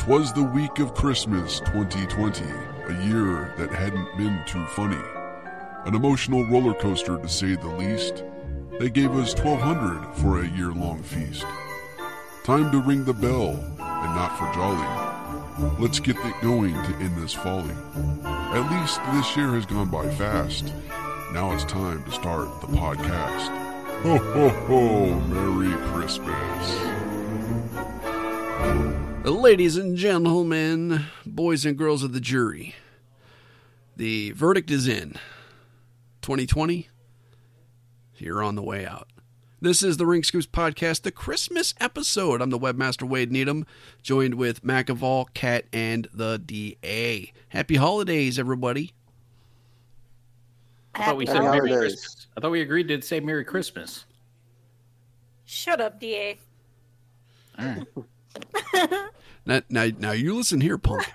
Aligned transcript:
'Twas 0.00 0.32
the 0.32 0.42
week 0.42 0.78
of 0.78 0.94
Christmas 0.94 1.60
2020, 1.60 2.42
a 2.42 3.06
year 3.06 3.52
that 3.58 3.70
hadn't 3.70 4.16
been 4.16 4.40
too 4.46 4.64
funny. 4.68 4.96
An 5.84 5.94
emotional 5.94 6.46
roller 6.46 6.72
coaster 6.72 7.18
to 7.18 7.28
say 7.28 7.54
the 7.54 7.68
least. 7.68 8.24
They 8.78 8.88
gave 8.88 9.10
us 9.12 9.34
1200 9.34 10.14
for 10.14 10.40
a 10.40 10.48
year 10.48 10.72
long 10.72 11.02
feast. 11.02 11.44
Time 12.44 12.72
to 12.72 12.80
ring 12.80 13.04
the 13.04 13.12
bell, 13.12 13.50
and 13.50 14.14
not 14.16 14.38
for 14.38 14.50
jolly. 14.54 15.76
Let's 15.78 16.00
get 16.00 16.16
it 16.16 16.40
going 16.40 16.72
to 16.72 16.94
end 16.96 17.22
this 17.22 17.34
folly. 17.34 17.76
At 18.24 18.70
least 18.72 19.00
this 19.12 19.36
year 19.36 19.48
has 19.48 19.66
gone 19.66 19.90
by 19.90 20.08
fast. 20.14 20.72
Now 21.34 21.52
it's 21.52 21.64
time 21.64 22.02
to 22.04 22.10
start 22.10 22.48
the 22.62 22.68
podcast. 22.68 23.48
Ho 24.00 24.16
ho 24.16 24.48
ho! 24.48 25.20
Merry 25.28 25.76
Christmas! 25.92 26.90
Ladies 29.30 29.76
and 29.76 29.96
gentlemen, 29.96 31.06
boys 31.24 31.64
and 31.64 31.78
girls 31.78 32.02
of 32.02 32.12
the 32.12 32.20
jury, 32.20 32.74
the 33.96 34.32
verdict 34.32 34.72
is 34.72 34.88
in. 34.88 35.12
2020, 36.22 36.88
you're 38.16 38.42
on 38.42 38.56
the 38.56 38.62
way 38.62 38.84
out. 38.84 39.06
This 39.60 39.84
is 39.84 39.98
the 39.98 40.04
Ring 40.04 40.24
Scoops 40.24 40.48
Podcast, 40.48 41.02
the 41.02 41.12
Christmas 41.12 41.74
episode. 41.78 42.42
I'm 42.42 42.50
the 42.50 42.58
webmaster 42.58 43.08
Wade 43.08 43.30
Needham, 43.30 43.66
joined 44.02 44.34
with 44.34 44.64
McAvall, 44.64 45.32
Cat, 45.32 45.66
and 45.72 46.08
the 46.12 46.38
DA. 46.44 47.32
Happy 47.50 47.76
holidays, 47.76 48.36
everybody. 48.36 48.92
I 50.96 51.04
thought 51.04 51.16
we 51.16 51.26
Happy 51.26 51.38
said 51.38 51.44
Merry 51.44 51.70
holidays. 51.70 51.94
Christmas. 51.94 52.26
I 52.36 52.40
thought 52.40 52.50
we 52.50 52.62
agreed 52.62 52.88
to 52.88 53.00
say 53.00 53.20
Merry 53.20 53.44
Christmas. 53.44 54.06
Shut 55.44 55.80
up, 55.80 56.00
DA. 56.00 56.36
All 57.58 57.64
right. 57.64 57.86
Now, 59.46 59.62
now, 59.70 59.88
now 59.98 60.12
you 60.12 60.36
listen 60.36 60.60
here, 60.60 60.76
punk. 60.76 61.10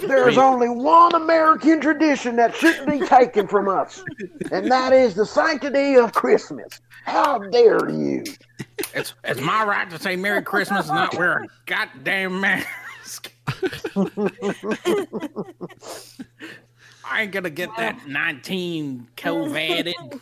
There's 0.00 0.38
only 0.38 0.68
one 0.68 1.14
American 1.14 1.80
tradition 1.80 2.36
that 2.36 2.54
shouldn't 2.56 2.88
be 2.88 3.06
taken 3.06 3.46
from 3.46 3.68
us, 3.68 4.02
and 4.50 4.70
that 4.70 4.92
is 4.92 5.14
the 5.14 5.26
sanctity 5.26 5.96
of 5.96 6.12
Christmas. 6.12 6.80
How 7.04 7.38
dare 7.38 7.90
you? 7.90 8.24
It's 8.94 9.14
it's 9.24 9.40
my 9.40 9.64
right 9.64 9.90
to 9.90 9.98
say 9.98 10.16
Merry 10.16 10.42
Christmas 10.42 10.88
and 10.88 10.96
not 10.96 11.14
wear 11.16 11.42
a 11.42 11.48
goddamn 11.66 12.40
mask. 12.40 13.32
I 17.04 17.22
ain't 17.22 17.32
gonna 17.32 17.50
get 17.50 17.70
that 17.76 18.06
19 18.06 19.08
COVID. 19.16 20.20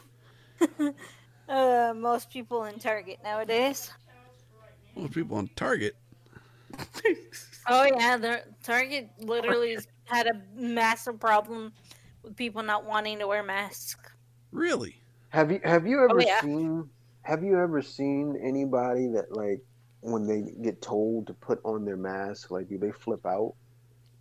Uh, 1.50 1.92
most 1.96 2.30
people 2.30 2.64
in 2.64 2.78
Target 2.78 3.18
nowadays. 3.24 3.90
Most 4.94 5.12
people 5.12 5.36
on 5.36 5.50
Target. 5.56 5.96
Oh 7.68 7.84
yeah, 7.84 8.16
the 8.16 8.42
Target 8.64 9.10
literally 9.18 9.74
has 9.74 9.86
had 10.04 10.26
a 10.26 10.40
massive 10.56 11.20
problem 11.20 11.72
with 12.22 12.34
people 12.34 12.62
not 12.62 12.84
wanting 12.84 13.18
to 13.18 13.26
wear 13.28 13.42
masks. 13.42 14.10
Really? 14.50 14.96
Have 15.28 15.52
you 15.52 15.60
have 15.62 15.86
you 15.86 16.02
ever 16.02 16.20
yeah. 16.20 16.40
seen 16.40 16.88
have 17.22 17.44
you 17.44 17.60
ever 17.60 17.82
seen 17.82 18.36
anybody 18.42 19.08
that 19.08 19.30
like 19.30 19.60
when 20.00 20.26
they 20.26 20.50
get 20.62 20.80
told 20.82 21.26
to 21.28 21.34
put 21.34 21.60
on 21.64 21.84
their 21.84 21.98
mask, 21.98 22.50
like 22.50 22.68
do 22.68 22.78
they 22.78 22.90
flip 22.90 23.24
out 23.26 23.54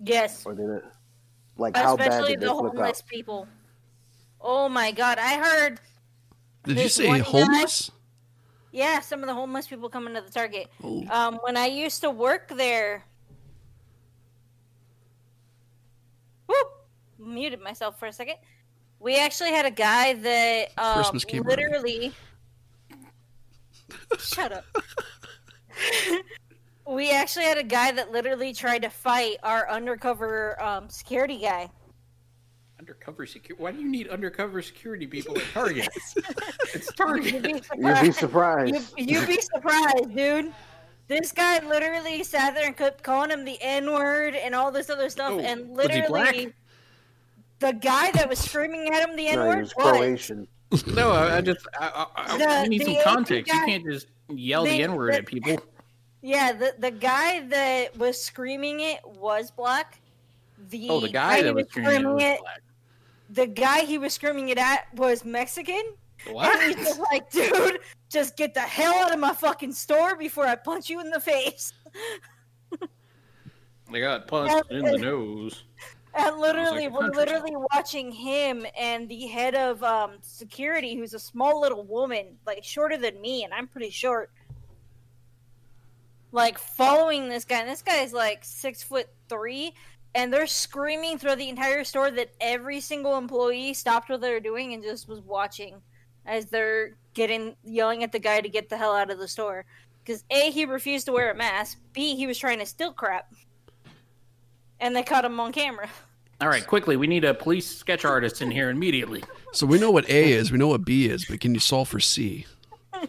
Yes, 0.04 0.46
or 0.46 0.54
they 0.54 0.64
not 0.64 0.84
like 1.58 1.76
how 1.76 1.96
bad 1.96 2.10
especially 2.10 2.34
did 2.34 2.42
they 2.42 2.46
the 2.46 2.54
flip 2.54 2.74
homeless 2.74 3.00
out? 3.00 3.08
people. 3.08 3.48
Oh 4.42 4.70
my 4.70 4.92
god, 4.92 5.18
I 5.18 5.38
heard. 5.40 5.80
Did 6.64 6.78
you 6.80 6.90
say 6.90 7.08
one 7.08 7.20
guy- 7.20 7.26
homeless? 7.26 7.92
Yeah, 8.72 9.00
some 9.00 9.22
of 9.22 9.28
the 9.28 9.34
homeless 9.34 9.68
people 9.68 9.90
coming 9.90 10.14
to 10.14 10.22
the 10.22 10.30
Target. 10.30 10.68
Oh, 10.84 11.04
Um, 11.10 11.40
when 11.42 11.58
I 11.58 11.66
used 11.66 12.02
to 12.02 12.12
work 12.12 12.50
there. 12.50 13.04
Whoop! 16.48 16.68
Muted 17.18 17.62
myself 17.62 18.00
for 18.00 18.08
a 18.08 18.14
second. 18.14 18.36
We 19.00 19.20
actually 19.20 19.52
had 19.52 19.66
a 19.66 19.72
guy 19.72 20.14
that 20.14 20.70
um, 20.78 21.04
literally. 21.44 22.12
Shut 24.20 24.52
up. 24.52 24.66
we 26.88 27.12
actually 27.12 27.46
had 27.46 27.58
a 27.58 27.64
guy 27.64 27.92
that 27.92 28.12
literally 28.12 28.54
tried 28.54 28.82
to 28.82 28.90
fight 28.90 29.38
our 29.44 29.70
undercover 29.70 30.62
um, 30.62 30.90
security 30.90 31.38
guy. 31.40 31.70
Undercover 32.80 33.26
security. 33.26 33.62
Why 33.62 33.72
do 33.74 33.80
you 33.82 33.90
need 33.90 34.08
undercover 34.08 34.62
security 34.62 35.06
people 35.06 35.38
at 35.38 35.44
Target? 35.54 35.90
it's 36.74 36.92
Target. 36.94 37.34
You'd 37.34 37.44
be 37.44 37.50
You'd 37.50 38.02
be 38.02 38.12
surprised. 38.12 38.16
surprised. 38.16 38.94
You, 38.98 39.20
you'd 39.20 39.28
be 39.28 39.42
surprised, 39.42 40.16
dude. 40.16 40.54
This 41.10 41.32
guy 41.34 41.60
literally 41.68 42.24
sat 42.24 42.54
there 42.56 42.68
and 42.68 42.78
kept 42.78 43.04
calling 43.04 43.32
him 43.32 43.44
the 43.44 43.58
N 43.62 43.92
word 43.92 44.34
and 44.36 44.56
all 44.56 44.72
this 44.72 44.90
other 44.90 45.10
stuff, 45.10 45.32
Oh, 45.34 45.40
and 45.40 45.70
was 45.76 45.88
he 45.88 46.02
black? 46.08 46.28
literally, 46.34 46.54
the 47.60 47.74
guy 47.74 48.12
that 48.12 48.30
was 48.30 48.40
screaming 48.40 48.88
at 48.94 49.10
him 49.10 49.16
the 49.18 49.28
N 49.28 49.40
word 49.40 49.46
no, 49.46 49.50
he 49.52 49.56
word 49.58 49.62
was 49.62 49.74
Croatian. 49.74 50.48
No, 50.94 51.12
I, 51.12 51.38
I 51.38 51.42
just 51.42 51.66
I, 51.80 52.06
I, 52.16 52.34
I, 52.36 52.38
The- 52.38 52.70
we 52.70 52.78
need 52.78 52.84
some 52.86 52.94
the 52.94 53.02
context. 53.04 53.52
You 53.54 53.66
can't 53.66 53.84
just 53.86 54.08
yell 54.30 54.64
the 54.64 54.70
the- 54.70 54.84
N 54.84 54.96
word 54.96 55.16
at 55.16 55.26
people. 55.26 55.58
Yeah, 56.22 56.54
the 56.54 56.76
the 56.80 56.92
guy 56.92 57.42
that 57.48 57.98
was 57.98 58.22
screaming 58.22 58.80
it 58.82 59.00
was 59.06 59.52
black. 59.52 60.00
The 60.70 60.88
Oh, 60.90 61.00
the 61.00 61.10
guy 61.10 61.38
he 61.38 61.44
that 61.44 61.56
was 61.56 61.66
screaming 61.70 61.96
it 61.96 62.06
was 62.06 62.38
black. 62.40 62.62
The 63.30 63.48
guy 63.48 63.82
he 63.82 63.98
was 63.98 64.14
screaming 64.14 64.50
it 64.50 64.58
at 64.58 64.94
was 64.96 65.24
Mexican. 65.24 65.84
What? 66.32 66.60
And 66.62 66.76
he's 66.76 66.88
just 66.88 67.00
like, 67.12 67.30
dude, 67.32 67.80
just 68.10 68.36
get 68.36 68.54
the 68.54 68.60
hell 68.62 68.94
out 68.96 69.14
of 69.14 69.20
my 69.20 69.34
fucking 69.34 69.74
store 69.74 70.16
before 70.16 70.46
I 70.46 70.56
punch 70.56 70.90
you 70.90 71.00
in 71.00 71.10
the 71.10 71.20
face. 71.20 71.74
They 73.92 74.02
got 74.02 74.28
punched 74.28 74.70
in 74.72 74.84
the 74.84 74.98
nose. 74.98 75.64
And 76.14 76.38
literally, 76.40 76.88
like 76.88 77.00
we're 77.00 77.10
literally 77.10 77.56
watching 77.74 78.12
him 78.12 78.66
and 78.78 79.08
the 79.08 79.28
head 79.28 79.56
of 79.56 79.84
um, 79.84 80.18
security, 80.22 80.96
who's 80.96 81.14
a 81.14 81.20
small 81.20 81.62
little 81.62 81.84
woman, 81.84 82.38
like 82.46 82.64
shorter 82.64 82.98
than 82.98 83.22
me, 83.22 83.44
and 83.44 83.54
I'm 83.54 83.68
pretty 83.68 83.92
short. 83.92 84.32
Like 86.32 86.58
following 86.58 87.30
this 87.30 87.46
guy, 87.46 87.62
and 87.62 87.70
this 87.70 87.82
guy 87.82 88.02
is 88.02 88.14
like 88.14 88.44
six 88.44 88.84
foot 88.84 89.08
three, 89.30 89.74
and 90.16 90.34
they're 90.34 90.48
screaming 90.48 91.18
through 91.18 91.36
the 91.36 91.50
entire 91.50 91.84
store 91.84 92.12
that 92.12 92.32
every 92.42 92.80
single 92.80 93.18
employee 93.18 93.74
stopped 93.74 94.10
what 94.10 94.22
they 94.22 94.32
were 94.32 94.40
doing 94.40 94.74
and 94.74 94.84
just 94.84 95.08
was 95.08 95.22
watching 95.22 95.82
as 96.26 96.46
they're 96.46 96.98
getting 97.14 97.56
yelling 97.64 98.04
at 98.04 98.12
the 98.12 98.20
guy 98.20 98.42
to 98.42 98.50
get 98.50 98.70
the 98.70 98.78
hell 98.78 98.96
out 98.96 99.12
of 99.12 99.20
the 99.20 99.28
store. 99.28 99.66
Because 100.04 100.24
a 100.32 100.52
he 100.52 100.66
refused 100.66 101.06
to 101.06 101.12
wear 101.12 101.32
a 101.32 101.36
mask, 101.36 101.80
b 101.94 102.16
he 102.16 102.26
was 102.28 102.38
trying 102.38 102.60
to 102.60 102.66
steal 102.66 102.92
crap, 102.92 103.34
and 104.80 104.96
they 104.96 105.04
caught 105.04 105.26
him 105.26 105.40
on 105.40 105.52
camera. 105.52 105.90
All 106.42 106.48
right, 106.48 106.66
quickly, 106.66 106.96
we 106.96 107.06
need 107.06 107.26
a 107.26 107.34
police 107.34 107.68
sketch 107.68 108.06
artist 108.06 108.42
in 108.42 108.50
here 108.50 108.70
immediately. 108.70 109.24
so 109.52 109.66
we 109.66 109.78
know 109.78 109.92
what 109.92 110.10
A 110.10 110.32
is, 110.32 110.54
we 110.54 110.58
know 110.58 110.70
what 110.70 110.86
B 110.86 111.10
is, 111.10 111.26
but 111.26 111.42
can 111.42 111.54
you 111.54 111.60
solve 111.60 111.90
for 111.90 112.00
C? 112.00 112.46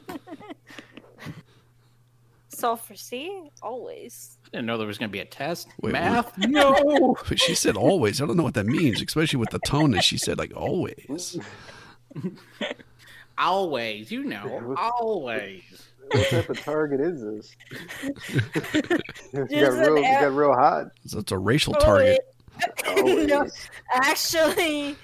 Solve 2.60 2.82
for 2.82 2.94
C 2.94 3.48
always. 3.62 4.36
I 4.52 4.56
didn't 4.56 4.66
know 4.66 4.78
there 4.78 4.86
was 4.86 4.98
going 4.98 5.10
to 5.10 5.12
be 5.12 5.20
a 5.20 5.24
test. 5.24 5.68
Wait, 5.80 5.92
Math? 5.92 6.36
No. 6.48 7.16
But 7.28 7.38
she 7.38 7.54
said 7.54 7.76
always. 7.76 8.20
I 8.20 8.26
don't 8.26 8.36
know 8.36 8.42
what 8.42 8.54
that 8.54 8.66
means, 8.66 9.00
especially 9.00 9.38
with 9.38 9.50
the 9.50 9.60
tone 9.60 9.92
that 9.92 10.02
she 10.02 10.18
said, 10.18 10.38
like 10.38 10.52
always. 10.56 11.38
always, 13.38 14.10
you 14.10 14.24
know, 14.24 14.74
always. 14.76 15.62
What 16.10 16.26
type 16.28 16.50
of 16.50 16.60
target 16.60 17.00
is 17.00 17.22
this? 17.22 17.56
you, 19.32 19.46
Just 19.48 19.50
got 19.50 19.50
real, 19.52 19.96
an 19.96 20.02
you 20.02 20.08
air- 20.08 20.20
got 20.22 20.32
real 20.34 20.52
hot. 20.52 20.86
So 21.06 21.20
it's 21.20 21.30
a 21.30 21.38
racial 21.38 21.74
target. 21.74 22.20
no, 22.96 23.46
actually, 23.92 24.96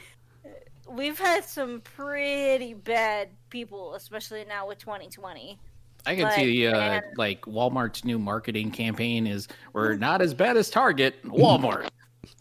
we've 0.91 1.19
had 1.19 1.45
some 1.45 1.81
pretty 1.83 2.75
bad 2.75 3.29
people, 3.51 3.95
especially 3.95 4.45
now 4.45 4.67
with 4.67 4.79
2020. 4.79 5.61
I 6.07 6.15
can 6.15 6.25
Like, 6.25 6.35
see 6.37 6.67
uh, 6.67 6.73
man. 6.73 7.03
like 7.17 7.43
Walmart's 7.43 8.05
new 8.05 8.19
marketing 8.19 8.71
campaign 8.71 9.27
is 9.27 9.49
we're 9.73 9.97
not 9.97 10.23
as 10.23 10.33
bad 10.35 10.57
as 10.57 10.71
Target, 10.71 11.17
Walmart. 11.25 11.89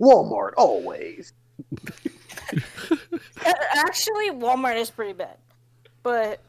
Walmart 0.00 0.52
always. 0.56 1.34
Actually, 3.76 4.30
Walmart 4.30 4.76
is 4.76 4.90
pretty 4.90 5.12
bad, 5.12 5.36
but 6.02 6.40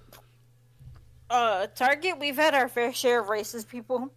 uh, 1.29 1.67
Target, 1.75 2.17
we've 2.19 2.37
had 2.37 2.53
our 2.55 2.69
fair 2.69 2.93
share 2.93 3.19
of 3.19 3.27
racist 3.27 3.67
people 3.67 4.11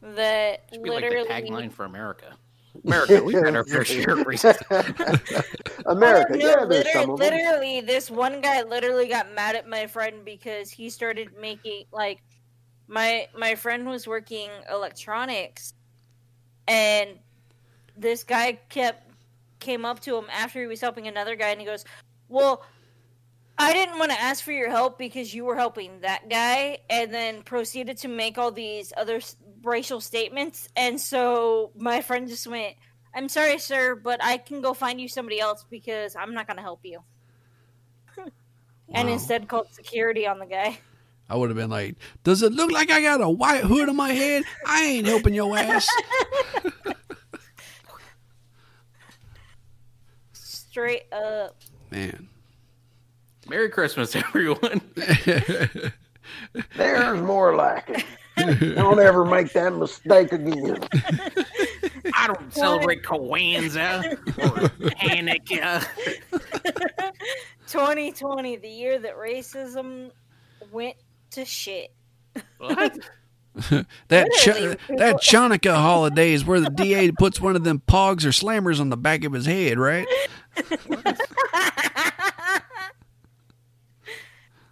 that 0.00 0.62
Should 0.72 0.82
be 0.82 0.90
like 0.90 1.04
the 1.08 1.26
tagline 1.28 1.70
for 1.70 1.84
America. 1.84 2.34
America, 2.84 3.22
we've 3.22 3.38
had 3.38 3.56
our 3.56 3.64
fair 3.68 3.84
share 3.84 4.14
of 4.14 4.26
racism. 4.26 4.64
America, 5.86 6.32
Oh, 6.32 6.36
no, 6.36 6.48
yeah, 6.48 6.64
literally, 6.64 6.84
some 6.92 7.10
of 7.10 7.18
them. 7.18 7.34
literally, 7.34 7.80
this 7.80 8.10
one 8.10 8.40
guy 8.40 8.62
literally 8.62 9.08
got 9.08 9.32
mad 9.34 9.56
at 9.56 9.68
my 9.68 9.86
friend 9.86 10.24
because 10.24 10.70
he 10.70 10.90
started 10.90 11.28
making 11.40 11.84
like 11.92 12.22
my 12.88 13.26
my 13.38 13.54
friend 13.54 13.86
was 13.86 14.06
working 14.06 14.48
electronics, 14.70 15.74
and 16.68 17.18
this 17.96 18.24
guy 18.24 18.58
kept 18.68 19.10
came 19.60 19.84
up 19.84 20.00
to 20.00 20.16
him 20.16 20.26
after 20.32 20.60
he 20.60 20.66
was 20.66 20.80
helping 20.80 21.06
another 21.08 21.36
guy, 21.36 21.48
and 21.50 21.60
he 21.60 21.66
goes, 21.66 21.84
"Well, 22.28 22.64
I 23.58 23.72
didn't 23.72 23.98
want 23.98 24.10
to 24.10 24.20
ask 24.20 24.42
for 24.42 24.52
your 24.52 24.70
help 24.70 24.98
because 24.98 25.32
you 25.34 25.44
were 25.44 25.56
helping 25.56 26.00
that 26.00 26.28
guy, 26.28 26.78
and 26.90 27.12
then 27.12 27.42
proceeded 27.42 27.96
to 27.98 28.08
make 28.08 28.38
all 28.38 28.50
these 28.50 28.92
other 28.96 29.16
s- 29.16 29.36
racial 29.64 30.00
statements. 30.00 30.68
And 30.76 31.00
so 31.00 31.70
my 31.76 32.00
friend 32.02 32.28
just 32.28 32.46
went, 32.46 32.74
"I'm 33.14 33.28
sorry, 33.28 33.58
sir, 33.58 33.94
but 33.94 34.22
I 34.22 34.36
can 34.38 34.60
go 34.60 34.74
find 34.74 35.00
you 35.00 35.08
somebody 35.08 35.40
else 35.40 35.64
because 35.70 36.16
I'm 36.16 36.34
not 36.34 36.46
going 36.46 36.56
to 36.58 36.62
help 36.62 36.80
you." 36.84 37.00
and 38.94 39.08
Wow. 39.08 39.12
instead 39.14 39.48
called 39.48 39.68
security 39.72 40.26
on 40.26 40.38
the 40.38 40.46
guy. 40.46 40.78
I 41.30 41.36
would 41.36 41.48
have 41.50 41.56
been 41.56 41.70
like, 41.70 41.96
"Does 42.24 42.42
it 42.42 42.52
look 42.52 42.70
like 42.70 42.90
I 42.90 43.00
got 43.00 43.20
a 43.20 43.28
white 43.30 43.64
hood 43.64 43.88
on 43.88 43.96
my 43.96 44.12
head? 44.12 44.44
I 44.66 44.84
ain't 44.84 45.06
helping 45.06 45.34
your 45.34 45.56
ass." 45.56 45.88
Straight 50.32 51.12
up. 51.12 51.56
Man, 51.90 52.28
Merry 53.48 53.68
Christmas, 53.68 54.16
everyone. 54.16 54.80
There's 56.76 57.20
more 57.20 57.54
like 57.54 57.88
it. 57.90 58.04
Don't 58.74 59.00
ever 59.00 59.24
make 59.24 59.52
that 59.52 59.74
mistake 59.74 60.32
again. 60.32 60.78
I 62.14 62.26
don't 62.26 62.52
celebrate 62.52 63.02
Kwanzaa 63.02 64.12
or 64.38 64.68
Hanukkah. 64.90 65.86
2020, 67.68 68.56
the 68.56 68.68
year 68.68 68.98
that 68.98 69.16
racism 69.16 70.10
went 70.70 70.96
to 71.30 71.44
shit. 71.44 71.92
What? 72.58 72.98
that 74.08 74.30
Ch- 74.32 74.78
that 74.96 75.16
Chanukah 75.22 75.76
holiday 75.76 76.32
is 76.32 76.44
where 76.44 76.60
the 76.60 76.70
DA 76.70 77.12
puts 77.12 77.40
one 77.40 77.54
of 77.56 77.64
them 77.64 77.82
pogs 77.86 78.24
or 78.24 78.30
slammers 78.30 78.80
on 78.80 78.88
the 78.88 78.96
back 78.96 79.24
of 79.24 79.32
his 79.32 79.46
head, 79.46 79.78
right? 79.78 80.06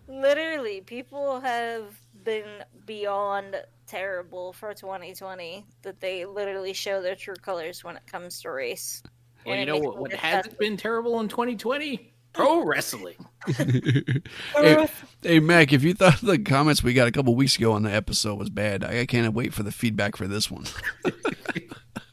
Literally, 0.09 0.81
people 0.81 1.41
have 1.41 1.85
been 2.31 2.65
beyond 2.87 3.57
terrible 3.89 4.53
for 4.53 4.73
2020 4.73 5.67
that 5.83 6.01
they 6.01 6.25
literally 6.25 6.73
show 6.73 7.03
their 7.03 7.17
true 7.17 7.35
colors 7.35 7.83
when 7.83 7.97
it 7.97 8.07
comes 8.07 8.41
to 8.43 8.51
race. 8.51 9.03
Well, 9.45 9.55
And 9.57 9.61
you 9.61 9.67
know 9.67 9.79
what, 9.81 9.99
what 9.99 10.13
hasn't 10.13 10.59
been 10.59 10.77
terrible 10.77 11.19
in 11.21 11.29
2020? 11.29 12.13
Pro 12.33 12.65
wrestling. 12.65 13.17
hey, 13.57 14.89
hey, 15.23 15.41
Mac, 15.41 15.73
if 15.73 15.83
you 15.83 15.95
thought 15.95 16.21
the 16.21 16.39
comments 16.39 16.83
we 16.85 16.93
got 16.95 17.09
a 17.09 17.11
couple 17.11 17.35
weeks 17.35 17.57
ago 17.57 17.73
on 17.73 17.83
the 17.83 17.93
episode 17.93 18.39
was 18.39 18.51
bad, 18.51 18.85
I, 18.85 19.01
I 19.01 19.07
can't 19.07 19.35
wait 19.35 19.53
for 19.53 19.65
the 19.65 19.73
feedback 19.73 20.15
for 20.17 20.29
this 20.29 20.51
one. 20.51 20.65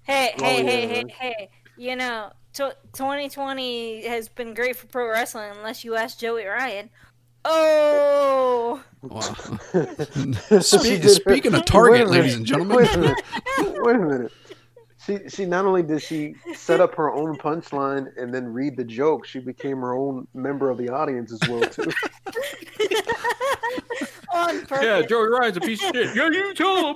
Hey, 0.03 0.33
Oh, 0.39 0.43
hey, 0.45 0.63
hey, 0.65 0.87
hey, 0.87 1.05
hey. 1.19 1.49
You 1.75 1.97
know, 1.97 2.31
t- 2.53 2.63
2020 2.93 4.07
has 4.07 4.29
been 4.29 4.53
great 4.53 4.77
for 4.77 4.87
pro 4.87 5.09
wrestling 5.09 5.51
unless 5.57 5.83
you 5.83 5.95
ask 5.95 6.17
Joey 6.17 6.45
Ryan. 6.45 6.89
Oh, 7.49 8.81
Wow. 9.03 9.21
Spe- 9.21 10.83
did 10.83 11.03
her- 11.03 11.09
speaking 11.09 11.53
of 11.53 11.63
Target, 11.65 12.01
a 12.01 12.05
minute. 12.05 12.09
ladies 12.11 12.35
and 12.35 12.45
gentlemen. 12.45 12.77
Wait 12.77 12.93
a 12.93 12.97
minute. 12.97 13.23
Wait 13.57 13.95
a 13.95 13.99
minute. 13.99 14.31
She 15.05 15.19
she 15.29 15.45
not 15.45 15.63
only 15.65 15.83
did 15.83 16.01
she 16.01 16.35
set 16.53 16.81
up 16.81 16.93
her 16.95 17.13
own 17.13 17.37
punchline 17.37 18.07
and 18.17 18.33
then 18.33 18.51
read 18.51 18.75
the 18.75 18.83
joke, 18.83 19.25
she 19.25 19.39
became 19.39 19.77
her 19.77 19.93
own 19.93 20.27
member 20.33 20.69
of 20.69 20.77
the 20.77 20.89
audience 20.89 21.31
as 21.31 21.39
well 21.47 21.61
too. 21.61 21.83
on 24.33 24.59
purpose. 24.65 24.83
Yeah, 24.83 25.01
Joey 25.03 25.29
Ryan's 25.29 25.55
a 25.57 25.61
piece 25.61 25.81
of 25.83 25.95
shit. 25.95 26.13
Yeah, 26.15 26.29
you 26.29 26.53
tell 26.53 26.95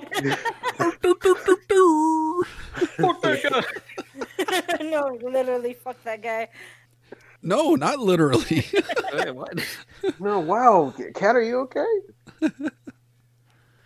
Fuck 2.98 3.22
that 3.22 3.64
guy. 4.78 4.84
no, 4.84 5.18
literally, 5.22 5.72
fuck 5.74 6.02
that 6.04 6.22
guy. 6.22 6.48
No, 7.42 7.74
not 7.74 7.98
literally. 7.98 8.66
Hey, 9.12 9.30
what? 9.30 9.52
No, 10.20 10.40
wow, 10.40 10.94
Cat, 11.14 11.36
are 11.36 11.42
you 11.42 11.58
okay? 11.60 11.84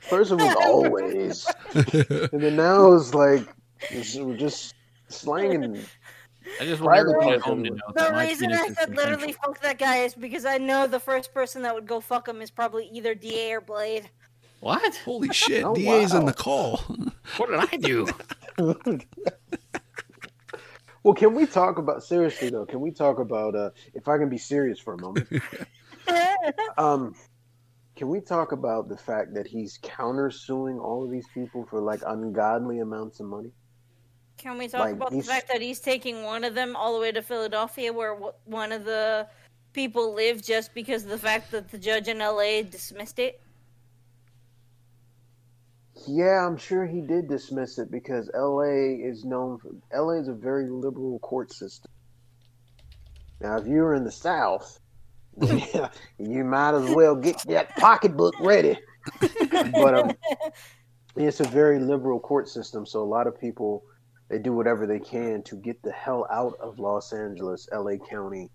First 0.02 0.30
it 0.30 0.36
was 0.36 0.56
always, 0.62 1.46
and 1.74 2.40
then 2.40 2.54
now 2.54 2.92
it's 2.92 3.12
like 3.12 3.44
we're 3.92 4.36
just 4.36 4.74
slanging. 5.08 5.78
I 6.60 6.64
just 6.64 6.80
want 6.80 6.92
Private 6.92 7.10
everyone 7.16 7.34
at 7.34 7.40
home 7.40 7.64
to 7.64 7.70
know 7.70 7.76
The 7.88 7.92
that 7.94 8.14
reason 8.28 8.52
I 8.52 8.68
said 8.68 8.90
literally 8.94 9.32
consensual. 9.32 9.42
fuck 9.54 9.60
that 9.62 9.78
guy 9.78 9.96
is 10.04 10.14
because 10.14 10.44
I 10.44 10.58
know 10.58 10.86
the 10.86 11.00
first 11.00 11.34
person 11.34 11.62
that 11.62 11.74
would 11.74 11.88
go 11.88 11.98
fuck 11.98 12.28
him 12.28 12.40
is 12.40 12.52
probably 12.52 12.88
either 12.92 13.16
DA 13.16 13.54
or 13.54 13.60
Blade. 13.60 14.08
What? 14.60 14.94
Holy 15.04 15.32
shit, 15.32 15.64
Oh, 15.64 15.74
DA's 15.74 16.14
in 16.14 16.24
the 16.24 16.32
call. 16.32 16.76
What 17.36 17.50
did 17.50 17.58
I 17.72 17.76
do? 17.78 18.06
Well, 21.06 21.14
can 21.14 21.36
we 21.36 21.46
talk 21.46 21.78
about 21.78 22.02
seriously 22.02 22.50
though? 22.50 22.66
Can 22.66 22.80
we 22.80 22.90
talk 22.90 23.20
about 23.20 23.54
uh, 23.54 23.70
if 23.94 24.08
I 24.08 24.18
can 24.18 24.28
be 24.28 24.38
serious 24.38 24.80
for 24.80 24.94
a 24.94 24.98
moment? 24.98 25.28
Um, 26.78 27.14
can 27.96 28.08
we 28.08 28.20
talk 28.20 28.52
about 28.52 28.88
the 28.88 28.96
fact 28.96 29.34
that 29.34 29.46
he's 29.46 29.78
countersuing 29.78 30.80
all 30.80 31.04
of 31.04 31.10
these 31.10 31.26
people 31.32 31.64
for 31.70 31.80
like 31.80 32.02
ungodly 32.06 32.80
amounts 32.80 33.18
of 33.20 33.26
money? 33.26 33.50
Can 34.36 34.58
we 34.58 34.68
talk 34.68 34.80
Like, 34.80 34.94
about 34.94 35.10
these- 35.12 35.26
the 35.26 35.32
fact 35.32 35.48
that 35.48 35.62
he's 35.62 35.80
taking 35.80 36.22
one 36.24 36.42
of 36.44 36.54
them 36.54 36.74
all 36.76 36.92
the 36.94 37.00
way 37.00 37.12
to 37.12 37.22
Philadelphia, 37.22 37.92
where 37.92 38.14
w- 38.14 38.32
one 38.44 38.72
of 38.72 38.84
the 38.84 39.26
people 39.72 40.12
live, 40.12 40.42
just 40.42 40.74
because 40.74 41.04
of 41.04 41.10
the 41.10 41.18
fact 41.18 41.50
that 41.52 41.70
the 41.70 41.78
judge 41.78 42.08
in 42.08 42.20
LA 42.20 42.62
dismissed 42.62 43.18
it? 43.18 43.40
Yeah, 46.06 46.46
I'm 46.46 46.56
sure 46.56 46.86
he 46.86 47.00
did 47.00 47.28
dismiss 47.28 47.78
it 47.78 47.90
because 47.90 48.30
LA 48.34 49.04
is 49.06 49.24
known 49.24 49.58
for 49.58 49.70
LA 49.92 50.20
is 50.20 50.28
a 50.28 50.34
very 50.34 50.68
liberal 50.68 51.18
court 51.18 51.52
system. 51.52 51.90
Now, 53.40 53.56
if 53.56 53.66
you're 53.66 53.94
in 53.94 54.04
the 54.04 54.12
South, 54.12 54.78
yeah, 55.40 55.90
you 56.18 56.44
might 56.44 56.74
as 56.74 56.94
well 56.94 57.16
get 57.16 57.38
that 57.48 57.76
pocketbook 57.76 58.34
ready. 58.40 58.78
but 59.50 59.94
um, 59.94 60.12
it's 61.16 61.40
a 61.40 61.48
very 61.48 61.78
liberal 61.78 62.20
court 62.20 62.48
system, 62.48 62.86
so 62.86 63.02
a 63.02 63.04
lot 63.04 63.26
of 63.26 63.38
people 63.40 63.84
they 64.28 64.38
do 64.38 64.52
whatever 64.52 64.86
they 64.86 64.98
can 64.98 65.42
to 65.44 65.56
get 65.56 65.82
the 65.82 65.92
hell 65.92 66.26
out 66.30 66.54
of 66.60 66.78
Los 66.80 67.12
Angeles, 67.12 67.68
LA 67.72 67.96
County, 68.10 68.50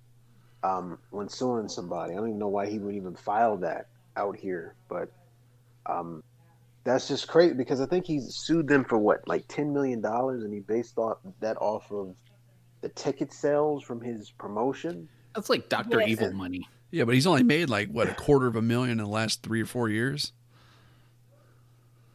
um, 0.63 0.97
when 1.11 1.29
suing 1.29 1.69
somebody. 1.69 2.13
I 2.13 2.17
don't 2.17 2.27
even 2.27 2.39
know 2.39 2.49
why 2.49 2.67
he 2.67 2.77
would 2.79 2.95
even 2.95 3.15
file 3.15 3.57
that 3.57 3.87
out 4.17 4.35
here, 4.35 4.75
but 4.89 5.09
um, 5.85 6.23
that's 6.83 7.07
just 7.07 7.27
crazy 7.27 7.53
because 7.53 7.79
I 7.81 7.85
think 7.85 8.05
he 8.05 8.19
sued 8.19 8.67
them 8.67 8.83
for 8.83 8.97
what, 8.97 9.27
like 9.27 9.47
ten 9.47 9.73
million 9.73 10.01
dollars, 10.01 10.43
and 10.43 10.53
he 10.53 10.59
based 10.59 10.97
off 10.97 11.17
that 11.39 11.57
off 11.57 11.91
of 11.91 12.15
the 12.81 12.89
ticket 12.89 13.31
sales 13.31 13.83
from 13.83 14.01
his 14.01 14.31
promotion. 14.31 15.07
That's 15.35 15.49
like 15.49 15.69
Doctor 15.69 15.99
Yes. 15.99 16.09
Evil 16.09 16.33
money. 16.33 16.67
yeah, 16.91 17.05
but 17.05 17.13
he's 17.15 17.27
only 17.27 17.43
made 17.43 17.69
like 17.69 17.89
what 17.89 18.09
a 18.09 18.13
quarter 18.15 18.47
of 18.47 18.55
a 18.55 18.61
million 18.61 18.99
in 18.99 19.05
the 19.05 19.09
last 19.09 19.43
three 19.43 19.61
or 19.61 19.65
four 19.65 19.89
years. 19.89 20.33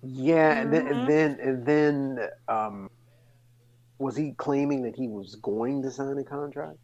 Yeah, 0.03 0.61
and 0.61 0.73
then 0.73 0.87
and 0.87 1.09
then 1.09 1.39
and 1.41 1.67
then 1.67 2.29
um, 2.49 2.91
was 3.99 4.17
he 4.17 4.33
claiming 4.33 4.83
that 4.83 4.95
he 4.95 5.09
was 5.09 5.37
going 5.37 5.83
to 5.83 5.91
sign 5.91 6.19
a 6.19 6.25
contract 6.25 6.79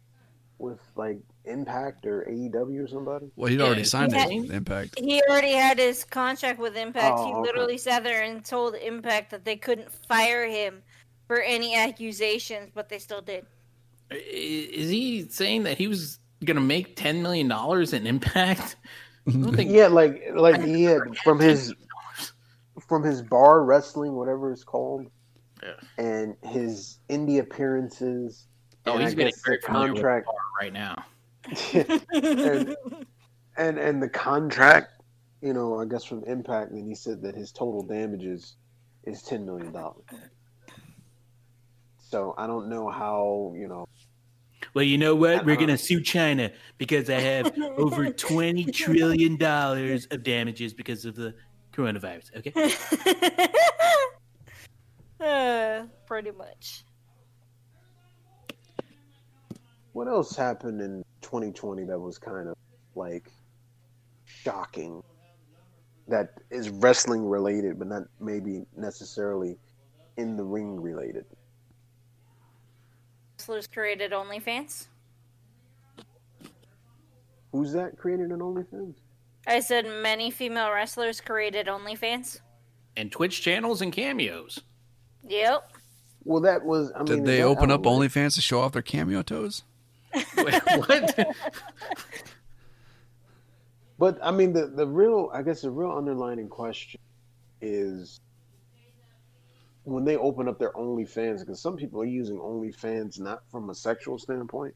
with 0.57 0.79
like 0.95 1.19
Impact 1.45 2.05
or 2.05 2.25
AEW 2.29 2.83
or 2.83 2.87
somebody? 2.87 3.31
Well, 3.35 3.49
he'd 3.49 3.59
Yeah, 3.59 3.65
already 3.65 3.83
signed 3.83 4.13
yeah. 4.13 4.27
it. 4.29 4.41
with 4.41 4.51
Impact. 4.51 4.99
He 4.99 5.21
already 5.29 5.51
had 5.53 5.77
his 5.77 6.03
contract 6.03 6.59
with 6.59 6.75
Impact. 6.77 7.15
Oh, 7.19 7.25
he 7.25 7.31
okay. 7.33 7.41
literally 7.41 7.77
sat 7.77 8.03
there 8.03 8.23
and 8.23 8.43
told 8.45 8.75
Impact 8.75 9.31
that 9.31 9.43
they 9.45 9.55
couldn't 9.55 9.91
fire 9.91 10.47
him 10.47 10.81
for 11.27 11.41
any 11.41 11.75
accusations, 11.75 12.69
but 12.73 12.89
they 12.89 12.99
still 12.99 13.21
did. 13.21 13.45
Is 14.11 14.89
he 14.89 15.27
saying 15.29 15.63
that 15.63 15.77
he 15.77 15.87
was 15.87 16.19
going 16.45 16.55
to 16.55 16.61
make 16.61 16.95
$10 16.95 17.21
million 17.21 17.51
in 17.93 18.07
impact? 18.07 18.75
Think 19.29 19.71
Yeah, 19.71 19.87
like 19.87 20.21
like 20.35 20.61
he 20.61 20.83
had 20.83 20.99
from 21.23 21.39
his 21.39 21.73
from 22.87 23.03
his 23.03 23.21
bar 23.21 23.63
wrestling, 23.63 24.13
whatever 24.15 24.51
it's 24.51 24.65
called, 24.65 25.07
Yeah. 25.63 25.71
and 25.97 26.35
his 26.43 26.99
indie 27.09 27.39
appearances. 27.39 28.47
Oh, 28.85 28.97
he's 28.97 29.15
getting 29.15 29.31
guess 29.31 29.41
very 29.45 29.57
the 29.57 29.71
with 29.71 29.77
contract 29.95 30.25
bar 30.25 30.35
right 30.59 30.73
now. 30.73 31.05
and, 31.73 32.75
and 33.57 33.77
and 33.77 34.01
the 34.01 34.09
contract, 34.09 35.01
you 35.41 35.53
know, 35.53 35.79
I 35.79 35.85
guess 35.85 36.03
from 36.03 36.23
Impact, 36.25 36.71
and 36.71 36.87
he 36.87 36.95
said 36.95 37.21
that 37.23 37.35
his 37.35 37.51
total 37.51 37.83
damages 37.83 38.55
is 39.03 39.21
ten 39.23 39.45
million 39.45 39.71
dollars. 39.71 40.05
So 41.97 42.33
I 42.37 42.47
don't 42.47 42.69
know 42.69 42.89
how 42.89 43.53
you 43.55 43.67
know. 43.67 43.87
Well, 44.73 44.83
you 44.85 44.97
know 44.97 45.15
what? 45.15 45.45
We're 45.45 45.55
going 45.55 45.67
to 45.67 45.77
sue 45.77 46.01
China 46.01 46.51
because 46.77 47.09
I 47.09 47.19
have 47.19 47.57
over 47.77 48.05
$20 48.11 48.73
trillion 48.73 49.33
of 50.09 50.23
damages 50.23 50.73
because 50.73 51.05
of 51.05 51.15
the 51.15 51.35
coronavirus. 51.73 52.37
Okay. 52.37 53.47
uh, 55.19 55.85
pretty 56.07 56.31
much. 56.31 56.85
What 59.93 60.07
else 60.07 60.35
happened 60.35 60.81
in 60.81 61.03
2020 61.21 61.85
that 61.85 61.99
was 61.99 62.17
kind 62.17 62.49
of 62.49 62.55
like 62.95 63.31
shocking? 64.25 65.03
That 66.07 66.33
is 66.49 66.69
wrestling 66.69 67.25
related, 67.27 67.79
but 67.79 67.87
not 67.87 68.03
maybe 68.19 68.65
necessarily 68.75 69.57
in 70.17 70.35
the 70.35 70.43
ring 70.43 70.81
related. 70.81 71.25
Wrestlers 73.37 73.67
created 73.67 74.11
OnlyFans. 74.11 74.87
Who's 77.51 77.71
that 77.73 77.97
created 77.97 78.31
an 78.31 78.39
OnlyFans? 78.39 78.95
I 79.45 79.59
said 79.59 79.85
many 79.85 80.31
female 80.31 80.71
wrestlers 80.71 81.21
created 81.21 81.67
OnlyFans. 81.67 82.39
And 82.97 83.11
Twitch 83.11 83.41
channels 83.41 83.81
and 83.81 83.93
cameos. 83.93 84.61
Yep. 85.27 85.71
Well, 86.23 86.41
that 86.41 86.63
was. 86.63 86.91
I 86.95 87.03
Did 87.03 87.19
is 87.19 87.25
they 87.25 87.43
open 87.43 87.69
up 87.69 87.81
outright? 87.81 88.11
OnlyFans 88.11 88.35
to 88.35 88.41
show 88.41 88.61
off 88.61 88.71
their 88.71 88.81
cameo 88.81 89.21
toes? 89.21 89.63
Wait, 90.37 90.61
what? 90.87 91.27
But 93.99 94.17
I 94.21 94.31
mean, 94.31 94.51
the 94.51 94.67
the 94.67 94.85
real, 94.85 95.29
I 95.33 95.43
guess, 95.43 95.61
the 95.61 95.71
real 95.71 95.91
underlining 95.91 96.49
question 96.49 96.99
is 97.61 98.19
when 99.85 100.03
they 100.03 100.17
open 100.17 100.47
up 100.47 100.59
their 100.59 100.73
OnlyFans, 100.73 101.39
because 101.39 101.61
some 101.61 101.77
people 101.77 102.01
are 102.01 102.05
using 102.05 102.37
OnlyFans 102.37 103.19
not 103.19 103.43
from 103.49 103.69
a 103.69 103.75
sexual 103.75 104.17
standpoint, 104.17 104.75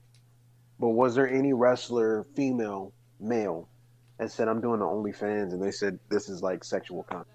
but 0.80 0.90
was 0.90 1.16
there 1.16 1.28
any 1.28 1.52
wrestler, 1.54 2.26
female, 2.36 2.94
male, 3.20 3.68
that 4.18 4.32
said, 4.32 4.48
"I'm 4.48 4.62
doing 4.62 4.80
the 4.80 4.86
OnlyFans," 4.86 5.52
and 5.52 5.62
they 5.62 5.72
said 5.72 6.00
this 6.10 6.30
is 6.30 6.42
like 6.42 6.64
sexual 6.64 7.04
content? 7.04 7.28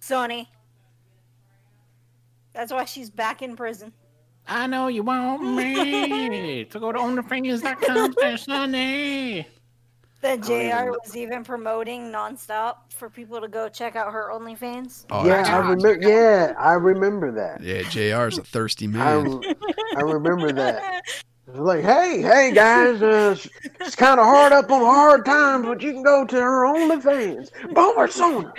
Sunny. 0.00 0.50
That's 2.54 2.72
why 2.72 2.84
she's 2.84 3.10
back 3.10 3.42
in 3.42 3.56
prison. 3.56 3.92
I 4.46 4.66
know 4.66 4.88
you 4.88 5.02
want 5.02 5.42
me 5.56 6.64
to 6.64 6.80
go 6.80 6.92
to 6.92 6.98
OnlyFans.com 6.98 8.14
slash 8.18 8.44
Sunday. 8.44 9.46
That 10.20 10.38
Oh. 10.38 10.42
JR 10.84 10.90
was 10.92 11.16
even 11.16 11.42
promoting 11.42 12.12
nonstop 12.12 12.76
for 12.90 13.10
people 13.10 13.40
to 13.40 13.48
go 13.48 13.68
check 13.68 13.96
out 13.96 14.12
her 14.12 14.30
OnlyFans. 14.32 15.04
Oh, 15.10 15.26
yeah, 15.26 15.32
I 15.32 15.38
actually- 15.38 15.74
remember. 15.74 16.08
Yeah, 16.08 16.54
I 16.58 16.72
remember 16.74 17.32
that. 17.32 17.60
yeah, 17.60 17.82
JR's 17.88 18.38
a 18.38 18.44
thirsty 18.44 18.84
I, 18.86 18.88
man. 18.88 19.42
I 19.96 20.00
remember 20.02 20.52
that. 20.52 21.02
Like, 21.48 21.82
hey, 21.82 22.22
hey 22.22 22.52
guys, 22.54 23.02
uh, 23.02 23.36
it's 23.80 23.96
kind 23.96 24.20
of 24.20 24.26
hard 24.26 24.52
up 24.52 24.70
on 24.70 24.80
hard 24.80 25.24
times, 25.24 25.66
but 25.66 25.82
you 25.82 25.92
can 25.92 26.04
go 26.04 26.24
to 26.24 26.36
her 26.36 26.64
OnlyFans, 26.66 27.50
Boomer 27.74 28.06
Sona. 28.06 28.52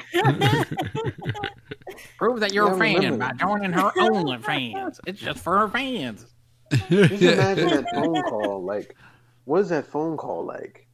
Prove 2.18 2.42
that 2.42 2.52
you're 2.52 2.74
a 2.74 2.78
fan 2.78 3.18
by 3.18 3.32
joining 3.34 3.72
her 3.72 3.90
OnlyFans. 3.98 5.00
It's 5.08 5.22
just 5.22 5.40
for 5.40 5.60
her 5.60 5.70
fans. 5.70 6.26
Just 6.72 7.22
imagine 7.24 7.70
that 7.70 7.86
phone 7.94 8.22
call. 8.24 8.64
Like, 8.64 8.98
what 9.46 9.62
is 9.62 9.70
that 9.70 9.88
phone 9.88 10.18
call 10.18 10.46
like? 10.46 10.86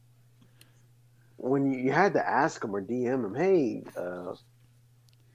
When 1.38 1.72
you, 1.72 1.90
had 1.90 2.12
to 2.12 2.28
ask 2.28 2.62
him 2.62 2.76
or 2.76 2.82
DM 2.82 3.24
him, 3.24 3.34
hey, 3.34 3.82
uh, 3.96 4.34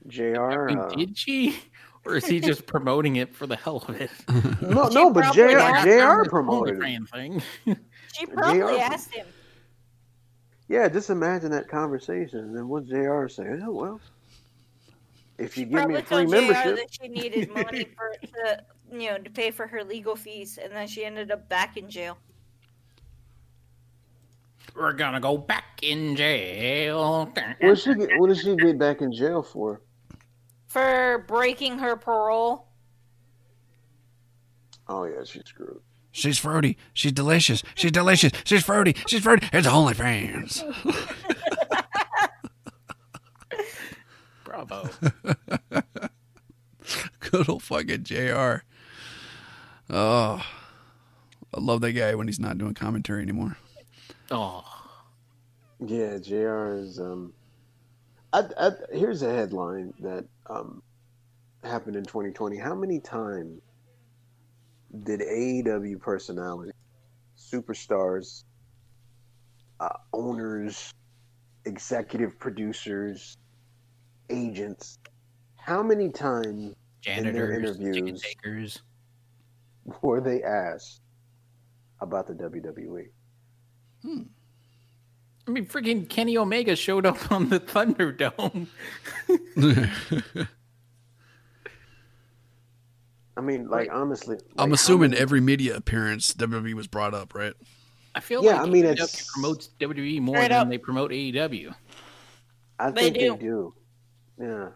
JR 0.07 0.69
Uh, 0.69 0.89
did 0.89 1.17
she? 1.17 1.57
Or 2.05 2.15
is 2.15 2.25
he 2.25 2.39
just 2.39 2.67
promoting 2.67 3.15
it 3.15 3.35
for 3.35 3.47
the 3.47 3.55
hell 3.55 3.83
of 3.87 3.99
it? 3.99 4.11
no, 4.61 4.87
no, 4.89 5.11
but 5.11 5.23
probably 5.23 5.53
JR 5.53 5.59
asked 5.59 5.85
JR 5.85 6.23
This 6.23 6.27
promoted 6.29 6.83
it. 6.83 7.09
Thing. 7.09 7.41
She 8.13 8.25
probably 8.27 8.59
JR 8.59 8.81
asked 8.81 9.13
him. 9.13 9.25
Yeah, 10.67 10.87
just 10.87 11.09
imagine 11.09 11.51
that 11.51 11.67
conversation. 11.67 12.39
And 12.39 12.55
then 12.55 12.67
what 12.67 12.85
JR 12.85 13.27
say? 13.27 13.59
Oh 13.63 13.71
well, 13.71 14.01
if 15.37 15.57
you 15.57 15.65
She 15.65 15.69
give 15.71 15.87
me 15.87 15.95
a 15.95 16.01
free 16.03 16.25
told 16.25 16.29
JR 16.29 16.35
membership, 16.35 16.75
that 16.77 16.93
she 16.93 17.07
needed 17.07 17.51
money 17.51 17.87
for 17.95 18.27
to, 18.27 18.63
you 18.91 19.09
know 19.09 19.17
to 19.17 19.29
pay 19.29 19.51
for 19.51 19.65
her 19.67 19.83
legal 19.83 20.15
fees, 20.15 20.59
and 20.61 20.71
then 20.71 20.87
she 20.87 21.05
ended 21.05 21.31
up 21.31 21.49
back 21.49 21.77
in 21.77 21.89
jail. 21.89 22.17
We're 24.75 24.93
gonna 24.93 25.19
go 25.19 25.37
back 25.37 25.79
in 25.81 26.15
jail. 26.15 27.31
what 27.33 27.59
did 27.61 27.79
she 27.79 27.95
get? 27.95 28.09
What 28.17 28.27
did 28.27 28.37
she 28.37 28.55
get 28.55 28.77
back 28.77 29.01
in 29.01 29.11
jail 29.11 29.41
for? 29.41 29.81
For 30.75 31.23
breaking 31.25 31.79
her 31.79 31.95
parole. 31.95 32.67
Oh 34.89 35.05
yeah, 35.05 35.23
she's 35.23 35.43
screwed. 35.45 35.79
She's 36.11 36.37
fruity. 36.37 36.77
She's 36.93 37.13
delicious. 37.13 37.63
She's 37.75 37.93
delicious. 37.93 38.33
She's 38.43 38.61
fruity. 38.61 38.93
She's 39.07 39.23
fruity. 39.23 39.47
It's 39.53 39.65
only 39.65 39.93
OnlyFans. 39.93 40.63
Bravo. 44.43 44.89
Good 47.21 47.47
old 47.47 47.63
fucking 47.63 48.03
JR. 48.03 48.63
Oh, 49.89 50.45
I 51.53 51.57
love 51.57 51.79
that 51.79 51.93
guy 51.93 52.15
when 52.15 52.27
he's 52.27 52.41
not 52.41 52.57
doing 52.57 52.73
commentary 52.73 53.21
anymore. 53.21 53.55
Oh, 54.29 54.65
Yeah, 55.79 56.17
JR 56.17 56.73
is. 56.75 56.99
Um, 56.99 57.31
I, 58.35 58.43
I, 58.67 58.71
here's 58.91 59.21
a 59.21 59.33
headline 59.33 59.93
that 60.01 60.25
um, 60.49 60.83
happened 61.63 61.95
in 61.95 62.03
2020. 62.03 62.57
How 62.57 62.75
many 62.75 62.99
times 62.99 63.61
did 65.03 65.21
AEW 65.21 66.01
personalities, 66.01 66.73
superstars, 67.37 68.43
uh, 69.79 69.87
owners, 70.11 70.93
executive 71.63 72.37
producers, 72.37 73.37
agents, 74.29 74.99
how 75.55 75.81
many 75.81 76.09
times 76.09 76.75
janitors, 76.99 77.77
ticket 77.77 77.87
interviews. 77.87 78.21
takers. 78.21 78.81
were 80.01 80.19
they 80.19 80.43
asked 80.43 80.99
about 82.01 82.27
the? 82.27 82.33
WWE? 82.33 83.05
I 85.47 85.51
mean, 85.51 85.65
freaking 85.67 86.09
Kenny 86.09 86.37
Omega 86.37 86.75
showed 86.75 87.05
up 87.05 87.31
on 87.31 87.49
the 87.49 87.59
Thunderdome. 87.59 88.67
I 93.37 93.41
mean, 93.41 93.67
like 93.67 93.89
honestly, 93.91 94.37
I'm 94.57 94.69
like, 94.69 94.69
how 94.69 94.73
assuming 94.73 95.11
many- 95.11 95.21
every 95.21 95.41
media 95.41 95.75
appearance 95.75 96.33
WWE 96.33 96.73
was 96.73 96.87
brought 96.87 97.13
up, 97.13 97.35
right? 97.35 97.53
I 98.13 98.21
feel 98.21 98.43
Yeah, 98.43 98.61
like 98.61 98.61
I 98.61 98.71
mean, 98.71 98.85
AEW 98.85 98.91
it's- 98.93 99.27
promotes 99.33 99.69
WWE 99.79 100.21
more 100.21 100.37
Straight 100.37 100.49
than 100.49 100.61
up. 100.61 100.69
they 100.69 100.77
promote 100.77 101.11
AEW. 101.11 101.75
I 102.79 102.91
They 102.91 103.01
think 103.11 103.15
they 103.17 103.27
do. 103.29 103.37
do. 103.37 103.73
Yeah, 104.41 104.69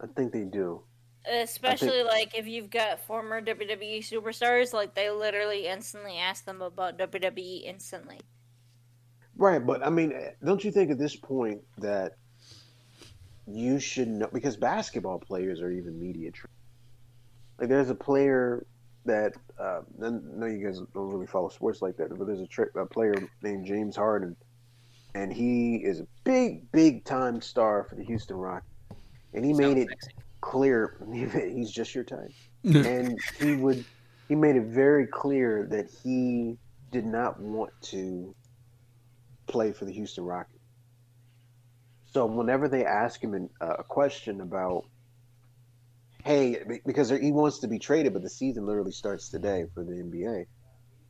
I 0.00 0.06
think 0.16 0.32
they 0.32 0.44
do. 0.44 0.82
Especially 1.26 2.02
like 2.04 2.36
if 2.38 2.46
you've 2.46 2.70
got 2.70 3.00
former 3.00 3.42
WWE 3.42 3.98
superstars, 3.98 4.72
like 4.72 4.94
they 4.94 5.10
literally 5.10 5.66
instantly 5.66 6.16
ask 6.16 6.46
them 6.46 6.62
about 6.62 6.96
WWE 6.98 7.64
instantly. 7.66 8.20
Right, 9.38 9.64
but 9.64 9.86
I 9.86 9.90
mean, 9.90 10.12
don't 10.44 10.62
you 10.62 10.70
think 10.72 10.90
at 10.90 10.98
this 10.98 11.16
point 11.16 11.62
that 11.78 12.16
you 13.46 13.78
should 13.78 14.08
know 14.08 14.28
because 14.32 14.56
basketball 14.56 15.18
players 15.20 15.62
are 15.62 15.70
even 15.70 15.98
media 15.98 16.30
trained. 16.32 16.52
Like, 17.58 17.68
there's 17.68 17.88
a 17.88 17.94
player 17.94 18.66
that 19.04 19.32
uh, 19.58 19.80
I 20.04 20.10
know 20.10 20.46
you 20.46 20.64
guys 20.66 20.80
don't 20.92 21.08
really 21.08 21.26
follow 21.26 21.48
sports 21.48 21.80
like 21.80 21.96
that, 21.96 22.16
but 22.16 22.26
there's 22.26 22.40
a, 22.40 22.46
tra- 22.46 22.68
a 22.76 22.84
player 22.84 23.14
named 23.42 23.64
James 23.64 23.96
Harden, 23.96 24.36
and 25.14 25.32
he 25.32 25.76
is 25.76 26.00
a 26.00 26.06
big, 26.24 26.70
big 26.72 27.04
time 27.04 27.40
star 27.40 27.84
for 27.84 27.94
the 27.94 28.04
Houston 28.04 28.36
Rockets, 28.36 28.66
and 29.34 29.44
he 29.44 29.52
made 29.52 29.78
it 29.78 29.88
Sounds 29.88 30.02
sexy. 30.02 30.18
clear 30.40 30.96
he's 31.54 31.70
just 31.70 31.94
your 31.94 32.04
type 32.04 32.32
and 32.64 33.18
he 33.40 33.54
would 33.54 33.84
he 34.28 34.34
made 34.34 34.56
it 34.56 34.64
very 34.64 35.06
clear 35.06 35.66
that 35.70 35.88
he 36.02 36.56
did 36.90 37.06
not 37.06 37.40
want 37.40 37.70
to 37.80 38.34
play 39.48 39.72
for 39.72 39.84
the 39.84 39.92
Houston 39.92 40.24
Rockets. 40.24 40.58
So 42.12 42.26
whenever 42.26 42.68
they 42.68 42.84
ask 42.84 43.20
him 43.22 43.48
uh, 43.60 43.74
a 43.78 43.84
question 43.84 44.40
about, 44.40 44.84
hey, 46.24 46.62
because 46.86 47.10
he 47.10 47.32
wants 47.32 47.60
to 47.60 47.68
be 47.68 47.78
traded, 47.78 48.12
but 48.12 48.22
the 48.22 48.30
season 48.30 48.66
literally 48.66 48.92
starts 48.92 49.28
today 49.28 49.64
for 49.74 49.84
the 49.84 49.92
NBA. 49.92 50.46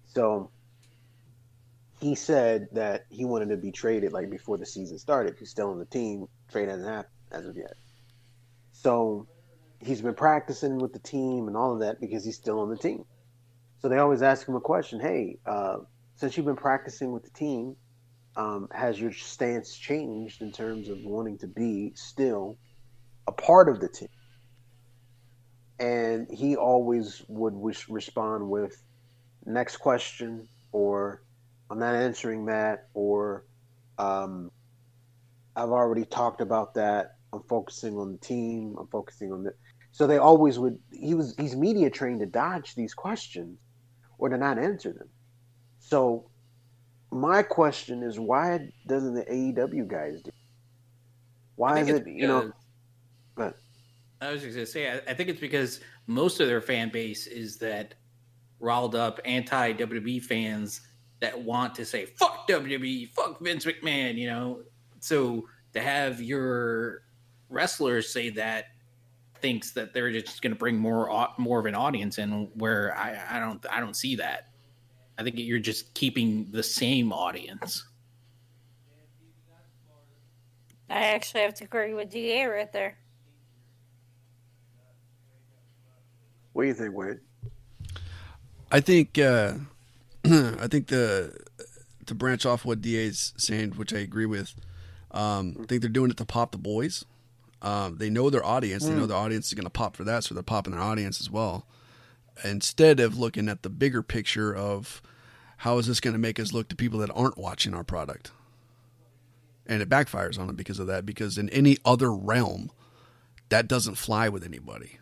So 0.07 0.51
he 2.01 2.15
said 2.15 2.69
that 2.73 3.03
he 3.11 3.25
wanted 3.25 3.51
to 3.51 3.57
be 3.57 3.73
traded 3.73 4.13
like 4.13 4.31
before 4.31 4.59
the 4.59 4.67
season 4.67 4.99
started. 4.99 5.37
He's 5.39 5.51
still 5.51 5.71
on 5.71 5.79
the 5.79 5.87
team. 5.87 6.27
Trade 6.51 6.69
hasn't 6.69 6.89
happened 6.89 7.13
as 7.33 7.47
of 7.47 7.57
yet. 7.57 7.75
So 8.73 9.27
he's 9.81 10.01
been 10.01 10.15
practicing 10.15 10.79
with 10.79 10.93
the 10.93 10.99
team 10.99 11.49
and 11.49 11.57
all 11.57 11.75
of 11.75 11.81
that 11.81 12.01
because 12.01 12.25
he's 12.25 12.37
still 12.37 12.61
on 12.61 12.71
the 12.71 12.77
team. 12.77 13.05
So 13.81 13.89
they 13.89 13.99
always 13.99 14.23
ask 14.23 14.49
him 14.49 14.57
a 14.57 14.61
question 14.61 15.01
Hey, 15.01 15.39
uh, 15.47 15.79
since 16.17 16.37
you've 16.37 16.47
been 16.47 16.57
practicing 16.57 17.13
with 17.13 17.25
the 17.25 17.31
team, 17.31 17.77
um, 18.39 18.69
has 18.73 18.99
your 19.01 19.13
stance 19.13 19.77
changed 19.77 20.43
in 20.43 20.53
terms 20.53 20.89
of 20.89 20.99
wanting 21.03 21.37
to 21.39 21.49
be 21.49 21.93
still 21.95 22.57
a 23.27 23.33
part 23.33 23.69
of 23.69 23.81
the 23.81 23.89
team? 23.89 24.09
And 25.81 26.29
he 26.31 26.57
always 26.57 27.23
would 27.29 27.53
wish, 27.53 27.89
respond 27.89 28.49
with, 28.49 28.81
next 29.45 29.79
question, 29.79 30.49
or 30.73 31.23
I'm 31.69 31.81
not 31.81 31.97
answering 31.97 32.47
that, 32.47 32.89
or 32.95 33.45
um, 33.99 34.51
I've 35.57 35.71
already 35.71 36.05
talked 36.05 36.41
about 36.41 36.75
that. 36.75 37.17
I'm 37.33 37.43
focusing 37.43 37.99
on 37.99 38.13
the 38.13 38.19
team. 38.19 38.77
I'm 38.79 38.87
focusing 38.87 39.33
on 39.33 39.43
the. 39.43 39.53
So 39.91 40.07
they 40.07 40.19
always 40.19 40.59
would. 40.59 40.79
He 40.93 41.15
was. 41.15 41.35
He's 41.39 41.57
media 41.57 41.91
trained 41.91 42.21
to 42.21 42.27
dodge 42.27 42.75
these 42.75 42.95
questions, 42.95 43.59
or 44.19 44.29
to 44.29 44.39
not 44.39 44.59
answer 44.59 44.93
them. 44.93 45.09
So, 45.81 46.31
my 47.11 47.43
question 47.43 48.03
is, 48.03 48.19
why 48.19 48.73
doesn't 48.87 49.15
the 49.15 49.25
AEW 49.25 49.89
guys 49.89 50.23
do? 50.23 50.31
Why 51.57 51.81
is 51.81 51.89
it? 51.89 52.07
it's 52.07 52.09
You 52.09 52.27
know. 52.27 52.53
But 53.35 53.57
I 54.21 54.33
was 54.33 54.43
just 54.43 54.55
gonna 54.55 54.67
say, 54.67 54.91
I, 54.91 54.97
I 55.11 55.15
think 55.15 55.29
it's 55.29 55.41
because 55.41 55.81
most 56.07 56.41
of 56.41 56.49
their 56.49 56.61
fan 56.61 56.91
base 56.91 57.27
is 57.27 57.57
that 57.59 57.95
riled 58.61 58.95
up 58.95 59.21
anti 59.25 59.73
WWE 59.73 60.23
fans 60.23 60.81
that 61.21 61.39
want 61.39 61.75
to 61.77 61.85
say 61.85 62.07
fuck 62.07 62.49
WWE, 62.49 63.09
fuck 63.11 63.41
Vince 63.41 63.65
McMahon, 63.65 64.17
you 64.17 64.29
know. 64.29 64.63
So 65.01 65.49
to 65.73 65.81
have 65.81 66.21
your 66.21 67.03
wrestlers 67.49 68.13
say 68.13 68.31
that 68.31 68.67
thinks 69.41 69.73
that 69.73 69.95
they're 69.95 70.11
just 70.13 70.43
going 70.43 70.53
to 70.53 70.59
bring 70.59 70.77
more 70.77 71.29
more 71.39 71.61
of 71.61 71.67
an 71.67 71.75
audience 71.75 72.19
in 72.19 72.51
where 72.55 72.97
I, 72.97 73.37
I 73.37 73.39
don't 73.39 73.65
I 73.71 73.81
don't 73.81 73.97
see 73.97 74.17
that. 74.17 74.49
I 75.19 75.25
think 75.25 75.35
you're 75.37 75.59
just 75.59 75.93
keeping 75.95 76.47
the 76.53 76.63
same 76.63 77.13
audience. 77.13 77.85
I 80.89 81.01
actually 81.01 81.43
have 81.43 81.55
to 81.55 81.65
agree 81.65 81.93
with 81.93 82.09
DA 82.09 82.47
right 82.47 82.73
there. 82.73 82.97
What 86.53 86.63
do 86.63 86.69
you 86.69 86.75
think, 86.75 86.95
Wade? 86.95 87.19
I 88.71 88.81
think 88.81 89.19
uh, 89.19 89.55
I 90.25 90.67
think 90.69 90.87
the 90.87 91.37
to 92.07 92.15
branch 92.15 92.47
off 92.47 92.65
what 92.65 92.81
DA's 92.81 93.35
saying, 93.37 93.73
which 93.73 93.93
I 93.93 93.99
agree 93.99 94.27
with. 94.27 94.55
Um, 95.11 95.57
I 95.61 95.67
think 95.67 95.83
they're 95.83 95.91
doing 95.91 96.11
it 96.11 96.17
to 96.19 96.25
pop 96.25 96.53
the 96.53 96.59
boys. 96.59 97.05
Um, 97.61 97.97
they 97.99 98.09
know 98.09 98.31
their 98.31 98.45
audience. 98.45 98.87
They 98.87 98.95
know 98.95 99.07
their 99.07 99.17
audience 99.17 99.49
is 99.49 99.55
going 99.55 99.65
to 99.65 99.71
pop 99.71 99.97
for 99.97 100.05
that, 100.05 100.25
so 100.25 100.35
they're 100.35 100.43
popping 100.43 100.73
their 100.73 100.83
audience 100.83 101.21
as 101.21 101.31
well. 101.31 101.67
Instead 102.45 103.01
of 103.01 103.19
looking 103.19 103.49
at 103.49 103.63
the 103.63 103.71
bigger 103.71 104.03
picture 104.03 104.55
of 104.55 105.03
how 105.59 105.79
is 105.79 105.87
this 105.87 106.01
going 106.01 106.15
to 106.15 106.19
make 106.19 106.39
us 106.39 106.53
look 106.53 106.69
to 106.69 106.77
people 106.77 107.01
that 107.01 107.11
aren't 107.15 107.39
watching 107.39 107.75
our 107.75 107.85
product, 107.85 108.31
and 109.67 109.83
it 109.83 109.89
backfires 109.89 110.39
on 110.39 110.47
them 110.47 110.57
because 110.57 110.79
of 110.79 110.87
that. 110.87 111.05
Because 111.05 111.37
in 111.37 111.49
any 111.51 111.79
other 111.85 112.13
realm, 112.13 112.71
that 113.49 113.69
doesn't 113.69 113.97
fly 113.97 114.29
with 114.29 114.45
anybody 114.45 114.99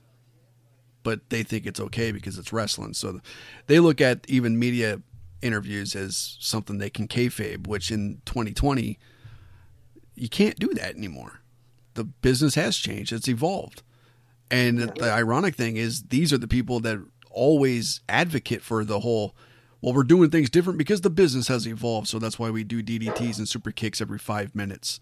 but 1.07 1.31
they 1.31 1.45
think 1.45 1.67
it's 1.67 1.79
okay 1.79 2.11
because 2.11 2.37
it's 2.37 2.53
wrestling. 2.53 2.93
So 2.93 3.21
they 3.69 3.79
look 3.79 4.01
at 4.01 4.29
even 4.29 4.59
media 4.59 5.03
interviews 5.41 5.95
as 5.95 6.37
something 6.41 6.79
they 6.79 6.91
can 6.91 7.07
kayfabe, 7.07 7.69
which 7.69 7.93
in 7.93 8.21
2020 8.25 8.99
you 10.17 10.29
can't 10.29 10.59
do 10.59 10.75
that 10.75 10.97
anymore. 10.97 11.43
The 11.95 12.03
business 12.03 12.57
has 12.57 12.77
changed; 12.77 13.13
it's 13.13 13.29
evolved. 13.29 13.85
And 14.51 14.81
the 14.81 15.13
ironic 15.13 15.55
thing 15.55 15.77
is, 15.77 16.05
these 16.05 16.33
are 16.33 16.39
the 16.39 16.49
people 16.49 16.81
that 16.81 16.99
always 17.37 18.01
advocate 18.09 18.63
for 18.63 18.85
the 18.85 19.01
whole. 19.01 19.37
Well, 19.83 19.95
we're 19.95 20.05
doing 20.05 20.31
things 20.31 20.51
different 20.51 20.79
because 20.79 21.03
the 21.03 21.11
business 21.11 21.49
has 21.49 21.67
evolved, 21.67 22.09
so 22.09 22.19
that's 22.19 22.39
why 22.39 22.51
we 22.51 22.65
do 22.65 22.83
DDTs 22.83 23.39
and 23.39 23.49
super 23.49 23.71
kicks 23.71 24.01
every 24.01 24.19
five 24.19 24.55
minutes. 24.55 24.99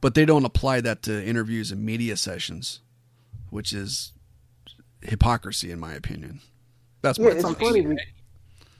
But 0.00 0.14
they 0.14 0.24
don't 0.24 0.44
apply 0.44 0.82
that 0.82 1.02
to 1.04 1.24
interviews 1.26 1.72
and 1.72 1.84
media 1.84 2.16
sessions, 2.16 2.80
which 3.50 3.72
is 3.72 4.12
hypocrisy, 5.02 5.72
in 5.72 5.80
my 5.80 5.94
opinion. 5.94 6.40
That's 7.02 7.18
yeah, 7.18 7.30
it's 7.30 7.42
funny. 7.42 7.96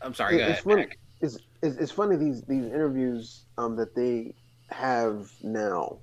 I'm 0.00 0.14
sorry. 0.14 0.40
it's 0.40 0.60
funny. 0.60 0.86
It's, 1.20 1.38
it's, 1.62 1.76
it's, 1.76 1.90
funny 1.90 2.16
these 2.16 2.42
these 2.42 2.66
interviews 2.66 3.44
um, 3.56 3.74
that 3.76 3.94
they 3.94 4.34
have 4.70 5.30
now. 5.42 5.98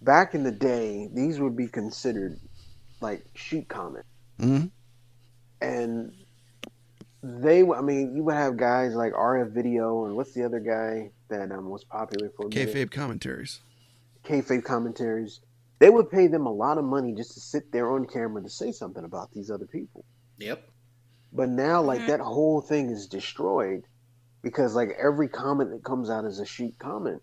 Back 0.00 0.34
in 0.34 0.44
the 0.44 0.52
day, 0.52 1.10
these 1.12 1.40
would 1.40 1.56
be 1.56 1.66
considered 1.66 2.38
like 3.00 3.24
sheet 3.34 3.68
comment, 3.68 4.06
mm-hmm. 4.40 4.66
And 5.60 6.12
they. 7.22 7.62
I 7.62 7.80
mean, 7.80 8.16
you 8.16 8.24
would 8.24 8.34
have 8.34 8.56
guys 8.56 8.94
like 8.94 9.12
RF 9.12 9.52
Video 9.52 10.06
and 10.06 10.16
what's 10.16 10.32
the 10.32 10.44
other 10.44 10.60
guy 10.60 11.10
that 11.28 11.52
um, 11.52 11.68
was 11.68 11.84
popular 11.84 12.30
for 12.36 12.48
kayfabe 12.48 12.90
commentaries. 12.90 13.60
Kayfabe 14.24 14.64
commentaries 14.64 15.40
they 15.78 15.90
would 15.90 16.10
pay 16.10 16.26
them 16.26 16.46
a 16.46 16.52
lot 16.52 16.78
of 16.78 16.84
money 16.84 17.14
just 17.14 17.34
to 17.34 17.40
sit 17.40 17.70
there 17.72 17.90
on 17.90 18.06
camera 18.06 18.42
to 18.42 18.50
say 18.50 18.72
something 18.72 19.04
about 19.04 19.32
these 19.32 19.50
other 19.50 19.66
people. 19.66 20.04
Yep. 20.38 20.68
But 21.32 21.48
now, 21.50 21.82
like 21.82 22.00
mm-hmm. 22.00 22.08
that 22.08 22.20
whole 22.20 22.60
thing 22.60 22.90
is 22.90 23.06
destroyed 23.06 23.84
because 24.42 24.74
like 24.74 24.90
every 25.00 25.28
comment 25.28 25.70
that 25.70 25.84
comes 25.84 26.10
out 26.10 26.24
is 26.24 26.40
a 26.40 26.46
sheet 26.46 26.78
comment 26.78 27.22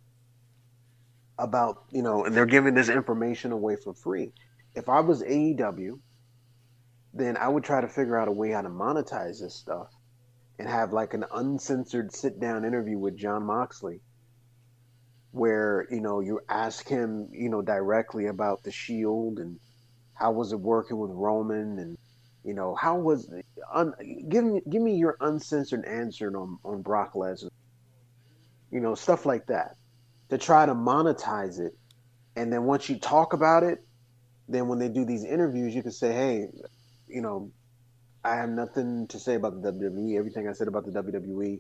about 1.38 1.84
you 1.92 2.02
know, 2.02 2.24
and 2.24 2.36
they're 2.36 2.46
giving 2.46 2.76
this 2.76 2.90
information 2.90 3.52
away 3.52 3.76
for 3.76 3.94
free. 3.94 4.32
If 4.76 4.90
I 4.90 5.02
was 5.02 5.22
AEW, 5.24 6.00
then 7.16 7.38
I 7.38 7.48
would 7.48 7.64
try 7.64 7.80
to 7.80 7.88
figure 7.88 8.20
out 8.20 8.28
a 8.28 8.32
way 8.32 8.52
how 8.52 8.62
to 8.62 8.70
monetize 8.70 9.40
this 9.40 9.56
stuff 9.56 9.88
and 10.60 10.68
have 10.68 10.92
like 10.94 11.14
an 11.14 11.24
uncensored 11.34 12.14
sit 12.14 12.40
down 12.40 12.66
interview 12.66 13.00
with 13.00 13.18
Jon 13.18 13.46
Moxley 13.46 14.02
where 15.32 15.88
you 15.90 16.02
know 16.02 16.20
you 16.20 16.40
ask 16.50 16.88
him 16.88 17.30
you 17.32 17.50
know 17.50 17.62
directly 17.62 18.28
about 18.28 18.64
the 18.64 18.72
shield 18.72 19.40
and 19.40 19.60
how 20.14 20.32
was 20.32 20.52
it 20.52 20.60
working 20.60 20.98
with 20.98 21.12
Roman 21.12 21.80
and 21.80 21.98
you 22.44 22.54
know 22.54 22.76
how 22.76 22.98
was 22.98 23.30
un, 23.74 23.94
give 24.30 24.44
me 24.44 24.62
give 24.70 24.82
me 24.82 24.96
your 24.96 25.18
uncensored 25.22 25.86
answer 25.86 26.28
on 26.38 26.58
on 26.64 26.82
Brock 26.82 27.14
Lesnar. 27.14 27.50
You 28.72 28.82
know 28.82 28.96
stuff 28.96 29.26
like 29.26 29.48
that 29.48 29.76
to 30.30 30.38
try 30.38 30.66
to 30.66 30.74
monetize 30.74 31.60
it. 31.60 31.78
And 32.36 32.52
then 32.52 32.64
once 32.64 32.90
you 32.90 33.00
talk 33.00 33.32
about 33.34 33.64
it 33.64 33.80
then 34.48 34.68
when 34.68 34.80
they 34.80 34.90
do 34.90 35.06
these 35.06 35.24
interviews 35.24 35.74
you 35.74 35.82
can 35.82 35.92
say 35.92 36.12
hey 36.12 36.48
you 37.08 37.22
know 37.22 37.52
I 38.24 38.36
have 38.36 38.50
nothing 38.50 39.08
to 39.10 39.20
say 39.20 39.36
about 39.36 39.62
the 39.62 39.72
WWE 39.72 40.18
everything 40.18 40.48
I 40.48 40.54
said 40.54 40.68
about 40.68 40.86
the 40.86 40.92
WWE 40.92 41.60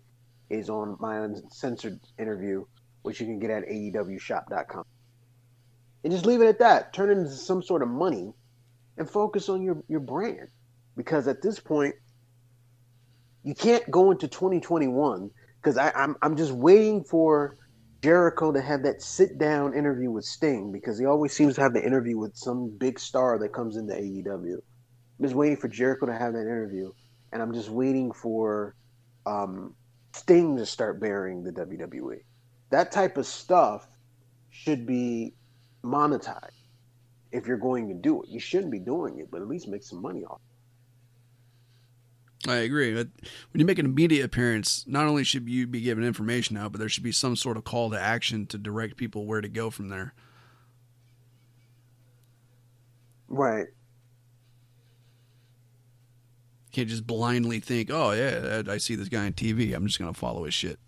is 0.49 0.69
on 0.69 0.97
my 0.99 1.19
uncensored 1.19 1.99
interview 2.19 2.65
which 3.05 3.19
you 3.19 3.27
can 3.27 3.39
get 3.39 3.51
at 3.51 3.67
AEWshop.com. 3.69 4.83
And 6.03 6.11
just 6.11 6.25
leave 6.25 6.41
it 6.41 6.47
at 6.47 6.59
that. 6.59 6.91
Turn 6.91 7.09
it 7.09 7.13
into 7.13 7.29
some 7.31 7.61
sort 7.61 7.83
of 7.83 7.87
money 7.87 8.33
and 8.97 9.09
focus 9.09 9.47
on 9.47 9.61
your, 9.61 9.83
your 9.87 9.99
brand. 9.99 10.47
Because 10.97 11.27
at 11.27 11.41
this 11.41 11.59
point, 11.59 11.93
you 13.43 13.53
can't 13.53 13.89
go 13.91 14.11
into 14.11 14.27
2021 14.27 15.29
because 15.61 15.77
I'm, 15.77 16.15
I'm 16.21 16.35
just 16.35 16.51
waiting 16.51 17.03
for 17.03 17.57
Jericho 18.01 18.51
to 18.51 18.61
have 18.61 18.83
that 18.83 19.01
sit 19.03 19.37
down 19.37 19.75
interview 19.75 20.09
with 20.09 20.25
Sting 20.25 20.71
because 20.71 20.97
he 20.97 21.05
always 21.05 21.33
seems 21.33 21.55
to 21.55 21.61
have 21.61 21.73
the 21.73 21.85
interview 21.85 22.17
with 22.17 22.35
some 22.35 22.75
big 22.77 22.99
star 22.99 23.37
that 23.39 23.53
comes 23.53 23.77
into 23.77 23.93
AEW. 23.93 24.57
I'm 25.19 25.25
just 25.25 25.35
waiting 25.35 25.57
for 25.57 25.67
Jericho 25.67 26.05
to 26.05 26.13
have 26.13 26.33
that 26.33 26.41
interview, 26.41 26.91
and 27.31 27.41
I'm 27.41 27.53
just 27.53 27.69
waiting 27.69 28.11
for 28.11 28.75
um, 29.25 29.73
Sting 30.13 30.57
to 30.57 30.65
start 30.65 30.99
bearing 30.99 31.43
the 31.43 31.51
WWE 31.51 32.19
that 32.69 32.91
type 32.91 33.17
of 33.17 33.25
stuff 33.25 33.87
should 34.49 34.85
be 34.85 35.33
monetized 35.83 36.51
if 37.31 37.47
you're 37.47 37.57
going 37.57 37.87
to 37.89 37.93
do 37.93 38.23
it. 38.23 38.29
You 38.29 38.39
shouldn't 38.39 38.71
be 38.71 38.79
doing 38.79 39.19
it, 39.19 39.29
but 39.31 39.41
at 39.41 39.47
least 39.47 39.67
make 39.67 39.83
some 39.83 40.01
money 40.01 40.23
off. 40.23 40.41
I 42.47 42.57
agree. 42.57 42.93
But 42.93 43.07
when 43.51 43.59
you 43.59 43.65
make 43.65 43.79
an 43.79 43.85
immediate 43.85 44.23
appearance, 44.23 44.85
not 44.87 45.07
only 45.07 45.23
should 45.23 45.49
you 45.49 45.67
be 45.67 45.81
given 45.81 46.03
information 46.03 46.57
out, 46.57 46.71
but 46.71 46.79
there 46.79 46.89
should 46.89 47.03
be 47.03 47.11
some 47.11 47.35
sort 47.35 47.57
of 47.57 47.63
call 47.63 47.89
to 47.91 47.99
action 47.99 48.45
to 48.47 48.57
direct 48.57 48.97
people 48.97 49.25
where 49.25 49.41
to 49.41 49.49
go 49.49 49.69
from 49.69 49.89
there. 49.89 50.13
Right. 53.27 53.67
Can't 56.75 56.89
just 56.89 57.07
blindly 57.07 57.59
think, 57.59 57.89
"Oh 57.91 58.11
yeah, 58.11 58.63
I 58.67 58.77
see 58.77 58.95
this 58.95 59.09
guy 59.09 59.25
on 59.25 59.33
TV. 59.33 59.73
I'm 59.73 59.87
just 59.87 59.97
to 59.99 60.13
follow 60.13 60.43
his 60.43 60.53
shit." 60.53 60.79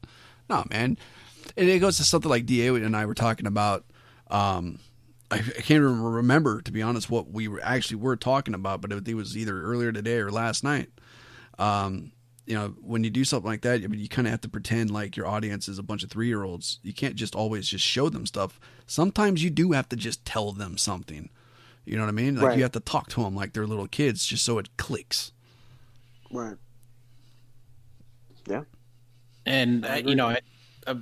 No, 0.49 0.65
man 0.69 0.97
and 1.55 1.69
it 1.69 1.79
goes 1.79 1.97
to 1.97 2.03
something 2.03 2.29
like 2.29 2.45
Da 2.45 2.69
and 2.69 2.95
I 2.95 3.05
were 3.05 3.13
talking 3.13 3.47
about. 3.47 3.85
Um, 4.29 4.79
I, 5.31 5.37
I, 5.37 5.39
can't 5.39 5.81
even 5.81 6.01
remember 6.01 6.61
to 6.61 6.71
be 6.71 6.81
honest 6.81 7.09
what 7.09 7.31
we 7.31 7.47
were 7.47 7.61
actually 7.63 7.97
were 7.97 8.15
talking 8.17 8.53
about, 8.53 8.81
but 8.81 8.91
it, 8.91 9.07
it 9.07 9.13
was 9.13 9.37
either 9.37 9.61
earlier 9.61 9.91
today 9.91 10.17
or 10.17 10.31
last 10.31 10.63
night. 10.63 10.89
Um, 11.57 12.11
you 12.45 12.55
know, 12.55 12.75
when 12.81 13.03
you 13.03 13.09
do 13.09 13.25
something 13.25 13.49
like 13.49 13.61
that, 13.61 13.83
I 13.83 13.87
mean, 13.87 13.99
you 13.99 14.07
kind 14.07 14.27
of 14.27 14.31
have 14.31 14.41
to 14.41 14.49
pretend 14.49 14.91
like 14.91 15.17
your 15.17 15.27
audience 15.27 15.67
is 15.67 15.79
a 15.79 15.83
bunch 15.83 16.03
of 16.03 16.09
three 16.09 16.27
year 16.27 16.43
olds. 16.43 16.79
You 16.81 16.93
can't 16.93 17.15
just 17.15 17.35
always 17.35 17.67
just 17.67 17.85
show 17.85 18.09
them 18.09 18.25
stuff. 18.25 18.59
Sometimes 18.85 19.43
you 19.43 19.49
do 19.49 19.71
have 19.71 19.89
to 19.89 19.95
just 19.95 20.25
tell 20.25 20.51
them 20.51 20.77
something. 20.77 21.29
You 21.85 21.95
know 21.95 22.03
what 22.03 22.09
I 22.09 22.13
mean? 22.13 22.35
Like 22.35 22.45
right. 22.45 22.57
you 22.57 22.63
have 22.63 22.73
to 22.73 22.79
talk 22.81 23.07
to 23.09 23.23
them 23.23 23.35
like 23.35 23.53
they're 23.53 23.67
little 23.67 23.87
kids, 23.87 24.25
just 24.25 24.45
so 24.45 24.57
it 24.59 24.75
clicks. 24.77 25.31
Right. 26.31 26.55
Yeah. 28.47 28.63
And 29.45 29.85
uh, 29.85 30.01
you 30.05 30.15
know, 30.15 30.27
I, 30.27 30.39
I 30.85 30.95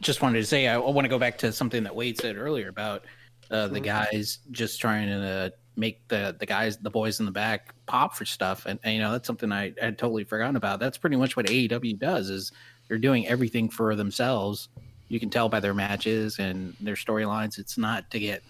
just 0.00 0.22
wanted 0.22 0.40
to 0.40 0.46
say 0.46 0.66
I, 0.68 0.76
want 0.78 1.04
to 1.04 1.08
go 1.08 1.18
back 1.18 1.38
to 1.38 1.52
something 1.52 1.84
that 1.84 1.94
Wade 1.94 2.18
said 2.18 2.36
earlier 2.36 2.68
about 2.68 3.04
uh, 3.50 3.68
the 3.68 3.80
mm-hmm. 3.80 3.84
guys 3.84 4.38
just 4.50 4.80
trying 4.80 5.08
to 5.08 5.26
uh, 5.26 5.50
make 5.76 6.06
the 6.08 6.36
the 6.38 6.46
guys 6.46 6.78
the 6.78 6.90
boys 6.90 7.20
in 7.20 7.26
the 7.26 7.32
back 7.32 7.74
pop 7.86 8.14
for 8.14 8.24
stuff, 8.24 8.66
and, 8.66 8.78
and 8.84 8.94
you 8.94 9.00
know 9.00 9.12
that's 9.12 9.26
something 9.26 9.52
I 9.52 9.74
had 9.80 9.98
totally 9.98 10.24
forgotten 10.24 10.56
about. 10.56 10.80
That's 10.80 10.98
pretty 10.98 11.16
much 11.16 11.36
what 11.36 11.46
AEW 11.46 11.98
does 11.98 12.30
is 12.30 12.52
they're 12.88 12.98
doing 12.98 13.26
everything 13.26 13.68
for 13.68 13.94
themselves. 13.94 14.68
You 15.08 15.18
can 15.18 15.30
tell 15.30 15.48
by 15.48 15.60
their 15.60 15.74
matches 15.74 16.38
and 16.38 16.74
their 16.80 16.94
storylines. 16.94 17.58
It's 17.58 17.76
not 17.76 18.10
to 18.12 18.20
get 18.20 18.42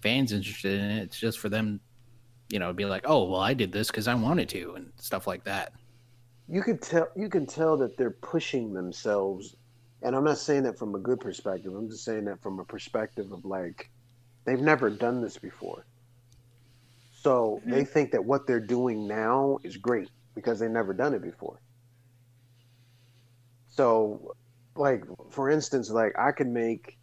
fans 0.00 0.32
interested 0.32 0.80
in 0.80 0.90
it. 0.90 1.02
It's 1.02 1.20
just 1.20 1.38
for 1.38 1.48
them, 1.48 1.80
you 2.50 2.58
know, 2.58 2.72
be 2.72 2.84
like, 2.84 3.04
oh 3.06 3.24
well, 3.24 3.40
I 3.40 3.54
did 3.54 3.72
this 3.72 3.88
because 3.88 4.08
I 4.08 4.14
wanted 4.14 4.48
to, 4.50 4.74
and 4.74 4.92
stuff 4.96 5.26
like 5.26 5.44
that. 5.44 5.72
You 6.48 6.62
can 6.62 6.78
tell. 6.78 7.08
You 7.16 7.28
can 7.28 7.46
tell 7.46 7.76
that 7.78 7.96
they're 7.96 8.10
pushing 8.10 8.72
themselves 8.72 9.56
and 10.02 10.16
I'm 10.16 10.24
not 10.24 10.38
saying 10.38 10.62
that 10.62 10.78
from 10.78 10.94
a 10.94 10.98
good 10.98 11.20
perspective. 11.20 11.74
I'm 11.74 11.88
just 11.88 12.04
saying 12.04 12.24
that 12.24 12.42
from 12.42 12.58
a 12.58 12.64
perspective 12.64 13.32
of 13.32 13.44
like 13.44 13.90
they've 14.44 14.60
never 14.60 14.88
done 14.88 15.20
this 15.20 15.36
before. 15.36 15.84
So 17.12 17.60
mm-hmm. 17.60 17.70
they 17.70 17.84
think 17.84 18.12
that 18.12 18.24
what 18.24 18.46
they're 18.46 18.60
doing 18.60 19.06
now 19.06 19.58
is 19.62 19.76
great 19.76 20.08
because 20.34 20.58
they've 20.58 20.70
never 20.70 20.94
done 20.94 21.12
it 21.14 21.22
before. 21.22 21.60
So 23.68 24.34
like 24.74 25.04
for 25.30 25.50
instance, 25.50 25.90
like 25.90 26.18
I 26.18 26.32
could 26.32 26.48
make 26.48 26.96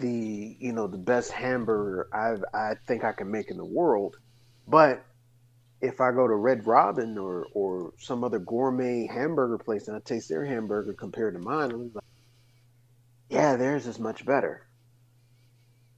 the 0.00 0.56
you 0.58 0.72
know 0.72 0.88
the 0.88 0.98
best 0.98 1.30
hamburger 1.30 2.08
I 2.12 2.36
I 2.56 2.74
think 2.86 3.04
I 3.04 3.12
can 3.12 3.30
make 3.30 3.50
in 3.50 3.56
the 3.56 3.64
world, 3.64 4.16
but 4.66 5.04
if 5.80 6.00
I 6.00 6.12
go 6.12 6.26
to 6.26 6.34
Red 6.34 6.66
Robin 6.66 7.18
or 7.18 7.46
or 7.52 7.92
some 7.98 8.24
other 8.24 8.38
gourmet 8.38 9.06
hamburger 9.06 9.58
place 9.58 9.88
and 9.88 9.96
I 9.96 10.00
taste 10.00 10.28
their 10.28 10.44
hamburger 10.44 10.94
compared 10.94 11.34
to 11.34 11.40
mine, 11.40 11.72
I'm 11.72 11.90
like, 11.94 12.04
yeah, 13.28 13.56
theirs 13.56 13.86
is 13.86 13.98
much 13.98 14.24
better. 14.24 14.66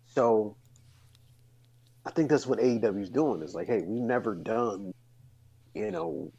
So 0.06 0.56
I 2.04 2.10
think 2.10 2.30
that's 2.30 2.46
what 2.46 2.58
AEW 2.58 3.02
is 3.02 3.10
doing. 3.10 3.42
Is 3.42 3.54
like, 3.54 3.66
hey, 3.66 3.82
we've 3.86 4.02
never 4.02 4.34
done, 4.34 4.92
you 5.74 5.90
know, 5.90 6.32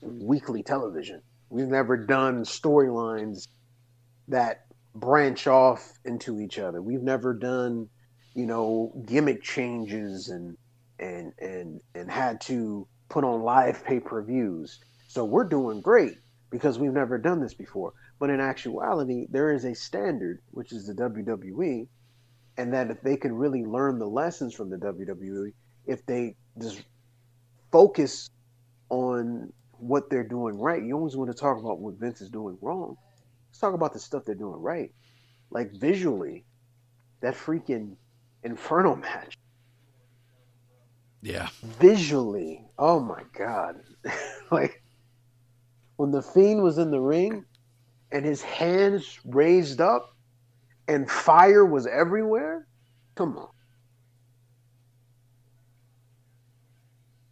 weekly 0.00 0.62
television. 0.62 1.22
We've 1.48 1.68
never 1.68 1.96
done 1.96 2.44
storylines 2.44 3.48
that 4.28 4.66
branch 4.94 5.46
off 5.46 5.92
into 6.04 6.40
each 6.40 6.58
other. 6.58 6.80
We've 6.80 7.02
never 7.02 7.34
done, 7.34 7.88
you 8.34 8.46
know, 8.46 8.92
gimmick 9.06 9.42
changes 9.42 10.28
and 10.28 10.56
and 11.02 11.32
and 11.38 11.80
and 11.94 12.10
had 12.10 12.40
to 12.42 12.86
put 13.08 13.24
on 13.24 13.42
live 13.42 13.84
pay-per-views. 13.84 14.80
So 15.08 15.24
we're 15.24 15.44
doing 15.44 15.82
great 15.82 16.16
because 16.50 16.78
we've 16.78 16.92
never 16.92 17.18
done 17.18 17.40
this 17.40 17.54
before. 17.54 17.92
But 18.18 18.30
in 18.30 18.40
actuality, 18.40 19.26
there 19.30 19.52
is 19.52 19.64
a 19.64 19.74
standard, 19.74 20.40
which 20.52 20.72
is 20.72 20.86
the 20.86 20.94
WWE, 20.94 21.88
and 22.56 22.72
that 22.72 22.90
if 22.90 23.02
they 23.02 23.16
could 23.16 23.32
really 23.32 23.64
learn 23.64 23.98
the 23.98 24.06
lessons 24.06 24.54
from 24.54 24.70
the 24.70 24.76
WWE, 24.76 25.52
if 25.86 26.06
they 26.06 26.36
just 26.60 26.82
focus 27.70 28.30
on 28.88 29.52
what 29.72 30.08
they're 30.08 30.28
doing 30.28 30.58
right, 30.58 30.82
you 30.82 30.94
always 30.94 31.16
want 31.16 31.30
to 31.30 31.36
talk 31.36 31.58
about 31.58 31.80
what 31.80 31.94
Vince 31.94 32.20
is 32.20 32.30
doing 32.30 32.56
wrong. 32.60 32.96
Let's 33.50 33.58
talk 33.58 33.74
about 33.74 33.92
the 33.92 33.98
stuff 33.98 34.24
they're 34.24 34.34
doing 34.34 34.60
right. 34.60 34.92
Like 35.50 35.72
visually, 35.72 36.44
that 37.20 37.34
freaking 37.34 37.96
Inferno 38.44 38.96
match. 39.06 39.36
Yeah. 41.22 41.48
Visually, 41.62 42.64
oh 42.78 42.98
my 42.98 43.22
god. 43.38 43.76
like 44.50 44.82
when 45.96 46.10
the 46.10 46.20
fiend 46.20 46.62
was 46.62 46.78
in 46.78 46.90
the 46.90 47.00
ring 47.00 47.44
and 48.10 48.24
his 48.24 48.42
hands 48.42 49.20
raised 49.24 49.80
up 49.80 50.16
and 50.88 51.08
fire 51.08 51.64
was 51.64 51.86
everywhere? 51.86 52.66
Come 53.14 53.38
on. 53.38 53.48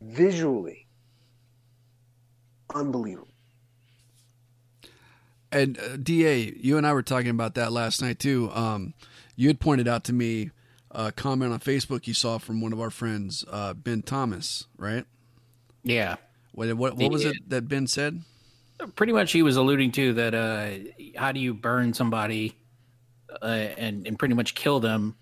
Visually, 0.01 0.87
unbelievable. 2.75 3.29
And 5.53 5.79
uh, 5.79 5.97
Da, 5.97 6.55
you 6.57 6.79
and 6.79 6.87
I 6.87 6.93
were 6.93 7.03
talking 7.03 7.31
about 7.31 7.55
that 7.57 7.73
last 7.73 8.01
night 8.01 8.19
too. 8.19 8.51
Um, 8.53 8.95
you 9.37 9.49
had 9.49 9.59
pointed 9.61 9.89
out 9.89 10.05
to 10.05 10.13
me 10.13 10.51
a 10.91 11.13
comment 11.13 11.53
on 11.53 11.61
Facebook 11.61 12.07
you 12.07 12.15
saw 12.15 12.39
from 12.39 12.61
one 12.61 12.73
of 12.73 12.81
our 12.81 12.91
friends, 12.91 13.45
uh, 13.51 13.75
Ben 13.75 14.03
Thomas, 14.03 14.67
right? 14.77 15.05
Yeah. 15.83 16.17
What 16.53 16.75
what, 16.75 16.97
what 16.97 17.13
was 17.13 17.25
it 17.25 17.37
that 17.49 17.69
Ben 17.69 17.87
said? 17.87 18.23
Pretty 18.97 19.13
much, 19.13 19.33
he 19.33 19.43
was 19.43 19.57
alluding 19.57 19.93
to 19.93 20.15
that. 20.15 20.35
Uh, 20.35 20.71
how 21.17 21.33
do 21.33 21.41
you 21.41 21.55
burn 21.55 21.93
somebody 21.95 22.57
uh, 23.43 23.45
and 23.45 24.07
and 24.07 24.19
pretty 24.19 24.35
much 24.35 24.55
kill 24.55 24.81
them 24.81 25.17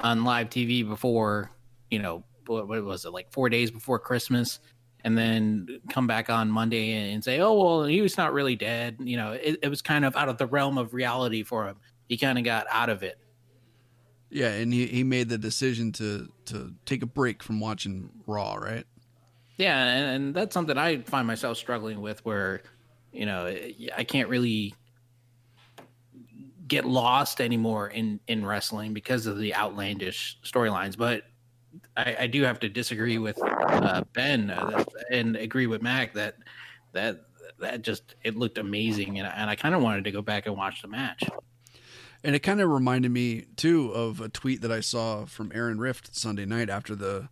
on 0.00 0.24
live 0.24 0.50
TV 0.50 0.86
before 0.86 1.50
you 1.90 1.98
know 1.98 2.22
what, 2.46 2.68
what 2.68 2.84
was 2.84 3.04
it 3.04 3.10
like 3.10 3.32
four 3.32 3.48
days 3.48 3.70
before 3.70 3.98
Christmas? 3.98 4.60
and 5.04 5.16
then 5.16 5.80
come 5.90 6.06
back 6.06 6.28
on 6.28 6.50
Monday 6.50 7.12
and 7.12 7.22
say, 7.22 7.40
"Oh 7.40 7.54
well, 7.54 7.84
he 7.84 8.00
was 8.00 8.16
not 8.16 8.32
really 8.32 8.56
dead." 8.56 8.96
You 8.98 9.16
know, 9.16 9.32
it, 9.32 9.58
it 9.62 9.68
was 9.68 9.80
kind 9.82 10.04
of 10.04 10.16
out 10.16 10.28
of 10.28 10.38
the 10.38 10.46
realm 10.46 10.76
of 10.76 10.92
reality 10.92 11.42
for 11.42 11.66
him. 11.66 11.76
He 12.08 12.16
kind 12.16 12.38
of 12.38 12.44
got 12.44 12.66
out 12.70 12.88
of 12.88 13.02
it. 13.02 13.18
Yeah, 14.30 14.48
and 14.48 14.72
he, 14.72 14.86
he 14.86 15.04
made 15.04 15.28
the 15.28 15.38
decision 15.38 15.92
to 15.92 16.28
to 16.46 16.74
take 16.84 17.02
a 17.02 17.06
break 17.06 17.42
from 17.42 17.60
watching 17.60 18.10
Raw, 18.26 18.56
right? 18.56 18.84
Yeah, 19.56 19.82
and, 19.84 20.16
and 20.16 20.34
that's 20.34 20.54
something 20.54 20.76
I 20.76 21.02
find 21.02 21.26
myself 21.26 21.56
struggling 21.56 22.00
with, 22.00 22.24
where 22.24 22.62
you 23.12 23.26
know 23.26 23.46
I 23.96 24.04
can't 24.04 24.28
really 24.28 24.74
get 26.68 26.84
lost 26.84 27.40
anymore 27.40 27.88
in 27.88 28.20
in 28.28 28.44
wrestling 28.44 28.92
because 28.92 29.26
of 29.26 29.38
the 29.38 29.54
outlandish 29.54 30.38
storylines, 30.44 30.96
but 30.96 31.22
I, 31.96 32.16
I, 32.20 32.26
do 32.26 32.42
have 32.42 32.60
to 32.60 32.68
disagree 32.68 33.18
with 33.18 33.38
uh, 33.42 34.02
Ben 34.12 34.50
uh, 34.50 34.84
and 35.10 35.36
agree 35.36 35.66
with 35.66 35.82
Mac 35.82 36.12
that 36.14 36.36
that 36.92 37.22
that 37.58 37.82
just 37.82 38.14
it 38.22 38.36
looked 38.36 38.58
amazing, 38.58 39.18
and, 39.18 39.28
and 39.28 39.48
I 39.48 39.56
kind 39.56 39.74
of 39.74 39.82
wanted 39.82 40.04
to 40.04 40.10
go 40.10 40.22
back 40.22 40.46
and 40.46 40.56
watch 40.56 40.82
the 40.82 40.88
match. 40.88 41.22
And 42.24 42.34
it 42.34 42.40
kind 42.40 42.60
of 42.60 42.68
reminded 42.68 43.10
me 43.10 43.46
too 43.56 43.92
of 43.92 44.20
a 44.20 44.28
tweet 44.28 44.60
that 44.62 44.72
I 44.72 44.80
saw 44.80 45.24
from 45.24 45.52
Aaron 45.54 45.78
Rift 45.78 46.14
Sunday 46.14 46.44
night 46.44 46.68
after 46.68 46.94
the 46.94 47.28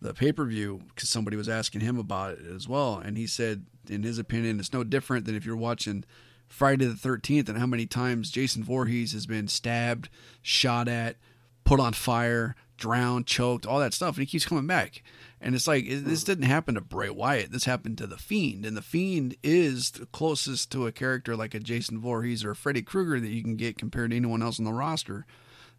the 0.00 0.12
pay 0.12 0.32
per 0.32 0.44
view 0.44 0.82
because 0.88 1.08
somebody 1.08 1.36
was 1.36 1.48
asking 1.48 1.80
him 1.80 1.96
about 1.96 2.32
it 2.32 2.40
as 2.54 2.68
well, 2.68 2.98
and 2.98 3.16
he 3.16 3.26
said, 3.26 3.64
in 3.88 4.02
his 4.02 4.18
opinion, 4.18 4.58
it's 4.58 4.72
no 4.72 4.82
different 4.82 5.26
than 5.26 5.36
if 5.36 5.46
you're 5.46 5.56
watching 5.56 6.04
Friday 6.48 6.86
the 6.86 6.96
Thirteenth 6.96 7.48
and 7.48 7.56
how 7.56 7.66
many 7.66 7.86
times 7.86 8.30
Jason 8.30 8.64
Voorhees 8.64 9.12
has 9.12 9.26
been 9.26 9.46
stabbed, 9.48 10.08
shot 10.42 10.88
at, 10.88 11.16
put 11.64 11.78
on 11.78 11.92
fire, 11.92 12.56
drowned, 12.76 13.26
choked, 13.26 13.64
all 13.64 13.78
that 13.78 13.94
stuff, 13.94 14.16
and 14.16 14.22
he 14.22 14.30
keeps 14.30 14.44
coming 14.44 14.66
back. 14.66 15.02
And 15.44 15.56
it's 15.56 15.66
like 15.66 15.88
this 15.88 16.22
hmm. 16.22 16.26
didn't 16.26 16.44
happen 16.44 16.76
to 16.76 16.80
Bray 16.80 17.10
Wyatt. 17.10 17.50
This 17.50 17.64
happened 17.64 17.98
to 17.98 18.06
the 18.06 18.16
Fiend, 18.16 18.64
and 18.64 18.76
the 18.76 18.82
Fiend 18.82 19.36
is 19.42 19.90
the 19.90 20.06
closest 20.06 20.70
to 20.72 20.86
a 20.86 20.92
character 20.92 21.34
like 21.34 21.52
a 21.52 21.60
Jason 21.60 22.00
Voorhees 22.00 22.44
or 22.44 22.52
a 22.52 22.56
Freddy 22.56 22.82
Krueger 22.82 23.18
that 23.18 23.28
you 23.28 23.42
can 23.42 23.56
get 23.56 23.76
compared 23.76 24.10
to 24.10 24.16
anyone 24.16 24.42
else 24.42 24.60
on 24.60 24.64
the 24.64 24.72
roster. 24.72 25.26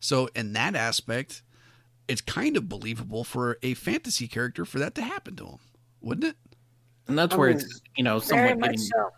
So 0.01 0.27
in 0.35 0.51
that 0.53 0.75
aspect, 0.75 1.43
it's 2.09 2.19
kind 2.19 2.57
of 2.57 2.67
believable 2.67 3.23
for 3.23 3.57
a 3.63 3.73
fantasy 3.75 4.27
character 4.27 4.65
for 4.65 4.79
that 4.79 4.95
to 4.95 5.01
happen 5.01 5.37
to 5.37 5.45
him, 5.45 5.59
wouldn't 6.01 6.25
it? 6.25 6.37
And 7.07 7.17
that's 7.17 7.35
where 7.35 7.49
it's 7.49 7.81
you 7.95 8.03
know 8.03 8.19
somewhat 8.19 8.59
getting 8.59 8.77
so. 8.77 9.09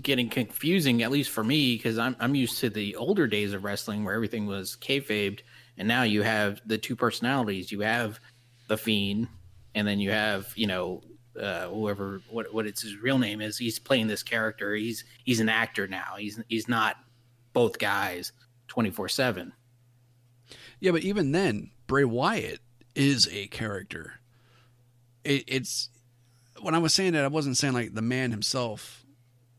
getting 0.00 0.28
confusing, 0.28 1.02
at 1.02 1.10
least 1.10 1.30
for 1.30 1.42
me, 1.42 1.76
because 1.76 1.98
I'm 1.98 2.16
I'm 2.20 2.34
used 2.34 2.58
to 2.58 2.70
the 2.70 2.96
older 2.96 3.26
days 3.26 3.54
of 3.54 3.64
wrestling 3.64 4.04
where 4.04 4.14
everything 4.14 4.46
was 4.46 4.76
kayfabed, 4.76 5.40
and 5.78 5.88
now 5.88 6.02
you 6.02 6.22
have 6.22 6.60
the 6.66 6.78
two 6.78 6.96
personalities. 6.96 7.72
You 7.72 7.80
have 7.80 8.20
the 8.68 8.76
Fiend, 8.76 9.28
and 9.74 9.86
then 9.86 10.00
you 10.00 10.10
have 10.10 10.52
you 10.56 10.66
know 10.66 11.02
uh, 11.40 11.68
whoever 11.68 12.20
what 12.30 12.52
what 12.52 12.66
it's 12.66 12.82
his 12.82 12.96
real 12.96 13.18
name 13.18 13.40
is. 13.40 13.58
He's 13.58 13.78
playing 13.78 14.08
this 14.08 14.22
character. 14.22 14.74
He's 14.74 15.04
he's 15.24 15.40
an 15.40 15.48
actor 15.48 15.86
now. 15.86 16.14
He's 16.18 16.40
he's 16.48 16.68
not 16.68 16.96
both 17.52 17.78
guys 17.78 18.32
twenty 18.68 18.90
four 18.90 19.08
seven. 19.08 19.52
Yeah, 20.80 20.92
but 20.92 21.02
even 21.02 21.32
then, 21.32 21.70
Bray 21.86 22.04
Wyatt 22.04 22.60
is 22.94 23.28
a 23.30 23.46
character. 23.48 24.20
It, 25.24 25.44
it's 25.46 25.90
when 26.60 26.74
I 26.74 26.78
was 26.78 26.94
saying 26.94 27.12
that, 27.12 27.24
I 27.24 27.28
wasn't 27.28 27.56
saying 27.56 27.74
like 27.74 27.94
the 27.94 28.02
man 28.02 28.30
himself 28.30 29.04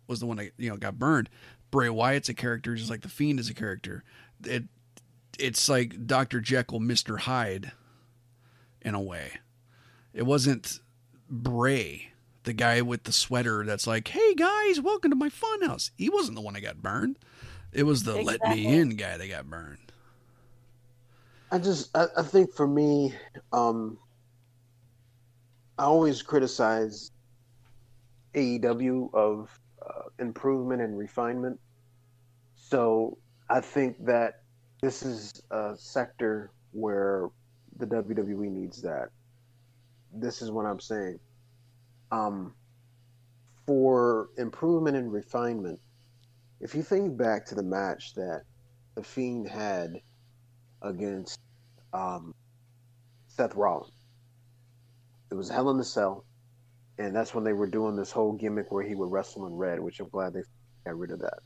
was 0.08 0.19
the 0.19 0.26
one 0.26 0.38
that 0.38 0.52
you 0.58 0.69
know 0.69 0.78
got 0.78 1.00
burned. 1.00 1.30
Bray 1.69 1.89
Wyatt's 1.89 2.30
a 2.30 2.34
character, 2.34 2.76
just 2.76 2.89
like 2.89 3.02
the 3.02 3.10
Fiend 3.10 3.39
is 3.39 3.50
a 3.50 3.54
character. 3.54 4.04
It 4.43 4.65
it's 5.39 5.69
like 5.69 6.06
Doctor 6.06 6.41
Jekyll, 6.41 6.80
Mister 6.80 7.17
Hyde, 7.17 7.71
in 8.82 8.95
a 8.95 9.02
way. 9.02 9.39
It 10.13 10.24
wasn't 10.24 10.80
Bray, 11.30 12.12
the 12.43 12.54
guy 12.54 12.82
with 12.82 13.04
the 13.04 13.12
sweater 13.12 13.63
that's 13.65 13.88
like, 13.88 14.08
"Hey 14.10 14.36
guys, 14.36 14.82
welcome 14.82 15.12
to 15.12 15.15
my 15.15 15.30
funhouse." 15.30 15.91
He 15.97 16.10
wasn't 16.10 16.36
the 16.36 16.41
one 16.41 16.56
that 16.56 16.62
got 16.62 16.82
burned. 16.82 17.17
It 17.71 17.84
was 17.84 18.04
the 18.04 18.21
"Let 18.21 18.41
me 18.50 18.67
in" 18.67 18.97
guy 18.97 19.17
that 19.17 19.28
got 19.28 19.50
burned. 19.50 19.91
I 21.52 21.58
just 21.58 21.95
I, 21.95 22.08
I 22.17 22.24
think 22.24 22.54
for 22.54 22.67
me, 22.67 23.13
um, 23.54 23.97
I 25.78 25.86
always 25.86 26.21
criticize 26.21 27.12
AEW 28.34 29.13
of 29.13 29.60
uh, 29.82 30.04
improvement 30.19 30.82
and 30.82 30.97
refinement. 30.97 31.60
So 32.56 33.17
I 33.50 33.62
think 33.62 34.06
that 34.06 34.41
this 34.82 35.04
is 35.04 35.41
a 35.52 35.74
sector 35.78 36.52
where 36.71 37.30
the 37.78 37.86
WWE 37.86 38.52
needs 38.52 38.82
that. 38.82 39.10
This 40.13 40.41
is 40.41 40.52
what 40.52 40.65
I'm 40.65 40.80
saying. 40.80 41.19
Um, 42.12 42.54
for 43.65 44.30
improvement 44.38 44.97
and 44.97 45.12
refinement, 45.12 45.80
if 46.60 46.76
you 46.76 46.84
think 46.84 47.17
back 47.17 47.45
to 47.47 47.56
the 47.56 47.63
match 47.63 48.13
that 48.15 48.43
the 48.95 49.04
Fiend 49.04 49.47
had 49.47 50.02
against 50.82 51.39
um, 51.93 52.34
Seth 53.28 53.56
Rollins. 53.56 53.93
It 55.32 55.36
was 55.36 55.50
Hell 55.50 55.69
in 55.69 55.78
the 55.78 55.84
Cell, 55.84 56.26
and 56.97 57.15
that's 57.15 57.34
when 57.34 57.43
they 57.43 57.54
were 57.54 57.67
doing 57.67 57.95
this 57.95 58.12
whole 58.12 58.34
gimmick 58.34 58.71
where 58.71 58.84
he 58.84 58.95
would 58.95 59.12
wrestle 59.12 59.47
in 59.47 59.54
red, 59.54 59.80
which 59.80 60.00
I'm 60.00 60.10
glad 60.10 60.34
they 60.34 60.41
got 60.86 60.97
rid 60.97 61.12
of 61.12 61.19
that. 61.19 61.39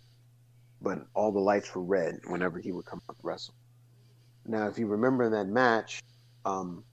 But 0.81 1.05
all 1.13 1.31
the 1.31 1.39
lights 1.39 1.73
were 1.75 1.83
red 1.83 2.15
whenever 2.27 2.59
he 2.59 2.71
would 2.71 2.85
come 2.85 3.01
to 3.07 3.15
wrestle. 3.21 3.53
Now, 4.45 4.67
if 4.67 4.77
you 4.79 4.87
remember 4.87 5.29
that 5.31 5.47
match, 5.47 6.01
um, 6.45 6.83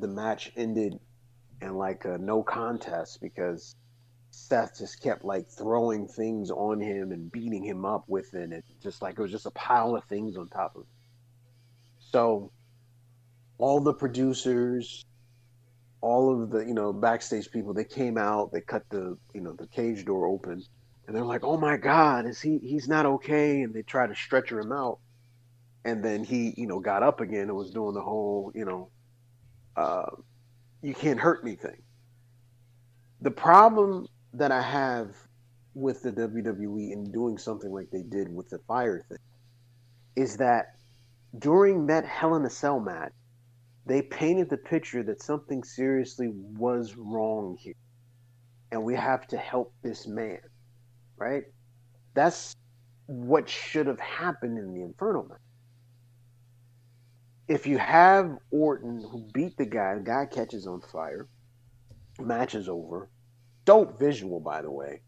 the 0.00 0.08
match 0.08 0.52
ended 0.56 0.98
in 1.60 1.74
like 1.74 2.04
a 2.04 2.18
no 2.18 2.42
contest 2.42 3.20
because 3.20 3.74
Seth 4.30 4.78
just 4.78 5.02
kept 5.02 5.24
like 5.24 5.48
throwing 5.50 6.06
things 6.06 6.50
on 6.50 6.80
him 6.80 7.12
and 7.12 7.30
beating 7.30 7.64
him 7.64 7.84
up 7.84 8.04
with 8.08 8.34
it. 8.34 8.52
And 8.52 8.62
just 8.82 9.02
like 9.02 9.18
it 9.18 9.22
was 9.22 9.32
just 9.32 9.46
a 9.46 9.50
pile 9.50 9.96
of 9.96 10.04
things 10.04 10.36
on 10.36 10.48
top 10.48 10.76
of 10.76 10.82
it. 10.82 10.88
So 11.98 12.52
all 13.58 13.80
the 13.80 13.94
producers, 13.94 15.04
all 16.00 16.42
of 16.42 16.50
the, 16.50 16.60
you 16.60 16.74
know, 16.74 16.92
backstage 16.92 17.50
people, 17.50 17.74
they 17.74 17.84
came 17.84 18.16
out, 18.16 18.52
they 18.52 18.60
cut 18.60 18.84
the, 18.90 19.18
you 19.34 19.40
know, 19.40 19.52
the 19.52 19.66
cage 19.66 20.04
door 20.04 20.26
open 20.26 20.62
and 21.08 21.16
they're 21.16 21.24
like, 21.24 21.42
"Oh 21.42 21.56
my 21.56 21.78
God, 21.78 22.26
is 22.26 22.40
he? 22.40 22.58
He's 22.58 22.86
not 22.86 23.06
okay." 23.06 23.62
And 23.62 23.74
they 23.74 23.82
try 23.82 24.06
to 24.06 24.14
stretcher 24.14 24.60
him 24.60 24.70
out, 24.70 25.00
and 25.84 26.04
then 26.04 26.22
he, 26.22 26.54
you 26.56 26.66
know, 26.66 26.80
got 26.80 27.02
up 27.02 27.20
again 27.20 27.48
and 27.48 27.56
was 27.56 27.70
doing 27.70 27.94
the 27.94 28.02
whole, 28.02 28.52
you 28.54 28.66
know, 28.66 28.90
uh, 29.78 30.10
you 30.82 30.94
can't 30.94 31.18
hurt 31.20 31.44
me 31.44 31.56
thing. 31.56 31.82
The 33.20 33.30
problem 33.30 34.06
that 34.34 34.52
I 34.52 34.62
have 34.62 35.16
with 35.74 36.02
the 36.02 36.12
WWE 36.12 36.92
in 36.92 37.10
doing 37.12 37.38
something 37.38 37.70
like 37.72 37.90
they 37.90 38.02
did 38.02 38.34
with 38.34 38.48
the 38.48 38.58
fire 38.66 39.04
thing 39.08 39.18
is 40.16 40.36
that 40.36 40.74
during 41.38 41.86
that 41.86 42.04
Hell 42.04 42.36
in 42.36 42.44
a 42.44 42.50
Cell 42.50 42.80
match, 42.80 43.12
they 43.86 44.02
painted 44.02 44.50
the 44.50 44.56
picture 44.56 45.02
that 45.04 45.22
something 45.22 45.62
seriously 45.64 46.28
was 46.34 46.96
wrong 46.96 47.56
here, 47.58 47.74
and 48.72 48.82
we 48.82 48.94
have 48.94 49.26
to 49.28 49.36
help 49.36 49.72
this 49.82 50.06
man 50.06 50.40
right? 51.18 51.44
That's 52.14 52.54
what 53.06 53.48
should 53.48 53.86
have 53.86 54.00
happened 54.00 54.58
in 54.58 54.72
the 54.74 54.82
Inferno 54.82 55.26
match. 55.28 55.38
If 57.48 57.66
you 57.66 57.78
have 57.78 58.36
Orton 58.50 59.00
who 59.00 59.26
beat 59.32 59.56
the 59.56 59.64
guy, 59.64 59.94
the 59.94 60.02
guy 60.02 60.26
catches 60.26 60.66
on 60.66 60.82
fire, 60.82 61.28
match 62.20 62.54
is 62.54 62.68
over. 62.68 63.10
Dope 63.64 63.98
visual, 63.98 64.38
by 64.38 64.60
the 64.60 64.70
way. 64.70 65.00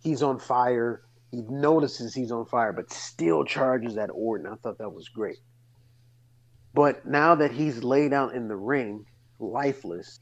He's 0.00 0.22
on 0.22 0.38
fire. 0.38 1.02
He 1.30 1.42
notices 1.42 2.14
he's 2.14 2.32
on 2.32 2.46
fire, 2.46 2.72
but 2.72 2.90
still 2.90 3.44
charges 3.44 3.98
at 3.98 4.10
Orton. 4.10 4.46
I 4.46 4.56
thought 4.56 4.78
that 4.78 4.92
was 4.92 5.08
great. 5.10 5.38
But 6.72 7.06
now 7.06 7.34
that 7.34 7.52
he's 7.52 7.84
laid 7.84 8.14
out 8.14 8.34
in 8.34 8.48
the 8.48 8.56
ring, 8.56 9.04
lifeless, 9.38 10.20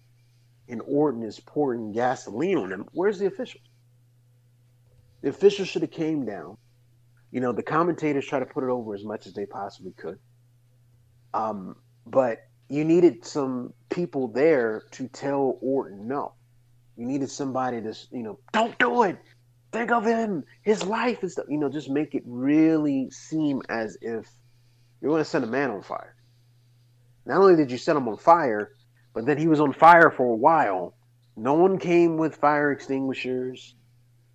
and 0.69 0.83
Orton 0.85 1.23
is 1.23 1.39
pouring 1.39 1.93
gasoline 1.93 2.59
on 2.59 2.73
him, 2.73 2.87
where's 2.93 3.21
the 3.21 3.27
official? 3.27 3.61
The 5.23 5.29
official 5.29 5.65
should 5.65 5.83
have 5.83 5.91
came 5.93 6.25
down. 6.25 6.57
You 7.31 7.41
know, 7.41 7.53
the 7.53 7.63
commentators 7.63 8.27
try 8.27 8.41
to 8.41 8.47
put 8.47 8.65
it 8.65 8.71
over 8.71 8.93
as 8.93 9.05
much 9.05 9.29
as 9.29 9.35
they 9.35 9.47
possibly 9.47 9.93
could. 9.93 10.19
Um, 11.35 11.77
but 12.07 12.39
you 12.69 12.85
needed 12.85 13.25
some 13.25 13.73
people 13.91 14.29
there 14.29 14.83
to 14.93 15.09
tell 15.09 15.59
Orton 15.61 16.07
no. 16.07 16.35
You 16.97 17.07
needed 17.07 17.31
somebody 17.31 17.81
to, 17.81 17.95
you 18.13 18.23
know, 18.23 18.39
don't 18.53 18.79
do 18.79 19.03
it. 19.05 19.19
Think 19.73 19.91
of 19.91 20.05
him, 20.05 20.45
his 20.63 20.85
life 20.85 21.23
and 21.23 21.31
stuff. 21.31 21.47
You 21.49 21.59
know, 21.59 21.69
just 21.69 21.89
make 21.89 22.15
it 22.15 22.23
really 22.27 23.11
seem 23.11 23.63
as 23.69 23.97
if 24.01 24.29
you're 25.01 25.11
going 25.11 25.23
to 25.23 25.29
set 25.29 25.45
a 25.45 25.47
man 25.47 25.71
on 25.71 25.83
fire. 25.83 26.15
Not 27.25 27.39
only 27.39 27.57
did 27.57 27.71
you 27.71 27.79
set 27.79 27.97
him 27.97 28.09
on 28.09 28.17
fire, 28.17 28.73
but 29.15 29.27
then 29.27 29.39
he 29.39 29.47
was 29.47 29.61
on 29.61 29.73
fire 29.73 30.11
for 30.11 30.33
a 30.33 30.37
while. 30.37 30.95
No 31.37 31.55
one 31.55 31.79
came 31.79 32.17
with 32.17 32.37
fire 32.37 32.73
extinguishers. 32.73 33.75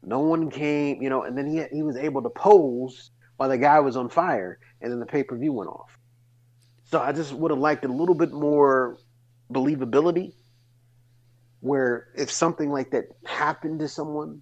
No 0.04 0.20
one 0.20 0.50
came, 0.50 1.02
you 1.02 1.10
know, 1.10 1.24
and 1.24 1.38
then 1.38 1.48
he 1.48 1.64
he 1.72 1.84
was 1.84 1.98
able 1.98 2.22
to 2.24 2.30
pose 2.30 3.12
while 3.38 3.50
the 3.50 3.58
guy 3.58 3.80
was 3.80 3.98
on 3.98 4.10
fire, 4.10 4.60
and 4.82 4.92
then 4.92 5.00
the 5.00 5.06
pay 5.06 5.24
per 5.24 5.38
view 5.38 5.52
went 5.54 5.70
off. 5.70 5.98
So 6.86 7.00
I 7.00 7.12
just 7.12 7.34
would 7.34 7.52
have 7.52 7.60
liked 7.60 7.84
a 7.86 7.88
little 7.88 8.16
bit 8.16 8.32
more 8.32 8.98
believability, 9.52 10.34
where 11.60 12.10
if 12.16 12.32
something 12.32 12.72
like 12.72 12.92
that 12.92 13.06
happened 13.26 13.80
to 13.80 13.88
someone, 13.88 14.42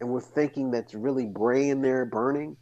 and 0.00 0.08
we're 0.08 0.20
thinking 0.20 0.70
that's 0.70 0.94
really 0.94 1.26
Bray 1.26 1.68
in 1.68 1.82
there 1.82 2.04
burning, 2.04 2.56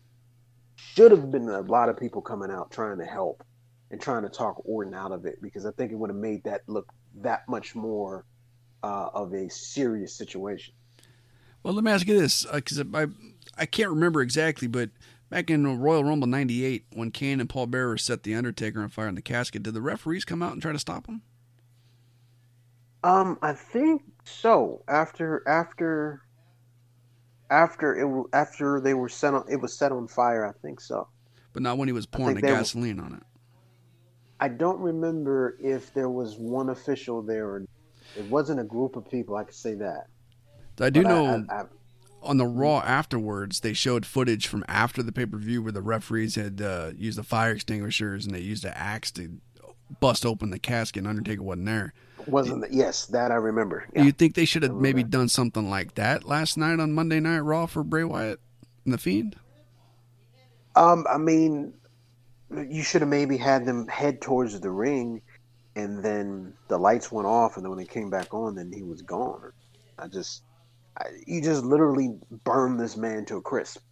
should 0.77 1.11
have 1.11 1.31
been 1.31 1.49
a 1.49 1.61
lot 1.63 1.89
of 1.89 1.99
people 1.99 2.21
coming 2.21 2.51
out 2.51 2.71
trying 2.71 2.99
to 2.99 3.05
help 3.05 3.43
and 3.91 4.01
trying 4.01 4.23
to 4.23 4.29
talk 4.29 4.61
Orton 4.65 4.95
out 4.95 5.13
of 5.13 5.27
it 5.27 5.41
because 5.41 5.65
I 5.65 5.71
think 5.73 5.93
it 5.93 5.97
would 5.97 6.11
have 6.11 6.19
made 6.19 6.45
that 6.45 6.63
look 6.67 6.93
that 7.17 7.49
much 7.49 7.75
more 7.75 8.27
uh, 8.83 9.09
of 9.15 9.33
a 9.33 9.49
serious 9.49 10.15
situation. 10.15 10.75
Well, 11.63 11.75
let 11.75 11.85
me 11.85 11.93
ask 11.93 12.07
you 12.07 12.19
this, 12.19 12.45
because 12.53 12.81
uh, 12.81 12.85
I 12.95 13.07
I 13.57 13.67
can't 13.67 13.91
remember 13.91 14.21
exactly, 14.21 14.67
but 14.67 14.91
back 15.33 15.49
in 15.49 15.81
Royal 15.81 16.05
Rumble 16.05 16.29
'98, 16.29 16.85
when 16.93 17.11
Kane 17.11 17.41
and 17.41 17.49
Paul 17.49 17.67
Bearer 17.67 17.97
set 17.97 18.23
the 18.23 18.35
Undertaker 18.35 18.83
on 18.83 18.91
fire 18.91 19.09
in 19.09 19.15
the 19.15 19.23
casket, 19.23 19.63
did 19.63 19.73
the 19.73 19.81
referees 19.81 20.27
come 20.27 20.43
out 20.43 20.53
and 20.53 20.61
try 20.61 20.73
to 20.73 20.79
stop 20.79 21.07
him? 21.07 21.23
Um, 23.03 23.39
I 23.41 23.55
think 23.55 24.03
so. 24.25 24.85
After 24.87 25.43
after 25.49 26.23
after 27.51 27.95
it 27.95 28.27
after 28.35 28.81
they 28.81 28.95
were 28.95 29.09
set 29.09 29.33
on, 29.33 29.45
it 29.51 29.57
was 29.57 29.77
set 29.77 29.91
on 29.91 30.07
fire. 30.07 30.47
I 30.47 30.53
think 30.61 30.81
so. 30.81 31.09
But 31.55 31.63
not 31.63 31.79
when 31.79 31.89
he 31.89 31.93
was 31.93 32.07
pouring 32.07 32.37
the 32.37 32.43
gasoline 32.43 32.99
were, 32.99 33.05
on 33.05 33.15
it. 33.15 33.23
I 34.39 34.49
don't 34.49 34.81
remember 34.81 35.57
if 35.63 35.93
there 35.95 36.11
was 36.11 36.37
one 36.37 36.69
official 36.69 37.23
there 37.23 37.49
or 37.49 37.67
it 38.17 38.25
wasn't 38.27 38.61
a 38.61 38.65
group 38.65 38.97
of 38.97 39.11
people. 39.11 39.37
I 39.37 39.45
could 39.45 39.55
say 39.55 39.75
that. 39.75 40.07
I 40.81 40.91
do 40.91 41.03
but 41.03 41.09
know 41.09 41.45
I, 41.49 41.55
I, 41.55 41.65
on 42.23 42.39
the 42.39 42.47
Raw 42.47 42.81
afterwards, 42.81 43.61
they 43.61 43.73
showed 43.73 44.07
footage 44.07 44.47
from 44.47 44.65
after 44.69 45.03
the 45.03 45.13
pay 45.13 45.27
per 45.27 45.39
view 45.39 45.63
where 45.63 45.73
the 45.73 45.83
referees 45.83 46.37
had 46.37 46.61
uh, 46.61 46.93
used 46.97 47.19
the 47.19 47.23
fire 47.23 47.53
extinguishers 47.53 48.27
and 48.27 48.35
they 48.35 48.41
used 48.41 48.65
an 48.65 48.73
axe 48.75 49.11
to 49.13 49.39
bust 50.01 50.25
open 50.25 50.51
the 50.51 50.59
casket. 50.59 51.01
and 51.01 51.09
Undertaker 51.09 51.43
wasn't 51.43 51.67
there. 51.67 51.95
Wasn't 52.27 52.65
it? 52.65 52.71
Yes, 52.73 53.07
that 53.07 53.33
I 53.33 53.37
remember. 53.37 53.87
Yeah. 53.95 54.05
You 54.05 54.13
think 54.13 54.35
they 54.35 54.45
should 54.45 54.63
have 54.63 54.75
maybe 54.75 55.03
done 55.03 55.29
something 55.29 55.69
like 55.69 55.97
that 55.97 56.25
last 56.25 56.57
night 56.57 56.79
on 56.79 56.93
Monday 56.93 57.21
Night 57.21 57.41
Raw 57.41 57.67
for 57.67 57.83
Bray 57.83 58.05
Wyatt 58.05 58.41
and 58.85 58.95
the 58.95 58.99
Fiend? 58.99 59.37
Um, 60.77 61.05
I 61.11 61.19
mean, 61.19 61.75
you 62.51 62.83
should 62.83 63.03
have 63.03 63.11
maybe 63.11 63.37
had 63.37 63.67
them 63.67 63.89
head 63.89 64.21
towards 64.21 64.59
the 64.59 64.71
ring, 64.71 65.23
and 65.75 66.03
then 66.03 66.55
the 66.69 66.79
lights 66.79 67.11
went 67.11 67.27
off, 67.27 67.57
and 67.57 67.65
then 67.65 67.71
when 67.71 67.79
they 67.79 67.85
came 67.87 68.09
back 68.09 68.33
on, 68.33 68.55
then 68.55 68.71
he 68.73 68.83
was 68.83 69.03
gone. 69.03 69.53
I 69.99 70.07
just 70.07 70.43
you 71.27 71.41
just 71.43 71.65
literally 71.65 72.19
burn 72.45 72.77
this 72.77 72.97
man 72.97 73.25
to 73.27 73.37
a 73.37 73.43
crisp. 73.43 73.83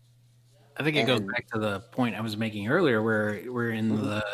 I 0.77 0.83
think 0.83 0.97
it 0.97 1.01
and, 1.01 1.09
goes 1.09 1.21
back 1.21 1.47
to 1.53 1.59
the 1.59 1.81
point 1.93 2.15
I 2.15 2.21
was 2.21 2.37
making 2.37 2.69
earlier, 2.69 3.03
where 3.03 3.43
we're 3.47 3.71
in 3.71 3.93
mm-hmm. 3.93 4.05
the 4.05 4.25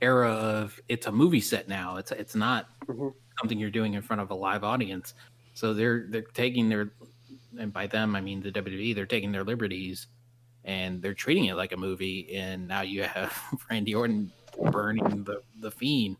era 0.00 0.30
of 0.30 0.78
it's 0.88 1.06
a 1.06 1.12
movie 1.12 1.40
set 1.40 1.68
now. 1.68 1.96
It's 1.96 2.12
it's 2.12 2.34
not 2.34 2.68
mm-hmm. 2.86 3.08
something 3.38 3.58
you're 3.58 3.70
doing 3.70 3.94
in 3.94 4.02
front 4.02 4.22
of 4.22 4.30
a 4.30 4.34
live 4.34 4.64
audience. 4.64 5.14
So 5.54 5.74
they're 5.74 6.06
they're 6.08 6.22
taking 6.22 6.68
their, 6.68 6.92
and 7.58 7.72
by 7.72 7.86
them 7.86 8.14
I 8.14 8.20
mean 8.20 8.40
the 8.40 8.52
WWE. 8.52 8.94
They're 8.94 9.06
taking 9.06 9.32
their 9.32 9.44
liberties, 9.44 10.06
and 10.64 11.02
they're 11.02 11.14
treating 11.14 11.46
it 11.46 11.54
like 11.54 11.72
a 11.72 11.76
movie. 11.76 12.34
And 12.34 12.68
now 12.68 12.82
you 12.82 13.02
have 13.04 13.36
Randy 13.70 13.94
Orton 13.94 14.30
burning 14.70 15.24
the 15.24 15.42
the 15.60 15.70
fiend. 15.70 16.16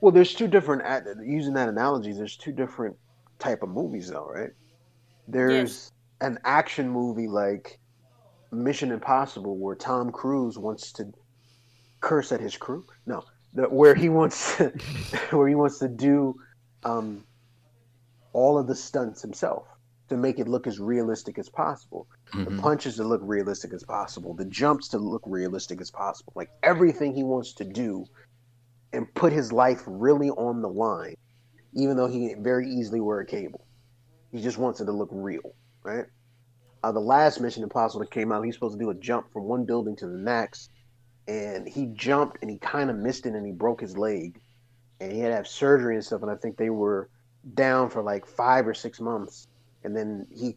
Well, 0.00 0.12
there's 0.12 0.34
two 0.34 0.46
different 0.46 0.82
using 1.24 1.54
that 1.54 1.68
analogy. 1.68 2.12
There's 2.12 2.36
two 2.36 2.52
different 2.52 2.96
type 3.38 3.62
of 3.62 3.70
movies, 3.70 4.08
though, 4.10 4.26
right? 4.26 4.50
There's 5.28 5.52
yes. 5.52 5.92
an 6.20 6.38
action 6.44 6.88
movie 6.88 7.28
like 7.28 7.78
Mission 8.52 8.92
Impossible 8.92 9.56
where 9.56 9.74
Tom 9.74 10.10
Cruise 10.10 10.58
wants 10.58 10.92
to 10.92 11.12
curse 12.00 12.32
at 12.32 12.40
his 12.40 12.56
crew. 12.56 12.84
No, 13.06 13.24
where 13.52 13.94
he 13.94 14.08
wants 14.08 14.56
to, 14.56 14.68
where 15.30 15.48
he 15.48 15.54
wants 15.54 15.78
to 15.78 15.88
do 15.88 16.36
um, 16.84 17.24
all 18.32 18.58
of 18.58 18.66
the 18.66 18.74
stunts 18.74 19.22
himself 19.22 19.66
to 20.08 20.16
make 20.16 20.38
it 20.38 20.46
look 20.46 20.66
as 20.66 20.78
realistic 20.78 21.38
as 21.38 21.48
possible. 21.48 22.06
Mm-hmm. 22.32 22.56
The 22.56 22.62
punches 22.62 22.96
to 22.96 23.04
look 23.04 23.20
realistic 23.24 23.72
as 23.72 23.82
possible. 23.82 24.34
The 24.34 24.44
jumps 24.44 24.88
to 24.88 24.98
look 24.98 25.22
realistic 25.26 25.80
as 25.80 25.90
possible. 25.90 26.32
Like 26.36 26.50
everything 26.62 27.14
he 27.14 27.24
wants 27.24 27.54
to 27.54 27.64
do 27.64 28.04
and 28.92 29.12
put 29.14 29.32
his 29.32 29.52
life 29.52 29.82
really 29.86 30.30
on 30.30 30.62
the 30.62 30.68
line, 30.68 31.16
even 31.74 31.96
though 31.96 32.06
he 32.06 32.34
very 32.38 32.68
easily 32.68 33.00
wear 33.00 33.20
a 33.20 33.26
cable. 33.26 33.65
He 34.32 34.40
just 34.42 34.58
wants 34.58 34.80
it 34.80 34.86
to 34.86 34.92
look 34.92 35.08
real, 35.12 35.54
right? 35.82 36.04
Uh, 36.82 36.92
the 36.92 37.00
last 37.00 37.40
Mission 37.40 37.62
Impossible 37.62 38.00
that 38.00 38.10
came 38.10 38.32
out, 38.32 38.44
he's 38.44 38.54
supposed 38.54 38.78
to 38.78 38.84
do 38.84 38.90
a 38.90 38.94
jump 38.94 39.32
from 39.32 39.44
one 39.44 39.64
building 39.64 39.96
to 39.96 40.06
the 40.06 40.18
next, 40.18 40.70
and 41.26 41.66
he 41.66 41.86
jumped 41.86 42.38
and 42.42 42.50
he 42.50 42.58
kind 42.58 42.90
of 42.90 42.96
missed 42.96 43.26
it 43.26 43.34
and 43.34 43.46
he 43.46 43.52
broke 43.52 43.80
his 43.80 43.96
leg, 43.96 44.40
and 45.00 45.10
he 45.10 45.20
had 45.20 45.30
to 45.30 45.36
have 45.36 45.48
surgery 45.48 45.94
and 45.94 46.04
stuff. 46.04 46.22
And 46.22 46.30
I 46.30 46.36
think 46.36 46.56
they 46.56 46.70
were 46.70 47.08
down 47.54 47.90
for 47.90 48.02
like 48.02 48.26
five 48.26 48.66
or 48.66 48.74
six 48.74 49.00
months, 49.00 49.48
and 49.84 49.96
then 49.96 50.26
he, 50.30 50.56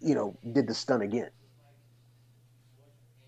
you 0.00 0.14
know, 0.14 0.36
did 0.52 0.66
the 0.66 0.74
stunt 0.74 1.02
again, 1.02 1.30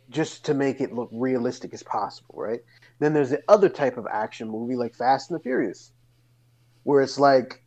just 0.09 0.45
to 0.47 0.55
make 0.55 0.81
it 0.81 0.93
look 0.93 1.11
realistic 1.13 1.75
as 1.75 1.83
possible, 1.83 2.35
right? 2.37 2.61
Then 2.99 3.13
there's 3.13 3.31
the 3.31 3.43
other 3.49 3.69
type 3.69 3.97
of 3.97 4.07
action 4.11 4.49
movie 4.49 4.77
like 4.77 4.95
Fast 4.95 5.31
and 5.31 5.39
the 5.39 5.43
Furious, 5.43 5.93
where 6.85 7.03
it's 7.03 7.19
like 7.19 7.62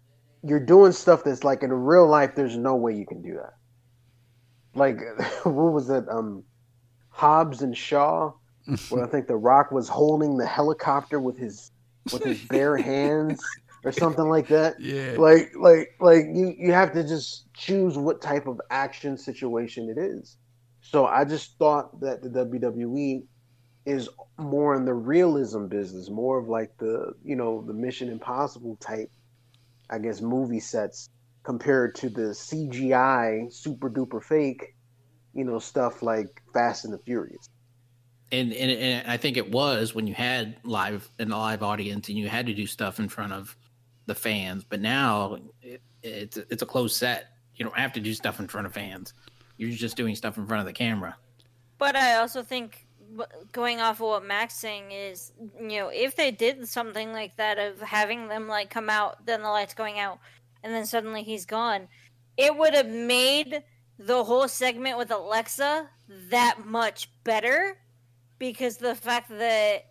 you're 0.46 0.60
doing 0.60 0.92
stuff 0.92 1.24
that's 1.24 1.44
like 1.44 1.64
in 1.64 1.72
real 1.72 2.08
life. 2.08 2.36
There's 2.36 2.58
no 2.58 2.76
way 2.76 2.94
you 2.94 3.06
can 3.06 3.22
do 3.22 3.36
that. 3.36 3.54
Like 4.74 5.00
what 5.44 5.74
was 5.74 5.90
it? 5.90 6.06
Um, 6.10 6.44
Hobbs 7.10 7.62
and 7.62 7.76
Shaw, 7.76 8.34
where 8.90 9.04
I 9.04 9.08
think 9.08 9.28
The 9.28 9.38
Rock 9.38 9.72
was 9.72 9.88
holding 9.88 10.38
the 10.38 10.46
helicopter 10.46 11.20
with 11.20 11.38
his 11.38 11.72
with 12.12 12.24
his 12.24 12.42
bare 12.50 12.78
hands, 12.78 13.42
or 13.86 13.92
something 13.92 14.28
like 14.28 14.48
that. 14.48 14.80
Yeah. 14.80 15.16
Like 15.18 15.52
like 15.58 15.96
like 16.00 16.26
you 16.34 16.54
you 16.58 16.74
have 16.74 16.92
to 16.94 17.04
just 17.08 17.46
choose 17.54 17.98
what 17.98 18.22
type 18.22 18.48
of 18.48 18.60
action 18.70 19.18
situation 19.18 19.90
it 19.90 19.98
is. 19.98 20.38
So 20.82 21.06
I 21.06 21.24
just 21.24 21.58
thought 21.58 22.00
that 22.02 22.22
the 22.22 22.30
WWE 22.30 23.24
is 23.86 24.10
more 24.38 24.76
in 24.76 24.86
the 24.86 24.94
realism 24.94 25.68
business, 25.68 26.10
more 26.10 26.40
of 26.40 26.48
like 26.48 26.76
the 26.78 27.14
you 27.24 27.36
know 27.36 27.64
the 27.66 27.74
Mission 27.74 28.10
Impossible 28.10 28.76
type, 28.78 29.12
I 29.90 30.00
guess 30.00 30.22
movie 30.22 30.60
sets 30.60 31.10
compared 31.44 31.96
to 31.96 32.10
the 32.10 32.30
CGI 32.34 33.52
super 33.54 33.90
duper 33.90 34.24
fake, 34.24 34.76
you 35.34 35.44
know 35.44 35.60
stuff 35.60 36.02
like 36.02 36.42
Fast 36.54 36.86
and 36.86 36.94
the 36.94 37.00
Furious. 37.00 37.50
And, 38.32 38.52
and 38.54 38.72
and 38.72 39.08
I 39.08 39.18
think 39.18 39.38
it 39.38 39.52
was 39.52 39.94
when 39.94 40.08
you 40.08 40.16
had 40.16 40.58
live 40.64 41.10
an 41.20 41.30
live 41.30 41.62
audience 41.62 42.10
and 42.10 42.18
you 42.18 42.28
had 42.28 42.48
to 42.48 42.54
do 42.54 42.66
stuff 42.66 43.00
in 43.00 43.08
front 43.08 43.34
of 43.34 43.56
the 44.08 44.16
fans. 44.16 44.64
But 44.64 44.82
now 44.82 45.38
it, 45.62 45.82
it's 46.02 46.38
it's 46.38 46.64
a 46.64 46.66
closed 46.66 46.96
set. 46.96 47.28
You 47.56 47.66
don't 47.66 47.78
have 47.78 47.94
to 47.94 48.00
do 48.00 48.14
stuff 48.14 48.40
in 48.40 48.48
front 48.48 48.66
of 48.68 48.74
fans. 48.74 49.14
You're 49.58 49.72
just 49.72 49.96
doing 49.96 50.16
stuff 50.16 50.38
in 50.38 50.48
front 50.48 50.62
of 50.62 50.66
the 50.66 50.74
camera. 50.74 51.16
But 51.78 51.96
I 51.96 52.16
also 52.16 52.42
think 52.42 52.85
going 53.52 53.80
off 53.80 53.98
of 53.98 54.08
what 54.08 54.26
Max 54.26 54.56
saying 54.56 54.92
is, 54.92 55.32
you 55.60 55.80
know, 55.80 55.90
if 55.90 56.16
they 56.16 56.32
did 56.32 56.68
something 56.68 57.12
like 57.12 57.36
that 57.38 57.58
of 57.58 57.82
having 57.82 58.28
them 58.28 58.48
like 58.48 58.70
come 58.70 58.90
out, 58.90 59.26
then 59.26 59.42
the 59.42 59.50
lights 59.50 59.74
going 59.74 60.00
out, 60.00 60.20
and 60.64 60.74
then 60.74 60.86
suddenly 60.86 61.24
he's 61.24 61.46
gone, 61.46 61.88
it 62.38 62.56
would 62.58 62.74
have 62.74 62.88
made 62.88 63.64
the 63.98 64.24
whole 64.24 64.48
segment 64.48 64.98
with 64.98 65.12
Alexa 65.12 65.90
that 66.30 66.66
much 66.66 67.10
better 67.24 67.78
because 68.40 68.78
the 68.78 68.96
fact 68.96 69.30
that 69.30 69.86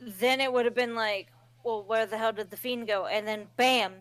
then 0.00 0.40
it 0.40 0.52
would 0.52 0.64
have 0.64 0.74
been 0.74 0.94
like, 0.94 1.28
well, 1.64 1.84
where 1.84 2.06
the 2.06 2.18
hell 2.18 2.32
did 2.32 2.50
the 2.50 2.56
fiend 2.56 2.86
go? 2.86 3.06
And 3.06 3.26
then 3.26 3.46
bam, 3.56 3.94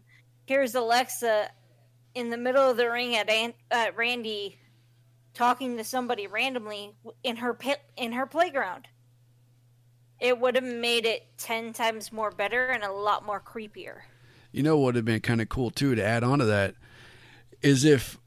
here's 0.45 0.75
Alexa 0.75 1.49
in 2.15 2.29
the 2.29 2.37
middle 2.37 2.69
of 2.69 2.77
the 2.77 2.89
ring 2.89 3.15
at, 3.15 3.29
An- 3.29 3.53
at 3.71 3.95
Randy 3.95 4.57
talking 5.33 5.77
to 5.77 5.83
somebody 5.83 6.27
randomly 6.27 6.95
in 7.23 7.37
her 7.37 7.53
pit 7.53 7.81
in 7.97 8.13
her 8.13 8.25
playground. 8.25 8.87
It 10.19 10.39
would 10.39 10.55
have 10.55 10.63
made 10.63 11.05
it 11.05 11.27
ten 11.37 11.71
times 11.73 12.11
more 12.11 12.31
better 12.31 12.67
and 12.67 12.83
a 12.83 12.91
lot 12.91 13.25
more 13.25 13.39
creepier. 13.39 14.01
You 14.51 14.63
know 14.63 14.77
what 14.77 14.85
would 14.85 14.95
have 14.95 15.05
been 15.05 15.21
kind 15.21 15.41
of 15.41 15.49
cool 15.49 15.69
too 15.69 15.95
to 15.95 16.03
add 16.03 16.23
on 16.23 16.39
to 16.39 16.45
that 16.45 16.75
is 17.61 17.85
if 17.85 18.17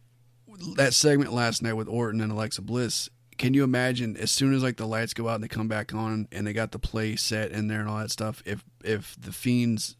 that 0.77 0.95
segment 0.95 1.33
last 1.33 1.62
night 1.62 1.73
with 1.75 1.88
Orton 1.88 2.21
and 2.21 2.33
Alexa 2.33 2.62
Bliss. 2.62 3.09
Can 3.38 3.55
you 3.55 3.65
imagine 3.65 4.17
as 4.17 4.31
soon 4.31 4.55
as 4.55 4.62
like 4.62 4.77
the 4.77 4.87
lights 4.87 5.15
go 5.15 5.29
out 5.29 5.37
and 5.37 5.45
they 5.45 5.49
come 5.49 5.67
back 5.67 5.95
on 5.95 6.29
and 6.31 6.47
they 6.47 6.53
got 6.53 6.71
the 6.71 6.79
play 6.79 7.17
set 7.17 7.51
in 7.51 7.67
there 7.67 7.81
and 7.81 7.88
all 7.88 7.99
that 7.99 8.11
stuff? 8.11 8.43
If 8.47 8.62
if 8.85 9.17
the 9.21 9.33
fiend's 9.33 9.97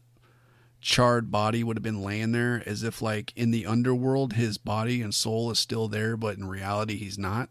charred 0.83 1.31
body 1.31 1.63
would 1.63 1.77
have 1.77 1.83
been 1.83 2.03
laying 2.03 2.33
there 2.33 2.61
as 2.65 2.83
if 2.83 3.01
like 3.01 3.31
in 3.35 3.51
the 3.51 3.65
underworld 3.65 4.33
his 4.33 4.57
body 4.57 5.01
and 5.01 5.15
soul 5.15 5.49
is 5.49 5.57
still 5.57 5.87
there 5.87 6.17
but 6.17 6.37
in 6.37 6.47
reality 6.47 6.97
he's 6.97 7.17
not. 7.17 7.49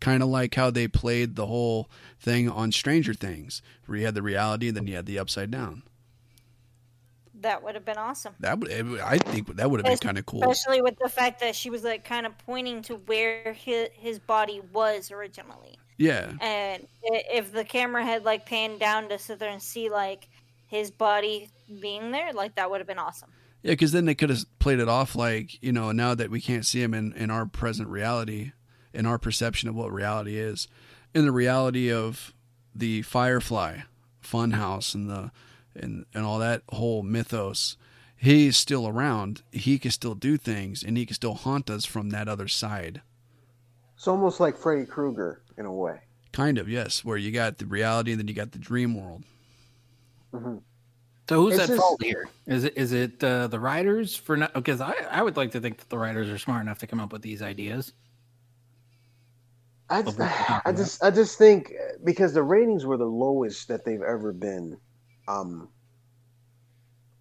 Kind 0.00 0.22
of 0.22 0.30
like 0.30 0.54
how 0.54 0.70
they 0.70 0.88
played 0.88 1.36
the 1.36 1.46
whole 1.46 1.90
thing 2.18 2.48
on 2.48 2.72
stranger 2.72 3.12
things 3.12 3.60
where 3.84 3.98
you 3.98 4.06
had 4.06 4.14
the 4.14 4.22
reality 4.22 4.68
and 4.68 4.76
then 4.76 4.86
you 4.86 4.96
had 4.96 5.06
the 5.06 5.18
upside 5.18 5.50
down. 5.50 5.82
That 7.34 7.62
would 7.62 7.74
have 7.74 7.84
been 7.84 7.98
awesome. 7.98 8.34
That 8.40 8.58
would 8.58 8.70
i 9.00 9.18
think 9.18 9.54
that 9.56 9.70
would 9.70 9.80
have 9.80 9.86
been 9.86 9.98
kind 9.98 10.18
of 10.18 10.26
cool. 10.26 10.42
especially 10.42 10.82
with 10.82 10.98
the 10.98 11.08
fact 11.08 11.40
that 11.40 11.54
she 11.54 11.68
was 11.68 11.84
like 11.84 12.04
kind 12.04 12.26
of 12.26 12.36
pointing 12.38 12.82
to 12.82 12.96
where 12.96 13.52
his, 13.52 13.88
his 13.92 14.18
body 14.18 14.62
was 14.72 15.10
originally. 15.10 15.78
Yeah. 15.98 16.32
And 16.40 16.86
if 17.02 17.52
the 17.52 17.64
camera 17.64 18.02
had 18.02 18.24
like 18.24 18.46
panned 18.46 18.80
down 18.80 19.10
to 19.10 19.18
sit 19.18 19.38
there 19.38 19.50
and 19.50 19.62
see 19.62 19.90
like 19.90 20.29
his 20.70 20.92
body 20.92 21.50
being 21.80 22.12
there, 22.12 22.32
like 22.32 22.54
that 22.54 22.70
would 22.70 22.80
have 22.80 22.86
been 22.86 22.98
awesome. 22.98 23.30
Yeah, 23.62 23.72
because 23.72 23.92
then 23.92 24.06
they 24.06 24.14
could 24.14 24.30
have 24.30 24.44
played 24.60 24.78
it 24.78 24.88
off 24.88 25.14
like 25.16 25.62
you 25.62 25.72
know 25.72 25.90
now 25.92 26.14
that 26.14 26.30
we 26.30 26.40
can't 26.40 26.64
see 26.64 26.80
him 26.80 26.94
in 26.94 27.12
in 27.12 27.30
our 27.30 27.44
present 27.44 27.88
reality, 27.88 28.52
in 28.94 29.04
our 29.04 29.18
perception 29.18 29.68
of 29.68 29.74
what 29.74 29.92
reality 29.92 30.38
is, 30.38 30.68
in 31.12 31.24
the 31.24 31.32
reality 31.32 31.92
of 31.92 32.32
the 32.74 33.02
Firefly 33.02 33.80
Funhouse 34.22 34.94
and 34.94 35.10
the 35.10 35.32
and 35.74 36.06
and 36.14 36.24
all 36.24 36.38
that 36.38 36.62
whole 36.70 37.02
mythos. 37.02 37.76
He's 38.16 38.56
still 38.56 38.86
around. 38.86 39.42
He 39.50 39.78
can 39.78 39.90
still 39.90 40.14
do 40.14 40.36
things, 40.36 40.82
and 40.82 40.96
he 40.96 41.06
can 41.06 41.14
still 41.14 41.34
haunt 41.34 41.70
us 41.70 41.86
from 41.86 42.10
that 42.10 42.28
other 42.28 42.48
side. 42.48 43.00
It's 43.96 44.06
almost 44.06 44.40
like 44.40 44.58
Freddy 44.58 44.84
Krueger 44.84 45.40
in 45.56 45.64
a 45.64 45.72
way. 45.72 46.00
Kind 46.30 46.58
of, 46.58 46.68
yes. 46.68 47.02
Where 47.02 47.16
you 47.16 47.32
got 47.32 47.56
the 47.56 47.66
reality, 47.66 48.12
and 48.12 48.20
then 48.20 48.28
you 48.28 48.34
got 48.34 48.52
the 48.52 48.58
dream 48.58 48.94
world. 48.94 49.24
Mm-hmm. 50.32 50.56
So 51.28 51.42
who's 51.42 51.54
it's 51.54 51.62
at 51.62 51.68
just, 51.68 51.80
fault 51.80 52.02
here? 52.02 52.28
Is 52.46 52.64
it 52.64 52.76
is 52.76 52.92
it 52.92 53.22
uh, 53.22 53.46
the 53.46 53.60
writers 53.60 54.16
for 54.16 54.36
not? 54.36 54.52
Because 54.52 54.80
I 54.80 54.94
I 55.10 55.22
would 55.22 55.36
like 55.36 55.52
to 55.52 55.60
think 55.60 55.78
that 55.78 55.88
the 55.88 55.96
writers 55.96 56.28
are 56.28 56.38
smart 56.38 56.62
enough 56.62 56.78
to 56.80 56.88
come 56.88 56.98
up 56.98 57.12
with 57.12 57.22
these 57.22 57.40
ideas. 57.40 57.92
I 59.88 60.02
just, 60.02 60.20
I 60.20 60.72
just 60.72 61.04
I 61.04 61.10
just 61.10 61.36
think 61.38 61.72
because 62.04 62.32
the 62.32 62.42
ratings 62.42 62.86
were 62.86 62.96
the 62.96 63.04
lowest 63.04 63.68
that 63.68 63.84
they've 63.84 64.02
ever 64.02 64.32
been, 64.32 64.76
um, 65.26 65.68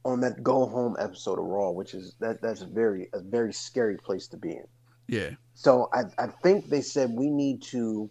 on 0.06 0.22
that 0.22 0.44
go 0.44 0.66
home 0.66 0.96
episode 1.00 1.40
of 1.40 1.46
Raw, 1.46 1.72
which 1.72 1.94
is 1.94 2.16
that 2.20 2.42
that's 2.42 2.62
a 2.62 2.68
very 2.68 3.10
a 3.14 3.20
very 3.20 3.54
scary 3.54 3.98
place 3.98 4.28
to 4.30 4.38
be 4.38 4.52
in. 4.52 4.68
Yeah. 5.08 5.32
So 5.54 5.90
I 5.94 6.04
I 6.18 6.28
think 6.28 6.70
they 6.70 6.82
said 6.82 7.12
we 7.12 7.30
need 7.30 7.62
to, 7.64 8.10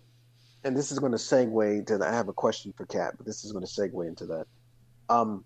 and 0.65 0.77
this 0.77 0.93
is 0.93 0.99
going 0.99 1.13
to 1.13 1.19
segue 1.19 1.87
to. 1.87 2.05
I 2.05 2.13
have 2.13 2.29
a 2.29 2.33
question 2.33 2.73
for 2.77 2.87
Kat, 2.87 3.15
but 3.17 3.27
this 3.27 3.45
is 3.45 3.53
going 3.53 3.65
to 3.65 3.71
segue 3.71 4.07
into 4.07 4.27
that 4.27 4.47
um, 5.09 5.45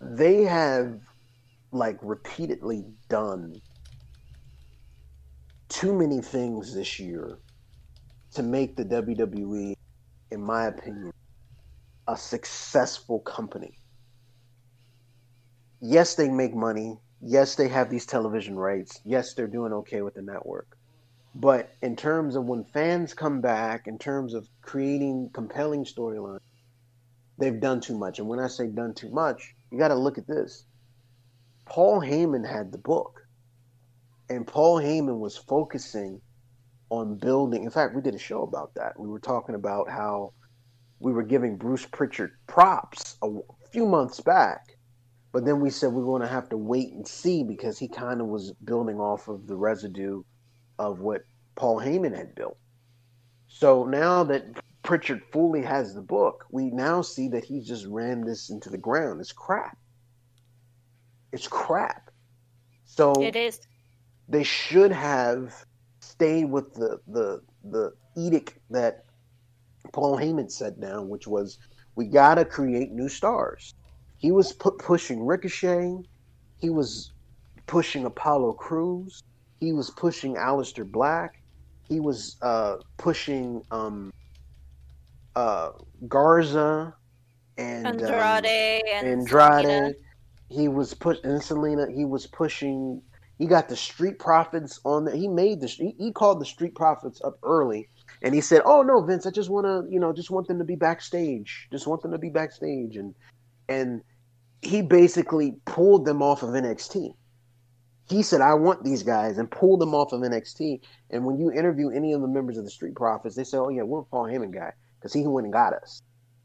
they 0.00 0.42
have 0.42 0.98
like 1.72 1.98
repeatedly 2.02 2.84
done 3.08 3.60
too 5.68 5.96
many 5.96 6.20
things 6.20 6.74
this 6.74 6.98
year 7.00 7.38
to 8.34 8.42
make 8.42 8.76
the 8.76 8.84
WWE, 8.84 9.74
in 10.30 10.42
my 10.42 10.66
opinion, 10.66 11.10
a 12.08 12.16
successful 12.16 13.20
company. 13.20 13.78
Yes, 15.80 16.14
they 16.14 16.28
make 16.28 16.54
money. 16.54 16.98
Yes, 17.20 17.54
they 17.54 17.68
have 17.68 17.90
these 17.90 18.06
television 18.06 18.56
rights. 18.56 19.00
Yes, 19.04 19.34
they're 19.34 19.46
doing 19.46 19.72
okay 19.72 20.02
with 20.02 20.14
the 20.14 20.22
network. 20.22 20.66
But 21.34 21.70
in 21.80 21.96
terms 21.96 22.36
of 22.36 22.44
when 22.44 22.64
fans 22.64 23.14
come 23.14 23.40
back, 23.40 23.86
in 23.86 23.98
terms 23.98 24.34
of 24.34 24.46
creating 24.62 25.30
compelling 25.32 25.84
storylines, 25.84 26.40
they've 27.38 27.60
done 27.60 27.80
too 27.80 27.98
much. 27.98 28.18
And 28.18 28.28
when 28.28 28.38
I 28.38 28.48
say 28.48 28.66
done 28.66 28.94
too 28.94 29.10
much, 29.10 29.54
you 29.70 29.78
got 29.78 29.88
to 29.88 29.94
look 29.94 30.18
at 30.18 30.26
this. 30.26 30.66
Paul 31.66 32.00
Heyman 32.00 32.48
had 32.48 32.72
the 32.72 32.78
book, 32.78 33.20
and 34.28 34.46
Paul 34.46 34.80
Heyman 34.80 35.18
was 35.18 35.36
focusing 35.36 36.20
on 36.90 37.16
building. 37.18 37.64
In 37.64 37.70
fact, 37.70 37.94
we 37.94 38.02
did 38.02 38.14
a 38.14 38.18
show 38.18 38.42
about 38.42 38.74
that. 38.74 38.98
We 38.98 39.08
were 39.08 39.20
talking 39.20 39.54
about 39.54 39.88
how 39.88 40.32
we 41.00 41.12
were 41.12 41.22
giving 41.22 41.56
Bruce 41.56 41.86
Pritchard 41.86 42.32
props 42.46 43.16
a 43.22 43.28
few 43.70 43.86
months 43.86 44.20
back, 44.20 44.76
but 45.32 45.44
then 45.44 45.60
we 45.60 45.70
said 45.70 45.92
we 45.92 46.02
are 46.02 46.06
going 46.06 46.22
to 46.22 46.28
have 46.28 46.48
to 46.50 46.56
wait 46.56 46.92
and 46.92 47.06
see 47.06 47.42
because 47.42 47.78
he 47.78 47.88
kind 47.88 48.20
of 48.20 48.26
was 48.26 48.52
building 48.64 48.98
off 49.00 49.28
of 49.28 49.46
the 49.46 49.56
residue 49.56 50.22
of 50.78 51.00
what 51.00 51.22
Paul 51.54 51.80
Heyman 51.80 52.16
had 52.16 52.34
built. 52.34 52.58
So 53.48 53.84
now 53.84 54.24
that 54.24 54.44
Pritchard 54.82 55.22
fully 55.32 55.62
has 55.62 55.94
the 55.94 56.02
book, 56.02 56.46
we 56.50 56.70
now 56.70 57.02
see 57.02 57.28
that 57.28 57.44
he 57.44 57.60
just 57.60 57.86
ran 57.86 58.22
this 58.22 58.50
into 58.50 58.68
the 58.68 58.78
ground. 58.78 59.20
It's 59.20 59.32
crap. 59.32 59.78
It's 61.32 61.46
crap. 61.46 62.10
So 62.84 63.12
it 63.22 63.36
is. 63.36 63.60
They 64.28 64.42
should 64.42 64.92
have 64.92 65.64
stayed 66.00 66.50
with 66.50 66.74
the 66.74 67.00
the 67.06 67.42
the 67.64 67.92
edict 68.16 68.58
that 68.70 69.04
Paul 69.92 70.18
Heyman 70.18 70.50
set 70.50 70.80
down, 70.80 71.08
which 71.08 71.26
was 71.26 71.58
we 71.94 72.06
got 72.06 72.34
to 72.36 72.44
create 72.44 72.90
new 72.90 73.08
stars. 73.08 73.74
He 74.16 74.32
was 74.32 74.52
pu- 74.52 74.76
pushing 74.78 75.24
Ricochet. 75.24 75.96
He 76.58 76.70
was 76.70 77.12
pushing 77.66 78.04
Apollo 78.04 78.54
Crews. 78.54 79.22
He 79.60 79.72
was 79.72 79.90
pushing 79.90 80.34
Aleister 80.34 80.90
Black. 80.90 81.40
He 81.88 82.00
was 82.00 82.36
uh, 82.42 82.76
pushing 82.96 83.62
um, 83.70 84.12
uh, 85.36 85.70
Garza 86.08 86.94
and 87.58 87.86
Andrade 87.86 88.12
um, 88.12 88.44
and 88.94 89.06
Andrade. 89.06 89.64
Zelina. 89.64 89.94
He 90.48 90.68
was 90.68 90.94
pushing 90.94 91.24
and 91.24 91.40
Zelina. 91.40 91.94
He 91.94 92.04
was 92.04 92.26
pushing. 92.26 93.02
He 93.38 93.46
got 93.46 93.68
the 93.68 93.76
Street 93.76 94.18
Profits 94.18 94.80
on 94.84 95.04
the. 95.04 95.16
He 95.16 95.28
made 95.28 95.60
the. 95.60 95.66
He, 95.66 95.94
he 95.98 96.12
called 96.12 96.40
the 96.40 96.46
Street 96.46 96.74
Profits 96.74 97.22
up 97.22 97.38
early, 97.42 97.88
and 98.22 98.34
he 98.34 98.40
said, 98.40 98.62
"Oh 98.64 98.82
no, 98.82 99.02
Vince, 99.02 99.26
I 99.26 99.30
just 99.30 99.50
want 99.50 99.66
to, 99.66 99.90
you 99.90 99.98
know, 99.98 100.12
just 100.12 100.30
want 100.30 100.48
them 100.48 100.58
to 100.58 100.64
be 100.64 100.76
backstage. 100.76 101.68
Just 101.70 101.86
want 101.86 102.02
them 102.02 102.12
to 102.12 102.18
be 102.18 102.28
backstage." 102.28 102.96
And 102.96 103.14
and 103.68 104.02
he 104.60 104.82
basically 104.82 105.56
pulled 105.64 106.04
them 106.04 106.22
off 106.22 106.42
of 106.42 106.50
NXT. 106.50 107.14
He 108.08 108.22
said, 108.22 108.42
"I 108.42 108.52
want 108.54 108.84
these 108.84 109.02
guys," 109.02 109.38
and 109.38 109.50
pulled 109.50 109.80
them 109.80 109.94
off 109.94 110.12
of 110.12 110.20
NXT. 110.20 110.80
And 111.10 111.24
when 111.24 111.38
you 111.38 111.50
interview 111.50 111.88
any 111.88 112.12
of 112.12 112.20
the 112.20 112.28
members 112.28 112.58
of 112.58 112.64
the 112.64 112.70
Street 112.70 112.94
Profits, 112.94 113.34
they 113.34 113.44
say, 113.44 113.56
"Oh 113.56 113.70
yeah, 113.70 113.82
we're 113.82 114.00
a 114.00 114.04
Paul 114.04 114.24
Heyman 114.24 114.52
guy." 114.52 114.72
Because 115.02 115.12
he 115.12 115.26
went 115.26 115.46
and 115.46 115.52
got 115.52 115.74
us. 115.74 116.02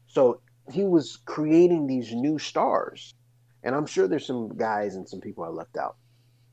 So 0.08 0.40
he 0.72 0.82
was 0.82 1.18
creating 1.24 1.86
these 1.86 2.12
new 2.12 2.38
stars, 2.38 3.14
and 3.62 3.74
I'm 3.74 3.86
sure 3.86 4.08
there's 4.08 4.26
some 4.26 4.56
guys 4.56 4.96
and 4.96 5.08
some 5.08 5.20
people 5.20 5.44
I 5.44 5.48
left 5.48 5.76
out 5.76 5.96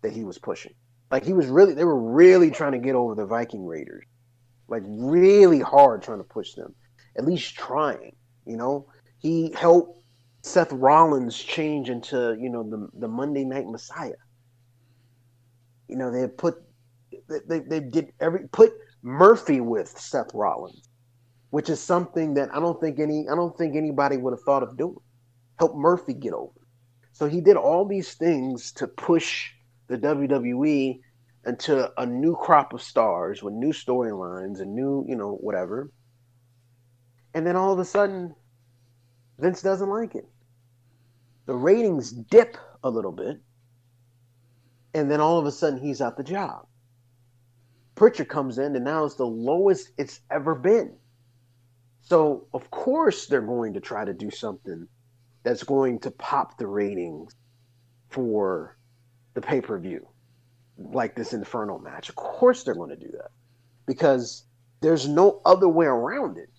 that 0.03 0.14
he 0.14 0.24
was 0.24 0.38
pushing. 0.38 0.74
Like 1.10 1.26
he 1.26 1.34
was 1.34 1.47
really, 1.47 1.74
they 1.74 1.84
were 1.84 1.99
really 1.99 2.51
trying 2.51 2.74
to 2.74 2.78
get 2.78 2.95
over 2.95 3.16
the 3.16 3.26
Viking 3.26 3.66
Raiders, 3.66 4.06
like 4.68 4.84
really 4.86 5.60
hard 5.60 6.03
trying 6.03 6.20
to 6.20 6.24
push 6.24 6.53
them, 6.53 6.76
at 7.18 7.26
least 7.26 7.56
trying. 7.56 8.16
You 8.45 8.58
know, 8.58 8.88
he 9.18 9.51
helped 9.51 10.03
Seth 10.43 10.72
Rollins 10.72 11.38
change 11.38 11.89
into 11.89 12.38
you 12.39 12.49
know 12.49 12.64
the 12.64 12.88
the 12.99 13.08
Monday 13.08 13.45
Night 13.45 13.66
Messiah. 13.66 14.14
You 15.88 15.97
know, 15.97 16.12
they 16.12 16.28
put 16.28 16.56
they 17.28 17.60
they 17.60 17.80
did 17.80 18.14
every 18.20 18.47
put 18.49 18.74
Murphy 19.01 19.62
with 19.62 19.89
Seth 19.89 20.34
Rollins, 20.34 20.88
which 21.56 21.70
is 21.70 21.80
something 21.80 22.34
that 22.34 22.53
I 22.53 22.60
don't 22.60 22.82
think 22.82 22.99
any 22.99 23.30
I 23.32 23.34
don't 23.34 23.58
think 23.58 23.78
anybody 23.78 24.18
would 24.18 24.34
have 24.34 24.41
thought 24.41 24.62
of 24.62 24.76
doing. 24.76 24.97
Help 25.58 25.74
Murphy 25.74 26.14
get 26.14 26.34
over. 26.34 26.60
So 27.14 27.30
he 27.30 27.39
did 27.39 27.56
all 27.56 27.86
these 27.86 28.14
things 28.16 28.74
to 28.74 28.89
push 28.89 29.51
the 29.88 29.97
WWE 29.97 30.99
into 31.45 31.93
a 31.97 32.06
new 32.06 32.36
crop 32.36 32.74
of 32.74 32.82
stars 32.82 33.41
with 33.41 33.53
new 33.53 33.72
storylines 33.72 34.60
and 34.60 34.76
new, 34.76 35.06
you 35.08 35.16
know, 35.16 35.38
whatever. 35.39 35.93
And 37.34 37.47
then 37.47 37.56
all 37.56 37.72
of 37.72 37.80
a 37.80 37.86
sudden, 37.86 38.36
Vince 39.39 39.62
doesn't 39.62 39.89
like 39.89 40.14
it. 40.14 40.28
The 41.45 41.56
ratings 41.56 42.12
dip 42.12 42.58
a 42.84 42.89
little 42.89 43.14
bit. 43.14 43.38
And 44.93 45.10
then 45.10 45.22
all 45.22 45.39
of 45.39 45.45
a 45.45 45.53
sudden, 45.53 45.80
he's 45.80 46.01
out 46.01 46.18
the 46.18 46.24
job. 46.24 46.68
Pritchard 47.95 48.28
comes 48.28 48.58
in, 48.58 48.76
and 48.76 48.84
now 48.84 49.06
it's 49.06 49.16
the 49.16 49.26
lowest 49.26 49.91
it's 49.97 50.20
ever 50.30 50.53
been. 50.53 50.97
So, 52.06 52.47
of 52.53 52.70
course, 52.70 53.26
they're 53.26 53.41
going 53.41 53.74
to 53.74 53.80
try 53.80 54.06
to 54.06 54.14
do 54.14 54.30
something 54.30 54.88
that's 55.43 55.64
going 55.64 55.99
to 55.99 56.12
pop 56.12 56.58
the 56.58 56.68
ratings 56.68 57.36
for 58.10 58.78
the 59.34 59.41
pay 59.41 59.60
per 59.60 59.80
view, 59.80 60.08
like 60.78 61.16
this 61.16 61.34
Inferno 61.34 61.80
match. 61.80 62.10
Of 62.10 62.16
course, 62.16 62.64
they're 62.64 62.76
going 62.76 62.91
to 62.91 62.95
do 62.95 63.12
that 63.12 63.32
because 63.88 64.45
there's 64.82 65.08
no 65.08 65.41
other 65.45 65.68
way 65.68 65.88
around 65.88 66.38
it. 66.38 66.49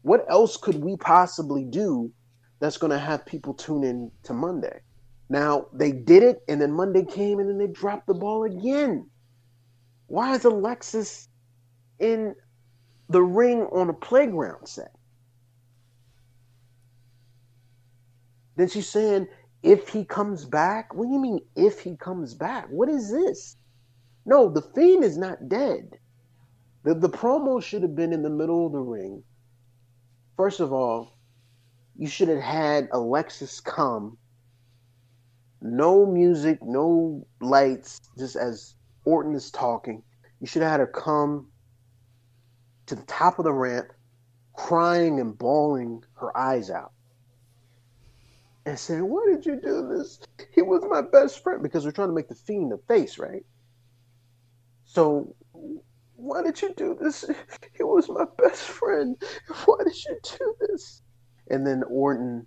What 0.00 0.24
else 0.28 0.56
could 0.56 0.82
we 0.82 0.96
possibly 0.96 1.64
do 1.64 2.10
that's 2.58 2.78
going 2.78 2.92
to 2.92 2.98
have 2.98 3.26
people 3.26 3.52
tune 3.52 3.84
in 3.84 4.10
to 4.22 4.32
Monday? 4.32 4.80
Now, 5.28 5.66
they 5.72 5.92
did 5.92 6.22
it, 6.22 6.38
and 6.48 6.60
then 6.60 6.72
Monday 6.72 7.04
came, 7.04 7.40
and 7.40 7.48
then 7.50 7.58
they 7.58 7.66
dropped 7.66 8.06
the 8.06 8.14
ball 8.14 8.44
again. 8.44 9.10
Why 10.06 10.34
is 10.34 10.44
Alexis 10.44 11.28
in 11.98 12.34
the 13.08 13.22
ring 13.22 13.62
on 13.72 13.88
a 13.88 13.94
playground 13.94 14.66
set? 14.66 14.92
Then 18.56 18.68
she's 18.68 18.88
saying, 18.88 19.28
if 19.62 19.88
he 19.88 20.04
comes 20.04 20.44
back? 20.44 20.94
What 20.94 21.06
do 21.06 21.12
you 21.12 21.20
mean, 21.20 21.40
if 21.54 21.80
he 21.80 21.96
comes 21.96 22.34
back? 22.34 22.68
What 22.70 22.88
is 22.88 23.10
this? 23.10 23.56
No, 24.24 24.48
the 24.48 24.62
Fiend 24.62 25.04
is 25.04 25.18
not 25.18 25.48
dead. 25.48 25.98
The, 26.84 26.94
the 26.94 27.08
promo 27.08 27.62
should 27.62 27.82
have 27.82 27.94
been 27.94 28.12
in 28.12 28.22
the 28.22 28.30
middle 28.30 28.66
of 28.66 28.72
the 28.72 28.80
ring. 28.80 29.22
First 30.36 30.60
of 30.60 30.72
all, 30.72 31.18
you 31.96 32.06
should 32.06 32.28
have 32.28 32.40
had 32.42 32.88
Alexis 32.92 33.60
come. 33.60 34.18
No 35.62 36.06
music, 36.06 36.58
no 36.62 37.26
lights, 37.40 38.00
just 38.18 38.36
as 38.36 38.74
Orton 39.04 39.34
is 39.34 39.50
talking. 39.50 40.02
You 40.40 40.46
should 40.46 40.62
have 40.62 40.70
had 40.70 40.80
her 40.80 40.86
come 40.86 41.48
to 42.86 42.94
the 42.94 43.02
top 43.02 43.38
of 43.38 43.44
the 43.44 43.52
ramp, 43.52 43.92
crying 44.54 45.20
and 45.20 45.36
bawling 45.36 46.02
her 46.14 46.36
eyes 46.36 46.70
out. 46.70 46.92
And 48.64 48.78
saying, 48.78 49.08
Why 49.08 49.24
did 49.30 49.46
you 49.46 49.60
do 49.60 49.88
this? 49.88 50.20
He 50.52 50.62
was 50.62 50.82
my 50.88 51.02
best 51.02 51.42
friend. 51.42 51.62
Because 51.62 51.84
we're 51.84 51.92
trying 51.92 52.08
to 52.08 52.14
make 52.14 52.28
the 52.28 52.34
fiend 52.34 52.72
a 52.72 52.78
face, 52.88 53.18
right? 53.18 53.44
So 54.84 55.34
why 56.16 56.42
did 56.42 56.60
you 56.62 56.74
do 56.74 56.96
this? 57.00 57.24
He 57.76 57.82
was 57.82 58.08
my 58.08 58.24
best 58.38 58.62
friend. 58.62 59.16
Why 59.66 59.76
did 59.84 60.04
you 60.04 60.18
do 60.22 60.56
this? 60.60 61.02
And 61.50 61.66
then 61.66 61.82
Orton, 61.88 62.46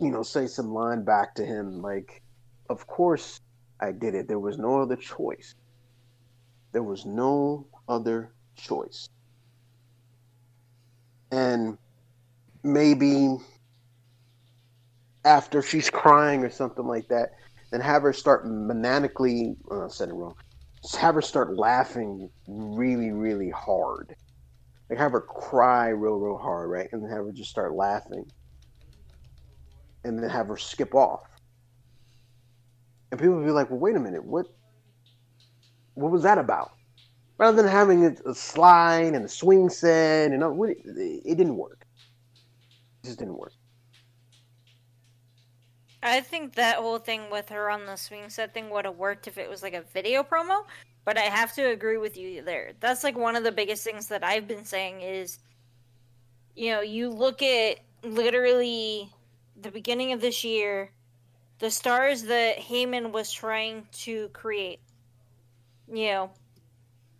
you 0.00 0.10
know, 0.10 0.22
say 0.22 0.48
some 0.48 0.72
line 0.72 1.04
back 1.04 1.36
to 1.36 1.46
him 1.46 1.80
like, 1.80 2.22
Of 2.68 2.86
course 2.86 3.40
I 3.80 3.92
did 3.92 4.14
it. 4.14 4.26
There 4.26 4.40
was 4.40 4.58
no 4.58 4.82
other 4.82 4.96
choice. 4.96 5.54
There 6.72 6.82
was 6.82 7.06
no 7.06 7.66
other 7.88 8.32
choice. 8.56 9.08
And 11.30 11.78
maybe 12.62 13.36
after 15.24 15.62
she's 15.62 15.90
crying 15.90 16.44
or 16.44 16.50
something 16.50 16.86
like 16.86 17.08
that, 17.08 17.30
then 17.70 17.80
have 17.80 18.02
her 18.02 18.12
start 18.12 18.46
maniacally, 18.46 19.56
I 19.70 19.88
said 19.88 20.08
it 20.08 20.14
wrong, 20.14 20.34
just 20.82 20.96
have 20.96 21.14
her 21.14 21.22
start 21.22 21.56
laughing 21.56 22.30
really, 22.46 23.10
really 23.10 23.50
hard. 23.50 24.14
Like 24.88 24.98
have 24.98 25.12
her 25.12 25.20
cry 25.20 25.88
real, 25.88 26.18
real 26.18 26.38
hard, 26.38 26.70
right? 26.70 26.88
And 26.92 27.02
then 27.02 27.10
have 27.10 27.26
her 27.26 27.32
just 27.32 27.50
start 27.50 27.74
laughing. 27.74 28.24
And 30.04 30.22
then 30.22 30.30
have 30.30 30.48
her 30.48 30.56
skip 30.56 30.94
off 30.94 31.20
and 33.10 33.20
people 33.20 33.36
would 33.36 33.46
be 33.46 33.52
like, 33.52 33.70
"Well, 33.70 33.78
wait 33.80 33.96
a 33.96 34.00
minute, 34.00 34.24
what? 34.24 34.46
What 35.94 36.12
was 36.12 36.22
that 36.22 36.38
about?" 36.38 36.77
Rather 37.38 37.62
than 37.62 37.70
having 37.70 38.04
a, 38.04 38.34
slide 38.34 39.14
and 39.14 39.24
a 39.24 39.28
swing 39.28 39.70
set 39.70 40.32
and 40.32 40.42
all, 40.42 40.64
it, 40.64 40.78
it 40.84 41.36
didn't 41.36 41.56
work. 41.56 41.86
It 43.02 43.06
just 43.06 43.18
didn't 43.18 43.38
work. 43.38 43.52
I 46.02 46.20
think 46.20 46.54
that 46.54 46.76
whole 46.76 46.98
thing 46.98 47.30
with 47.30 47.48
her 47.48 47.70
on 47.70 47.86
the 47.86 47.96
swing 47.96 48.28
set 48.28 48.54
thing 48.54 48.70
would 48.70 48.84
have 48.84 48.96
worked 48.96 49.26
if 49.26 49.38
it 49.38 49.48
was 49.48 49.62
like 49.62 49.74
a 49.74 49.82
video 49.82 50.22
promo, 50.22 50.64
but 51.04 51.16
I 51.16 51.22
have 51.22 51.54
to 51.54 51.70
agree 51.70 51.98
with 51.98 52.16
you 52.16 52.42
there. 52.42 52.72
That's 52.80 53.04
like 53.04 53.16
one 53.16 53.36
of 53.36 53.44
the 53.44 53.52
biggest 53.52 53.84
things 53.84 54.08
that 54.08 54.24
I've 54.24 54.46
been 54.46 54.64
saying 54.64 55.00
is 55.00 55.38
you 56.58 56.72
know, 56.72 56.80
you 56.80 57.08
look 57.08 57.40
at 57.40 57.78
literally 58.02 59.08
the 59.60 59.70
beginning 59.70 60.12
of 60.12 60.20
this 60.20 60.42
year 60.42 60.90
the 61.60 61.70
stars 61.70 62.24
that 62.24 62.58
Heyman 62.58 63.12
was 63.12 63.32
trying 63.32 63.86
to 63.92 64.28
create. 64.28 64.80
You 65.92 66.06
know, 66.08 66.30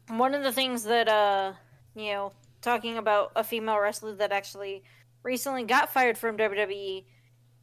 one 0.08 0.34
of 0.34 0.42
the 0.42 0.52
things 0.52 0.84
that, 0.84 1.08
uh, 1.08 1.52
you 1.94 2.12
know, 2.12 2.32
talking 2.62 2.98
about 2.98 3.32
a 3.36 3.44
female 3.44 3.78
wrestler 3.78 4.14
that 4.14 4.32
actually 4.32 4.82
recently 5.22 5.64
got 5.64 5.92
fired 5.92 6.18
from 6.18 6.36
WWE, 6.36 7.04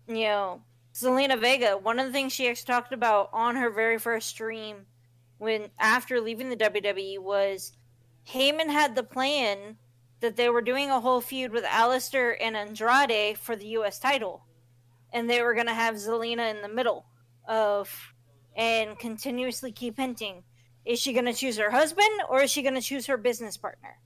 you 0.08 0.24
know, 0.24 0.62
Zelina 0.94 1.40
Vega, 1.40 1.78
one 1.78 2.00
of 2.00 2.06
the 2.08 2.14
things 2.14 2.32
she 2.32 2.48
actually 2.48 2.74
talked 2.74 2.94
about 2.94 3.30
on 3.34 3.56
her 3.56 3.70
very 3.70 3.98
first 3.98 4.30
stream 4.30 4.86
when 5.38 5.70
after 5.78 6.22
leaving 6.22 6.50
the 6.50 6.56
WWE 6.56 7.20
was 7.20 7.74
Heyman 8.28 8.70
had 8.70 8.96
the 8.96 9.04
plan 9.04 9.78
that 10.22 10.38
they 10.38 10.50
were 10.50 10.62
doing 10.62 10.90
a 10.90 11.02
whole 11.02 11.22
feud 11.22 11.52
with 11.52 11.66
Aleister 11.66 12.36
and 12.40 12.56
Andrade 12.56 13.38
for 13.38 13.56
the 13.56 13.68
US 13.68 14.00
title 14.00 14.46
and 15.12 15.30
they 15.30 15.42
were 15.42 15.54
going 15.54 15.68
to 15.68 15.74
have 15.74 15.96
Zelina 15.96 16.50
in 16.50 16.62
the 16.62 16.70
middle 16.70 17.06
of 17.48 18.14
and 18.56 18.98
continuously 18.98 19.72
keep 19.72 19.98
hinting 19.98 20.44
is 20.86 21.00
she 21.00 21.14
going 21.14 21.26
to 21.26 21.34
choose 21.34 21.58
her 21.58 21.72
husband 21.72 22.22
or 22.30 22.42
is 22.42 22.52
she 22.52 22.62
going 22.62 22.76
to 22.76 22.82
choose 22.82 23.08
her 23.08 23.18
business 23.18 23.58
partner? 23.58 23.98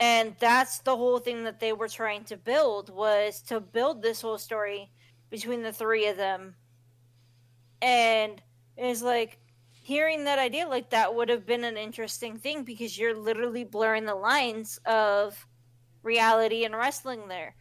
And 0.00 0.34
that's 0.38 0.78
the 0.80 0.96
whole 0.96 1.18
thing 1.18 1.44
that 1.44 1.60
they 1.60 1.72
were 1.72 1.88
trying 1.88 2.24
to 2.24 2.36
build 2.36 2.90
was 2.90 3.42
to 3.42 3.60
build 3.60 4.02
this 4.02 4.20
whole 4.20 4.38
story 4.38 4.90
between 5.30 5.62
the 5.62 5.72
three 5.72 6.06
of 6.06 6.16
them. 6.16 6.54
And 7.80 8.42
it's 8.76 9.02
like 9.02 9.38
hearing 9.70 10.24
that 10.24 10.38
idea 10.38 10.66
like 10.66 10.90
that 10.90 11.14
would 11.14 11.28
have 11.28 11.46
been 11.46 11.64
an 11.64 11.76
interesting 11.76 12.38
thing 12.38 12.64
because 12.64 12.98
you're 12.98 13.14
literally 13.14 13.64
blurring 13.64 14.04
the 14.04 14.14
lines 14.14 14.78
of 14.86 15.46
reality 16.02 16.64
and 16.64 16.74
wrestling 16.74 17.28
there. 17.28 17.54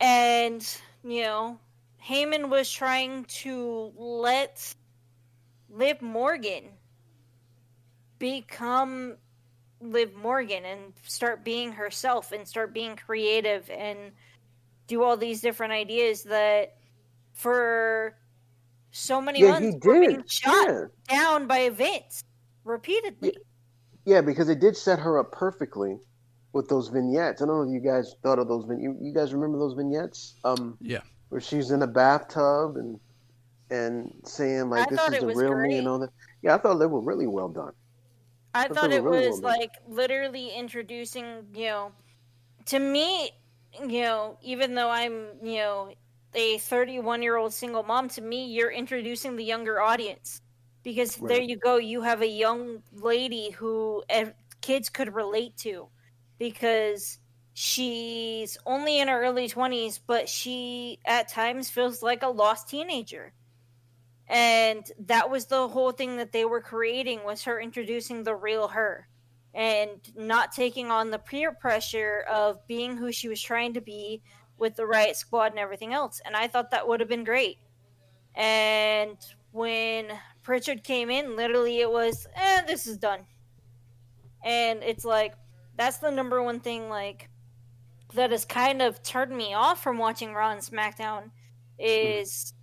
And 0.00 0.66
you 1.04 1.22
know 1.22 1.58
Heyman 2.04 2.48
was 2.48 2.70
trying 2.70 3.24
to 3.24 3.92
let 3.96 4.74
Liv 5.72 6.02
Morgan 6.02 6.64
become 8.18 9.16
Liv 9.80 10.14
Morgan 10.14 10.64
and 10.64 10.92
start 11.06 11.44
being 11.44 11.72
herself 11.72 12.30
and 12.32 12.46
start 12.46 12.72
being 12.72 12.94
creative 12.94 13.68
and 13.70 14.12
do 14.86 15.02
all 15.02 15.16
these 15.16 15.40
different 15.40 15.72
ideas 15.72 16.22
that 16.24 16.76
for 17.32 18.16
so 18.90 19.20
many 19.20 19.40
yeah, 19.40 19.58
months 19.58 19.84
were 19.84 20.00
being 20.00 20.22
shot 20.28 20.68
yeah. 20.68 20.84
down 21.08 21.46
by 21.46 21.70
Vince 21.70 22.22
repeatedly. 22.64 23.32
Yeah. 24.04 24.14
yeah, 24.16 24.20
because 24.20 24.48
it 24.48 24.60
did 24.60 24.76
set 24.76 24.98
her 24.98 25.18
up 25.18 25.32
perfectly 25.32 25.96
with 26.52 26.68
those 26.68 26.88
vignettes. 26.88 27.40
I 27.40 27.46
don't 27.46 27.56
know 27.56 27.62
if 27.62 27.72
you 27.72 27.80
guys 27.80 28.14
thought 28.22 28.38
of 28.38 28.48
those. 28.48 28.66
You, 28.68 28.96
you 29.00 29.12
guys 29.14 29.32
remember 29.32 29.58
those 29.58 29.74
vignettes? 29.74 30.34
Um, 30.44 30.76
yeah, 30.80 31.00
where 31.30 31.40
she's 31.40 31.70
in 31.70 31.82
a 31.82 31.86
bathtub 31.86 32.76
and 32.76 33.00
and 33.70 34.12
saying 34.24 34.70
like, 34.70 34.86
I 34.86 34.90
"This 34.90 35.08
is 35.08 35.20
the 35.20 35.26
real 35.26 35.54
great. 35.54 35.68
me" 35.70 35.78
and 35.78 35.88
all 35.88 35.98
that. 36.00 36.10
Yeah, 36.42 36.54
I 36.54 36.58
thought 36.58 36.78
they 36.78 36.86
were 36.86 37.00
really 37.00 37.26
well 37.26 37.48
done. 37.48 37.72
I, 38.54 38.64
I 38.64 38.68
thought, 38.68 38.76
thought 38.76 38.92
it 38.92 39.02
was 39.02 39.40
well 39.40 39.52
like 39.52 39.72
literally 39.88 40.50
introducing, 40.50 41.46
you 41.54 41.66
know, 41.66 41.92
to 42.66 42.78
me, 42.78 43.30
you 43.80 44.02
know, 44.02 44.38
even 44.42 44.74
though 44.74 44.90
I'm, 44.90 45.26
you 45.42 45.56
know, 45.58 45.92
a 46.34 46.58
31 46.58 47.22
year 47.22 47.36
old 47.36 47.52
single 47.52 47.82
mom, 47.82 48.08
to 48.10 48.20
me, 48.20 48.46
you're 48.46 48.70
introducing 48.70 49.36
the 49.36 49.44
younger 49.44 49.80
audience 49.80 50.40
because 50.82 51.18
right. 51.18 51.28
there 51.28 51.42
you 51.42 51.56
go. 51.56 51.76
You 51.76 52.02
have 52.02 52.22
a 52.22 52.28
young 52.28 52.82
lady 52.92 53.50
who 53.50 54.02
kids 54.60 54.88
could 54.88 55.14
relate 55.14 55.56
to 55.58 55.88
because 56.38 57.18
she's 57.54 58.56
only 58.66 59.00
in 59.00 59.08
her 59.08 59.22
early 59.22 59.48
20s, 59.48 60.00
but 60.06 60.28
she 60.28 60.98
at 61.04 61.28
times 61.28 61.70
feels 61.70 62.02
like 62.02 62.22
a 62.22 62.28
lost 62.28 62.68
teenager. 62.68 63.32
And 64.28 64.90
that 65.06 65.28
was 65.28 65.46
the 65.46 65.68
whole 65.68 65.92
thing 65.92 66.16
that 66.16 66.32
they 66.32 66.44
were 66.44 66.60
creating 66.60 67.24
was 67.24 67.42
her 67.44 67.60
introducing 67.60 68.22
the 68.22 68.34
real 68.34 68.68
her 68.68 69.08
and 69.54 69.90
not 70.16 70.52
taking 70.52 70.90
on 70.90 71.10
the 71.10 71.18
peer 71.18 71.52
pressure 71.52 72.24
of 72.30 72.66
being 72.66 72.96
who 72.96 73.12
she 73.12 73.28
was 73.28 73.42
trying 73.42 73.74
to 73.74 73.80
be 73.80 74.22
with 74.56 74.76
the 74.76 74.86
riot 74.86 75.16
squad 75.16 75.50
and 75.50 75.58
everything 75.58 75.92
else. 75.92 76.20
And 76.24 76.34
I 76.34 76.48
thought 76.48 76.70
that 76.70 76.86
would 76.88 77.00
have 77.00 77.08
been 77.08 77.24
great. 77.24 77.58
And 78.34 79.18
when 79.50 80.06
Pritchard 80.42 80.84
came 80.84 81.10
in, 81.10 81.36
literally 81.36 81.80
it 81.80 81.90
was, 81.90 82.26
eh, 82.34 82.62
this 82.66 82.86
is 82.86 82.96
done. 82.96 83.20
And 84.44 84.82
it's 84.82 85.04
like, 85.04 85.34
that's 85.76 85.98
the 85.98 86.10
number 86.10 86.42
one 86.42 86.60
thing, 86.60 86.88
like, 86.88 87.28
that 88.14 88.30
has 88.30 88.44
kind 88.44 88.82
of 88.82 89.02
turned 89.02 89.36
me 89.36 89.54
off 89.54 89.82
from 89.82 89.98
watching 89.98 90.34
Raw 90.34 90.50
and 90.50 90.60
SmackDown 90.60 91.30
is 91.78 92.54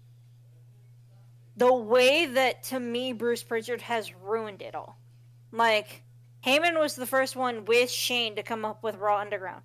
the 1.60 1.74
way 1.74 2.26
that, 2.26 2.64
to 2.64 2.80
me, 2.80 3.12
Bruce 3.12 3.44
Pritchard 3.44 3.82
has 3.82 4.14
ruined 4.16 4.62
it 4.62 4.76
all. 4.76 4.98
Like, 5.52 6.04
Heyman 6.46 6.80
was 6.80 6.96
the 6.96 7.06
first 7.06 7.36
one 7.36 7.66
with 7.66 7.92
Shane 7.92 8.38
to 8.38 8.44
come 8.44 8.64
up 8.64 8.82
with 8.82 8.96
Raw 8.96 9.20
Underground. 9.20 9.64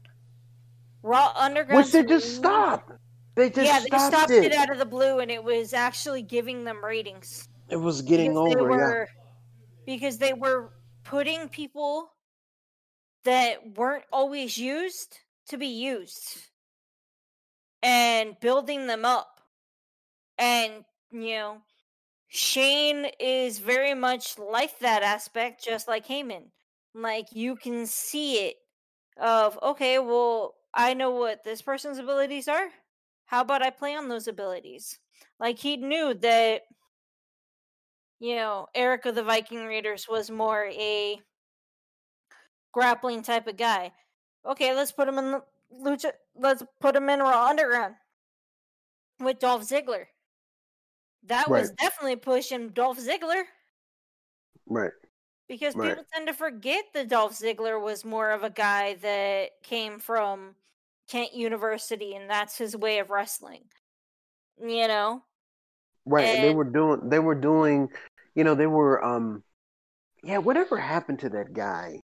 Raw 1.03 1.33
Underground. 1.37 1.85
Which 1.85 1.93
they 1.93 2.05
just 2.05 2.35
stopped. 2.35 2.91
They 3.37 3.49
just 3.49 3.67
yeah, 3.67 3.79
they 3.79 3.99
stopped 3.99 4.31
it. 4.31 4.47
it. 4.47 4.55
out 4.55 4.71
of 4.71 4.79
the 4.79 4.85
blue, 4.85 5.21
and 5.21 5.31
it 5.31 5.43
was 5.43 5.73
actually 5.73 6.23
giving 6.23 6.65
them 6.65 6.85
ratings. 6.85 7.49
It 7.69 7.77
was 7.77 8.03
getting 8.03 8.33
because 8.33 8.55
over, 8.57 8.69
were, 8.69 9.09
yeah. 9.09 9.95
Because 9.95 10.19
they 10.19 10.33
were 10.33 10.73
putting 11.05 11.49
people 11.49 12.11
that 13.25 13.77
weren't 13.77 14.05
always 14.13 14.59
used 14.59 15.19
to 15.49 15.57
be 15.59 15.67
used, 15.67 16.39
and 17.83 18.39
building 18.41 18.87
them 18.87 19.05
up, 19.05 19.41
and 20.39 20.85
you 21.13 21.35
know, 21.37 21.59
Shane 22.35 23.07
is 23.21 23.61
very 23.61 23.95
much 23.95 24.41
like 24.41 24.81
that 24.81 25.05
aspect, 25.05 25.65
just 25.65 25.87
like 25.87 26.09
Heyman. 26.09 26.47
Like 26.93 27.27
you 27.31 27.55
can 27.55 27.87
see 27.87 28.47
it 28.47 28.57
of 29.17 29.57
okay, 29.63 30.01
well, 30.01 30.57
I 30.75 30.95
know 30.95 31.13
what 31.13 31.45
this 31.45 31.63
person's 31.63 31.99
abilities 31.99 32.49
are. 32.49 32.71
How 33.27 33.43
about 33.43 33.63
I 33.63 33.71
play 33.71 33.95
on 33.95 34.09
those 34.09 34.27
abilities? 34.27 34.99
Like 35.39 35.61
he 35.61 35.77
knew 35.77 36.13
that 36.13 36.63
you 38.19 38.35
know, 38.35 38.67
Eric 38.75 39.07
of 39.07 39.15
the 39.15 39.23
Viking 39.23 39.65
Raiders 39.65 40.09
was 40.09 40.29
more 40.29 40.67
a 40.73 41.21
grappling 42.73 43.23
type 43.23 43.47
of 43.47 43.57
guy. 43.57 43.93
Okay, 44.45 44.75
let's 44.75 44.91
put 44.91 45.07
him 45.07 45.19
in 45.19 45.31
the 45.31 45.43
Lucha. 45.73 46.11
Let's 46.35 46.65
put 46.81 46.97
him 46.97 47.09
in 47.09 47.21
Raw 47.21 47.47
Underground 47.47 47.95
with 49.21 49.39
Dolph 49.39 49.63
Ziggler. 49.63 50.07
That 51.27 51.49
right. 51.49 51.63
was 51.63 51.71
definitely 51.73 52.17
pushing 52.17 52.69
Dolph 52.71 52.99
Ziggler. 52.99 53.45
Right. 54.67 54.93
Because 55.49 55.75
right. 55.75 55.91
people 55.91 56.05
tend 56.13 56.27
to 56.27 56.35
forget 56.35 56.85
that 56.95 57.09
Dolph 57.09 57.39
Ziggler 57.39 57.83
was 57.83 58.05
more 58.05 58.31
of 58.31 58.43
a 58.43 58.51
guy 58.51 58.95
that 58.95 59.51
came 59.63 59.99
from 59.99 60.55
Kent 61.09 61.35
University 61.35 62.15
and 62.15 62.29
that's 62.29 62.57
his 62.57 62.77
way 62.77 62.99
of 62.99 63.11
wrestling. 63.11 63.65
You 64.61 64.89
know? 64.89 65.23
Right. 66.07 66.25
And, 66.25 66.45
they 66.45 66.55
were 66.55 66.65
doing 66.65 67.09
they 67.09 67.19
were 67.19 67.35
doing 67.35 67.89
you 68.35 68.45
know, 68.45 68.55
they 68.55 68.67
were 68.67 69.03
um 69.05 69.43
yeah, 70.23 70.39
whatever 70.39 70.79
happened 70.79 71.19
to 71.21 71.29
that 71.31 71.53
guy 71.53 72.01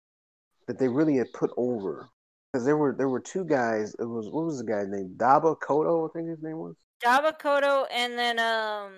that 0.66 0.78
they 0.78 0.88
really 0.88 1.16
had 1.16 1.32
put 1.32 1.50
over? 1.56 2.08
Because 2.52 2.64
there 2.64 2.76
were 2.76 2.94
there 2.96 3.08
were 3.08 3.20
two 3.20 3.44
guys. 3.44 3.94
It 3.98 4.04
was 4.04 4.28
what 4.30 4.44
was 4.44 4.58
the 4.58 4.64
guy 4.64 4.84
named 4.86 5.18
Dabba-Kato? 5.18 6.08
I 6.08 6.12
think 6.12 6.28
his 6.28 6.42
name 6.42 6.58
was 6.58 6.76
Dabba-Kato, 7.04 7.86
and 7.92 8.18
then 8.18 8.38
um 8.38 8.92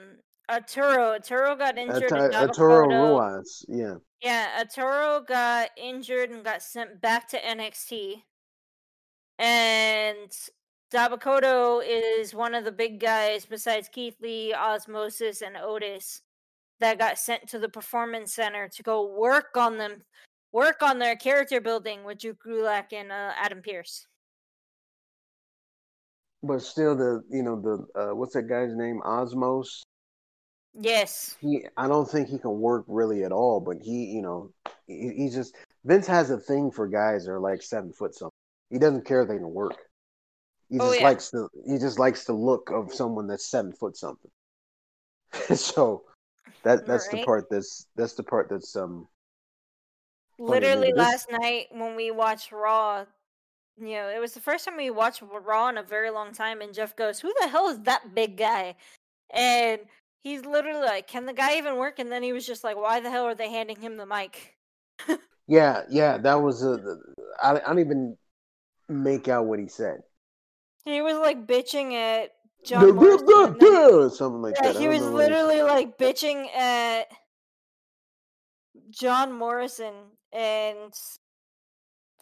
Arturo. 0.51 1.13
Arturo 1.13 1.55
got 1.57 1.79
injured. 1.79 2.13
At- 2.13 2.35
Arturo 2.35 2.89
Ruas, 2.89 3.65
yeah. 3.69 3.95
Yeah, 4.23 4.49
Arturo 4.59 5.21
got 5.27 5.71
injured 5.77 6.31
and 6.31 6.45
got 6.45 6.63
sent 6.63 7.01
back 7.01 7.29
to 7.29 7.39
NXT. 7.39 8.23
And 9.39 10.31
Dabba-Kato 10.93 11.81
is 11.81 12.35
one 12.35 12.55
of 12.55 12.65
the 12.65 12.73
big 12.73 13.01
guys 13.01 13.47
besides 13.47 13.89
Keith 13.89 14.17
Lee, 14.21 14.53
Osmosis, 14.53 15.41
and 15.43 15.57
Otis 15.57 16.23
that 16.81 16.99
got 16.99 17.19
sent 17.19 17.49
to 17.49 17.59
the 17.59 17.69
performance 17.69 18.35
center 18.35 18.69
to 18.69 18.83
go 18.83 19.07
work 19.17 19.57
on 19.57 19.79
them, 19.79 20.03
work 20.53 20.83
on 20.83 20.99
their 20.99 21.17
character 21.17 21.61
building 21.61 22.05
with 22.05 22.19
Drew 22.19 22.35
Gulak 22.35 22.93
and 22.93 23.13
uh, 23.13 23.33
Adam 23.37 23.63
Pearce. 23.63 24.07
But 26.43 26.63
still, 26.63 26.97
the 26.97 27.23
you 27.29 27.43
know 27.43 27.61
the 27.61 28.01
uh, 28.01 28.15
what's 28.15 28.35
that 28.35 28.49
guy's 28.49 28.75
name? 28.75 29.01
Osmos. 29.05 29.83
Yes. 30.75 31.37
He, 31.41 31.67
I 31.77 31.89
don't 31.89 32.09
think 32.09 32.29
he 32.29 32.39
can 32.39 32.61
work 32.61 32.85
really 32.87 33.25
at 33.25 33.33
all. 33.33 33.61
But 33.61 33.79
he, 33.83 34.07
you 34.07 34.23
know, 34.23 34.53
he, 34.87 35.13
he 35.17 35.29
just 35.29 35.55
Vince 35.85 36.07
has 36.07 36.31
a 36.31 36.39
thing 36.39 36.71
for 36.71 36.87
guys 36.87 37.25
that 37.25 37.33
are 37.33 37.41
like 37.41 37.63
seven 37.63 37.93
foot 37.93 38.15
something. 38.15 38.31
He 38.71 38.79
doesn't 38.79 39.05
care 39.05 39.23
if 39.23 39.29
they 39.29 39.37
can 39.37 39.51
work. 39.51 39.77
He 40.69 40.79
oh, 40.79 40.89
just 40.89 41.01
yeah. 41.01 41.07
likes 41.07 41.31
the 41.31 41.49
he 41.67 41.79
just 41.79 41.99
likes 41.99 42.25
the 42.25 42.33
look 42.33 42.71
of 42.71 42.95
someone 42.95 43.27
that's 43.27 43.51
seven 43.51 43.73
foot 43.73 43.97
something. 43.97 44.31
so 45.55 46.05
that 46.63 46.87
that's 46.87 47.09
right. 47.13 47.21
the 47.21 47.25
part 47.25 47.47
that's 47.51 47.87
that's 47.97 48.15
the 48.15 48.23
part 48.23 48.49
that's 48.49 48.77
um 48.77 49.09
literally 50.39 50.93
last 50.95 51.31
night 51.31 51.67
when 51.73 51.97
we 51.97 52.11
watched 52.11 52.53
Raw, 52.53 53.05
you 53.79 53.95
know, 53.95 54.09
it 54.09 54.21
was 54.21 54.33
the 54.33 54.41
first 54.41 54.65
time 54.65 54.77
we 54.77 54.91
watched 54.91 55.23
Raw 55.23 55.69
in 55.69 55.79
a 55.79 55.83
very 55.83 56.11
long 56.11 56.33
time 56.33 56.61
and 56.61 56.75
Jeff 56.75 56.97
goes, 56.97 57.21
Who 57.21 57.33
the 57.41 57.49
hell 57.49 57.69
is 57.69 57.81
that 57.81 58.15
big 58.15 58.37
guy? 58.37 58.75
And 59.33 59.81
he's 60.23 60.45
literally 60.45 60.81
like, 60.81 61.07
Can 61.07 61.27
the 61.27 61.33
guy 61.33 61.57
even 61.59 61.77
work? 61.77 61.99
And 61.99 62.11
then 62.11 62.23
he 62.23 62.33
was 62.33 62.47
just 62.47 62.65
like, 62.65 62.77
Why 62.77 63.01
the 63.01 63.11
hell 63.11 63.25
are 63.25 63.35
they 63.35 63.51
handing 63.51 63.81
him 63.81 63.97
the 63.97 64.07
mic? 64.07 64.57
yeah, 65.47 65.83
yeah, 65.91 66.19
that 66.19 66.35
was 66.35 66.65
uh, 66.65 66.77
a 66.77 66.97
I, 67.43 67.57
I 67.57 67.59
don't 67.61 67.79
even 67.79 68.17
make 68.89 69.29
out 69.29 69.47
what 69.47 69.59
he 69.59 69.69
said. 69.69 70.01
He 70.85 71.03
was 71.03 71.17
like 71.17 71.47
bitching 71.47 71.93
at 71.93 72.33
John 72.65 72.95
Morrison, 72.95 73.57
then, 73.59 74.11
something 74.11 74.43
like 74.43 74.55
yeah, 74.57 74.73
that. 74.73 74.81
He 74.81 74.89
was 74.89 75.03
literally 75.03 75.63
like 75.63 75.99
bitching 75.99 76.55
at 76.55 77.05
John 78.91 79.33
Morrison, 79.33 79.95
and 80.33 80.93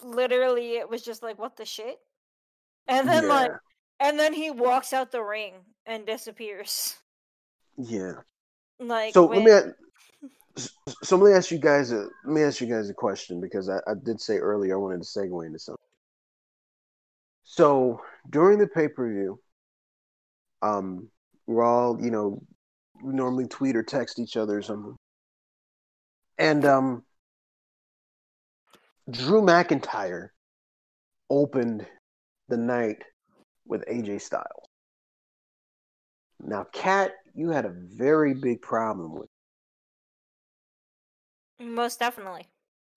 literally 0.02 0.76
it 0.76 0.88
was 0.88 1.02
just 1.02 1.22
like, 1.22 1.38
"What 1.38 1.56
the 1.56 1.64
shit?" 1.64 1.98
And 2.86 3.08
then 3.08 3.24
yeah. 3.24 3.28
like, 3.28 3.50
and 4.00 4.18
then 4.18 4.32
he 4.32 4.50
walks 4.50 4.92
out 4.92 5.12
the 5.12 5.22
ring 5.22 5.54
and 5.86 6.06
disappears. 6.06 6.96
Yeah. 7.80 8.14
Like 8.80 9.14
so. 9.14 9.26
When... 9.26 9.44
Let 9.44 9.66
me. 9.66 9.72
So 11.04 11.16
let 11.16 11.30
me 11.30 11.36
ask 11.36 11.52
you 11.52 11.60
guys 11.60 11.92
a 11.92 12.08
let 12.24 12.34
me 12.34 12.42
ask 12.42 12.60
you 12.60 12.66
guys 12.66 12.90
a 12.90 12.92
question 12.92 13.40
because 13.40 13.68
I, 13.68 13.76
I 13.86 13.92
did 14.04 14.20
say 14.20 14.38
earlier 14.38 14.74
I 14.74 14.78
wanted 14.78 15.00
to 15.00 15.06
segue 15.06 15.46
into 15.46 15.60
something. 15.60 15.78
So 17.44 18.00
during 18.28 18.58
the 18.58 18.66
pay 18.66 18.88
per 18.88 19.08
view, 19.08 19.40
um, 20.60 21.08
we're 21.46 21.64
all, 21.64 22.02
you 22.02 22.10
know, 22.10 22.42
we 23.02 23.14
normally 23.14 23.46
tweet 23.46 23.76
or 23.76 23.82
text 23.82 24.18
each 24.18 24.36
other 24.36 24.58
or 24.58 24.62
something. 24.62 24.96
And 26.36 26.64
um, 26.64 27.04
Drew 29.10 29.40
McIntyre 29.42 30.28
opened 31.30 31.86
the 32.48 32.56
night 32.56 33.02
with 33.66 33.84
AJ 33.86 34.20
Styles. 34.20 34.66
Now, 36.40 36.66
Kat, 36.72 37.12
you 37.34 37.50
had 37.50 37.64
a 37.64 37.74
very 37.74 38.34
big 38.34 38.60
problem 38.62 39.14
with. 39.14 39.28
Most 41.60 41.98
definitely. 41.98 42.46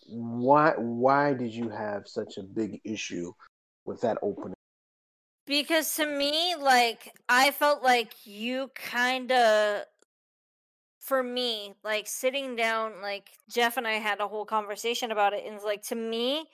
Why? 0.08 0.74
Why 0.78 1.34
did 1.34 1.54
you 1.54 1.70
have 1.70 2.08
such 2.08 2.38
a 2.38 2.44
big 2.44 2.80
issue 2.84 3.32
with 3.86 4.02
that 4.02 4.18
opening? 4.22 4.54
Because 5.48 5.96
to 5.96 6.06
me, 6.06 6.56
like, 6.56 7.14
I 7.28 7.52
felt 7.52 7.84
like 7.84 8.14
you 8.26 8.72
kind 8.76 9.32
of, 9.32 9.84
for 11.02 11.22
me, 11.22 11.74
like, 11.84 12.08
sitting 12.08 12.56
down, 12.56 13.02
like, 13.02 13.32
Jeff 13.50 13.76
and 13.78 13.86
I 13.88 13.94
had 13.94 14.22
a 14.22 14.28
whole 14.28 14.46
conversation 14.46 15.12
about 15.12 15.34
it. 15.34 15.44
And 15.46 15.56
it's 15.56 15.66
like, 15.66 15.84
to 15.88 15.96
me, 15.96 16.46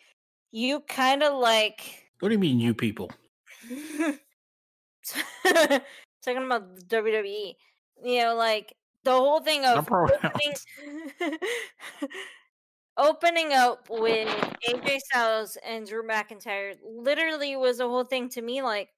you 0.51 0.79
kind 0.81 1.21
of 1.21 1.33
like. 1.35 2.07
What 2.19 2.29
do 2.29 2.33
you 2.33 2.39
mean, 2.39 2.59
you 2.59 2.73
people? 2.73 3.11
Talking 5.45 6.45
about 6.45 6.79
WWE. 6.87 7.53
You 8.03 8.21
know, 8.23 8.35
like, 8.35 8.73
the 9.03 9.11
whole 9.11 9.41
thing 9.41 9.65
of. 9.65 9.87
Opening, 9.91 10.55
opening 12.97 13.53
up 13.53 13.87
with 13.89 14.27
AJ 14.67 14.99
Styles 14.99 15.57
and 15.65 15.87
Drew 15.87 16.03
McIntyre 16.03 16.75
literally 16.83 17.55
was 17.55 17.79
a 17.79 17.87
whole 17.87 18.03
thing 18.03 18.29
to 18.29 18.41
me. 18.41 18.61
Like 18.61 18.89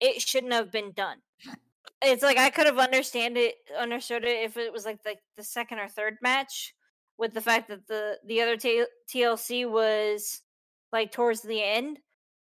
it 0.00 0.20
shouldn't 0.20 0.52
have 0.52 0.70
been 0.70 0.92
done. 0.92 1.18
It's 2.04 2.22
like 2.22 2.38
I 2.38 2.50
could 2.50 2.66
have 2.66 2.78
understand 2.78 3.36
it, 3.38 3.54
understood 3.78 4.24
it 4.24 4.44
if 4.44 4.56
it 4.56 4.72
was 4.72 4.84
like 4.84 5.02
the 5.02 5.16
the 5.36 5.44
second 5.44 5.78
or 5.78 5.88
third 5.88 6.16
match, 6.22 6.74
with 7.18 7.34
the 7.34 7.40
fact 7.40 7.68
that 7.68 7.86
the 7.88 8.18
the 8.26 8.42
other 8.42 8.56
t- 8.56 8.84
TLC 9.08 9.68
was 9.68 10.42
like 10.92 11.12
towards 11.12 11.42
the 11.42 11.62
end, 11.62 11.98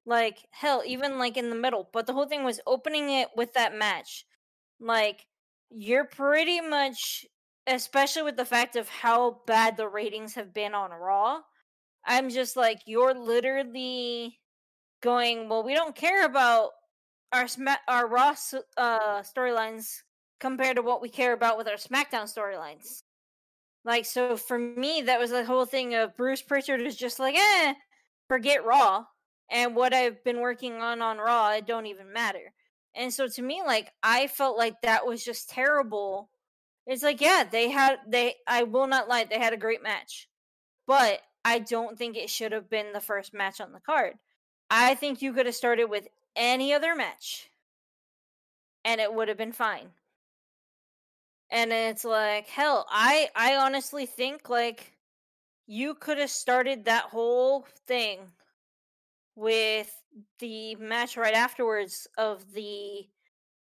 like 0.07 0.39
hell, 0.51 0.83
even 0.87 1.19
like 1.19 1.37
in 1.37 1.51
the 1.51 1.57
middle. 1.57 1.89
But 1.93 2.07
the 2.07 2.13
whole 2.13 2.27
thing 2.27 2.45
was 2.45 2.61
opening 2.67 3.11
it 3.11 3.29
with 3.37 3.55
that 3.55 3.75
match. 3.77 4.27
Like 4.81 5.27
you're 5.71 6.05
pretty 6.05 6.61
much 6.61 7.27
especially 7.67 8.23
with 8.23 8.37
the 8.37 8.45
fact 8.45 8.77
of 8.77 8.89
how 8.89 9.41
bad 9.47 9.77
the 9.77 9.89
ratings 9.89 10.35
have 10.35 10.53
been 10.53 10.75
on 10.75 10.91
Raw. 10.91 11.41
I'm 12.05 12.31
just 12.31 12.57
like 12.57 12.81
you're 12.87 13.15
literally 13.15 14.41
going, 15.03 15.49
well, 15.49 15.63
we 15.65 15.75
don't 15.75 15.95
care 15.95 16.25
about 16.27 16.71
our 17.33 17.47
our 17.89 18.07
Raw 18.07 18.35
uh, 18.77 19.23
storylines 19.23 20.03
compared 20.41 20.77
to 20.77 20.83
what 20.83 21.01
we 21.01 21.09
care 21.09 21.33
about 21.33 21.57
with 21.57 21.69
our 21.69 21.75
SmackDown 21.75 22.25
storylines. 22.25 23.03
Like, 23.85 24.05
so 24.05 24.37
for 24.37 24.59
me, 24.59 25.03
that 25.03 25.19
was 25.19 25.31
the 25.31 25.45
whole 25.45 25.67
thing 25.67 25.95
of 25.95 26.17
Bruce 26.17 26.43
Pritchard 26.43 26.81
is 26.81 26.97
just 26.97 27.19
like, 27.19 27.37
eh, 27.37 27.75
forget 28.29 28.65
Raw. 28.65 29.05
And 29.51 29.75
what 29.77 29.93
I've 29.93 30.23
been 30.25 30.41
working 30.41 30.75
on 30.75 31.03
on 31.03 31.19
Raw, 31.19 31.51
it 31.51 31.67
don't 31.67 31.87
even 31.87 32.13
matter. 32.13 32.53
And 32.95 33.13
so 33.13 33.27
to 33.29 33.43
me, 33.43 33.63
like, 33.65 33.93
I 34.03 34.27
felt 34.27 34.57
like 34.59 34.81
that 34.83 35.07
was 35.07 35.25
just 35.25 35.51
terrible. 35.51 36.31
It's 36.87 37.03
like, 37.03 37.21
yeah, 37.21 37.45
they 37.51 37.71
had, 37.71 37.99
they, 38.07 38.35
I 38.47 38.65
will 38.65 38.87
not 38.87 39.09
lie, 39.09 39.25
they 39.25 39.39
had 39.39 39.53
a 39.53 39.59
great 39.59 39.83
match. 39.83 40.29
But 40.87 41.21
I 41.45 41.59
don't 41.61 41.97
think 41.97 42.17
it 42.17 42.31
should 42.31 42.53
have 42.53 42.69
been 42.69 42.93
the 42.93 43.01
first 43.01 43.35
match 43.35 43.61
on 43.61 43.73
the 43.73 43.81
card. 43.81 44.15
I 44.75 44.95
think 44.95 45.21
you 45.21 45.35
could 45.35 45.45
have 45.45 45.55
started 45.55 45.91
with 45.91 46.09
any 46.35 46.73
other 46.73 46.97
match 46.97 47.51
and 48.87 49.03
it 49.03 49.13
would 49.13 49.29
have 49.29 49.37
been 49.37 49.53
fine. 49.53 49.91
And 51.51 51.71
it's 51.71 52.07
like, 52.07 52.47
hell, 52.47 52.87
I 52.89 53.29
I 53.37 53.57
honestly 53.57 54.07
think 54.07 54.49
like 54.49 54.95
you 55.67 55.93
could 55.93 56.17
have 56.17 56.31
started 56.31 56.87
that 56.87 57.05
whole 57.05 57.67
thing 57.87 58.21
with 59.37 59.95
the 60.39 60.75
match 60.77 61.19
right 61.19 61.35
afterwards 61.35 62.09
of 62.17 62.55
the 62.55 63.07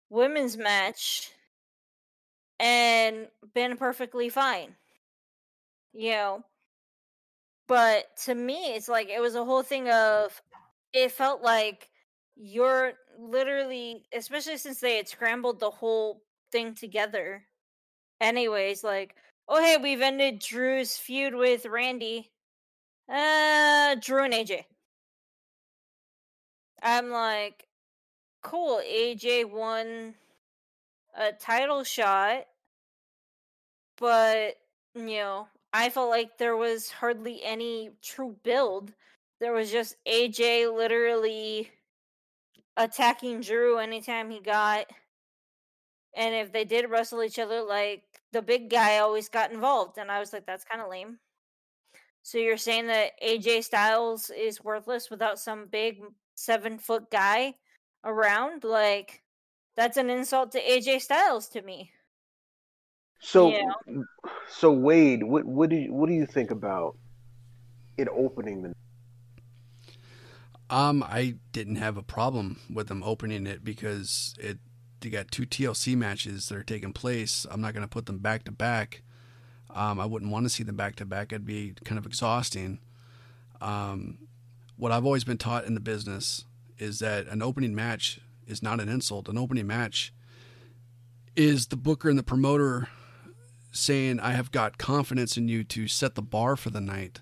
women's 0.09 0.57
match 0.57 1.31
and 2.59 3.29
been 3.53 3.77
perfectly 3.77 4.27
fine. 4.27 4.75
You 5.93 6.11
know. 6.11 6.43
But 7.67 8.15
to 8.25 8.35
me, 8.35 8.75
it's 8.75 8.89
like 8.89 9.07
it 9.09 9.21
was 9.21 9.35
a 9.35 9.45
whole 9.45 9.63
thing 9.63 9.89
of 9.89 10.41
it 10.93 11.11
felt 11.11 11.41
like 11.41 11.89
you're 12.35 12.93
literally 13.19 14.03
especially 14.13 14.57
since 14.57 14.79
they 14.79 14.97
had 14.97 15.07
scrambled 15.07 15.59
the 15.59 15.69
whole 15.69 16.21
thing 16.51 16.73
together 16.75 17.43
anyways 18.21 18.83
like 18.83 19.15
oh 19.47 19.61
hey 19.61 19.77
we've 19.81 20.01
ended 20.01 20.39
drew's 20.39 20.97
feud 20.97 21.33
with 21.35 21.65
randy. 21.65 22.31
Uh 23.09 23.95
drew 24.01 24.23
and 24.25 24.33
aj 24.33 24.65
i'm 26.81 27.09
like 27.09 27.67
cool 28.41 28.81
aj 28.85 29.45
won 29.49 30.15
a 31.15 31.31
title 31.33 31.83
shot. 31.83 32.45
But 33.97 34.57
you 34.95 35.17
know 35.17 35.47
i 35.73 35.89
felt 35.89 36.09
like 36.09 36.37
there 36.37 36.55
was 36.55 36.91
hardly 36.91 37.43
any 37.43 37.91
true 38.01 38.35
build 38.43 38.93
there 39.39 39.53
was 39.53 39.71
just 39.71 39.95
aj 40.07 40.75
literally 40.75 41.69
attacking 42.75 43.41
Drew 43.41 43.77
anytime 43.77 44.29
he 44.29 44.39
got. 44.39 44.87
And 46.15 46.33
if 46.33 46.51
they 46.51 46.65
did 46.65 46.89
wrestle 46.89 47.23
each 47.23 47.39
other, 47.39 47.61
like 47.61 48.03
the 48.31 48.41
big 48.41 48.69
guy 48.69 48.99
always 48.99 49.29
got 49.29 49.51
involved. 49.51 49.97
And 49.97 50.11
I 50.11 50.19
was 50.19 50.33
like, 50.33 50.45
that's 50.45 50.63
kind 50.63 50.81
of 50.81 50.89
lame. 50.89 51.19
So 52.23 52.37
you're 52.37 52.57
saying 52.57 52.87
that 52.87 53.11
AJ 53.23 53.63
Styles 53.63 54.29
is 54.29 54.63
worthless 54.63 55.09
without 55.09 55.39
some 55.39 55.67
big 55.67 56.01
seven 56.35 56.77
foot 56.77 57.09
guy 57.11 57.55
around? 58.03 58.63
Like, 58.63 59.23
that's 59.75 59.97
an 59.97 60.09
insult 60.09 60.51
to 60.51 60.61
AJ 60.61 61.01
Styles 61.01 61.47
to 61.49 61.61
me. 61.61 61.91
So, 63.19 63.57
so 64.47 64.71
Wade, 64.71 65.23
what 65.23 65.45
what 65.45 65.69
do 65.69 65.75
you, 65.75 65.93
what 65.93 66.07
do 66.07 66.13
you 66.13 66.25
think 66.25 66.51
about 66.51 66.97
it 67.97 68.07
opening 68.09 68.61
the 68.61 68.73
um, 70.69 71.03
I 71.03 71.35
didn't 71.51 71.77
have 71.77 71.97
a 71.97 72.03
problem 72.03 72.59
with 72.73 72.87
them 72.87 73.03
opening 73.03 73.47
it 73.47 73.63
because 73.63 74.35
it 74.39 74.59
they 74.99 75.09
got 75.09 75.29
two 75.29 75.45
TLC 75.45 75.95
matches 75.95 76.49
that 76.49 76.57
are 76.57 76.63
taking 76.63 76.91
place. 76.91 77.45
I'm 77.49 77.61
not 77.61 77.73
going 77.73 77.83
to 77.83 77.89
put 77.89 78.07
them 78.07 78.17
back 78.17 78.43
to 78.45 78.51
back. 78.51 79.03
Um, 79.69 79.99
I 79.99 80.05
wouldn't 80.05 80.31
want 80.31 80.45
to 80.45 80.49
see 80.49 80.63
them 80.63 80.75
back 80.75 80.95
to 80.95 81.05
back. 81.05 81.31
It'd 81.31 81.45
be 81.45 81.75
kind 81.85 81.99
of 81.99 82.05
exhausting. 82.05 82.79
Um, 83.61 84.17
what 84.75 84.91
I've 84.91 85.05
always 85.05 85.23
been 85.23 85.37
taught 85.37 85.65
in 85.65 85.75
the 85.75 85.79
business 85.79 86.45
is 86.79 86.99
that 86.99 87.27
an 87.27 87.43
opening 87.43 87.75
match 87.75 88.19
is 88.47 88.63
not 88.63 88.79
an 88.79 88.89
insult. 88.89 89.29
An 89.29 89.37
opening 89.37 89.67
match 89.67 90.13
is 91.35 91.67
the 91.67 91.77
booker 91.77 92.09
and 92.09 92.17
the 92.17 92.23
promoter 92.23 92.87
saying, 93.71 94.19
I 94.19 94.31
have 94.31 94.51
got 94.51 94.79
confidence 94.79 95.37
in 95.37 95.47
you 95.47 95.63
to 95.65 95.87
set 95.87 96.15
the 96.15 96.21
bar 96.21 96.55
for 96.55 96.71
the 96.71 96.81
night 96.81 97.21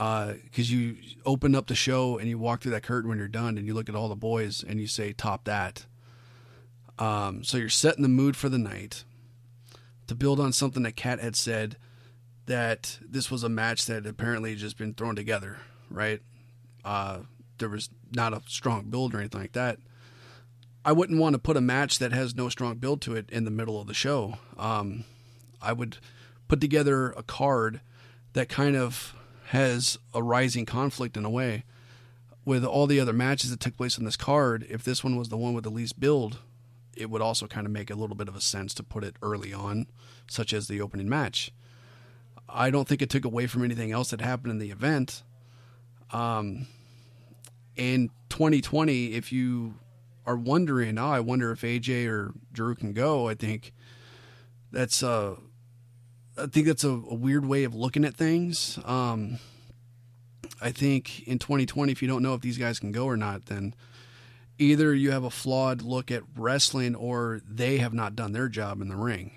because 0.00 0.72
uh, 0.72 0.74
you 0.74 0.96
open 1.26 1.54
up 1.54 1.66
the 1.66 1.74
show 1.74 2.16
and 2.16 2.28
you 2.28 2.38
walk 2.38 2.62
through 2.62 2.72
that 2.72 2.82
curtain 2.82 3.10
when 3.10 3.18
you're 3.18 3.28
done 3.28 3.58
and 3.58 3.66
you 3.66 3.74
look 3.74 3.88
at 3.88 3.94
all 3.94 4.08
the 4.08 4.16
boys 4.16 4.64
and 4.66 4.80
you 4.80 4.86
say 4.86 5.12
top 5.12 5.44
that. 5.44 5.84
Um, 6.98 7.44
so 7.44 7.58
you're 7.58 7.68
setting 7.68 8.02
the 8.02 8.08
mood 8.08 8.36
for 8.36 8.48
the 8.48 8.58
night 8.58 9.04
to 10.06 10.14
build 10.14 10.40
on 10.40 10.52
something 10.52 10.82
that 10.84 10.96
kat 10.96 11.20
had 11.20 11.36
said 11.36 11.76
that 12.46 12.98
this 13.00 13.30
was 13.30 13.42
a 13.42 13.48
match 13.48 13.86
that 13.86 14.06
apparently 14.06 14.54
just 14.54 14.78
been 14.78 14.94
thrown 14.94 15.16
together 15.16 15.58
right? 15.90 16.22
Uh, 16.84 17.20
there 17.58 17.68
was 17.68 17.90
not 18.14 18.32
a 18.32 18.42
strong 18.46 18.84
build 18.84 19.14
or 19.14 19.18
anything 19.18 19.40
like 19.40 19.52
that. 19.52 19.78
I 20.84 20.92
wouldn't 20.92 21.20
want 21.20 21.34
to 21.34 21.38
put 21.38 21.58
a 21.58 21.60
match 21.60 21.98
that 21.98 22.12
has 22.12 22.34
no 22.34 22.48
strong 22.48 22.76
build 22.76 23.02
to 23.02 23.14
it 23.14 23.28
in 23.30 23.44
the 23.44 23.50
middle 23.50 23.80
of 23.80 23.86
the 23.86 23.94
show. 23.94 24.38
Um, 24.56 25.04
i 25.60 25.74
would 25.74 25.98
put 26.48 26.58
together 26.58 27.10
a 27.10 27.22
card 27.22 27.82
that 28.32 28.48
kind 28.48 28.76
of 28.76 29.14
has 29.50 29.98
a 30.14 30.22
rising 30.22 30.64
conflict 30.64 31.16
in 31.16 31.24
a 31.24 31.30
way. 31.30 31.64
With 32.44 32.64
all 32.64 32.86
the 32.86 33.00
other 33.00 33.12
matches 33.12 33.50
that 33.50 33.58
took 33.58 33.76
place 33.76 33.98
on 33.98 34.04
this 34.04 34.16
card, 34.16 34.64
if 34.70 34.84
this 34.84 35.02
one 35.02 35.16
was 35.16 35.28
the 35.28 35.36
one 35.36 35.54
with 35.54 35.64
the 35.64 35.70
least 35.70 35.98
build, 35.98 36.38
it 36.96 37.10
would 37.10 37.20
also 37.20 37.48
kind 37.48 37.66
of 37.66 37.72
make 37.72 37.90
a 37.90 37.96
little 37.96 38.14
bit 38.14 38.28
of 38.28 38.36
a 38.36 38.40
sense 38.40 38.72
to 38.74 38.84
put 38.84 39.02
it 39.02 39.16
early 39.22 39.52
on, 39.52 39.88
such 40.28 40.52
as 40.52 40.68
the 40.68 40.80
opening 40.80 41.08
match. 41.08 41.50
I 42.48 42.70
don't 42.70 42.86
think 42.86 43.02
it 43.02 43.10
took 43.10 43.24
away 43.24 43.48
from 43.48 43.64
anything 43.64 43.90
else 43.90 44.10
that 44.10 44.20
happened 44.20 44.52
in 44.52 44.58
the 44.60 44.70
event. 44.70 45.24
Um, 46.12 46.68
in 47.74 48.10
2020, 48.28 49.14
if 49.14 49.32
you 49.32 49.74
are 50.26 50.36
wondering, 50.36 50.96
oh, 50.96 51.10
I 51.10 51.18
wonder 51.18 51.50
if 51.50 51.62
AJ 51.62 52.08
or 52.08 52.34
Drew 52.52 52.76
can 52.76 52.92
go, 52.92 53.28
I 53.28 53.34
think 53.34 53.72
that's 54.70 55.02
uh, 55.02 55.34
I 56.40 56.46
think 56.46 56.66
that's 56.66 56.84
a, 56.84 56.90
a 56.90 57.14
weird 57.14 57.44
way 57.44 57.64
of 57.64 57.74
looking 57.74 58.04
at 58.04 58.14
things. 58.14 58.78
Um, 58.84 59.38
I 60.60 60.70
think 60.70 61.26
in 61.26 61.38
2020, 61.38 61.92
if 61.92 62.02
you 62.02 62.08
don't 62.08 62.22
know 62.22 62.34
if 62.34 62.40
these 62.40 62.58
guys 62.58 62.78
can 62.78 62.92
go 62.92 63.04
or 63.04 63.16
not, 63.16 63.46
then 63.46 63.74
either 64.58 64.94
you 64.94 65.10
have 65.10 65.24
a 65.24 65.30
flawed 65.30 65.82
look 65.82 66.10
at 66.10 66.22
wrestling 66.36 66.94
or 66.94 67.40
they 67.48 67.78
have 67.78 67.94
not 67.94 68.16
done 68.16 68.32
their 68.32 68.48
job 68.48 68.80
in 68.80 68.88
the 68.88 68.96
ring 68.96 69.32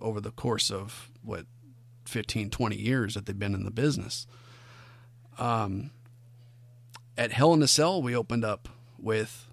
over 0.00 0.20
the 0.20 0.30
course 0.30 0.70
of 0.70 1.10
what 1.22 1.46
15, 2.06 2.50
20 2.50 2.76
years 2.76 3.14
that 3.14 3.26
they've 3.26 3.38
been 3.38 3.54
in 3.54 3.64
the 3.64 3.70
business. 3.70 4.26
Um, 5.38 5.90
at 7.16 7.32
Hell 7.32 7.54
in 7.54 7.62
a 7.62 7.68
Cell, 7.68 8.00
we 8.00 8.14
opened 8.14 8.44
up 8.44 8.68
with 8.98 9.46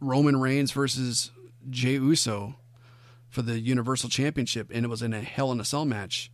Roman 0.00 0.40
Reigns 0.40 0.72
versus 0.72 1.30
Jey 1.68 1.94
Uso 1.94 2.56
for 3.30 3.42
the 3.42 3.60
Universal 3.60 4.10
Championship, 4.10 4.70
and 4.72 4.84
it 4.84 4.88
was 4.88 5.02
in 5.02 5.14
a 5.14 5.20
Hell 5.20 5.52
in 5.52 5.60
a 5.60 5.64
Cell 5.64 5.84
match. 5.84 6.30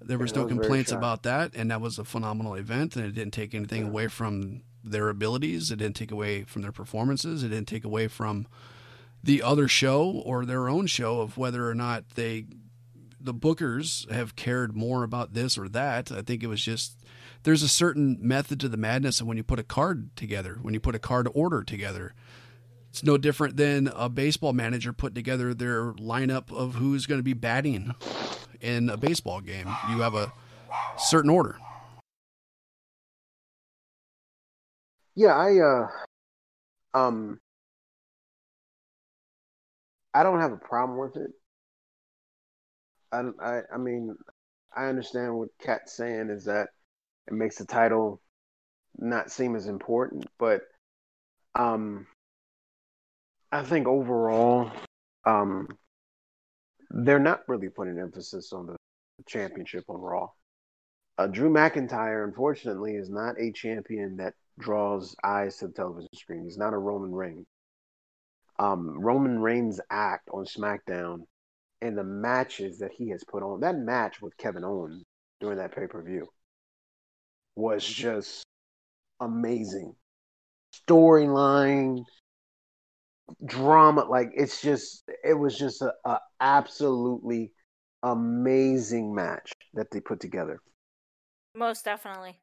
There 0.00 0.18
was 0.18 0.32
yeah, 0.32 0.42
no 0.42 0.46
complaints 0.46 0.92
about 0.92 1.22
that, 1.22 1.52
and 1.54 1.70
that 1.70 1.80
was 1.80 1.98
a 1.98 2.04
phenomenal 2.04 2.54
event, 2.54 2.94
and 2.94 3.06
it 3.06 3.14
didn't 3.14 3.32
take 3.32 3.54
anything 3.54 3.82
yeah. 3.82 3.88
away 3.88 4.08
from 4.08 4.62
their 4.84 5.08
abilities. 5.08 5.70
It 5.70 5.76
didn't 5.76 5.96
take 5.96 6.12
away 6.12 6.44
from 6.44 6.62
their 6.62 6.72
performances. 6.72 7.42
It 7.42 7.48
didn't 7.48 7.68
take 7.68 7.84
away 7.84 8.06
from 8.06 8.46
the 9.24 9.42
other 9.42 9.66
show 9.66 10.22
or 10.24 10.44
their 10.44 10.68
own 10.68 10.86
show 10.86 11.20
of 11.20 11.38
whether 11.38 11.68
or 11.68 11.74
not 11.74 12.10
they, 12.10 12.44
the 13.20 13.34
bookers, 13.34 14.08
have 14.12 14.36
cared 14.36 14.76
more 14.76 15.02
about 15.02 15.32
this 15.32 15.56
or 15.56 15.68
that. 15.70 16.12
I 16.12 16.20
think 16.20 16.42
it 16.42 16.48
was 16.48 16.62
just 16.62 17.02
there's 17.42 17.62
a 17.62 17.68
certain 17.68 18.18
method 18.20 18.60
to 18.60 18.68
the 18.68 18.76
madness 18.76 19.20
and 19.20 19.28
when 19.28 19.36
you 19.36 19.42
put 19.42 19.58
a 19.58 19.64
card 19.64 20.14
together, 20.16 20.58
when 20.62 20.74
you 20.74 20.80
put 20.80 20.94
a 20.94 21.00
card 21.00 21.28
order 21.34 21.62
together. 21.62 22.14
It's 22.96 23.04
no 23.04 23.18
different 23.18 23.58
than 23.58 23.88
a 23.88 24.08
baseball 24.08 24.54
manager 24.54 24.90
putting 24.90 25.16
together 25.16 25.52
their 25.52 25.92
lineup 25.92 26.50
of 26.50 26.76
who's 26.76 27.04
going 27.04 27.18
to 27.18 27.22
be 27.22 27.34
batting 27.34 27.94
in 28.62 28.88
a 28.88 28.96
baseball 28.96 29.42
game. 29.42 29.66
You 29.90 30.00
have 30.00 30.14
a 30.14 30.32
certain 30.96 31.28
order. 31.28 31.58
Yeah, 35.14 35.36
I 35.36 35.58
uh 35.58 35.88
um 36.98 37.38
I 40.14 40.22
don't 40.22 40.40
have 40.40 40.52
a 40.52 40.56
problem 40.56 40.98
with 40.98 41.18
it. 41.18 41.32
I 43.12 43.24
I 43.38 43.60
I 43.74 43.76
mean, 43.76 44.16
I 44.74 44.86
understand 44.86 45.36
what 45.36 45.50
Kat's 45.62 45.94
saying 45.94 46.30
is 46.30 46.46
that 46.46 46.70
it 47.26 47.34
makes 47.34 47.58
the 47.58 47.66
title 47.66 48.22
not 48.96 49.30
seem 49.30 49.54
as 49.54 49.66
important, 49.66 50.24
but 50.38 50.62
um 51.54 52.06
I 53.52 53.62
think 53.62 53.86
overall 53.86 54.70
um 55.24 55.68
they're 56.90 57.18
not 57.18 57.48
really 57.48 57.68
putting 57.68 57.98
emphasis 57.98 58.52
on 58.52 58.66
the 58.66 58.76
championship 59.26 59.84
on 59.88 60.00
Raw. 60.00 60.28
Uh, 61.18 61.26
Drew 61.26 61.50
McIntyre, 61.50 62.24
unfortunately, 62.24 62.94
is 62.94 63.10
not 63.10 63.40
a 63.40 63.50
champion 63.52 64.16
that 64.18 64.34
draws 64.58 65.16
eyes 65.24 65.56
to 65.56 65.68
the 65.68 65.72
television 65.72 66.08
screen. 66.14 66.44
He's 66.44 66.58
not 66.58 66.74
a 66.74 66.78
Roman 66.78 67.12
Reigns. 67.12 67.46
Um, 68.58 68.98
Roman 69.00 69.40
Reigns' 69.40 69.80
act 69.90 70.28
on 70.32 70.44
SmackDown 70.44 71.22
and 71.82 71.96
the 71.96 72.04
matches 72.04 72.78
that 72.78 72.92
he 72.92 73.10
has 73.10 73.24
put 73.24 73.42
on, 73.42 73.60
that 73.60 73.76
match 73.76 74.22
with 74.22 74.36
Kevin 74.36 74.64
Owens 74.64 75.02
during 75.40 75.58
that 75.58 75.74
pay 75.74 75.86
per 75.86 76.02
view 76.02 76.26
was 77.54 77.84
just 77.84 78.44
amazing. 79.20 79.94
Storyline, 80.88 82.04
drama, 83.44 84.04
like 84.04 84.30
it's 84.34 84.60
just, 84.60 85.08
it 85.24 85.34
was 85.34 85.56
just 85.58 85.82
a, 85.82 85.92
a 86.04 86.20
absolutely 86.40 87.52
amazing 88.02 89.14
match 89.14 89.52
that 89.74 89.90
they 89.90 90.00
put 90.00 90.20
together. 90.20 90.60
Most 91.54 91.84
definitely. 91.84 92.38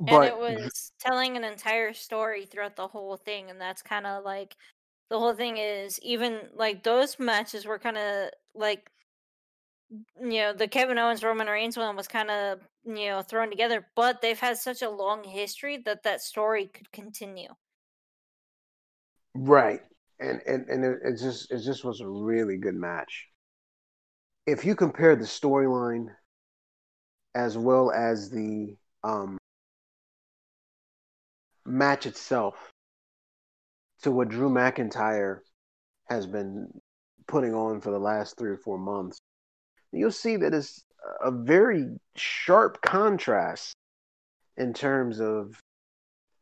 But 0.00 0.14
and 0.14 0.24
it 0.26 0.38
was 0.38 0.92
telling 1.00 1.36
an 1.36 1.44
entire 1.44 1.92
story 1.92 2.46
throughout 2.46 2.76
the 2.76 2.86
whole 2.86 3.16
thing, 3.16 3.50
and 3.50 3.60
that's 3.60 3.82
kind 3.82 4.06
of 4.06 4.24
like 4.24 4.56
the 5.10 5.18
whole 5.18 5.34
thing 5.34 5.56
is 5.56 5.98
even 6.02 6.40
like 6.54 6.84
those 6.84 7.18
matches 7.18 7.66
were 7.66 7.78
kind 7.78 7.98
of 7.98 8.30
like 8.54 8.90
you 10.20 10.40
know 10.40 10.52
the 10.52 10.68
Kevin 10.68 10.98
Owens 10.98 11.24
Roman 11.24 11.48
Reigns 11.48 11.76
one 11.76 11.96
was 11.96 12.06
kind 12.06 12.30
of 12.30 12.60
you 12.84 13.08
know 13.08 13.22
thrown 13.22 13.50
together, 13.50 13.86
but 13.96 14.20
they've 14.20 14.38
had 14.38 14.58
such 14.58 14.82
a 14.82 14.90
long 14.90 15.24
history 15.24 15.78
that 15.78 16.04
that 16.04 16.20
story 16.20 16.66
could 16.66 16.92
continue. 16.92 17.48
Right, 19.40 19.82
and 20.18 20.40
and 20.48 20.68
and 20.68 20.84
it, 20.84 20.98
it 21.04 21.18
just 21.18 21.52
it 21.52 21.60
just 21.62 21.84
was 21.84 22.00
a 22.00 22.08
really 22.08 22.56
good 22.56 22.74
match. 22.74 23.28
If 24.46 24.64
you 24.64 24.74
compare 24.74 25.14
the 25.14 25.26
storyline 25.26 26.08
as 27.36 27.56
well 27.56 27.92
as 27.92 28.30
the 28.30 28.74
um, 29.04 29.38
match 31.64 32.06
itself 32.06 32.56
to 34.02 34.10
what 34.10 34.28
Drew 34.28 34.50
McIntyre 34.50 35.38
has 36.08 36.26
been 36.26 36.66
putting 37.28 37.54
on 37.54 37.80
for 37.80 37.92
the 37.92 37.98
last 38.00 38.36
three 38.36 38.50
or 38.50 38.56
four 38.56 38.76
months, 38.76 39.20
you'll 39.92 40.10
see 40.10 40.34
that 40.34 40.52
it's 40.52 40.82
a 41.22 41.30
very 41.30 41.86
sharp 42.16 42.82
contrast 42.82 43.76
in 44.56 44.74
terms 44.74 45.20
of 45.20 45.60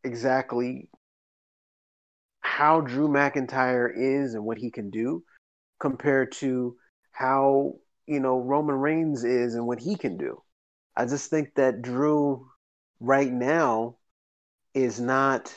exactly 0.03 0.88
how 2.47 2.80
Drew 2.80 3.09
McIntyre 3.09 3.90
is 3.94 4.34
and 4.34 4.44
what 4.44 4.57
he 4.57 4.70
can 4.70 4.88
do 4.88 5.24
compared 5.80 6.32
to 6.32 6.76
how 7.11 7.74
you 8.07 8.20
know 8.20 8.38
Roman 8.38 8.76
Reigns 8.76 9.24
is 9.24 9.55
and 9.55 9.66
what 9.66 9.80
he 9.80 9.97
can 9.97 10.16
do. 10.16 10.40
I 10.97 11.05
just 11.07 11.28
think 11.28 11.55
that 11.57 11.82
Drew 11.82 12.47
right 13.01 13.30
now 13.30 13.97
is 14.74 15.01
not 15.01 15.53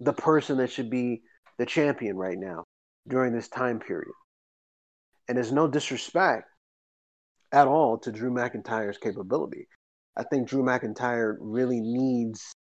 the 0.00 0.12
person 0.12 0.56
that 0.58 0.72
should 0.72 0.90
be 0.90 1.22
the 1.58 1.66
champion 1.66 2.16
right 2.16 2.38
now 2.38 2.64
during 3.06 3.32
this 3.32 3.48
time 3.48 3.78
period. 3.78 4.14
And 5.28 5.36
there's 5.36 5.52
no 5.52 5.68
disrespect 5.68 6.48
at 7.52 7.68
all 7.68 7.98
to 7.98 8.10
Drew 8.10 8.30
McIntyre's 8.32 8.98
capability. 8.98 9.68
I 10.16 10.24
think 10.24 10.48
Drew 10.48 10.62
McIntyre 10.62 11.36
really 11.38 11.80
needs 11.80 12.52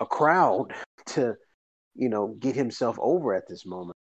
a 0.00 0.06
crowd 0.06 0.72
to, 1.06 1.34
you 1.94 2.08
know, 2.08 2.28
get 2.38 2.54
himself 2.56 2.96
over 3.00 3.34
at 3.34 3.48
this 3.48 3.66
moment. 3.66 3.96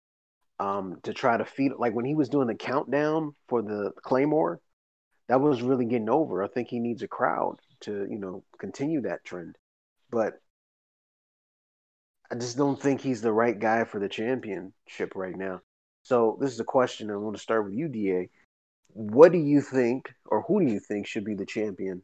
Um, 0.61 0.99
to 1.03 1.13
try 1.13 1.37
to 1.37 1.45
feed 1.45 1.73
like 1.77 1.93
when 1.93 2.05
he 2.05 2.15
was 2.15 2.29
doing 2.29 2.47
the 2.47 2.55
countdown 2.55 3.35
for 3.49 3.63
the 3.63 3.91
Claymore, 4.03 4.61
that 5.29 5.41
was 5.41 5.63
really 5.63 5.87
getting 5.87 6.09
over. 6.09 6.43
I 6.43 6.49
think 6.49 6.69
he 6.69 6.79
needs 6.79 7.03
a 7.03 7.09
crowd 7.09 7.57
to, 7.81 8.07
you 8.09 8.19
know, 8.19 8.45
continue 8.59 9.01
that 9.03 9.25
trend. 9.25 9.57
But 10.11 10.35
I 12.31 12.37
just 12.37 12.57
don't 12.57 12.81
think 12.81 13.01
he's 13.01 13.23
the 13.23 13.33
right 13.33 13.59
guy 13.59 13.85
for 13.85 13.99
the 13.99 14.09
championship 14.09 15.15
right 15.15 15.37
now. 15.37 15.61
So 16.03 16.39
this 16.41 16.53
is 16.53 16.61
a 16.61 16.65
question 16.65 17.11
I 17.11 17.17
want 17.17 17.37
to 17.37 17.43
start 17.43 17.65
with 17.65 17.75
you, 17.75 17.89
Da. 17.89 18.29
What 18.89 19.33
do 19.33 19.39
you 19.39 19.61
think, 19.61 20.13
or 20.27 20.43
who 20.43 20.65
do 20.65 20.73
you 20.73 20.81
think 20.81 21.07
should 21.07 21.25
be 21.25 21.35
the 21.35 21.47
champion 21.47 22.03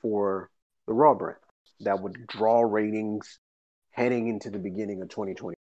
for 0.00 0.50
the 0.86 0.92
Raw 0.92 1.14
brand 1.14 1.38
that 1.80 2.00
would 2.00 2.26
draw 2.26 2.62
ratings 2.62 3.38
heading 3.94 4.28
into 4.28 4.50
the 4.50 4.58
beginning 4.58 5.00
of 5.00 5.08
2020? 5.08 5.54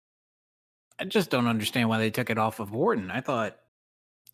I 0.98 1.04
just 1.04 1.30
don't 1.30 1.46
understand 1.46 1.88
why 1.88 1.98
they 1.98 2.10
took 2.10 2.30
it 2.30 2.38
off 2.38 2.60
of 2.60 2.74
Orton. 2.74 3.10
I 3.10 3.20
thought 3.20 3.56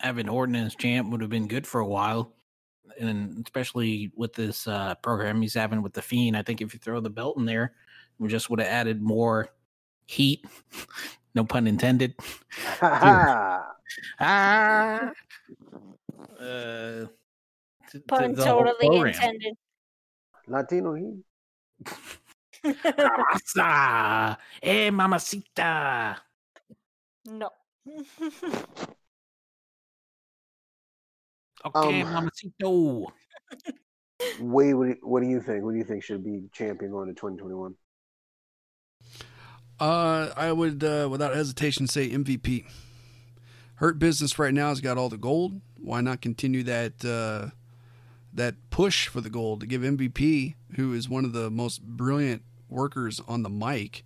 having 0.01 0.29
Orton 0.29 0.57
as 0.57 0.75
champ 0.75 1.11
would 1.11 1.23
have 1.23 1.31
been 1.31 1.49
good 1.49 1.67
for 1.67 1.81
a 1.81 1.87
while, 1.87 2.35
and 3.01 3.45
especially 3.47 4.13
with 4.17 4.35
this 4.35 4.69
uh, 4.69 4.95
program 4.97 5.41
he's 5.41 5.55
having 5.55 5.83
with 5.83 5.95
the 5.95 6.03
Fiend. 6.03 6.37
I 6.37 6.43
think 6.43 6.61
if 6.61 6.75
you 6.75 6.81
throw 6.81 7.01
the 7.01 7.11
belt 7.11 7.39
in 7.39 7.47
there, 7.47 7.73
we 8.19 8.29
just 8.29 8.51
would 8.51 8.61
have 8.61 8.69
added 8.69 9.01
more 9.01 9.49
heat. 10.07 10.45
no 11.35 11.45
pun 11.45 11.67
intended. 11.67 12.15
ah. 12.83 13.73
Uh, 16.39 17.07
to, 17.91 18.01
pun 18.07 18.35
to 18.35 18.45
totally 18.45 19.09
intended. 19.09 19.55
Latino 20.47 20.93
heat. 20.93 21.25
Raza, 22.75 24.37
eh, 24.63 24.91
mamacita. 24.91 26.17
No. 27.27 27.51
okay, 31.65 32.03
um, 32.03 32.31
mamacito. 32.31 33.07
Wait, 34.41 34.75
what, 34.75 34.89
what 35.03 35.23
do 35.23 35.29
you 35.29 35.41
think? 35.41 35.65
What 35.65 35.73
do 35.73 35.79
you 35.79 35.85
think 35.85 36.03
should 36.03 36.25
be 36.25 36.49
champion 36.53 36.91
going 36.91 37.09
to 37.09 37.15
2021? 37.15 37.75
Uh, 39.79 40.31
I 40.37 40.53
would, 40.53 40.83
uh, 40.83 41.09
without 41.11 41.35
hesitation, 41.35 41.87
say 41.87 42.09
MVP. 42.09 42.65
Hurt 43.77 43.99
Business 43.99 44.39
right 44.39 44.55
now 44.55 44.71
has 44.71 44.81
got 44.81 44.97
all 44.97 45.11
the 45.11 45.19
gold. 45.19 45.61
Why 45.79 46.01
not 46.01 46.23
continue 46.23 46.63
that 46.63 47.05
uh, 47.05 47.51
that 48.33 48.55
push 48.71 49.09
for 49.09 49.21
the 49.21 49.29
gold 49.29 49.61
to 49.61 49.67
give 49.67 49.83
MVP, 49.83 50.55
who 50.77 50.95
is 50.95 51.09
one 51.09 51.27
of 51.27 51.33
the 51.33 51.51
most 51.51 51.83
brilliant 51.83 52.43
workers 52.69 53.21
on 53.27 53.43
the 53.43 53.51
mic, 53.51 54.05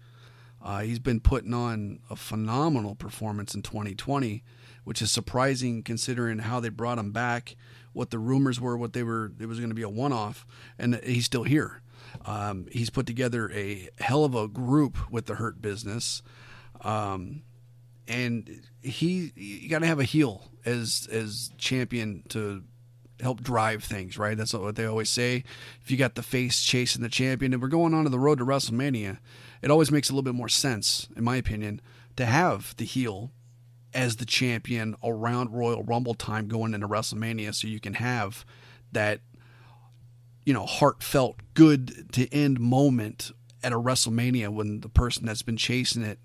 uh, 0.62 0.80
he's 0.80 0.98
been 0.98 1.20
putting 1.20 1.54
on 1.54 2.00
a 2.10 2.16
phenomenal 2.16 2.94
performance 2.94 3.54
in 3.54 3.62
2020, 3.62 4.42
which 4.84 5.00
is 5.00 5.10
surprising 5.10 5.82
considering 5.82 6.40
how 6.40 6.60
they 6.60 6.68
brought 6.68 6.98
him 6.98 7.12
back, 7.12 7.56
what 7.92 8.10
the 8.10 8.18
rumors 8.18 8.60
were, 8.60 8.76
what 8.76 8.92
they 8.92 9.02
were. 9.02 9.32
It 9.40 9.46
was 9.46 9.58
going 9.58 9.70
to 9.70 9.74
be 9.74 9.82
a 9.82 9.88
one-off, 9.88 10.46
and 10.78 11.00
he's 11.02 11.24
still 11.24 11.44
here. 11.44 11.82
Um, 12.26 12.66
he's 12.70 12.90
put 12.90 13.06
together 13.06 13.50
a 13.52 13.88
hell 13.98 14.24
of 14.24 14.34
a 14.34 14.48
group 14.48 15.10
with 15.10 15.26
the 15.26 15.36
Hurt 15.36 15.62
Business, 15.62 16.22
um, 16.82 17.42
and 18.08 18.62
he 18.82 19.32
you 19.36 19.68
got 19.68 19.80
to 19.80 19.86
have 19.86 20.00
a 20.00 20.04
heel 20.04 20.50
as 20.64 21.08
as 21.10 21.50
champion 21.56 22.24
to 22.28 22.64
help 23.20 23.42
drive 23.42 23.84
things, 23.84 24.18
right? 24.18 24.36
That's 24.36 24.54
what 24.54 24.76
they 24.76 24.84
always 24.84 25.10
say. 25.10 25.44
If 25.82 25.90
you 25.90 25.96
got 25.96 26.14
the 26.14 26.22
face 26.22 26.62
chasing 26.62 27.02
the 27.02 27.08
champion, 27.08 27.52
and 27.52 27.62
we're 27.62 27.68
going 27.68 27.94
on 27.94 28.04
to 28.04 28.10
the 28.10 28.18
road 28.18 28.38
to 28.38 28.44
WrestleMania, 28.44 29.18
it 29.62 29.70
always 29.70 29.90
makes 29.90 30.08
a 30.08 30.12
little 30.12 30.22
bit 30.22 30.34
more 30.34 30.48
sense, 30.48 31.08
in 31.16 31.24
my 31.24 31.36
opinion, 31.36 31.80
to 32.16 32.26
have 32.26 32.74
the 32.76 32.84
heel 32.84 33.30
as 33.92 34.16
the 34.16 34.24
champion 34.24 34.94
around 35.02 35.52
Royal 35.52 35.82
Rumble 35.82 36.14
time 36.14 36.48
going 36.48 36.74
into 36.74 36.88
WrestleMania, 36.88 37.54
so 37.54 37.66
you 37.66 37.80
can 37.80 37.94
have 37.94 38.44
that, 38.92 39.20
you 40.44 40.52
know, 40.52 40.66
heartfelt, 40.66 41.36
good 41.54 42.12
to 42.12 42.32
end 42.32 42.60
moment 42.60 43.32
at 43.62 43.72
a 43.72 43.78
WrestleMania 43.78 44.48
when 44.48 44.80
the 44.80 44.88
person 44.88 45.26
that's 45.26 45.42
been 45.42 45.56
chasing 45.56 46.02
it 46.02 46.18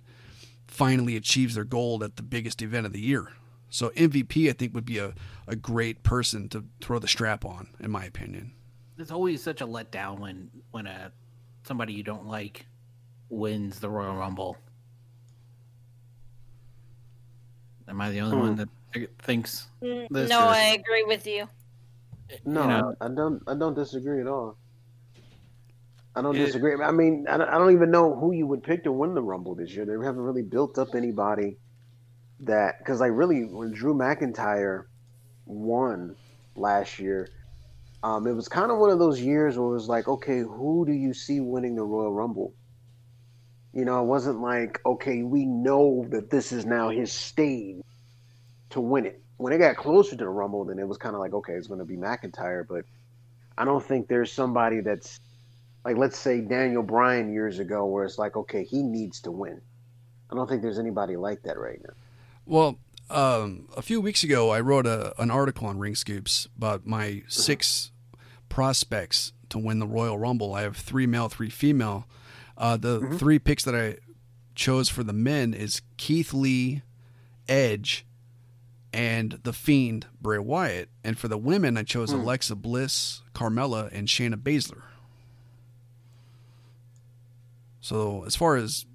finally 0.68 1.16
achieves 1.16 1.56
their 1.56 1.64
goal 1.64 2.04
at 2.04 2.16
the 2.16 2.24
biggest 2.24 2.62
event 2.62 2.86
of 2.86 2.94
the 2.94 3.02
year. 3.02 3.34
So 3.76 3.90
MVP, 3.90 4.50
I 4.50 4.54
think, 4.54 4.74
would 4.74 4.86
be 4.86 5.00
a, 5.00 5.14
a 5.50 5.56
great 5.58 6.02
person 6.02 6.48
to 6.48 6.64
throw 6.80 6.98
the 6.98 7.10
strap 7.10 7.44
on, 7.44 7.68
in 7.82 7.92
my 7.92 8.06
opinion. 8.06 8.54
It's 8.98 9.12
always 9.12 9.44
such 9.44 9.60
a 9.60 9.68
letdown 9.68 10.20
when 10.20 10.50
when 10.72 10.88
a 10.88 11.12
somebody 11.64 11.92
you 11.92 12.02
don't 12.02 12.26
like 12.26 12.68
wins 13.28 13.82
the 13.82 13.90
Royal 13.90 14.16
Rumble. 14.16 14.56
Am 17.90 18.00
I 18.00 18.12
the 18.12 18.22
only 18.22 18.38
hmm. 18.38 18.44
one 18.44 18.56
that 18.56 18.70
thinks 19.20 19.68
mm, 19.84 20.08
this? 20.10 20.30
No, 20.30 20.40
I 20.40 20.80
agree 20.80 21.04
with 21.04 21.28
you. 21.28 21.50
No, 22.46 22.62
you 22.62 22.68
know, 22.70 22.96
I 23.02 23.10
don't. 23.10 23.44
I 23.46 23.56
don't 23.56 23.74
disagree 23.74 24.22
at 24.22 24.28
all. 24.28 24.56
I 26.16 26.22
don't 26.22 26.38
It- 26.38 26.46
disagree. 26.46 26.82
I 26.82 26.92
mean, 26.92 27.26
I 27.30 27.36
don't, 27.36 27.50
I 27.50 27.58
don't 27.58 27.74
even 27.74 27.92
know 27.92 28.16
who 28.16 28.32
you 28.32 28.48
would 28.48 28.64
pick 28.64 28.86
to 28.86 28.94
win 28.94 29.16
the 29.16 29.22
Rumble 29.22 29.54
this 29.54 29.76
year. 29.76 29.84
They 29.84 29.92
haven't 30.02 30.22
really 30.22 30.44
built 30.44 30.78
up 30.78 30.96
anybody 30.96 31.58
that 32.42 32.80
because 32.80 33.00
like 33.00 33.12
really 33.14 33.46
when 33.46 33.72
Drew 33.72 33.94
McIntyre 33.94 34.86
won 35.46 36.16
last 36.56 37.00
year, 37.00 37.30
um, 38.04 38.28
it 38.28 38.34
was 38.34 38.48
kind 38.48 38.72
of 38.72 38.78
one 38.78 38.90
of 38.90 39.00
those 39.00 39.20
years 39.20 39.58
where 39.58 39.68
it 39.68 39.74
was 39.74 39.90
like, 39.90 40.08
okay, 40.08 40.40
who 40.40 40.86
do 40.86 40.94
you 40.94 41.14
see 41.14 41.40
winning 41.40 41.76
the 41.76 41.84
Royal 41.84 42.14
Rumble? 42.14 42.54
You 43.74 43.84
know, 43.84 44.02
it 44.02 44.06
wasn't 44.06 44.42
like, 44.42 44.80
okay, 44.86 45.24
we 45.24 45.46
know 45.46 46.06
that 46.10 46.30
this 46.30 46.52
is 46.52 46.66
now 46.66 46.90
his 46.90 47.12
stage 47.12 47.82
to 48.70 48.80
win 48.80 49.06
it. 49.06 49.22
When 49.38 49.52
it 49.52 49.58
got 49.58 49.76
closer 49.76 50.12
to 50.12 50.24
the 50.24 50.30
Rumble, 50.30 50.64
then 50.66 50.80
it 50.80 50.88
was 50.88 50.98
kind 50.98 51.14
of 51.14 51.20
like, 51.20 51.34
okay, 51.34 51.54
it's 51.54 51.68
going 51.68 51.80
to 51.80 51.86
be 51.86 51.98
McIntyre, 51.98 52.66
but 52.66 52.86
I 53.58 53.66
don't 53.66 53.84
think 53.84 54.08
there's 54.08 54.32
somebody 54.32 54.80
that's 54.80 55.20
like 55.86 55.98
let's 55.98 56.18
say 56.18 56.42
Daniel 56.42 56.82
Bryan 56.82 57.32
years 57.32 57.60
ago, 57.60 57.86
where 57.86 58.06
it's 58.06 58.18
like, 58.18 58.36
okay, 58.36 58.64
he 58.64 58.82
needs 58.82 59.22
to 59.22 59.32
win. 59.32 59.62
I 60.32 60.36
don't 60.36 60.50
think 60.50 60.64
there's 60.64 60.80
anybody 60.80 61.16
like 61.16 61.44
that 61.44 61.60
right 61.60 61.80
now. 61.82 61.94
Well, 62.46 62.80
um, 63.10 63.68
a 63.76 63.82
few 63.82 64.02
weeks 64.02 64.24
ago, 64.24 64.52
I 64.52 64.60
wrote 64.60 64.86
a, 64.86 65.20
an 65.22 65.32
article 65.32 65.68
on 65.68 65.80
Ring 65.80 65.96
Scoops 65.96 66.48
about 66.58 66.86
my 66.86 67.24
six 67.28 67.92
prospects 68.50 69.34
to 69.50 69.58
win 69.58 69.80
the 69.80 69.88
Royal 69.88 70.18
Rumble. 70.18 70.54
I 70.54 70.62
have 70.62 70.78
three 70.78 71.08
male, 71.08 71.30
three 71.30 71.50
female. 71.50 72.08
Uh, 72.58 72.78
the 72.78 73.16
three 73.18 73.40
picks 73.40 73.64
that 73.64 73.76
I 73.76 73.98
chose 74.56 74.90
for 74.90 75.04
the 75.04 75.14
men 75.14 75.54
is 75.54 75.82
Keith 75.98 76.34
Lee, 76.34 76.82
Edge, 77.50 78.06
and 78.94 79.40
the 79.44 79.52
Fiend 79.52 80.08
Bray 80.22 80.40
Wyatt. 80.40 80.90
And 81.04 81.18
for 81.18 81.28
the 81.28 81.38
women, 81.38 81.78
I 81.78 81.84
chose 81.84 82.12
Alexa 82.12 82.56
Bliss, 82.56 83.22
Carmella, 83.34 83.90
and 83.92 84.08
Shayna 84.08 84.36
Baszler. 84.36 84.84
So 87.82 88.24
as 88.26 88.36
far 88.36 88.56
as 88.56 88.86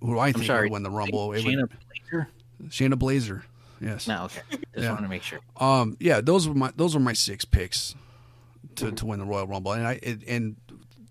who 0.00 0.18
I 0.18 0.32
think 0.32 0.48
would 0.48 0.72
win 0.72 0.82
the 0.82 0.90
Rumble, 0.90 1.32
it 1.32 1.44
would, 1.44 1.54
Shayna 1.54 1.68
Blazer? 2.10 2.28
Shayna 2.66 2.98
Blazer. 2.98 3.44
Yes. 3.80 4.08
No, 4.08 4.24
okay. 4.24 4.40
Just 4.50 4.62
Yeah. 4.76 4.90
wanted 4.90 5.02
to 5.02 5.08
make 5.08 5.22
sure. 5.22 5.38
Um. 5.56 5.96
Yeah. 6.00 6.20
Those 6.20 6.48
were 6.48 6.54
my 6.54 6.72
those 6.76 6.94
were 6.94 7.00
my 7.00 7.12
six 7.12 7.44
picks 7.44 7.94
to, 8.76 8.90
to 8.92 9.06
win 9.06 9.20
the 9.20 9.24
Royal 9.26 9.46
Rumble, 9.46 9.72
and 9.72 9.86
I 9.86 10.00
it, 10.02 10.22
and 10.26 10.56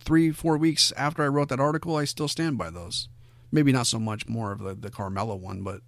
three 0.02 0.32
four 0.32 0.58
weeks 0.58 0.92
after 0.98 1.24
I 1.24 1.28
wrote 1.28 1.50
that 1.50 1.60
article, 1.60 1.96
I 1.96 2.04
still 2.06 2.28
stand 2.28 2.58
by 2.58 2.70
those. 2.70 3.08
Maybe 3.52 3.72
not 3.72 3.88
so 3.88 4.00
much 4.00 4.28
more 4.28 4.52
of 4.52 4.60
the 4.60 4.74
the 4.76 4.90
Carmella 4.90 5.40
one, 5.40 5.64
but 5.64 5.82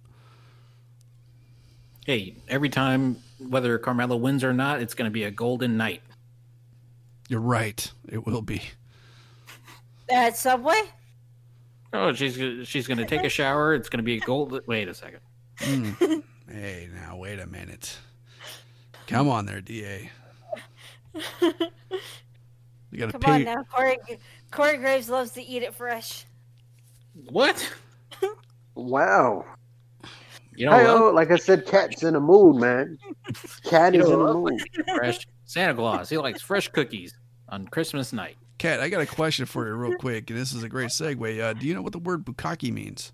Hey, 2.06 2.34
every 2.48 2.70
time, 2.70 3.18
whether 3.38 3.78
Carmella 3.78 4.18
wins 4.18 4.42
or 4.42 4.52
not, 4.52 4.80
it's 4.80 4.94
going 4.94 5.04
to 5.08 5.12
be 5.12 5.24
a 5.24 5.30
golden 5.30 5.76
night. 5.76 6.02
you're 7.28 7.40
right. 7.40 7.90
It 8.08 8.26
will 8.26 8.42
be. 8.42 8.62
At 10.10 10.36
Subway? 10.36 10.80
Oh, 11.92 12.12
she's 12.14 12.66
she's 12.66 12.86
going 12.86 12.98
to 12.98 13.04
take 13.04 13.22
a 13.24 13.28
shower. 13.28 13.74
It's 13.74 13.88
going 13.88 13.98
to 13.98 14.02
be 14.04 14.16
a 14.16 14.20
gold. 14.20 14.58
Wait 14.66 14.88
a 14.88 14.94
second. 14.94 15.20
Hey, 16.50 16.88
now 16.92 17.16
wait 17.16 17.38
a 17.38 17.46
minute. 17.46 17.96
Come 19.06 19.28
on 19.28 19.46
there, 19.46 19.60
Da. 19.60 20.10
You 22.90 22.98
got 22.98 23.12
to 23.12 23.18
Come 23.18 23.32
on 23.32 23.44
now. 23.44 23.62
Corey, 23.72 23.98
Corey 24.50 24.76
Graves 24.78 25.08
loves 25.08 25.30
to 25.32 25.42
eat 25.42 25.62
it 25.62 25.74
fresh. 25.74 26.24
What? 27.30 27.72
Wow. 28.76 29.44
You 30.54 30.66
know 30.66 30.72
Hey, 30.72 30.84
what? 30.84 30.96
oh, 31.02 31.10
like 31.10 31.30
I 31.30 31.36
said, 31.36 31.66
Kat's 31.66 32.02
in 32.02 32.14
the 32.14 32.20
mood, 32.20 32.56
man. 32.56 32.96
Kat 33.64 33.92
You 33.94 34.00
is 34.02 34.08
in 34.08 34.18
the 34.18 34.24
what? 34.36 34.52
mood. 34.52 34.62
Fresh 34.96 35.26
Santa 35.44 35.74
Claus. 35.74 36.08
He 36.08 36.16
likes 36.16 36.40
fresh 36.40 36.68
cookies 36.68 37.12
on 37.48 37.66
Christmas 37.68 38.12
night. 38.12 38.36
Kat, 38.58 38.80
I 38.80 38.88
got 38.88 39.02
a 39.02 39.06
question 39.06 39.44
for 39.44 39.66
you, 39.66 39.74
real 39.74 39.98
quick, 39.98 40.30
and 40.30 40.38
this 40.38 40.52
is 40.52 40.62
a 40.62 40.68
great 40.68 40.88
segue. 40.90 41.40
Uh, 41.40 41.52
do 41.52 41.66
you 41.66 41.74
know 41.74 41.82
what 41.82 41.92
the 41.92 41.98
word 41.98 42.24
bukkake 42.24 42.72
means? 42.72 43.12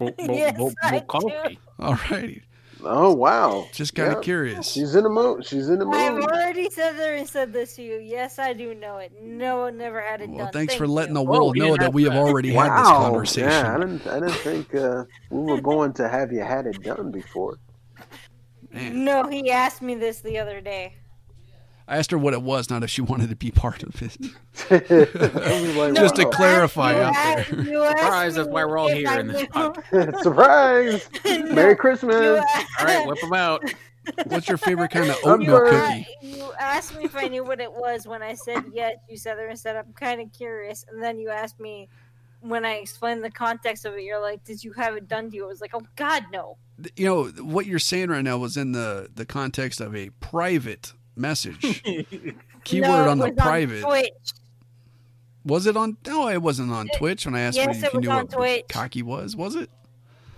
Bo- 0.00 0.10
bo- 0.26 0.34
Yes, 0.34 0.56
bo- 0.58 0.72
I 0.82 0.98
bo- 0.98 1.04
coffee. 1.06 1.58
All 1.78 1.96
righty, 2.10 2.42
Oh 2.82 3.14
wow. 3.14 3.66
just 3.72 3.94
kind 3.94 4.08
of 4.10 4.18
Yeah. 4.18 4.22
curious. 4.22 4.72
She's 4.72 4.94
in 4.94 5.04
the 5.04 5.10
mood. 5.10 5.44
She's 5.46 5.68
in 5.68 5.78
the 5.78 5.86
I've 5.86 6.14
already 6.18 6.70
said 6.70 6.96
there 6.96 7.14
and 7.14 7.28
said 7.28 7.52
this 7.52 7.76
to 7.76 7.82
you. 7.82 7.98
Yes, 7.98 8.38
I 8.38 8.54
do 8.54 8.74
know 8.74 8.96
it. 8.96 9.12
No, 9.22 9.68
never 9.68 10.00
had 10.00 10.22
it 10.22 10.30
Well, 10.30 10.38
done. 10.46 10.52
thanks 10.52 10.72
Thank 10.72 10.78
for 10.78 10.88
letting 10.88 11.12
the 11.14 11.22
world 11.22 11.52
we 11.54 11.60
know 11.60 11.76
that 11.76 11.92
we 11.92 12.04
have 12.04 12.12
to- 12.14 12.18
already 12.18 12.52
had 12.52 12.64
this 12.70 12.88
Wow. 12.88 12.98
conversation. 13.10 13.50
Yeah, 13.50 13.74
I 13.74 13.78
didn't. 13.78 14.06
I 14.06 14.14
didn't 14.20 14.32
think 14.32 14.74
uh, 14.74 15.04
we 15.30 15.52
were 15.52 15.60
going 15.60 15.92
to 15.94 16.08
have 16.08 16.32
you 16.32 16.40
had 16.42 16.66
it 16.66 16.82
done 16.82 17.10
before. 17.10 17.58
Man. 18.72 19.04
No, 19.04 19.26
he 19.28 19.50
asked 19.50 19.82
me 19.82 19.94
this 19.96 20.20
the 20.20 20.38
other 20.38 20.60
day. 20.62 20.94
I 21.90 21.96
asked 21.96 22.12
her 22.12 22.18
what 22.18 22.34
it 22.34 22.42
was, 22.42 22.70
not 22.70 22.84
if 22.84 22.90
she 22.90 23.00
wanted 23.02 23.30
to 23.30 23.36
be 23.36 23.50
part 23.50 23.82
of 23.82 24.00
it. 24.00 24.16
I 24.70 25.60
was 25.60 25.76
like, 25.76 25.94
Just 25.94 26.16
to 26.16 26.30
clarify 26.30 26.94
out 27.02 27.12
there. 27.14 27.44
Surprise, 27.44 28.36
that's 28.36 28.48
why 28.48 28.64
we're 28.64 28.78
all 28.78 28.88
here 28.88 29.18
in 29.18 29.26
this 29.26 29.42
podcast. 29.46 30.20
Surprise! 30.22 31.10
Merry 31.52 31.74
Christmas! 31.74 32.40
All 32.78 32.86
right, 32.86 33.06
whip 33.06 33.20
them 33.20 33.32
out. 33.32 33.64
What's 34.26 34.48
your 34.48 34.56
favorite 34.56 34.92
kind 34.92 35.10
of 35.10 35.16
oatmeal 35.24 35.56
sorry. 35.56 36.06
cookie? 36.20 36.36
You 36.38 36.52
asked 36.58 36.96
me 36.96 37.04
if 37.04 37.16
I 37.16 37.26
knew 37.26 37.44
what 37.44 37.60
it 37.60 37.72
was 37.72 38.06
when 38.06 38.22
I 38.22 38.34
said 38.34 38.64
yes. 38.72 38.96
You 39.08 39.16
said 39.16 39.36
there 39.36 39.48
and 39.48 39.58
said 39.58 39.76
I'm 39.76 39.92
kind 39.92 40.20
of 40.20 40.32
curious, 40.32 40.86
and 40.88 41.02
then 41.02 41.18
you 41.18 41.28
asked 41.28 41.58
me 41.58 41.88
when 42.40 42.64
I 42.64 42.74
explained 42.74 43.22
the 43.22 43.30
context 43.30 43.84
of 43.84 43.94
it. 43.94 44.04
You're 44.04 44.20
like, 44.20 44.42
"Did 44.44 44.62
you 44.64 44.72
have 44.72 44.96
it 44.96 45.06
done 45.06 45.30
to 45.30 45.36
you?" 45.36 45.44
I 45.44 45.48
was 45.48 45.60
like, 45.60 45.74
"Oh 45.74 45.82
God, 45.96 46.24
no." 46.32 46.56
You 46.96 47.06
know 47.06 47.24
what 47.44 47.66
you're 47.66 47.78
saying 47.78 48.08
right 48.08 48.22
now 48.22 48.38
was 48.38 48.56
in 48.56 48.72
the 48.72 49.10
the 49.14 49.26
context 49.26 49.80
of 49.80 49.94
a 49.94 50.10
private 50.20 50.94
message. 51.16 51.82
Keyword 52.64 52.88
No, 52.90 53.08
on 53.08 53.18
the 53.18 53.26
was 53.26 53.34
private. 53.36 53.82
Twitch. 53.82 54.12
was 55.44 55.66
it 55.66 55.76
on? 55.76 55.96
No, 56.06 56.28
it 56.28 56.42
wasn't 56.42 56.70
on 56.72 56.88
Twitch. 56.96 57.24
When 57.26 57.34
I 57.34 57.40
asked 57.40 57.56
Yes, 57.56 57.66
you 57.66 57.70
if 57.72 57.84
it 57.84 57.92
you 57.94 57.98
was 58.00 58.06
knew 58.06 58.10
on 58.12 58.24
what 58.26 58.30
Twitch. 58.30 58.64
cocky 58.68 59.02
was, 59.02 59.34
was 59.36 59.54
it? 59.56 59.70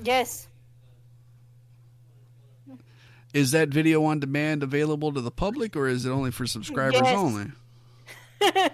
Yes. 0.02 0.48
Is 3.34 3.50
that 3.52 3.70
video 3.70 4.04
on 4.04 4.20
demand 4.20 4.62
available 4.62 5.12
to 5.12 5.20
the 5.20 5.30
public, 5.30 5.74
or 5.74 5.88
is 5.88 6.04
it 6.04 6.10
only 6.10 6.30
for 6.30 6.46
subscribers 6.46 7.00
Yes. 7.02 7.16
only? 7.18 7.46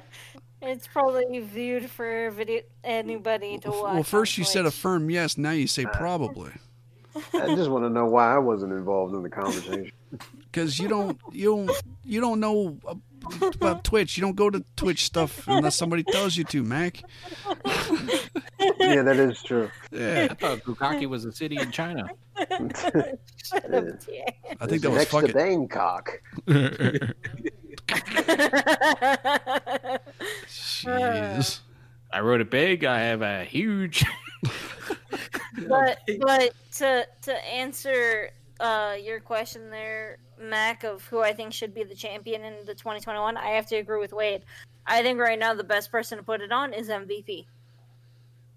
It's 0.60 0.88
probably 0.88 1.38
viewed 1.38 1.88
for 1.88 2.32
video 2.32 2.62
anybody 2.82 3.58
to 3.58 3.70
watch. 3.70 3.94
Well, 3.94 4.02
first 4.02 4.36
you 4.36 4.42
said 4.42 4.66
a 4.66 4.72
firm 4.72 5.08
yes. 5.08 5.38
Now 5.38 5.52
you 5.52 5.68
say 5.68 5.84
Uh, 5.84 5.90
probably. 5.90 6.50
I 7.34 7.54
just 7.54 7.70
want 7.70 7.84
to 7.84 7.90
know 7.90 8.06
why 8.06 8.34
I 8.34 8.38
wasn't 8.38 8.72
involved 8.72 9.14
in 9.14 9.22
the 9.22 9.30
conversation. 9.30 9.92
because 10.38 10.78
you 10.78 10.88
don't 10.88 11.18
you 11.32 11.44
don't 11.44 11.70
you 12.04 12.20
don't 12.20 12.40
know 12.40 12.78
about 13.54 13.84
Twitch. 13.84 14.16
You 14.16 14.22
don't 14.22 14.36
go 14.36 14.50
to 14.50 14.64
Twitch 14.76 15.04
stuff 15.04 15.46
unless 15.46 15.76
somebody 15.76 16.02
tells 16.02 16.36
you 16.36 16.44
to, 16.44 16.62
Mac. 16.62 17.02
yeah, 18.78 19.02
that 19.02 19.16
is 19.16 19.42
true. 19.42 19.70
Yeah, 19.90 20.28
I 20.30 20.34
thought 20.34 20.60
Bukaki 20.60 21.06
was 21.06 21.24
a 21.24 21.32
city 21.32 21.58
in 21.58 21.70
China. 21.70 22.08
Shut 22.38 23.74
up, 23.74 24.00
TA. 24.00 24.12
I 24.60 24.66
think 24.66 24.82
that 24.82 24.90
was 24.90 24.98
next 24.98 25.10
fuck 25.10 25.24
to 25.24 25.28
it. 25.28 25.34
Bangkok. 25.34 26.22
Jeez. 30.46 31.60
I 32.10 32.20
wrote 32.20 32.40
it 32.40 32.50
big. 32.50 32.84
I 32.84 33.00
have 33.00 33.22
a 33.22 33.44
huge. 33.44 34.04
but 35.68 36.00
but 36.20 36.52
to 36.76 37.06
to 37.22 37.46
answer 37.46 38.30
uh, 38.60 38.96
your 39.00 39.20
question 39.20 39.70
there, 39.70 40.18
Mac, 40.40 40.84
of 40.84 41.04
who 41.06 41.20
I 41.20 41.32
think 41.32 41.52
should 41.52 41.74
be 41.74 41.84
the 41.84 41.94
champion 41.94 42.42
in 42.44 42.54
the 42.66 42.74
2021, 42.74 43.36
I 43.36 43.50
have 43.50 43.66
to 43.68 43.76
agree 43.76 44.00
with 44.00 44.12
Wade. 44.12 44.42
I 44.86 45.02
think 45.02 45.20
right 45.20 45.38
now 45.38 45.54
the 45.54 45.64
best 45.64 45.92
person 45.92 46.18
to 46.18 46.24
put 46.24 46.40
it 46.40 46.50
on 46.50 46.72
is 46.72 46.88
MVP. 46.88 47.46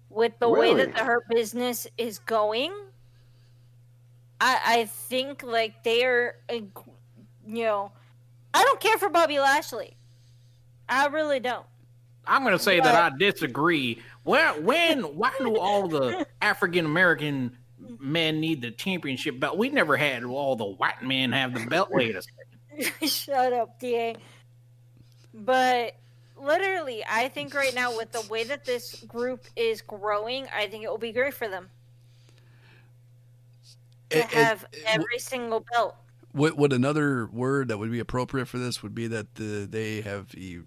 With 0.08 0.38
the 0.38 0.48
way 0.48 0.74
that 0.74 0.94
the 0.94 1.04
Hurt 1.04 1.26
business 1.28 1.86
is 1.96 2.18
going, 2.18 2.72
I 4.40 4.60
I 4.64 4.84
think 4.84 5.42
like 5.42 5.82
they're, 5.84 6.36
uh, 6.50 6.54
you 7.46 7.64
know, 7.64 7.92
I 8.52 8.62
don't 8.62 8.80
care 8.80 8.98
for 8.98 9.08
Bobby 9.08 9.38
Lashley. 9.38 9.96
I 10.88 11.06
really 11.06 11.40
don't. 11.40 11.64
I'm 12.26 12.42
going 12.42 12.56
to 12.56 12.62
say 12.62 12.78
that 12.80 12.94
I 12.94 13.16
disagree. 13.16 14.00
Well, 14.24 14.60
when, 14.62 15.02
why 15.16 15.32
do 15.38 15.56
all 15.58 15.88
the 15.88 16.26
African 16.40 16.86
American 16.86 17.56
men 17.98 18.40
need 18.40 18.62
the 18.62 18.70
championship 18.70 19.40
belt? 19.40 19.58
We 19.58 19.68
never 19.70 19.96
had 19.96 20.24
all 20.24 20.56
the 20.56 20.64
white 20.64 21.02
men 21.02 21.32
have 21.32 21.54
the 21.54 21.66
belt. 21.66 21.90
Wait 21.90 22.14
a 22.14 22.22
second. 22.22 22.92
Shut 23.08 23.52
up, 23.52 23.78
DA. 23.80 24.16
But 25.34 25.96
literally, 26.40 27.04
I 27.08 27.28
think 27.28 27.54
right 27.54 27.74
now, 27.74 27.96
with 27.96 28.12
the 28.12 28.22
way 28.30 28.44
that 28.44 28.64
this 28.64 28.94
group 29.02 29.44
is 29.56 29.80
growing, 29.82 30.46
I 30.54 30.66
think 30.68 30.84
it 30.84 30.90
will 30.90 30.98
be 30.98 31.12
great 31.12 31.34
for 31.34 31.48
them 31.48 31.68
to 34.10 34.18
It- 34.18 34.24
it- 34.24 34.30
have 34.30 34.64
it- 34.72 34.82
every 34.86 35.18
single 35.18 35.64
belt. 35.72 35.96
What 36.32 36.56
would 36.56 36.72
another 36.72 37.26
word 37.26 37.68
that 37.68 37.78
would 37.78 37.90
be 37.90 37.98
appropriate 38.00 38.46
for 38.46 38.56
this 38.58 38.82
would 38.82 38.94
be 38.94 39.06
that 39.08 39.34
the, 39.34 39.66
they 39.70 40.00
have 40.00 40.34
e- 40.34 40.60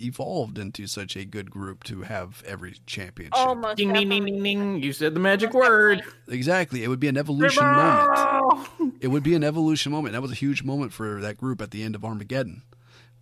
evolved 0.00 0.58
into 0.58 0.86
such 0.86 1.16
a 1.16 1.24
good 1.24 1.50
group 1.50 1.84
to 1.84 2.02
have 2.02 2.42
every 2.46 2.76
championship. 2.86 3.36
Almost. 3.38 3.76
Ding, 3.76 3.92
ding, 3.92 4.08
ding, 4.08 4.24
ding, 4.24 4.42
ding. 4.42 4.82
You 4.82 4.92
said 4.92 5.14
the 5.14 5.20
magic 5.20 5.52
word. 5.54 6.02
Exactly, 6.28 6.84
it 6.84 6.88
would 6.88 7.00
be 7.00 7.08
an 7.08 7.16
evolution 7.16 7.64
moment. 7.64 8.68
It 9.00 9.08
would 9.08 9.22
be 9.22 9.34
an 9.34 9.44
evolution 9.44 9.92
moment. 9.92 10.12
That 10.12 10.22
was 10.22 10.32
a 10.32 10.36
huge 10.36 10.62
moment 10.62 10.92
for 10.92 11.20
that 11.20 11.36
group 11.38 11.60
at 11.62 11.70
the 11.70 11.82
end 11.82 11.94
of 11.94 12.04
Armageddon, 12.04 12.62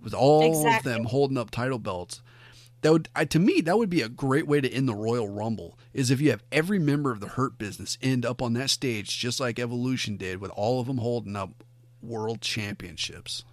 with 0.03 0.15
all 0.15 0.43
Exactly. 0.65 0.93
of 0.93 0.97
them 0.99 1.05
holding 1.07 1.39
up 1.39 1.51
title 1.51 1.79
belts. 1.79 2.23
that 2.83 2.93
would 2.93 3.09
I, 3.17 3.25
to 3.27 3.39
me 3.39 3.61
that 3.63 3.79
would 3.79 3.91
be 3.91 4.03
a 4.03 4.09
great 4.09 4.47
way 4.47 4.61
to 4.61 4.71
end 4.73 4.89
the 4.89 4.95
Royal 4.95 5.29
Rumble 5.29 5.79
is 5.93 6.11
if 6.11 6.21
you 6.21 6.31
have 6.31 6.43
every 6.53 6.79
member 6.79 7.11
of 7.11 7.21
the 7.21 7.29
Hurt 7.29 7.59
Business 7.59 7.97
end 8.03 8.25
up 8.27 8.41
on 8.43 8.53
that 8.55 8.71
stage 8.71 9.19
just 9.19 9.41
like 9.41 9.59
Evolution 9.59 10.17
did 10.17 10.41
with 10.41 10.51
all 10.53 10.81
of 10.81 10.87
them 10.87 10.99
holding 10.99 11.37
up 11.37 11.65
world 12.03 12.41
championships. 12.43 13.45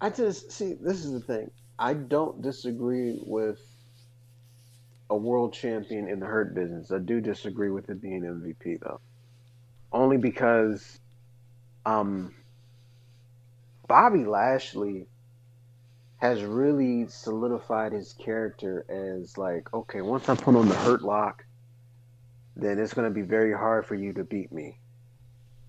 I 0.00 0.10
just 0.10 0.50
see 0.50 0.74
this 0.74 1.04
is 1.04 1.12
the 1.12 1.20
thing. 1.20 1.50
I 1.80 1.94
don't 1.94 2.42
disagree 2.42 3.18
with 3.24 3.58
a 5.08 5.16
world 5.16 5.54
champion 5.54 6.08
in 6.08 6.20
the 6.20 6.26
hurt 6.26 6.54
business. 6.54 6.92
I 6.92 6.98
do 6.98 7.22
disagree 7.22 7.70
with 7.70 7.88
it 7.88 8.02
being 8.02 8.20
MVP 8.20 8.80
though. 8.80 9.00
Only 9.90 10.18
because 10.18 11.00
um 11.86 12.34
Bobby 13.88 14.26
Lashley 14.26 15.08
has 16.18 16.42
really 16.42 17.08
solidified 17.08 17.92
his 17.92 18.12
character 18.12 18.84
as 18.90 19.38
like, 19.38 19.72
okay, 19.72 20.02
once 20.02 20.28
I 20.28 20.34
put 20.34 20.54
on 20.54 20.68
the 20.68 20.74
hurt 20.74 21.00
lock, 21.00 21.46
then 22.56 22.78
it's 22.78 22.92
going 22.92 23.08
to 23.08 23.14
be 23.14 23.22
very 23.22 23.54
hard 23.54 23.86
for 23.86 23.94
you 23.94 24.12
to 24.12 24.22
beat 24.22 24.52
me. 24.52 24.78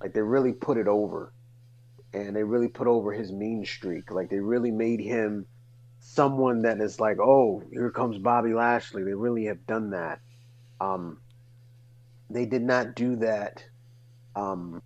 Like 0.02 0.14
they 0.14 0.22
really 0.22 0.52
put 0.52 0.78
it 0.78 0.90
over. 0.90 1.32
And 2.14 2.36
they 2.36 2.44
really 2.44 2.68
put 2.68 2.88
over 2.88 3.14
his 3.14 3.32
mean 3.32 3.66
streak. 3.66 4.12
Like 4.12 4.30
they 4.30 4.40
really 4.40 4.72
made 4.72 5.00
him 5.00 5.46
someone 6.02 6.64
that 6.64 6.82
is 6.82 7.00
like, 7.00 7.18
oh, 7.20 7.62
here 7.72 7.90
comes 7.92 8.18
Bobby 8.18 8.54
Lashley. 8.54 9.04
They 9.04 9.14
really 9.14 9.46
have 9.46 9.66
done 9.68 9.92
that. 9.92 10.20
Um, 10.82 11.20
they 12.30 12.46
did 12.46 12.64
not 12.64 12.96
do 12.96 13.16
that 13.18 13.64
um, 14.36 14.82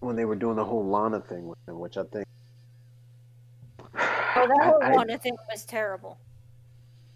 when 0.00 0.16
they 0.16 0.24
were 0.24 0.34
doing 0.36 0.56
the 0.56 0.64
whole 0.64 0.86
Lana 0.86 1.20
thing 1.20 1.46
with 1.46 1.58
him, 1.68 1.78
which 1.78 1.96
I 1.96 2.02
think 2.04 2.26
Oh, 4.36 4.48
that 4.48 4.60
whole 4.64 4.82
I- 4.82 4.92
I- 4.92 4.96
Lana 4.96 5.16
thing 5.18 5.36
was 5.50 5.64
terrible. 5.64 6.18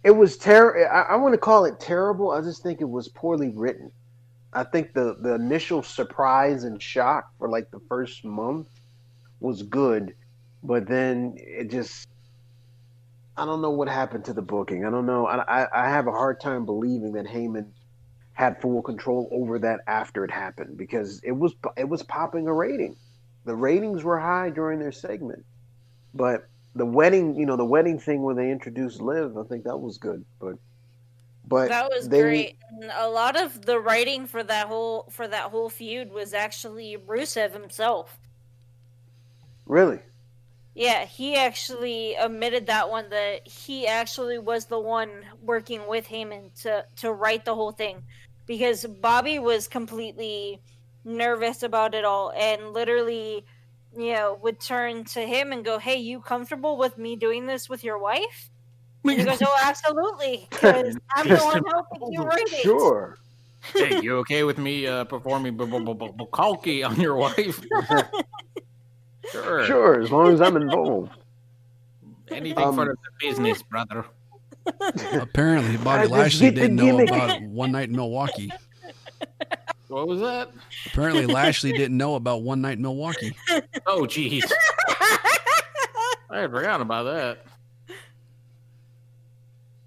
it 0.05 0.13
was 0.13 0.37
terrible. 0.37 0.89
I, 0.91 1.01
I 1.15 1.17
want 1.17 1.35
to 1.35 1.39
call 1.39 1.65
it 1.65 1.81
terrible. 1.81 2.31
I 2.31 2.41
just 2.41 2.63
think 2.63 2.81
it 2.81 2.89
was 2.89 3.09
poorly 3.09 3.51
written. 3.51 3.91
I 4.53 4.63
think 4.65 4.95
the 4.95 5.17
the 5.21 5.35
initial 5.35 5.83
surprise 5.83 6.65
and 6.65 6.81
shock 6.81 7.31
for 7.39 7.49
like 7.51 7.71
the 7.71 7.81
first 7.89 8.25
month 8.25 8.69
was 9.41 9.63
good, 9.63 10.15
but 10.63 10.87
then 10.87 11.35
it 11.37 11.71
just 11.71 12.09
I 13.39 13.45
don't 13.45 13.63
know 13.63 13.71
what 13.71 13.89
happened 13.89 14.25
to 14.27 14.33
the 14.33 14.43
booking. 14.43 14.85
I 14.85 14.91
don't 14.91 15.07
know. 15.07 15.27
I 15.27 15.63
I, 15.63 15.87
I 15.87 15.89
have 15.89 16.07
a 16.07 16.13
hard 16.13 16.41
time 16.41 16.67
believing 16.67 17.13
that 17.13 17.27
Heyman 17.27 17.67
had 18.33 18.61
full 18.61 18.83
control 18.83 19.29
over 19.33 19.59
that 19.59 19.81
after 19.87 20.25
it 20.25 20.31
happened 20.31 20.77
because 20.77 21.21
it 21.23 21.33
was 21.33 21.55
it 21.77 21.89
was 21.89 22.03
popping 22.03 22.47
a 22.49 22.53
rating. 22.53 22.97
The 23.45 23.55
ratings 23.55 24.05
were 24.05 24.19
high 24.19 24.51
during 24.51 24.79
their 24.79 24.93
segment, 24.93 25.45
but 26.15 26.49
the 26.75 26.85
wedding, 26.85 27.35
you 27.37 27.47
know, 27.47 27.57
the 27.57 27.65
wedding 27.65 27.99
thing 27.99 28.23
where 28.23 28.35
they 28.35 28.51
introduced 28.51 29.01
Liv, 29.01 29.37
I 29.39 29.43
think 29.45 29.65
that 29.65 29.77
was 29.79 29.99
good, 29.99 30.25
but 30.41 30.55
but 31.47 31.69
That 31.69 31.89
was 31.91 32.09
they- 32.09 32.21
great. 32.21 32.57
And 32.71 32.91
a 32.95 33.09
lot 33.09 33.41
of 33.41 33.65
the 33.65 33.81
writing 33.81 34.27
for 34.27 34.43
that 34.45 34.67
whole 34.67 35.07
for 35.11 35.27
that 35.27 35.51
whole 35.51 35.71
feud 35.71 36.13
was 36.13 36.35
actually 36.35 36.97
Rusev 36.97 37.53
himself. 37.53 38.19
Really, 39.67 40.01
Yeah, 40.79 41.07
he 41.07 41.35
actually 41.35 42.15
admitted 42.15 42.67
that 42.67 42.89
one 42.89 43.11
that 43.11 43.49
he 43.49 43.89
actually 43.89 44.39
was 44.39 44.67
the 44.67 44.79
one 44.79 45.11
working 45.43 45.89
with 45.89 46.07
Heyman 46.07 46.55
to 46.63 46.85
to 46.99 47.13
write 47.13 47.45
the 47.45 47.57
whole 47.57 47.73
thing 47.73 48.05
because 48.47 48.85
Bobby 48.85 49.41
was 49.41 49.67
completely 49.67 50.63
nervous 51.05 51.65
about 51.65 51.97
it 51.97 52.05
all 52.05 52.31
and 52.31 52.73
literally 52.73 53.45
you 53.97 54.13
know 54.13 54.39
would 54.41 54.61
turn 54.61 55.03
to 55.07 55.21
him 55.21 55.51
and 55.51 55.65
go, 55.65 55.81
"Hey, 55.81 55.97
you 55.97 56.21
comfortable 56.21 56.79
with 56.79 56.97
me 56.97 57.17
doing 57.17 57.47
this 57.47 57.69
with 57.69 57.83
your 57.83 57.99
wife?" 57.99 58.49
And 59.03 59.19
he 59.19 59.25
goes, 59.25 59.43
"Oh, 59.45 59.57
absolutely, 59.61 60.47
because 60.53 60.97
I'm 61.13 61.27
the 61.27 61.39
one 61.39 61.65
helping 61.65 62.13
you 62.13 62.23
write 62.23 62.53
it." 62.53 62.63
sure. 62.63 63.17
hey, 63.75 64.01
you 64.01 64.19
okay 64.19 64.45
with 64.45 64.59
me 64.59 64.87
uh, 64.87 65.03
performing 65.03 65.57
b- 65.57 65.65
b- 65.65 65.81
b- 65.81 65.95
b- 65.95 66.13
Bukalki 66.21 66.89
on 66.89 67.01
your 67.01 67.17
wife? 67.17 67.61
sure. 69.31 69.65
Sure, 69.67 70.01
as 70.01 70.11
long 70.11 70.33
as 70.33 70.41
I'm 70.41 70.57
involved. 70.57 71.13
Anything 72.31 72.65
Um, 72.65 72.75
for 72.75 72.85
the 72.85 72.97
business, 73.21 73.63
brother. 73.63 74.05
Apparently, 75.15 75.77
Bobby 75.79 76.09
Lashley 76.09 76.51
didn't 76.51 76.77
know 76.77 76.85
gimmick. 76.99 77.09
about 77.11 77.43
one 77.43 77.73
night 77.73 77.89
in 77.89 77.97
Milwaukee. 77.97 78.53
What 79.89 80.07
was 80.07 80.21
that? 80.21 80.51
Apparently, 80.87 81.25
Lashley 81.27 81.73
didn't 81.73 81.97
know 81.97 82.17
about 82.17 82.43
one 82.43 82.61
night 82.61 82.77
in 82.77 82.83
Milwaukee. 82.83 83.35
Oh, 83.87 84.03
jeez. 84.03 84.45
I 86.31 86.41
had 86.41 86.51
forgotten 86.51 86.83
about 86.83 87.05
that. 87.05 87.47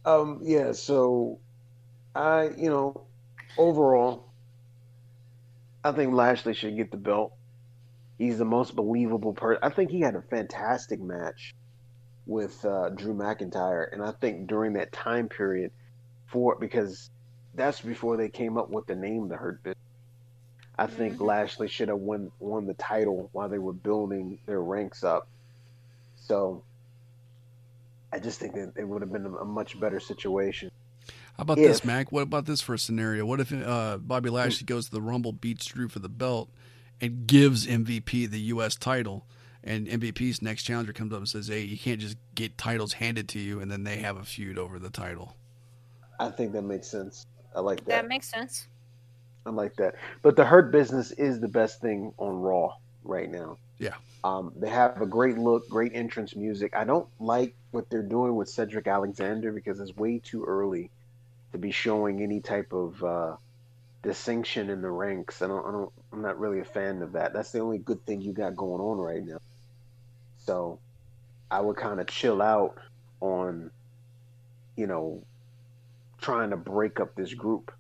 Um, 0.04 0.40
yeah, 0.42 0.72
so 0.72 1.38
I, 2.16 2.50
you 2.58 2.72
know, 2.72 3.02
overall, 3.60 4.26
I 5.84 5.92
think 5.92 6.14
Lashley 6.14 6.56
should 6.56 6.76
get 6.76 6.90
the 6.90 6.98
belt. 6.98 7.34
He's 8.22 8.38
the 8.38 8.46
most 8.46 8.76
believable 8.76 9.34
person. 9.34 9.60
I 9.64 9.70
think 9.70 9.90
he 9.90 10.00
had 10.02 10.14
a 10.16 10.22
fantastic 10.22 11.02
match 11.02 11.56
with 12.28 12.64
uh, 12.64 12.90
Drew 12.90 13.16
McIntyre, 13.16 13.92
and 13.92 14.04
I 14.04 14.12
think 14.12 14.46
during 14.46 14.74
that 14.74 14.92
time 14.92 15.28
period, 15.28 15.72
for 16.28 16.56
because 16.56 17.10
that's 17.56 17.82
before 17.82 18.18
they 18.18 18.30
came 18.30 18.60
up 18.60 18.70
with 18.70 18.86
the 18.86 18.94
name 18.96 19.28
the 19.28 19.38
Hurt 19.38 19.64
Business. 19.64 19.80
I 20.78 20.86
think 20.86 21.16
Mhm. 21.18 21.26
Lashley 21.26 21.68
should 21.68 21.88
have 21.88 21.98
won 21.98 22.32
won 22.40 22.68
the 22.68 22.76
title 22.76 23.32
while 23.34 23.50
they 23.50 23.58
were 23.58 23.74
building 23.74 24.38
their 24.46 24.62
ranks 24.62 25.04
up. 25.04 25.28
So 26.16 26.62
I 28.14 28.20
just 28.20 28.40
think 28.40 28.54
that 28.54 28.74
it 28.76 28.88
would 28.88 29.02
have 29.02 29.12
been 29.12 29.26
a, 29.26 29.34
a 29.38 29.46
much 29.46 29.80
better 29.80 30.00
situation. 30.00 30.70
How 31.38 31.42
about 31.42 31.58
this, 31.58 31.80
If- 31.80 31.86
Mac? 31.86 32.12
What 32.12 32.22
about 32.22 32.46
this 32.46 32.62
for 32.62 32.76
a 32.76 32.80
scenario? 32.80 33.26
What 33.26 33.40
if 33.40 33.52
uh, 33.52 33.98
Bobby 33.98 34.30
Lashley 34.30 34.66
goes 34.68 34.86
to 34.86 34.92
the 34.92 35.02
Rumble, 35.02 35.32
beats 35.32 35.66
Drew 35.66 35.88
for 35.88 35.98
the 35.98 36.08
belt, 36.10 36.52
and 37.02 37.28
gives 37.28 37.68
MVP 37.68 38.30
the 38.30 38.40
U.S. 38.40 38.76
title? 38.76 39.26
And 39.64 39.88
MVP's 39.88 40.42
next 40.42 40.64
challenger 40.64 40.94
comes 40.94 41.14
up 41.14 41.20
and 41.20 41.30
says, 41.30 41.48
"Hey, 41.48 41.62
you 41.62 41.78
can't 41.78 42.00
just 42.00 42.18
get 42.34 42.58
titles 42.58 42.94
handed 42.94 43.28
to 43.30 43.40
you," 43.40 43.60
and 43.60 43.70
then 43.70 43.84
they 43.84 43.98
have 43.98 44.18
a 44.18 44.24
feud 44.24 44.58
over 44.58 44.80
the 44.80 44.90
title. 44.90 45.36
I 46.20 46.30
think 46.30 46.54
that 46.54 46.64
makes 46.64 46.88
sense. 46.88 47.26
I 47.56 47.60
like 47.60 47.80
that. 47.80 47.88
That 47.88 48.08
makes 48.08 48.30
sense. 48.30 48.68
I 49.46 49.50
like 49.50 49.76
that. 49.76 49.96
But 50.22 50.36
the 50.36 50.46
Hurt 50.46 50.72
Business 50.72 51.12
is 51.12 51.40
the 51.40 51.48
best 51.48 51.82
thing 51.82 52.14
on 52.18 52.42
Raw 52.42 52.76
right 53.04 53.30
now. 53.30 53.58
Yeah. 53.80 53.96
Um, 54.24 54.54
they 54.56 54.70
have 54.70 55.02
a 55.02 55.08
great 55.08 55.38
look, 55.38 55.68
great 55.68 55.94
entrance 55.96 56.36
music. 56.36 56.76
I 56.76 56.84
don't 56.84 57.08
like 57.20 57.56
what 57.72 57.90
they're 57.90 58.04
doing 58.04 58.36
with 58.36 58.50
Cedric 58.50 58.88
Alexander 58.88 59.52
because 59.52 59.80
it's 59.80 59.96
way 59.96 60.20
too 60.20 60.44
early 60.44 60.92
to 61.52 61.58
be 61.58 61.72
showing 61.72 62.22
any 62.22 62.40
type 62.40 62.72
of 62.72 63.04
uh, 63.04 63.36
distinction 64.04 64.70
in 64.70 64.82
the 64.82 64.90
ranks. 64.92 65.42
I 65.42 65.48
don't, 65.48 65.66
I 65.66 65.72
don't, 65.72 65.92
I'm 66.12 66.22
not 66.22 66.40
really 66.40 66.60
a 66.60 66.66
fan 66.66 67.02
of 67.02 67.14
that. 67.14 67.34
That's 67.34 67.52
the 67.52 67.60
only 67.60 67.78
good 67.78 68.06
thing 68.06 68.22
you 68.22 68.34
got 68.34 68.56
going 68.56 68.82
on 68.82 68.98
right 68.98 69.26
now. 69.26 69.40
So 70.38 70.80
I 71.50 71.62
would 71.62 71.78
kind 71.78 72.00
of 72.00 72.08
chill 72.08 72.42
out 72.42 72.78
on, 73.22 73.72
you 74.76 74.88
know, 74.88 75.24
trying 76.20 76.50
to 76.50 76.58
break 76.58 77.00
up 77.00 77.16
this 77.16 77.34
group. 77.34 77.72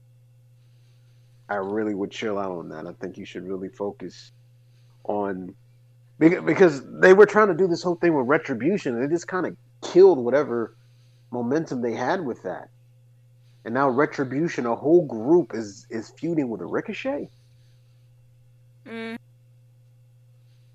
I 1.50 1.56
really 1.56 1.94
would 1.94 2.12
chill 2.12 2.40
out 2.40 2.52
on 2.52 2.70
that. 2.70 2.88
I 2.88 2.94
think 2.94 3.18
you 3.18 3.26
should 3.26 3.48
really 3.48 3.68
focus 3.68 4.32
on 5.04 5.54
because 6.20 6.84
they 7.00 7.14
were 7.14 7.26
trying 7.26 7.48
to 7.48 7.56
do 7.56 7.68
this 7.68 7.82
whole 7.82 7.96
thing 7.96 8.14
with 8.14 8.28
retribution. 8.28 8.96
and 8.96 9.04
They 9.04 9.14
just 9.14 9.28
kind 9.28 9.46
of 9.48 9.58
killed 9.82 10.20
whatever 10.20 10.76
momentum 11.32 11.82
they 11.82 11.94
had 11.94 12.24
with 12.24 12.44
that. 12.44 12.70
And 13.66 13.74
now 13.74 13.90
retribution, 13.90 14.66
a 14.66 14.76
whole 14.76 15.06
group 15.06 15.54
is 15.54 15.86
is 15.90 16.12
feuding 16.12 16.50
with 16.50 16.62
a 16.62 16.66
ricochet. 16.66 17.30
Mm. 18.86 19.18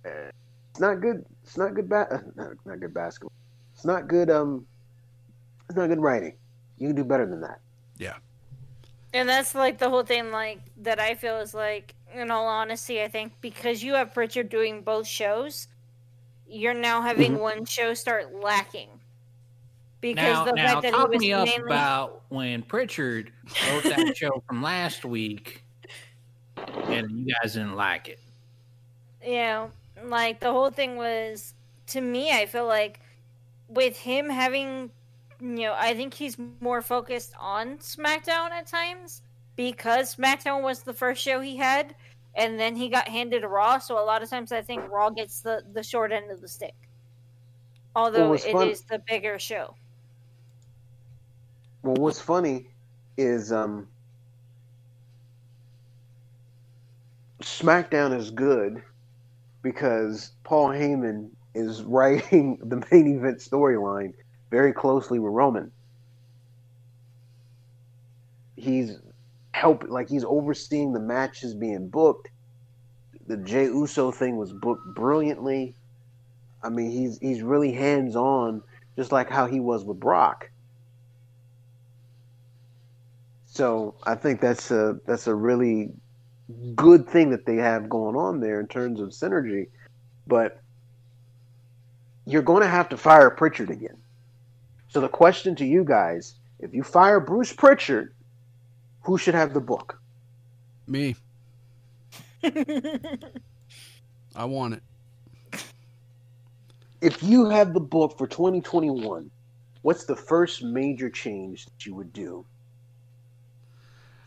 It's 0.04 0.80
not 0.80 1.00
good. 1.00 1.24
It's 1.42 1.56
not 1.56 1.74
good. 1.74 1.88
Ba- 1.88 2.22
not, 2.36 2.52
not 2.64 2.80
good 2.80 2.94
basketball. 2.94 3.32
It's 3.74 3.84
not 3.84 4.08
good. 4.08 4.30
Um, 4.30 4.66
it's 5.68 5.76
not 5.76 5.88
good 5.88 6.00
writing. 6.00 6.34
You 6.78 6.88
can 6.88 6.96
do 6.96 7.04
better 7.04 7.26
than 7.26 7.40
that. 7.40 7.60
Yeah. 7.98 8.14
And 9.12 9.28
that's 9.28 9.54
like 9.54 9.78
the 9.78 9.88
whole 9.88 10.04
thing, 10.04 10.30
like 10.30 10.60
that 10.78 11.00
I 11.00 11.14
feel 11.14 11.38
is 11.38 11.54
like, 11.54 11.94
in 12.14 12.30
all 12.30 12.46
honesty, 12.46 13.02
I 13.02 13.08
think 13.08 13.32
because 13.40 13.82
you 13.82 13.94
have 13.94 14.14
Pritchard 14.14 14.48
doing 14.48 14.82
both 14.82 15.06
shows, 15.06 15.68
you're 16.48 16.74
now 16.74 17.02
having 17.02 17.32
Mhm. 17.36 17.40
one 17.40 17.64
show 17.64 17.94
start 17.94 18.34
lacking. 18.34 18.88
Because 20.00 20.16
Now, 20.22 20.44
the 20.44 20.52
now 20.52 20.66
fact 20.66 20.82
that 20.82 20.92
talk 20.92 21.10
he 21.10 21.16
was 21.16 21.20
me 21.20 21.32
up 21.32 21.46
mainly 21.46 21.66
about 21.66 22.22
when 22.28 22.62
Pritchard 22.62 23.32
wrote 23.70 23.82
that 23.84 24.16
show 24.16 24.42
from 24.46 24.62
last 24.62 25.04
week, 25.04 25.64
and 26.88 27.10
you 27.10 27.34
guys 27.42 27.54
didn't 27.54 27.74
like 27.76 28.08
it. 28.08 28.18
you 29.22 29.32
know, 29.36 29.70
like 30.04 30.40
the 30.40 30.50
whole 30.52 30.70
thing 30.70 30.96
was 30.96 31.54
to 31.88 32.00
me, 32.00 32.30
I 32.32 32.46
feel 32.46 32.66
like 32.66 33.00
with 33.68 33.96
him 33.96 34.28
having, 34.28 34.90
you 35.40 35.46
know, 35.64 35.74
I 35.76 35.94
think 35.94 36.14
he's 36.14 36.36
more 36.60 36.82
focused 36.82 37.34
on 37.38 37.78
SmackDown 37.78 38.50
at 38.50 38.66
times 38.66 39.22
because 39.56 40.14
SmackDown 40.14 40.62
was 40.62 40.82
the 40.82 40.92
first 40.94 41.22
show 41.22 41.40
he 41.40 41.56
had, 41.56 41.94
and 42.34 42.58
then 42.60 42.76
he 42.76 42.88
got 42.88 43.08
handed 43.08 43.44
a 43.44 43.48
Raw. 43.48 43.78
So 43.78 43.98
a 43.98 44.04
lot 44.04 44.22
of 44.22 44.30
times, 44.30 44.52
I 44.52 44.62
think 44.62 44.88
Raw 44.90 45.10
gets 45.10 45.40
the 45.40 45.62
the 45.72 45.82
short 45.82 46.12
end 46.12 46.30
of 46.30 46.40
the 46.40 46.48
stick, 46.48 46.74
although 47.94 48.30
what's 48.30 48.44
it 48.44 48.54
is 48.56 48.82
fun- 48.82 48.98
the 48.98 48.98
bigger 49.08 49.38
show. 49.38 49.74
Well, 51.82 51.94
what's 51.96 52.20
funny 52.20 52.66
is 53.16 53.52
um, 53.52 53.88
SmackDown 57.46 58.14
is 58.14 58.32
good 58.32 58.82
because 59.62 60.32
Paul 60.42 60.70
Heyman 60.70 61.30
is 61.54 61.82
writing 61.84 62.58
the 62.60 62.84
main 62.90 63.16
event 63.16 63.38
storyline 63.38 64.14
very 64.50 64.72
closely 64.72 65.20
with 65.20 65.32
Roman. 65.32 65.70
He's 68.56 68.98
help 69.52 69.84
like 69.88 70.08
he's 70.08 70.24
overseeing 70.24 70.92
the 70.92 71.00
matches 71.00 71.54
being 71.54 71.88
booked. 71.88 72.28
The 73.28 73.36
Jey 73.36 73.66
Uso 73.66 74.10
thing 74.10 74.36
was 74.36 74.52
booked 74.52 74.94
brilliantly. 74.94 75.76
I 76.64 76.68
mean, 76.68 76.90
he's 76.90 77.18
he's 77.18 77.42
really 77.42 77.72
hands 77.72 78.16
on, 78.16 78.62
just 78.96 79.12
like 79.12 79.30
how 79.30 79.46
he 79.46 79.60
was 79.60 79.84
with 79.84 80.00
Brock. 80.00 80.50
So 83.46 83.94
I 84.02 84.16
think 84.16 84.40
that's 84.40 84.70
a 84.72 84.98
that's 85.06 85.28
a 85.28 85.34
really 85.34 85.92
good 86.74 87.08
thing 87.08 87.30
that 87.30 87.46
they 87.46 87.56
have 87.56 87.88
going 87.88 88.16
on 88.16 88.40
there 88.40 88.60
in 88.60 88.68
terms 88.68 89.00
of 89.00 89.10
synergy. 89.10 89.68
But 90.26 90.60
you're 92.26 92.42
going 92.42 92.62
to 92.62 92.68
have 92.68 92.88
to 92.90 92.96
fire 92.96 93.30
Pritchard 93.30 93.70
again. 93.70 93.96
So 94.88 95.00
the 95.00 95.08
question 95.08 95.54
to 95.56 95.64
you 95.64 95.84
guys: 95.84 96.34
If 96.58 96.74
you 96.74 96.82
fire 96.82 97.20
Bruce 97.20 97.52
Pritchard, 97.52 98.14
who 99.02 99.18
should 99.18 99.34
have 99.34 99.54
the 99.54 99.60
book? 99.60 100.00
Me. 100.86 101.16
I 104.36 104.44
want 104.44 104.74
it. 104.74 104.82
If 107.00 107.22
you 107.22 107.48
have 107.50 107.74
the 107.74 107.80
book 107.80 108.16
for 108.16 108.26
2021, 108.26 109.30
what's 109.82 110.04
the 110.04 110.16
first 110.16 110.62
major 110.62 111.10
change 111.10 111.66
that 111.66 111.86
you 111.86 111.94
would 111.94 112.12
do? 112.12 112.44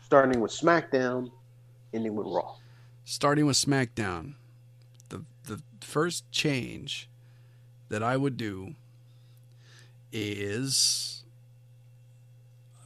Starting 0.02 0.40
with 0.40 0.50
SmackDown, 0.50 1.30
ending 1.92 2.14
with 2.14 2.26
Raw. 2.26 2.54
Starting 3.04 3.46
with 3.46 3.56
SmackDown, 3.56 4.34
the 5.08 5.24
the 5.44 5.60
first 5.80 6.30
change 6.30 7.08
that 7.88 8.02
I 8.02 8.16
would 8.16 8.36
do 8.36 8.74
is 10.12 11.24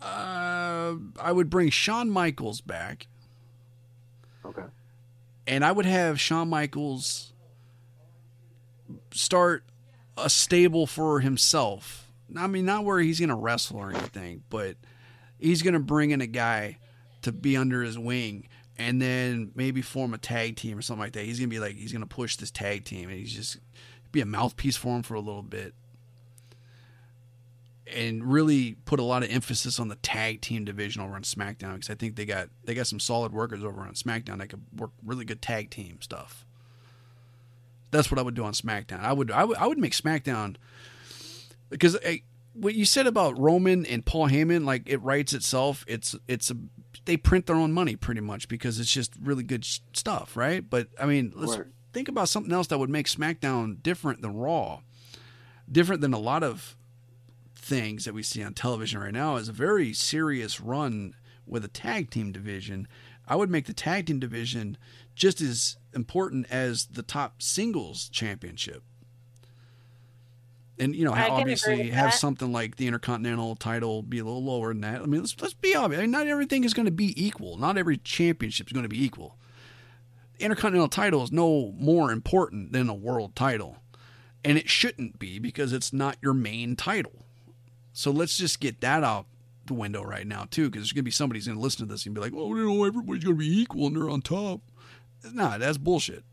uh, 0.02 0.94
I 1.20 1.32
would 1.32 1.50
bring 1.50 1.70
Shawn 1.70 2.10
Michaels 2.10 2.60
back, 2.60 3.06
Okay. 4.44 4.64
and 5.46 5.64
I 5.64 5.72
would 5.72 5.86
have 5.86 6.20
Shawn 6.20 6.48
Michaels 6.48 7.32
start 9.12 9.64
a 10.16 10.28
stable 10.30 10.86
for 10.86 11.20
himself. 11.20 12.10
I 12.36 12.46
mean, 12.46 12.64
not 12.64 12.84
where 12.84 13.00
he's 13.00 13.18
going 13.18 13.28
to 13.30 13.34
wrestle 13.34 13.78
or 13.78 13.90
anything, 13.90 14.42
but 14.50 14.76
he's 15.38 15.62
going 15.62 15.74
to 15.74 15.80
bring 15.80 16.10
in 16.10 16.20
a 16.20 16.26
guy 16.26 16.78
to 17.22 17.32
be 17.32 17.56
under 17.56 17.82
his 17.82 17.98
wing 17.98 18.48
and 18.78 19.00
then 19.00 19.52
maybe 19.54 19.82
form 19.82 20.14
a 20.14 20.18
tag 20.18 20.56
team 20.56 20.78
or 20.78 20.82
something 20.82 21.00
like 21.00 21.12
that. 21.12 21.24
He's 21.24 21.38
to 21.38 21.46
be 21.46 21.60
like, 21.60 21.76
he's 21.76 21.92
to 21.92 22.06
push 22.06 22.36
this 22.36 22.50
tag 22.50 22.84
team 22.84 23.08
and 23.08 23.18
he's 23.18 23.32
just 23.32 23.58
be 24.12 24.20
a 24.20 24.26
mouthpiece 24.26 24.76
for 24.76 24.96
him 24.96 25.02
for 25.02 25.14
a 25.14 25.20
little 25.20 25.42
bit 25.42 25.74
and 27.86 28.24
really 28.24 28.76
put 28.84 28.98
a 28.98 29.02
lot 29.02 29.22
of 29.22 29.30
emphasis 29.30 29.78
on 29.78 29.88
the 29.88 29.96
tag 29.96 30.40
team 30.40 30.64
division 30.64 31.02
over 31.02 31.14
on 31.14 31.22
SmackDown 31.22 31.74
because 31.74 31.90
I 31.90 31.94
think 31.94 32.16
they 32.16 32.24
got 32.24 32.48
they 32.64 32.74
got 32.74 32.86
some 32.86 33.00
solid 33.00 33.32
workers 33.32 33.62
over 33.62 33.82
on 33.82 33.94
SmackDown 33.94 34.38
that 34.38 34.48
could 34.48 34.62
work 34.76 34.90
really 35.04 35.24
good 35.24 35.42
tag 35.42 35.70
team 35.70 35.98
stuff. 36.00 36.46
That's 37.90 38.10
what 38.10 38.18
I 38.18 38.22
would 38.22 38.34
do 38.34 38.44
on 38.44 38.54
SmackDown. 38.54 39.00
I 39.00 39.12
would 39.12 39.30
I 39.30 39.44
would 39.44 39.58
I 39.58 39.66
would 39.66 39.78
make 39.78 39.92
SmackDown 39.92 40.56
because 41.68 41.98
hey, 42.02 42.22
what 42.54 42.74
you 42.74 42.84
said 42.84 43.06
about 43.06 43.38
Roman 43.38 43.84
and 43.84 44.04
Paul 44.04 44.28
Heyman, 44.28 44.64
like 44.64 44.82
it 44.86 45.02
writes 45.02 45.32
itself. 45.32 45.84
It's 45.86 46.16
it's 46.26 46.50
a 46.50 46.56
they 47.04 47.16
print 47.16 47.46
their 47.46 47.56
own 47.56 47.72
money 47.72 47.96
pretty 47.96 48.20
much 48.20 48.48
because 48.48 48.78
it's 48.80 48.90
just 48.92 49.12
really 49.20 49.42
good 49.42 49.64
sh- 49.64 49.80
stuff, 49.92 50.36
right? 50.36 50.68
But 50.68 50.88
I 50.98 51.06
mean, 51.06 51.32
let's 51.34 51.56
Right. 51.56 51.66
think 51.92 52.08
about 52.08 52.28
something 52.28 52.52
else 52.52 52.66
that 52.68 52.78
would 52.78 52.90
make 52.90 53.06
SmackDown 53.06 53.82
different 53.82 54.22
than 54.22 54.32
Raw, 54.34 54.80
different 55.70 56.00
than 56.00 56.12
a 56.14 56.18
lot 56.18 56.42
of 56.42 56.76
things 57.54 58.04
that 58.04 58.14
we 58.14 58.22
see 58.22 58.42
on 58.42 58.54
television 58.54 59.00
right 59.00 59.12
now. 59.12 59.36
Is 59.36 59.48
a 59.48 59.52
very 59.52 59.92
serious 59.92 60.60
run 60.60 61.14
with 61.46 61.64
a 61.64 61.68
tag 61.68 62.10
team 62.10 62.32
division. 62.32 62.88
I 63.26 63.36
would 63.36 63.50
make 63.50 63.66
the 63.66 63.72
tag 63.72 64.06
team 64.06 64.18
division 64.20 64.76
just 65.14 65.40
as 65.40 65.76
important 65.94 66.46
as 66.50 66.86
the 66.86 67.02
top 67.02 67.40
singles 67.42 68.08
championship. 68.10 68.82
And 70.78 70.94
you 70.96 71.04
know, 71.04 71.12
I 71.12 71.28
obviously 71.28 71.90
have 71.90 72.10
that. 72.10 72.14
something 72.14 72.52
like 72.52 72.76
the 72.76 72.86
Intercontinental 72.88 73.54
title 73.56 74.02
be 74.02 74.18
a 74.18 74.24
little 74.24 74.44
lower 74.44 74.68
than 74.68 74.80
that. 74.80 75.02
I 75.02 75.06
mean, 75.06 75.20
let's 75.20 75.40
let's 75.40 75.54
be 75.54 75.74
obvious. 75.74 76.00
I 76.00 76.02
mean, 76.02 76.10
not 76.10 76.26
everything 76.26 76.64
is 76.64 76.74
going 76.74 76.86
to 76.86 76.92
be 76.92 77.14
equal. 77.22 77.56
Not 77.56 77.78
every 77.78 77.96
championship 77.98 78.66
is 78.66 78.72
going 78.72 78.84
to 78.84 78.88
be 78.88 79.02
equal. 79.02 79.36
The 80.36 80.44
Intercontinental 80.44 80.88
title 80.88 81.22
is 81.22 81.30
no 81.30 81.72
more 81.78 82.10
important 82.10 82.72
than 82.72 82.88
a 82.88 82.94
world 82.94 83.36
title, 83.36 83.76
and 84.44 84.58
it 84.58 84.68
shouldn't 84.68 85.20
be 85.20 85.38
because 85.38 85.72
it's 85.72 85.92
not 85.92 86.16
your 86.20 86.34
main 86.34 86.74
title. 86.74 87.24
So 87.92 88.10
let's 88.10 88.36
just 88.36 88.58
get 88.58 88.80
that 88.80 89.04
out 89.04 89.26
the 89.66 89.74
window 89.74 90.02
right 90.02 90.26
now 90.26 90.46
too, 90.50 90.68
because 90.68 90.82
there's 90.82 90.92
going 90.92 91.02
to 91.02 91.04
be 91.04 91.10
somebody's 91.12 91.46
going 91.46 91.56
to 91.56 91.62
listen 91.62 91.86
to 91.86 91.92
this 91.92 92.04
and 92.04 92.14
be 92.16 92.20
like, 92.20 92.32
"Oh, 92.34 92.54
you 92.54 92.66
know, 92.66 92.84
everybody's 92.84 93.22
going 93.22 93.36
to 93.36 93.38
be 93.38 93.60
equal 93.60 93.86
and 93.86 93.96
they're 93.96 94.10
on 94.10 94.22
top." 94.22 94.60
Nah, 95.32 95.56
that's 95.56 95.78
bullshit. 95.78 96.24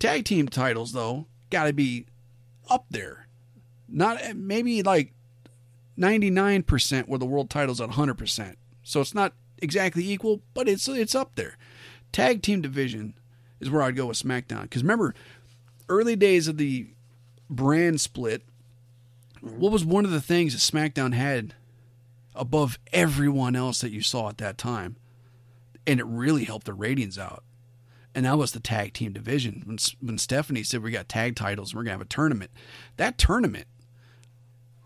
Tag 0.00 0.24
team 0.24 0.48
titles 0.48 0.92
though 0.92 1.26
got 1.50 1.64
to 1.64 1.72
be 1.72 2.06
up 2.68 2.86
there. 2.90 3.26
Not 3.88 4.36
maybe 4.36 4.82
like 4.82 5.12
99% 5.98 7.08
where 7.08 7.18
the 7.18 7.26
world 7.26 7.50
title's 7.50 7.80
at 7.80 7.90
100%. 7.90 8.56
So 8.82 9.00
it's 9.00 9.14
not 9.14 9.32
exactly 9.58 10.08
equal, 10.08 10.42
but 10.54 10.68
it's 10.68 10.88
it's 10.88 11.14
up 11.14 11.34
there. 11.36 11.56
Tag 12.12 12.42
team 12.42 12.60
division 12.60 13.14
is 13.60 13.70
where 13.70 13.82
I'd 13.82 13.96
go 13.96 14.06
with 14.06 14.22
SmackDown 14.22 14.70
cuz 14.70 14.82
remember 14.82 15.14
early 15.88 16.16
days 16.16 16.48
of 16.48 16.56
the 16.56 16.88
brand 17.48 18.00
split 18.00 18.42
what 19.40 19.72
was 19.72 19.84
one 19.84 20.04
of 20.04 20.10
the 20.10 20.20
things 20.20 20.52
that 20.52 20.76
SmackDown 20.76 21.14
had 21.14 21.54
above 22.34 22.78
everyone 22.92 23.54
else 23.54 23.80
that 23.80 23.92
you 23.92 24.02
saw 24.02 24.28
at 24.28 24.38
that 24.38 24.58
time? 24.58 24.96
And 25.86 26.00
it 26.00 26.06
really 26.06 26.44
helped 26.44 26.66
the 26.66 26.74
ratings 26.74 27.18
out 27.18 27.44
and 28.16 28.24
that 28.24 28.38
was 28.38 28.52
the 28.52 28.60
tag 28.60 28.94
team 28.94 29.12
division. 29.12 29.62
When 29.66 29.78
when 30.00 30.18
Stephanie 30.18 30.64
said 30.64 30.82
we 30.82 30.90
got 30.90 31.08
tag 31.08 31.36
titles, 31.36 31.70
and 31.70 31.78
we're 31.78 31.84
gonna 31.84 31.92
have 31.92 32.00
a 32.00 32.06
tournament. 32.06 32.50
That 32.96 33.18
tournament 33.18 33.66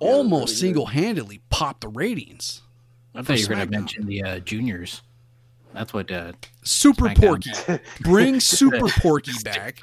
Yeah, 0.01 0.09
almost 0.09 0.59
single 0.59 0.87
handedly 0.87 1.41
popped 1.49 1.81
the 1.81 1.89
ratings. 1.89 2.63
I 3.15 3.23
thought 3.23 3.39
you 3.39 3.47
were 3.49 3.55
gonna 3.55 3.71
mention 3.71 4.07
the 4.07 4.23
uh, 4.23 4.39
juniors. 4.41 5.01
That's 5.73 5.95
what. 5.95 6.11
Uh, 6.11 6.33
Super 6.65 7.07
SmackDown. 7.07 7.17
Porky, 7.67 7.83
bring 8.01 8.41
Super 8.41 8.89
Porky 8.89 9.33
back. 9.45 9.79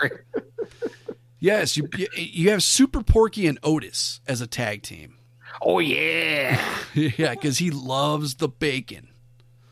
Yes, 1.39 1.77
you 1.77 1.87
you 2.15 2.49
have 2.49 2.61
Super 2.63 3.01
Porky 3.01 3.47
and 3.47 3.57
Otis 3.63 4.19
as 4.27 4.41
a 4.41 4.47
tag 4.47 4.81
team. 4.83 5.15
oh 5.61 5.79
yeah. 5.79 6.61
yeah, 6.93 7.33
because 7.33 7.59
he 7.59 7.71
loves 7.71 8.35
the 8.35 8.49
bacon. 8.49 9.07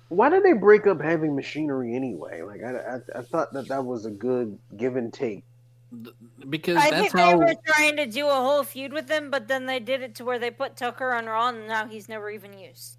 Why 0.09 0.29
did 0.29 0.43
they 0.43 0.53
break 0.53 0.85
up 0.87 1.01
Heavy 1.01 1.29
Machinery 1.29 1.95
anyway? 1.95 2.41
Like 2.41 2.61
I, 2.63 2.97
I, 2.97 3.19
I 3.19 3.21
thought 3.23 3.53
that 3.53 3.67
that 3.69 3.83
was 3.83 4.05
a 4.05 4.11
good 4.11 4.57
give 4.77 4.95
and 4.95 5.11
take. 5.11 5.43
Because 6.49 6.77
I 6.77 6.89
that's 6.89 7.11
think 7.11 7.13
they 7.13 7.35
were 7.35 7.53
trying 7.67 7.95
to 7.97 8.05
do 8.05 8.27
a 8.27 8.33
whole 8.33 8.63
feud 8.63 8.91
with 8.91 9.07
them, 9.07 9.31
but 9.31 9.47
then 9.47 9.65
they 9.65 9.79
did 9.79 10.01
it 10.01 10.15
to 10.15 10.25
where 10.25 10.39
they 10.39 10.51
put 10.51 10.75
Tucker 10.75 11.11
on 11.13 11.25
Raw, 11.25 11.49
and 11.49 11.67
now 11.67 11.87
he's 11.87 12.09
never 12.09 12.29
even 12.29 12.57
used. 12.57 12.97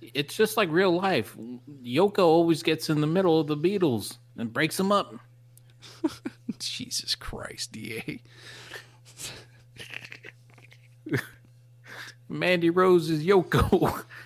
It's 0.00 0.34
just 0.34 0.56
like 0.56 0.70
real 0.70 0.94
life. 0.94 1.36
Yoko 1.82 2.20
always 2.20 2.62
gets 2.62 2.88
in 2.90 3.00
the 3.00 3.06
middle 3.06 3.40
of 3.40 3.46
the 3.46 3.56
Beatles 3.56 4.18
and 4.36 4.52
breaks 4.52 4.76
them 4.76 4.92
up. 4.92 5.14
Jesus 6.58 7.14
Christ, 7.14 7.72
Da. 7.72 8.20
Mandy 12.28 12.70
Rose 12.70 13.10
is 13.10 13.24
Yoko. 13.24 14.04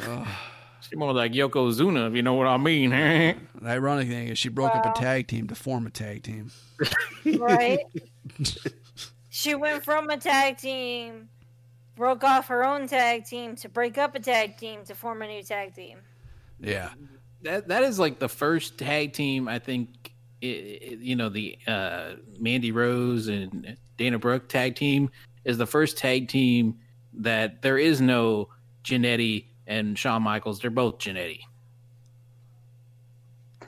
She's 0.00 0.96
more 0.96 1.12
like 1.12 1.32
Yokozuna, 1.32 2.08
if 2.08 2.14
you 2.14 2.22
know 2.22 2.34
what 2.34 2.46
I 2.46 2.56
mean. 2.56 2.90
The 2.90 3.36
ironic 3.64 4.08
thing 4.08 4.28
is 4.28 4.38
she 4.38 4.48
broke 4.48 4.74
up 4.74 4.86
a 4.86 5.00
tag 5.00 5.26
team 5.26 5.48
to 5.48 5.54
form 5.54 5.86
a 5.86 5.90
tag 5.90 6.22
team. 6.22 6.50
Right? 7.38 7.80
she 9.30 9.54
went 9.54 9.84
from 9.84 10.08
a 10.10 10.16
tag 10.16 10.58
team, 10.58 11.28
broke 11.96 12.22
off 12.22 12.46
her 12.48 12.64
own 12.64 12.86
tag 12.86 13.24
team 13.24 13.56
to 13.56 13.68
break 13.68 13.98
up 13.98 14.14
a 14.14 14.20
tag 14.20 14.58
team 14.58 14.84
to 14.84 14.94
form 14.94 15.22
a 15.22 15.26
new 15.26 15.42
tag 15.42 15.74
team. 15.74 15.98
Yeah. 16.60 16.90
that 17.42 17.68
that 17.68 17.82
is 17.82 17.98
like 17.98 18.18
the 18.18 18.28
first 18.28 18.78
tag 18.78 19.12
team 19.12 19.48
I 19.48 19.58
think 19.58 20.12
i 20.42 20.46
i 20.46 20.96
you 21.00 21.16
know 21.16 21.28
the 21.28 21.58
uh, 21.66 22.12
Mandy 22.38 22.72
Rose 22.72 23.28
and 23.28 23.76
Dana 23.96 24.18
Brooke 24.18 24.48
tag 24.48 24.76
team 24.76 25.10
is 25.44 25.58
the 25.58 25.66
first 25.66 25.98
tag 25.98 26.28
team 26.28 26.78
that 27.14 27.62
there 27.62 27.78
is 27.78 28.00
no 28.00 28.48
Jannetty 28.84 29.46
and 29.66 29.98
Shawn 29.98 30.22
Michaels. 30.22 30.60
They're 30.60 30.70
both 30.70 30.98
Jannetty. 30.98 31.40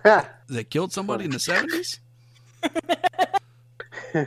That 0.49 0.71
killed 0.71 0.93
somebody 0.93 1.27
in 1.27 1.31
the 1.31 1.37
70s? 1.37 1.99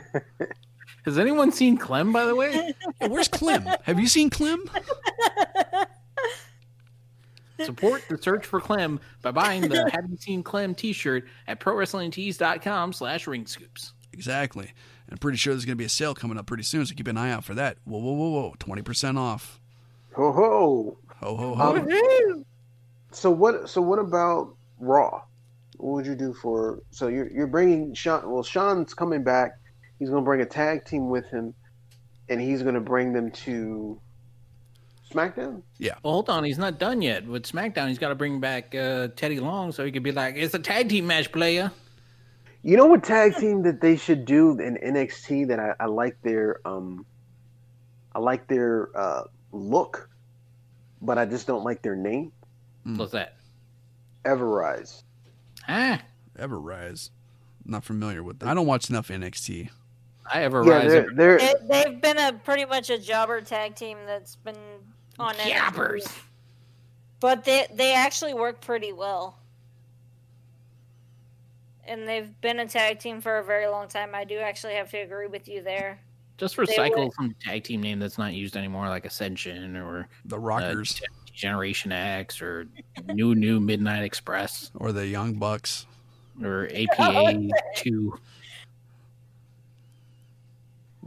Has 1.04 1.18
anyone 1.18 1.50
seen 1.50 1.76
Clem 1.76 2.12
by 2.12 2.24
the 2.24 2.36
way? 2.36 2.74
Yeah, 3.00 3.08
where's 3.08 3.26
Clem? 3.26 3.66
Have 3.82 3.98
you 3.98 4.06
seen 4.06 4.30
Clem? 4.30 4.62
Support 7.60 8.04
the 8.08 8.18
search 8.18 8.46
for 8.46 8.60
Clem 8.60 9.00
by 9.20 9.32
buying 9.32 9.62
the 9.62 9.90
Have 9.92 10.08
You 10.08 10.16
Seen 10.16 10.42
Clem 10.42 10.74
t-shirt 10.74 11.26
at 11.46 11.60
prowrestlingtees.com 11.60 12.92
slash 12.92 13.26
ring 13.26 13.46
scoops. 13.46 13.92
Exactly. 14.12 14.66
And 14.66 15.12
I'm 15.12 15.18
pretty 15.18 15.38
sure 15.38 15.52
there's 15.52 15.64
going 15.64 15.76
to 15.76 15.80
be 15.80 15.84
a 15.84 15.88
sale 15.88 16.14
coming 16.14 16.38
up 16.38 16.46
pretty 16.46 16.62
soon, 16.64 16.86
so 16.86 16.94
keep 16.94 17.08
an 17.08 17.16
eye 17.16 17.30
out 17.30 17.44
for 17.44 17.54
that. 17.54 17.78
Whoa, 17.84 17.98
whoa, 17.98 18.12
whoa, 18.12 18.30
whoa. 18.30 18.54
20% 18.58 19.18
off. 19.18 19.60
Ho 20.14 20.32
ho. 20.32 20.98
Ho, 21.22 21.36
ho, 21.36 21.54
ho. 21.54 21.76
Um, 21.76 22.44
so 23.12 23.30
what? 23.30 23.68
So 23.68 23.80
what 23.80 23.98
about 23.98 24.54
Raw? 24.78 25.22
What 25.76 25.94
would 25.94 26.06
you 26.06 26.14
do 26.14 26.34
for? 26.34 26.82
So 26.90 27.08
you're 27.08 27.30
you're 27.30 27.46
bringing 27.46 27.94
Shawn. 27.94 28.28
Well, 28.30 28.42
Shawn's 28.42 28.94
coming 28.94 29.22
back. 29.22 29.52
He's 29.98 30.10
going 30.10 30.22
to 30.22 30.24
bring 30.24 30.40
a 30.40 30.46
tag 30.46 30.84
team 30.84 31.10
with 31.10 31.26
him, 31.26 31.54
and 32.28 32.40
he's 32.40 32.62
going 32.62 32.74
to 32.74 32.80
bring 32.80 33.12
them 33.12 33.30
to 33.30 34.00
SmackDown. 35.12 35.62
Yeah. 35.78 35.94
Well, 36.02 36.14
hold 36.14 36.30
on, 36.30 36.42
he's 36.42 36.58
not 36.58 36.78
done 36.78 37.02
yet 37.02 37.26
with 37.26 37.44
SmackDown. 37.44 37.88
He's 37.88 37.98
got 37.98 38.08
to 38.08 38.14
bring 38.14 38.40
back 38.40 38.74
uh, 38.74 39.08
Teddy 39.14 39.38
Long 39.38 39.70
so 39.70 39.84
he 39.84 39.92
could 39.92 40.02
be 40.02 40.12
like, 40.12 40.36
"It's 40.36 40.54
a 40.54 40.58
tag 40.58 40.88
team 40.88 41.06
match, 41.06 41.30
player." 41.30 41.70
You 42.64 42.76
know 42.76 42.86
what 42.86 43.02
tag 43.02 43.36
team 43.36 43.62
that 43.62 43.80
they 43.80 43.96
should 43.96 44.24
do 44.24 44.58
in 44.60 44.76
NXT 44.76 45.48
that 45.48 45.58
I, 45.58 45.74
I 45.80 45.86
like 45.86 46.16
their 46.22 46.60
um 46.64 47.04
I 48.14 48.20
like 48.20 48.46
their 48.46 48.88
uh 48.96 49.24
look, 49.50 50.08
but 51.02 51.18
I 51.18 51.26
just 51.26 51.46
don't 51.46 51.64
like 51.64 51.82
their 51.82 51.96
name. 51.96 52.32
Hmm. 52.84 52.96
What's 52.96 53.12
that? 53.12 53.36
Everrise. 54.24 55.02
Ah, 55.68 56.00
Ever 56.38 56.58
Rise. 56.58 57.10
Not 57.64 57.84
familiar 57.84 58.22
with 58.22 58.38
that. 58.40 58.48
I 58.48 58.54
don't 58.54 58.66
watch 58.66 58.88
enough 58.90 59.08
NXT. 59.08 59.68
I 60.32 60.42
ever 60.44 60.64
Yeah, 60.64 60.72
rise. 60.78 60.88
they're, 60.90 61.10
they're 61.14 61.38
They, 61.38 61.54
they've 61.68 62.00
been 62.00 62.18
a 62.18 62.32
pretty 62.32 62.64
much 62.64 62.90
a 62.90 62.98
jobber 62.98 63.40
tag 63.40 63.74
team 63.74 63.98
that's 64.06 64.36
been 64.36 64.56
on 65.18 65.34
NXT. 65.34 65.52
Yappers. 65.52 66.18
But 67.20 67.44
they 67.44 67.66
they 67.72 67.94
actually 67.94 68.34
work 68.34 68.60
pretty 68.60 68.92
well. 68.92 69.38
And 71.84 72.08
they've 72.08 72.40
been 72.40 72.58
a 72.60 72.66
tag 72.66 73.00
team 73.00 73.20
for 73.20 73.38
a 73.38 73.44
very 73.44 73.66
long 73.66 73.88
time. 73.88 74.14
I 74.14 74.24
do 74.24 74.38
actually 74.38 74.74
have 74.74 74.90
to 74.90 74.98
agree 74.98 75.26
with 75.26 75.48
you 75.48 75.62
there. 75.62 76.00
Just 76.42 76.56
recycle 76.56 77.04
would- 77.04 77.12
some 77.14 77.36
tag 77.40 77.62
team 77.62 77.80
name 77.80 78.00
that's 78.00 78.18
not 78.18 78.32
used 78.34 78.56
anymore, 78.56 78.88
like 78.88 79.04
Ascension 79.06 79.76
or 79.76 80.08
The 80.24 80.34
uh, 80.34 80.40
Rockers 80.40 81.00
Generation 81.32 81.92
X 81.92 82.42
or 82.42 82.66
New 83.06 83.36
New 83.36 83.60
Midnight 83.60 84.02
Express 84.02 84.72
or 84.74 84.90
the 84.90 85.06
Young 85.06 85.34
Bucks. 85.34 85.86
or 86.42 86.68
APA 86.74 87.48
Two. 87.76 88.18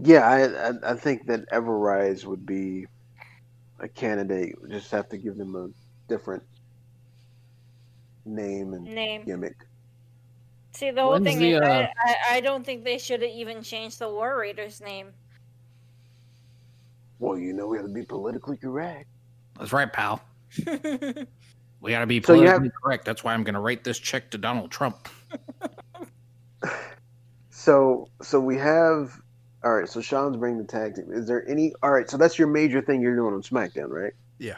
yeah, 0.01 0.21
I, 0.21 0.69
I 0.69 0.91
I 0.91 0.95
think 0.95 1.25
that 1.27 1.49
Everrise 1.49 2.23
would 2.23 2.45
be 2.45 2.85
a 3.79 3.89
candidate. 3.89 4.55
We 4.61 4.69
just 4.69 4.89
have 4.91 5.09
to 5.09 5.17
give 5.17 5.35
them 5.35 5.53
a 5.57 5.67
different 6.07 6.43
name 8.23 8.73
and 8.73 8.85
Name. 8.85 9.25
gimmick. 9.25 9.57
See, 10.71 10.91
the 10.91 11.01
whole 11.01 11.11
When's 11.11 11.25
thing 11.25 11.39
the, 11.39 11.51
is, 11.55 11.61
uh, 11.61 11.65
I, 11.65 11.89
I, 12.05 12.35
I 12.37 12.39
don't 12.39 12.65
think 12.65 12.85
they 12.85 12.97
should 12.97 13.21
have 13.21 13.31
even 13.31 13.61
changed 13.63 13.99
the 13.99 14.07
War 14.09 14.39
Raiders 14.39 14.79
name. 14.79 15.07
Well, 17.19 17.37
you 17.37 17.53
know 17.53 17.67
we 17.67 17.77
have 17.77 17.85
to 17.85 17.91
be 17.91 18.03
politically 18.03 18.57
correct. 18.57 19.07
That's 19.57 19.73
right, 19.73 19.91
pal. 19.91 20.21
We 21.81 21.91
got 21.91 21.99
to 21.99 22.07
be 22.07 22.19
So 22.19 22.33
politically 22.33 22.65
have- 22.67 22.71
correct. 22.83 23.05
That's 23.05 23.23
why 23.23 23.33
I'm 23.33 23.43
going 23.43 23.53
to 23.53 23.59
write 23.59 23.83
this 23.83 23.99
check 23.99 24.31
to 24.31 24.37
Donald 24.39 24.71
Trump. 24.71 25.07
So 27.49 28.09
so 28.21 28.39
we 28.39 28.57
have 28.57 29.19
all 29.63 29.73
right. 29.73 29.87
So 29.89 30.01
Shawn's 30.01 30.37
bringing 30.37 30.59
the 30.59 30.65
tag 30.67 30.95
team. 30.95 31.07
Is 31.11 31.25
there 31.27 31.47
any? 31.49 31.73
All 31.81 31.91
right. 31.91 32.09
So 32.09 32.17
that's 32.17 32.37
your 32.37 32.47
major 32.47 32.81
thing 32.81 33.01
you're 33.01 33.15
doing 33.15 33.33
on 33.33 33.41
SmackDown, 33.41 33.89
right? 33.89 34.13
Yeah. 34.39 34.57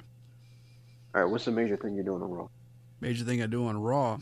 All 1.16 1.22
right. 1.24 1.30
What's 1.32 1.46
the 1.46 1.52
major 1.52 1.78
thing 1.78 1.96
you're 1.96 2.04
doing 2.04 2.22
on 2.22 2.30
Raw? 2.32 2.48
Major 3.00 3.24
thing 3.24 3.42
I 3.42 3.46
do 3.46 3.66
on 3.68 3.78
Raw. 3.78 4.18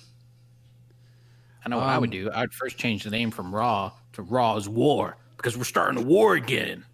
I 1.66 1.70
know 1.70 1.78
what 1.78 1.88
I 1.88 1.98
would 1.98 2.10
Um, 2.10 2.12
do. 2.12 2.32
I'd 2.34 2.53
first 2.53 2.78
change 2.78 3.03
the 3.03 3.10
name 3.10 3.32
from 3.32 3.53
Raw 3.56 3.91
to 4.14 4.22
Raw's 4.22 4.70
War 4.70 5.18
because 5.38 5.57
we're 5.57 5.64
starting 5.64 6.03
a 6.03 6.06
war 6.06 6.36
again. 6.36 6.86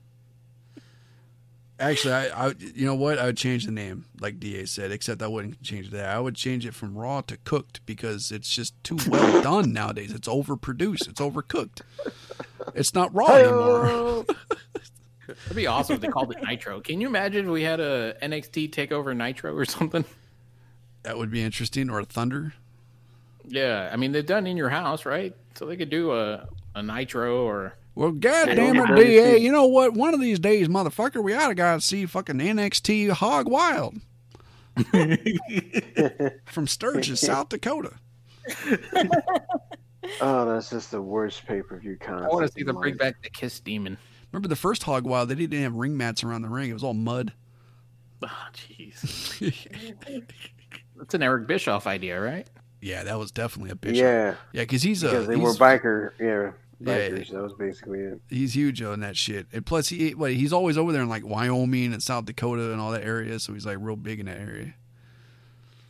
Actually, 1.82 2.14
I, 2.14 2.48
I, 2.48 2.54
you 2.76 2.86
know 2.86 2.94
what? 2.94 3.18
I 3.18 3.26
would 3.26 3.38
change 3.38 3.66
the 3.66 3.72
name, 3.72 4.06
like 4.20 4.40
Da 4.40 4.66
said. 4.66 4.92
Except 4.92 5.24
I 5.24 5.28
wouldn't 5.28 5.64
change 5.64 5.90
that. 5.90 6.16
I 6.16 6.20
would 6.20 6.36
change 6.36 6.64
it 6.68 6.76
from 6.76 6.96
raw 6.96 7.22
to 7.22 7.38
cooked 7.38 7.84
because 7.88 8.32
it's 8.32 8.54
just 8.54 8.82
too 8.84 8.98
well 9.08 9.42
done 9.44 9.74
nowadays. 9.74 10.12
It's 10.12 10.28
overproduced. 10.28 11.10
It's 11.10 11.20
overcooked. 11.20 11.82
It's 12.76 12.94
not 12.94 13.14
raw 13.16 13.34
anymore. 13.34 14.26
That'd 15.28 15.56
be 15.56 15.66
awesome 15.66 15.96
if 15.96 16.02
they 16.02 16.08
called 16.08 16.32
it 16.32 16.44
Nitro. 16.44 16.82
Can 16.82 17.02
you 17.02 17.08
imagine 17.08 17.46
if 17.46 17.52
we 17.52 17.64
had 17.64 17.80
a 17.80 18.16
NXT 18.22 18.70
Takeover 18.70 19.18
Nitro 19.18 19.56
or 19.56 19.66
something? 19.66 20.06
That 21.02 21.18
would 21.18 21.32
be 21.32 21.42
interesting. 21.42 21.90
Or 21.90 22.04
thunder. 22.04 22.54
Yeah, 23.48 23.90
I 23.92 23.96
mean 23.96 24.12
they've 24.12 24.24
done 24.26 24.46
in 24.46 24.56
your 24.56 24.70
house, 24.70 25.04
right? 25.04 25.36
So 25.56 25.66
they 25.66 25.78
could 25.78 25.90
do 25.90 26.14
a 26.14 26.48
a 26.76 26.84
Nitro 26.84 27.44
or 27.44 27.74
Well, 27.96 28.12
god 28.12 28.50
I 28.50 28.56
damn 28.56 28.76
don't 28.76 28.90
it, 28.90 28.96
know. 28.96 29.04
Da. 29.04 29.36
You 29.36 29.52
know 29.52 29.66
what? 29.66 29.94
One 29.94 30.14
of 30.14 30.22
these 30.22 30.40
days, 30.40 30.68
motherfucker, 30.68 31.24
we 31.24 31.34
ought 31.34 31.50
to 31.50 31.56
go 31.56 31.78
see 31.80 32.06
fucking 32.06 32.38
NXT 32.38 33.12
Hog 33.12 33.50
Wild 33.50 33.96
from 36.46 36.68
Sturgis, 36.68 37.22
South 37.22 37.50
Dakota. 37.50 37.94
Oh, 40.20 40.52
that's 40.52 40.72
just 40.72 40.90
the 40.90 41.02
worst 41.02 41.46
pay 41.46 41.62
per 41.62 41.78
view 41.78 41.96
concept. 41.96 42.32
I 42.32 42.34
want 42.34 42.48
to 42.48 42.52
see 42.52 42.62
in 42.62 42.68
them 42.68 42.78
bring 42.78 42.98
back 42.98 43.22
the 43.22 43.30
Kiss 43.30 43.60
Demon. 43.60 43.98
Remember 44.32 44.48
the 44.48 44.56
first 44.56 44.82
Hog 44.82 45.06
Wild? 45.06 45.30
They 45.30 45.36
didn't 45.36 45.62
have 45.62 45.76
ring 45.76 45.96
mats 45.96 46.24
around 46.24 46.42
the 46.42 46.50
ring. 46.50 46.72
It 46.72 46.74
was 46.74 46.84
all 46.84 46.96
mud. 46.96 47.34
Oh, 48.24 48.48
jeez. 48.54 49.54
That's 50.98 51.14
an 51.14 51.22
Eric 51.22 51.48
Bischoff 51.48 51.86
idea, 51.86 52.20
right? 52.20 52.48
yeah, 52.82 53.04
that 53.04 53.20
was 53.20 53.32
definitely 53.32 53.72
a 53.72 53.76
bitch. 53.76 53.96
Yeah, 53.96 54.36
yeah, 54.54 54.64
because 54.64 54.82
he's 54.82 55.04
a 55.04 55.10
because 55.10 55.28
they 55.28 55.36
he's, 55.36 55.44
were 55.44 55.54
biker. 55.54 56.12
Yeah, 56.20 56.52
Yeah. 56.84 57.10
That 57.10 57.44
was 57.44 57.54
basically 57.54 58.00
it. 58.00 58.22
he's 58.30 58.56
huge 58.56 58.82
on 58.82 59.02
that 59.02 59.16
shit. 59.16 59.48
And 59.54 59.66
plus, 59.66 59.90
he 59.90 60.12
what, 60.12 60.34
he's 60.34 60.54
always 60.54 60.78
over 60.78 60.92
there 60.92 61.02
in 61.02 61.10
like 61.10 61.26
Wyoming 61.26 61.94
and 61.94 62.02
South 62.02 62.26
Dakota 62.26 62.72
and 62.72 62.82
all 62.82 62.92
that 62.92 63.04
area. 63.04 63.40
So 63.40 63.54
he's 63.54 63.66
like 63.66 63.78
real 63.80 63.96
big 63.96 64.20
in 64.20 64.26
that 64.26 64.40
area. 64.40 64.74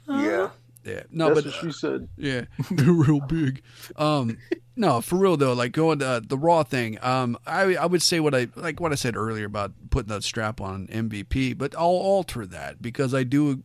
Yeah, 0.08 0.50
Yeah, 0.84 1.04
no, 1.10 1.34
that's 1.34 1.42
but 1.42 1.46
what 1.46 1.62
she 1.62 1.72
said. 1.72 2.10
Yeah, 2.18 2.46
real 2.72 3.22
big. 3.22 3.62
Um, 3.96 4.38
no, 4.76 5.00
for 5.00 5.16
real 5.16 5.38
though, 5.38 5.54
like 5.54 5.72
going 5.72 6.00
to 6.00 6.22
the 6.26 6.38
raw 6.38 6.64
thing. 6.64 6.98
Um, 7.02 7.38
I 7.46 7.76
I 7.76 7.86
would 7.86 8.02
say 8.02 8.20
what 8.20 8.36
I 8.36 8.48
like 8.56 8.80
what 8.80 8.92
I 8.92 8.96
said 8.96 9.16
earlier 9.16 9.46
about 9.46 9.72
putting 9.90 10.10
that 10.10 10.24
strap 10.24 10.60
on 10.60 10.88
MVP, 10.88 11.58
but 11.58 11.76
I'll 11.76 11.86
alter 11.86 12.46
that 12.48 12.82
because 12.82 13.14
I 13.14 13.24
do 13.24 13.64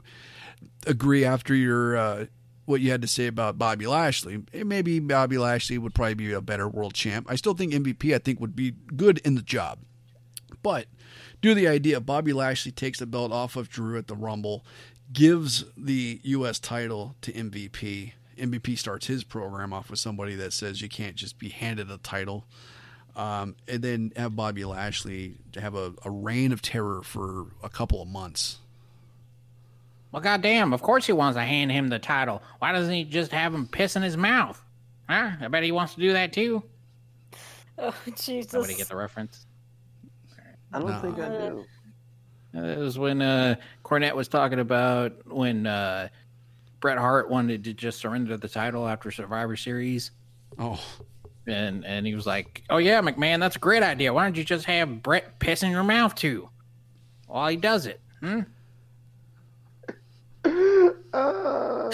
agree 0.86 1.24
after 1.24 1.54
your 1.54 1.96
uh, 1.96 2.26
what 2.66 2.80
you 2.80 2.90
had 2.90 3.00
to 3.02 3.08
say 3.08 3.26
about 3.26 3.58
Bobby 3.58 3.86
Lashley. 3.86 4.42
Maybe 4.52 4.98
Bobby 4.98 5.38
Lashley 5.38 5.78
would 5.78 5.94
probably 5.94 6.14
be 6.14 6.32
a 6.32 6.40
better 6.40 6.68
world 6.68 6.94
champ. 6.94 7.26
I 7.30 7.36
still 7.36 7.54
think 7.54 7.72
MVP. 7.72 8.14
I 8.14 8.18
think 8.18 8.40
would 8.40 8.56
be 8.56 8.74
good 8.94 9.18
in 9.18 9.36
the 9.36 9.42
job, 9.42 9.78
but 10.62 10.86
do 11.40 11.54
the 11.54 11.68
idea 11.68 12.00
Bobby 12.00 12.32
Lashley 12.32 12.72
takes 12.72 12.98
the 12.98 13.06
belt 13.06 13.32
off 13.32 13.56
of 13.56 13.70
Drew 13.70 13.96
at 13.96 14.08
the 14.08 14.16
Rumble, 14.16 14.64
gives 15.12 15.64
the 15.76 16.20
U.S. 16.24 16.58
title 16.58 17.14
to 17.22 17.32
MVP. 17.32 18.12
MVP 18.36 18.76
starts 18.76 19.06
his 19.06 19.24
program 19.24 19.72
off 19.72 19.90
with 19.90 19.98
somebody 19.98 20.34
that 20.34 20.52
says 20.52 20.82
you 20.82 20.88
can't 20.88 21.16
just 21.16 21.38
be 21.38 21.48
handed 21.48 21.90
a 21.90 21.98
title. 21.98 22.46
Um, 23.14 23.56
and 23.66 23.80
then 23.80 24.12
have 24.14 24.36
Bobby 24.36 24.64
Lashley 24.66 25.36
have 25.54 25.74
a, 25.74 25.94
a 26.04 26.10
reign 26.10 26.52
of 26.52 26.60
terror 26.60 27.02
for 27.02 27.46
a 27.62 27.70
couple 27.70 28.02
of 28.02 28.08
months. 28.08 28.58
Well, 30.12 30.22
goddamn! 30.22 30.72
Of 30.72 30.82
course 30.82 31.06
he 31.06 31.12
wants 31.12 31.36
to 31.36 31.42
hand 31.42 31.70
him 31.72 31.88
the 31.88 31.98
title. 31.98 32.42
Why 32.58 32.72
doesn't 32.72 32.92
he 32.92 33.04
just 33.04 33.32
have 33.32 33.52
him 33.54 33.66
piss 33.66 33.96
in 33.96 34.02
his 34.02 34.16
mouth? 34.16 34.62
Huh? 35.08 35.32
I 35.40 35.48
bet 35.48 35.62
he 35.62 35.72
wants 35.72 35.94
to 35.94 36.00
do 36.00 36.12
that 36.14 36.32
too. 36.32 36.62
Oh, 37.78 37.94
Jesus. 38.16 38.50
Somebody 38.52 38.74
get 38.74 38.88
the 38.88 38.96
reference. 38.96 39.46
I 40.72 40.78
don't 40.78 40.88
No. 40.88 41.00
think 41.00 41.18
I 41.18 41.28
do. 41.28 41.64
Uh, 42.56 42.62
It 42.62 42.78
was 42.78 42.98
when 42.98 43.20
uh, 43.20 43.56
Cornette 43.84 44.14
was 44.14 44.28
talking 44.28 44.58
about 44.60 45.12
when 45.30 45.66
uh, 45.66 46.08
Bret 46.80 46.96
Hart 46.98 47.28
wanted 47.28 47.64
to 47.64 47.74
just 47.74 47.98
surrender 47.98 48.36
the 48.38 48.48
title 48.48 48.88
after 48.88 49.10
Survivor 49.10 49.56
Series, 49.56 50.10
Oh, 50.58 50.82
and 51.46 51.84
and 51.84 52.06
he 52.06 52.14
was 52.14 52.26
like, 52.26 52.62
"Oh 52.70 52.78
yeah, 52.78 53.00
McMahon, 53.02 53.40
that's 53.40 53.56
a 53.56 53.58
great 53.60 53.82
idea. 53.82 54.12
Why 54.14 54.24
don't 54.24 54.36
you 54.36 54.44
just 54.44 54.64
have 54.64 55.02
Bret 55.02 55.38
piss 55.38 55.62
in 55.62 55.70
your 55.70 55.84
mouth 55.84 56.14
too, 56.14 56.48
while 57.26 57.48
he 57.48 57.56
does 57.56 57.84
it?" 57.86 58.00
Hmm? 58.20 58.40
Uh, 61.16 61.88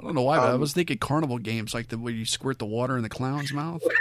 I 0.00 0.02
don't 0.06 0.14
know 0.14 0.22
why, 0.22 0.36
but 0.38 0.48
I 0.50 0.52
Um, 0.52 0.60
was 0.60 0.72
thinking 0.72 0.98
carnival 0.98 1.38
games, 1.38 1.72
like 1.72 1.88
the 1.88 1.98
way 1.98 2.12
you 2.12 2.24
squirt 2.24 2.58
the 2.58 2.66
water 2.66 2.96
in 2.96 3.02
the 3.02 3.08
clown's 3.08 3.52
mouth, 3.52 3.82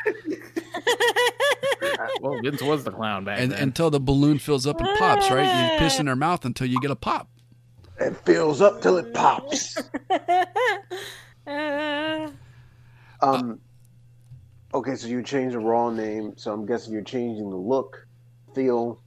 Well, 2.19 2.39
Vince 2.41 2.61
was 2.61 2.83
the 2.83 2.91
clown 2.91 3.23
back 3.25 3.39
and 3.39 3.51
then. 3.51 3.61
until 3.61 3.89
the 3.89 3.99
balloon 3.99 4.37
fills 4.39 4.65
up 4.67 4.79
and 4.81 4.89
pops. 4.97 5.29
Right, 5.29 5.71
you 5.73 5.79
piss 5.79 5.99
in 5.99 6.05
their 6.07 6.15
mouth 6.15 6.43
until 6.45 6.67
you 6.67 6.79
get 6.81 6.91
a 6.91 6.95
pop. 6.95 7.29
it 7.99 8.15
fills 8.25 8.61
up 8.61 8.81
till 8.81 8.97
it 8.97 9.13
pops. 9.13 9.77
Uh, 11.47 12.29
Um. 13.21 13.59
Okay, 14.73 14.95
so 14.95 15.07
you 15.07 15.21
changed 15.23 15.55
the 15.55 15.59
Raw 15.59 15.89
name, 15.91 16.33
so 16.35 16.51
I'm 16.51 16.65
guessing 16.65 16.91
you're 16.93 17.03
changing 17.03 17.49
the 17.51 17.55
look, 17.55 18.05
feel. 18.55 18.99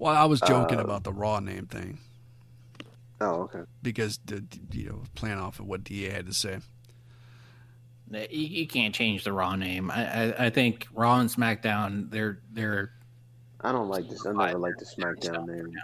Well, 0.00 0.14
I 0.16 0.24
was 0.24 0.40
joking 0.40 0.78
Uh, 0.80 0.82
about 0.84 1.04
the 1.04 1.12
Raw 1.12 1.38
name 1.40 1.66
thing 1.66 1.98
Oh, 3.24 3.42
okay. 3.42 3.60
because 3.82 4.18
the 4.26 4.44
you 4.72 4.88
know 4.88 5.02
plan 5.14 5.38
off 5.38 5.58
of 5.60 5.66
what 5.66 5.82
Da 5.84 6.10
had 6.10 6.26
to 6.26 6.34
say. 6.34 6.58
You, 8.10 8.26
you 8.30 8.66
can't 8.66 8.94
change 8.94 9.24
the 9.24 9.32
Raw 9.32 9.56
name. 9.56 9.90
I, 9.90 10.04
I, 10.32 10.46
I 10.46 10.50
think 10.50 10.86
Raw 10.92 11.18
and 11.20 11.30
SmackDown, 11.30 12.10
they're 12.10 12.40
they're 12.52 12.90
I 13.62 13.72
don't 13.72 13.88
like 13.88 14.08
this. 14.08 14.26
I 14.26 14.32
never 14.32 14.58
like 14.58 14.74
the 14.78 14.84
SmackDown 14.84 15.46
name. 15.46 15.70
now. 15.72 15.82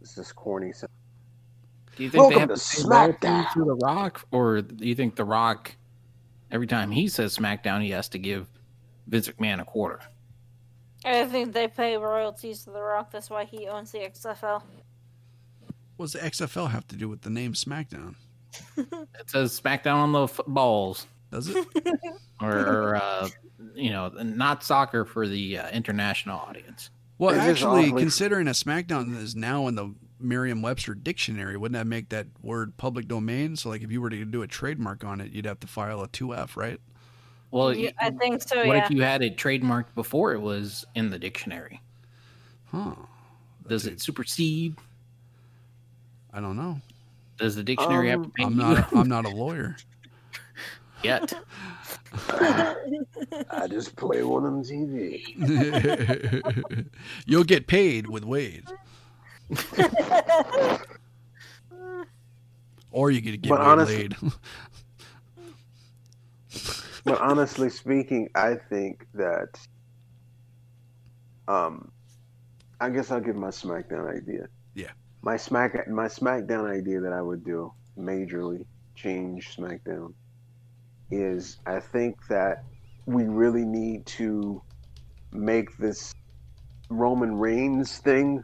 It's 0.00 0.14
just 0.14 0.34
corny. 0.36 0.72
So- 0.72 0.86
Do 1.96 2.04
you 2.04 2.10
think 2.10 2.20
Welcome 2.22 2.34
they 2.34 2.40
have 2.40 2.48
to 2.50 2.54
to 2.54 2.60
say 2.60 2.82
royalties 2.86 3.18
SmackDown. 3.30 3.52
to 3.54 3.64
The 3.64 3.74
Rock, 3.84 4.26
or 4.30 4.62
do 4.62 4.86
you 4.86 4.94
think 4.94 5.16
The 5.16 5.24
Rock, 5.24 5.74
every 6.50 6.66
time 6.66 6.90
he 6.90 7.08
says 7.08 7.36
SmackDown, 7.36 7.82
he 7.82 7.90
has 7.90 8.08
to 8.10 8.18
give 8.18 8.46
Vince 9.06 9.28
McMahon 9.28 9.60
a 9.60 9.64
quarter? 9.64 10.00
I 11.04 11.24
think 11.26 11.52
they 11.52 11.66
pay 11.66 11.96
royalties 11.96 12.64
to 12.64 12.70
The 12.70 12.80
Rock. 12.80 13.10
That's 13.10 13.28
why 13.30 13.44
he 13.44 13.66
owns 13.66 13.90
the 13.90 13.98
XFL. 13.98 14.62
What's 16.02 16.14
the 16.14 16.18
XFL 16.18 16.68
have 16.70 16.84
to 16.88 16.96
do 16.96 17.08
with 17.08 17.22
the 17.22 17.30
name 17.30 17.52
SmackDown? 17.52 18.16
It 18.76 19.30
says 19.30 19.58
SmackDown 19.60 19.94
on 19.94 20.10
the 20.10 20.24
f- 20.24 20.40
balls, 20.48 21.06
Does 21.30 21.48
it? 21.48 21.64
or, 22.40 22.50
or 22.58 22.96
uh, 22.96 23.28
you 23.76 23.90
know, 23.90 24.08
not 24.08 24.64
soccer 24.64 25.04
for 25.04 25.28
the 25.28 25.58
uh, 25.58 25.70
international 25.70 26.40
audience. 26.40 26.90
Well, 27.18 27.30
It's 27.36 27.44
actually, 27.44 27.92
considering 27.92 28.48
a 28.48 28.50
SmackDown 28.50 29.16
is 29.16 29.36
now 29.36 29.68
in 29.68 29.76
the 29.76 29.94
Merriam-Webster 30.18 30.94
dictionary, 30.96 31.56
wouldn't 31.56 31.78
that 31.78 31.86
make 31.86 32.08
that 32.08 32.26
word 32.42 32.76
public 32.78 33.06
domain? 33.06 33.54
So, 33.54 33.68
like, 33.68 33.82
if 33.82 33.92
you 33.92 34.00
were 34.00 34.10
to 34.10 34.24
do 34.24 34.42
a 34.42 34.48
trademark 34.48 35.04
on 35.04 35.20
it, 35.20 35.30
you'd 35.30 35.46
have 35.46 35.60
to 35.60 35.68
file 35.68 36.02
a 36.02 36.08
2F, 36.08 36.56
right? 36.56 36.80
Well, 37.52 37.72
Yeah, 37.76 37.90
I 38.00 38.10
think 38.10 38.42
so. 38.42 38.56
what 38.66 38.76
Yeah. 38.76 38.84
if 38.86 38.90
you 38.90 39.02
had 39.02 39.22
it 39.22 39.36
trademarked 39.36 39.94
before 39.94 40.32
it 40.32 40.40
was 40.40 40.84
in 40.96 41.10
the 41.10 41.18
dictionary? 41.20 41.80
Huh? 42.72 42.96
Does 43.68 43.86
it 43.86 44.00
supersede? 44.00 44.74
I 46.32 46.40
don't 46.40 46.56
know. 46.56 46.80
Does 47.38 47.56
the 47.56 47.62
dictionary 47.64 48.08
have 48.10 48.20
to 48.22 48.24
Um, 48.26 48.32
pay 48.32 48.44
I'm 48.44 48.52
you 48.52 48.56
not. 48.58 48.94
I'm 48.96 49.08
not 49.08 49.24
a 49.24 49.30
lawyer. 49.30 49.76
yet? 51.02 51.32
I 52.30 53.66
just 53.68 53.96
play 53.96 54.22
one 54.22 54.44
on 54.44 54.62
TV. 54.62 55.22
You'll 57.26 57.44
get 57.44 57.66
paid 57.66 58.06
with 58.06 58.22
Wade, 58.24 58.64
or 62.90 63.10
you 63.10 63.22
could 63.22 63.40
get 63.42 63.48
But 63.48 63.60
Wade 63.60 63.68
honestly- 63.68 63.96
laid. 64.08 64.16
But 67.04 67.20
honestly 67.20 67.68
speaking, 67.70 68.28
I 68.36 68.54
think 68.54 69.06
that 69.14 69.58
um 71.48 71.90
I 72.80 72.90
guess 72.90 73.10
I'll 73.10 73.20
give 73.20 73.36
my 73.36 73.48
SmackDown 73.48 74.14
idea. 74.16 74.46
My 75.22 75.36
Smack 75.36 75.88
my 75.88 76.06
SmackDown 76.06 76.68
idea 76.68 77.00
that 77.00 77.12
I 77.12 77.22
would 77.22 77.44
do 77.44 77.72
majorly 77.96 78.66
change 78.96 79.56
SmackDown 79.56 80.14
is 81.10 81.58
I 81.64 81.78
think 81.80 82.16
that 82.28 82.64
we 83.06 83.24
really 83.24 83.64
need 83.64 84.06
to 84.06 84.62
make 85.32 85.76
this 85.78 86.12
Roman 86.90 87.36
Reigns 87.36 87.98
thing 87.98 88.42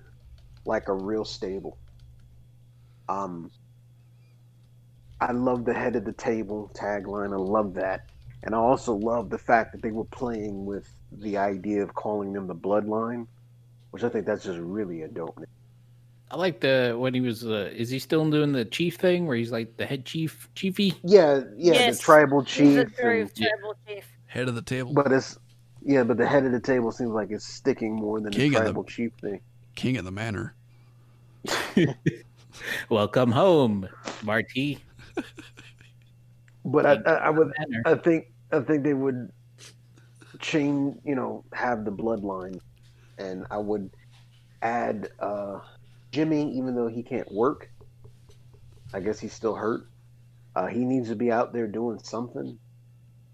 like 0.64 0.88
a 0.88 0.94
real 0.94 1.24
stable. 1.24 1.78
Um 3.09 3.50
I 5.20 5.32
love 5.32 5.64
the 5.64 5.74
head 5.74 5.96
of 5.96 6.05
the 6.05 6.12
table 6.12 6.70
tagline. 6.80 7.32
I 7.32 7.38
love 7.38 7.74
that. 7.74 8.02
And 8.44 8.55
I 8.55 8.59
also 8.59 8.94
love 8.94 9.30
the 9.30 9.38
fact 9.38 9.72
that 9.72 9.82
they 9.82 9.90
were 9.90 10.05
playing 10.05 10.64
with 10.64 10.88
the 11.10 11.38
idea 11.38 11.82
of 11.82 11.94
calling 11.94 12.32
them 12.32 12.46
the 12.46 12.55
bloodline, 12.55 13.26
which 13.90 14.05
I 14.05 14.10
think 14.10 14.26
that's 14.26 14.44
just 14.44 14.60
really 14.60 15.02
a 15.02 15.09
dope 15.09 15.36
name. 15.38 15.57
I 16.30 16.36
like 16.36 16.60
the 16.60 16.94
when 16.98 17.14
he 17.14 17.20
was. 17.20 17.46
Uh, 17.46 17.70
is 17.74 17.88
he 17.88 17.98
still 17.98 18.28
doing 18.30 18.52
the 18.52 18.64
chief 18.64 18.96
thing 18.96 19.26
where 19.26 19.36
he's 19.36 19.50
like 19.50 19.76
the 19.78 19.86
head 19.86 20.05
chief, 20.05 20.48
chiefy? 20.55 20.94
Yeah, 21.02 21.40
yeah, 21.56 21.72
Yes. 21.72 21.98
the 21.98 22.02
tribal 22.05 22.42
He's 22.42 22.52
chief. 22.55 22.78
a 22.78 22.84
very 23.00 23.22
and- 23.22 23.34
tribal 23.34 23.74
chief. 23.86 24.05
Head 24.26 24.46
of 24.48 24.55
the 24.55 24.62
table, 24.62 24.92
but 24.92 25.10
it's 25.10 25.38
yeah, 25.82 26.02
but 26.05 26.18
the 26.18 26.26
head 26.26 26.44
of 26.44 26.52
the 26.52 26.60
table 26.60 26.92
seems 26.92 27.10
like 27.10 27.30
it's 27.30 27.46
sticking 27.46 27.94
more 27.94 28.20
than 28.20 28.30
King 28.30 28.50
the 28.52 28.59
of 28.59 28.64
the- 28.64 28.68
tribal 28.72 28.84
chief 28.84 29.12
thing. 29.22 29.40
king 29.74 29.96
of 29.96 30.05
the 30.05 30.10
manor. 30.10 30.55
Welcome 32.90 33.30
home, 33.32 33.88
Marty. 34.22 34.78
But 36.64 36.84
I, 36.84 36.92
I, 37.10 37.14
I 37.14 37.30
would 37.30 37.52
I 37.86 37.94
think 37.94 38.26
I 38.52 38.60
think 38.60 38.84
they 38.84 38.92
would 38.94 39.30
change, 40.40 40.96
you 41.05 41.14
know, 41.14 41.44
have 41.55 41.84
the 41.86 41.90
bloodline, 41.92 42.60
and 43.16 43.46
I 43.50 43.56
would 43.59 43.88
add 44.60 45.09
uh, 45.20 45.60
Jimmy, 46.10 46.56
even 46.56 46.74
though 46.74 46.89
he 46.89 47.02
can't 47.02 47.30
work. 47.32 47.70
I 48.94 49.01
guess 49.01 49.18
he's 49.20 49.32
still 49.32 49.55
hurt. 49.55 49.82
Uh, 50.56 50.66
he 50.66 50.85
needs 50.85 51.09
to 51.09 51.16
be 51.16 51.30
out 51.30 51.52
there 51.52 51.66
doing 51.66 51.98
something. 51.98 52.59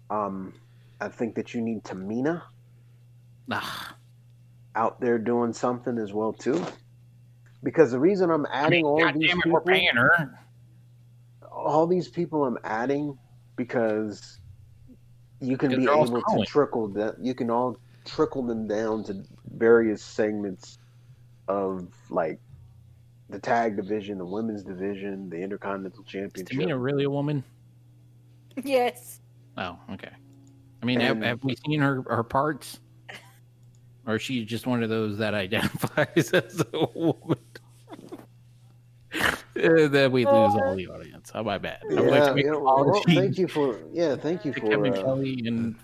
Um, 0.09 0.53
I 0.99 1.07
think 1.07 1.35
that 1.35 1.53
you 1.53 1.61
need 1.61 1.83
Tamina 1.83 2.41
Ah, 3.51 3.95
out 4.75 4.99
there 4.99 5.17
doing 5.17 5.53
something 5.53 5.97
as 5.97 6.13
well 6.13 6.33
too. 6.33 6.63
Because 7.63 7.91
the 7.91 7.99
reason 7.99 8.29
I'm 8.29 8.45
I 8.47 8.65
adding 8.65 8.71
mean, 8.83 8.85
all 8.85 8.99
God 8.99 9.15
these 9.15 9.31
it, 9.31 9.35
people, 9.35 9.51
we're 9.51 9.61
paying 9.61 9.95
her. 9.95 10.39
all 11.51 11.87
these 11.87 12.07
people 12.09 12.45
I'm 12.45 12.57
adding 12.63 13.17
because 13.55 14.39
you 15.39 15.57
can 15.57 15.75
be 15.75 15.83
able 15.83 16.21
to 16.21 16.45
trickle 16.45 16.87
that 16.89 17.15
you 17.19 17.33
can 17.33 17.49
all 17.49 17.77
trickle 18.05 18.43
them 18.43 18.67
down 18.67 19.03
to 19.05 19.23
various 19.57 20.03
segments 20.03 20.77
of 21.47 21.87
like 22.09 22.39
the 23.35 23.41
tag 23.41 23.75
division, 23.75 24.17
the 24.17 24.25
women's 24.25 24.63
division, 24.63 25.29
the 25.29 25.35
intercontinental 25.35 26.03
championship. 26.05 26.37
Is 26.37 26.43
championship. 26.49 26.77
Tamina 26.77 26.81
really 26.81 27.03
a 27.03 27.09
woman? 27.09 27.43
Yes. 28.63 29.19
Oh, 29.57 29.77
okay. 29.91 30.11
I 30.81 30.85
mean, 30.85 31.01
have, 31.01 31.17
And- 31.17 31.25
have 31.25 31.43
we 31.43 31.55
seen 31.67 31.81
her 31.81 32.01
her 32.07 32.23
parts, 32.23 32.79
or 34.07 34.15
is 34.15 34.21
she 34.21 34.45
just 34.45 34.65
one 34.67 34.83
of 34.83 34.89
those 34.89 35.17
that 35.17 35.33
identifies 35.45 36.31
as 36.31 36.63
a 36.73 36.85
woman? 36.95 37.37
Uh, 39.57 39.87
then 39.87 40.11
we 40.11 40.25
lose 40.25 40.53
all 40.53 40.75
the 40.75 40.85
audience. 40.89 41.31
Oh, 41.33 41.41
my 41.41 41.57
bad. 41.57 41.79
I 41.89 41.93
would 41.93 42.11
like 42.11 42.19
Yeah, 42.19 42.27
to 42.27 42.35
make 42.35 42.45
yeah, 42.45 42.51
an 42.55 42.61
well, 42.61 43.01
thank 43.07 43.37
you 43.37 43.47
for 43.47 43.79
yeah, 43.93 44.17
thank 44.17 44.43
you 44.43 44.51
for 44.51 44.59
Kevin 44.69 44.93
uh, 44.93 45.01
Kelly 45.01 45.43
and, 45.45 45.75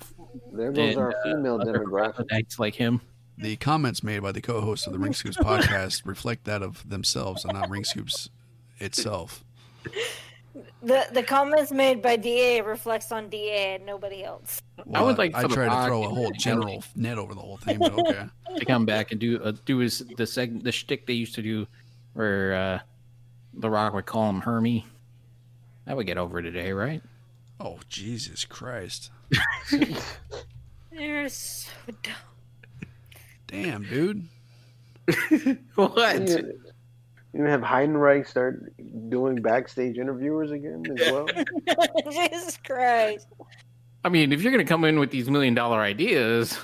there 0.52 0.74
goes 0.74 0.90
and, 0.90 0.98
our 0.98 1.12
uh, 1.12 1.24
female 1.24 1.62
other 1.62 1.80
demographic. 1.80 2.16
hermaphrodites 2.18 2.60
like 2.60 2.76
him. 2.76 3.00
The 3.38 3.56
comments 3.56 4.04
made 4.04 4.22
by 4.22 4.32
the 4.32 4.42
co-hosts 4.42 4.86
of 4.88 4.94
the 4.94 5.00
Ring 5.00 5.14
Scoops 5.14 5.38
podcast 5.38 6.02
reflect 6.06 6.46
that 6.46 6.62
of 6.62 6.88
themselves 6.88 7.44
and 7.44 7.54
not 7.54 7.70
Ring 7.70 7.84
Scoops 7.84 8.30
itself. 8.80 9.44
The 10.84 11.08
the 11.14 11.24
comments 11.24 11.72
made 11.72 12.02
by 12.02 12.18
DA 12.18 12.62
reflects 12.62 13.12
on 13.12 13.30
DA 13.30 13.76
and 13.76 13.86
nobody 13.86 14.24
else. 14.24 14.62
I 14.94 15.02
would 15.02 15.18
like 15.18 15.34
I 15.34 15.44
for 15.44 15.50
tried 15.50 15.70
to 15.70 15.88
throw 15.88 16.04
a 16.04 16.10
whole 16.10 16.32
general 16.32 16.84
net 16.96 17.18
over 17.18 17.34
the 17.34 17.40
whole 17.40 17.58
thing, 17.58 17.78
but 17.80 17.94
okay. 17.94 18.26
to 18.58 18.66
come 18.66 18.86
back 18.86 19.12
and 19.12 19.20
do 19.20 19.42
uh, 19.42 19.54
do 19.66 19.78
his 19.78 20.00
the 20.00 20.24
seg 20.24 20.62
the 20.64 20.72
shtick 20.72 21.06
they 21.06 21.14
used 21.14 21.36
to 21.36 21.42
do, 21.42 21.68
where 22.14 22.54
uh, 22.54 22.80
the 23.54 23.70
Rock 23.70 23.94
would 23.94 24.06
call 24.06 24.30
him 24.30 24.42
Hermie. 24.42 24.86
That 25.86 25.96
would 25.96 26.06
get 26.06 26.18
over 26.18 26.42
today, 26.42 26.74
right? 26.74 27.02
Oh 27.60 27.80
Jesus 27.88 28.44
Christ! 28.44 29.12
You're 30.92 31.30
so 31.30 31.70
dumb. 32.04 32.31
Damn, 33.52 33.84
dude. 33.84 34.28
What? 35.76 36.28
You, 36.28 36.60
you 37.34 37.44
have 37.44 37.62
Heidenreich 37.62 38.28
start 38.28 38.74
doing 39.10 39.42
backstage 39.42 39.98
interviewers 39.98 40.52
again 40.52 40.84
as 40.98 41.12
well. 41.12 41.28
Jesus 42.12 42.58
Christ. 42.66 43.28
I 44.04 44.10
mean, 44.10 44.32
if 44.32 44.42
you're 44.42 44.52
gonna 44.52 44.66
come 44.66 44.84
in 44.86 45.00
with 45.00 45.12
these 45.12 45.30
million 45.30 45.54
dollar 45.54 45.80
ideas, 45.80 46.58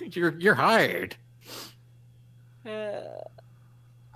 you're 0.00 0.34
you're 0.38 0.54
hired. 0.54 1.16
Uh, 2.66 3.00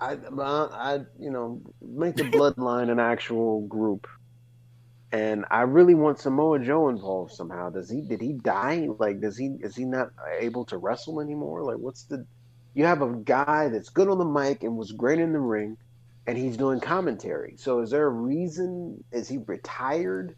I, 0.01 0.17
I, 0.37 0.99
you 1.19 1.29
know, 1.29 1.61
make 1.81 2.15
the 2.15 2.23
bloodline 2.23 2.89
an 2.89 2.99
actual 2.99 3.61
group, 3.67 4.07
and 5.11 5.45
I 5.49 5.61
really 5.61 5.95
want 5.95 6.19
Samoa 6.19 6.59
Joe 6.59 6.89
involved 6.89 7.33
somehow. 7.33 7.69
Does 7.69 7.89
he? 7.89 8.01
Did 8.01 8.21
he 8.21 8.33
die? 8.33 8.87
Like, 8.99 9.21
does 9.21 9.37
he? 9.37 9.57
Is 9.61 9.75
he 9.75 9.85
not 9.85 10.11
able 10.39 10.65
to 10.65 10.77
wrestle 10.77 11.21
anymore? 11.21 11.63
Like, 11.63 11.77
what's 11.77 12.03
the? 12.03 12.25
You 12.75 12.85
have 12.85 13.01
a 13.01 13.13
guy 13.13 13.69
that's 13.69 13.89
good 13.89 14.09
on 14.09 14.19
the 14.19 14.25
mic 14.25 14.63
and 14.63 14.77
was 14.77 14.91
great 14.91 15.19
in 15.19 15.33
the 15.33 15.39
ring, 15.39 15.77
and 16.27 16.37
he's 16.37 16.57
doing 16.57 16.79
commentary. 16.79 17.55
So, 17.57 17.79
is 17.81 17.89
there 17.91 18.05
a 18.05 18.11
reason? 18.11 19.03
Is 19.11 19.27
he 19.27 19.39
retired? 19.39 20.35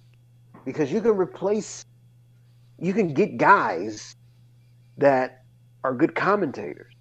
Because 0.66 0.92
you 0.92 1.02
can 1.02 1.18
replace, 1.18 1.84
you 2.80 2.94
can 2.94 3.14
get 3.14 3.38
guys 3.38 4.16
that 4.98 5.44
are 5.84 5.94
good 5.94 6.16
commentators 6.16 6.94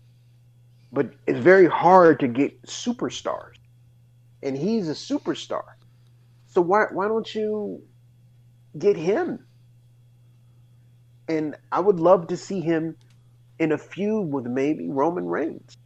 but 0.93 1.11
it's 1.27 1.39
very 1.39 1.67
hard 1.67 2.21
to 2.21 2.29
get 2.29 2.63
superstars, 2.63 3.55
and 4.43 4.57
he's 4.57 4.89
a 4.89 4.93
superstar. 4.93 5.63
So 6.51 6.61
why 6.61 6.87
why 6.93 7.09
don't 7.09 7.33
you 7.35 7.83
get 8.79 8.97
him? 8.97 9.47
And 11.29 11.57
I 11.71 11.81
would 11.81 12.01
love 12.01 12.27
to 12.29 12.37
see 12.37 12.61
him 12.61 12.97
in 13.59 13.73
a 13.73 13.79
feud 13.79 14.33
with 14.33 14.47
maybe 14.47 14.89
Roman 14.89 15.27
Reigns. 15.27 15.77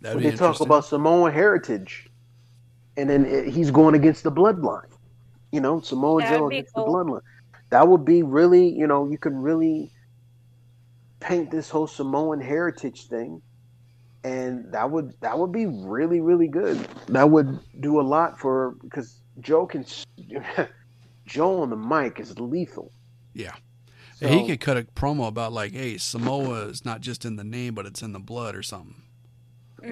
That'd 0.00 0.16
When 0.16 0.24
be 0.24 0.30
they 0.30 0.36
talk 0.36 0.60
about 0.60 0.84
Samoan 0.84 1.32
heritage, 1.32 2.08
and 2.96 3.08
then 3.08 3.24
it, 3.24 3.48
he's 3.48 3.70
going 3.70 3.94
against 3.94 4.24
the 4.24 4.32
bloodline. 4.32 4.90
You 5.52 5.60
know, 5.60 5.80
Samoa 5.80 6.22
That'd 6.22 6.38
Joe 6.38 6.46
against 6.48 6.74
cool. 6.74 6.84
the 6.84 6.90
bloodline. 6.90 7.22
That 7.70 7.88
would 7.88 8.04
be 8.04 8.22
really, 8.22 8.68
you 8.68 8.86
know, 8.86 9.08
you 9.08 9.18
can 9.18 9.36
really 9.36 9.92
paint 11.20 11.50
this 11.50 11.68
whole 11.70 11.86
Samoan 11.86 12.40
heritage 12.40 13.06
thing, 13.06 13.42
and 14.24 14.72
that 14.72 14.90
would 14.90 15.14
that 15.20 15.38
would 15.38 15.52
be 15.52 15.66
really 15.66 16.20
really 16.20 16.48
good. 16.48 16.78
That 17.08 17.30
would 17.30 17.60
do 17.80 18.00
a 18.00 18.02
lot 18.02 18.38
for 18.38 18.76
because 18.82 19.20
Joe 19.40 19.66
can. 19.66 19.84
Joe 21.26 21.60
on 21.60 21.68
the 21.68 21.76
mic 21.76 22.18
is 22.20 22.38
lethal. 22.40 22.90
Yeah. 23.34 23.54
So, 24.16 24.26
he 24.26 24.46
could 24.46 24.60
cut 24.60 24.76
a 24.76 24.82
promo 24.82 25.28
about 25.28 25.52
like, 25.52 25.72
hey, 25.72 25.96
Samoa 25.98 26.66
is 26.66 26.84
not 26.84 27.02
just 27.02 27.24
in 27.24 27.36
the 27.36 27.44
name, 27.44 27.74
but 27.74 27.86
it's 27.86 28.02
in 28.02 28.12
the 28.12 28.18
blood 28.18 28.56
or 28.56 28.62
something. 28.62 29.02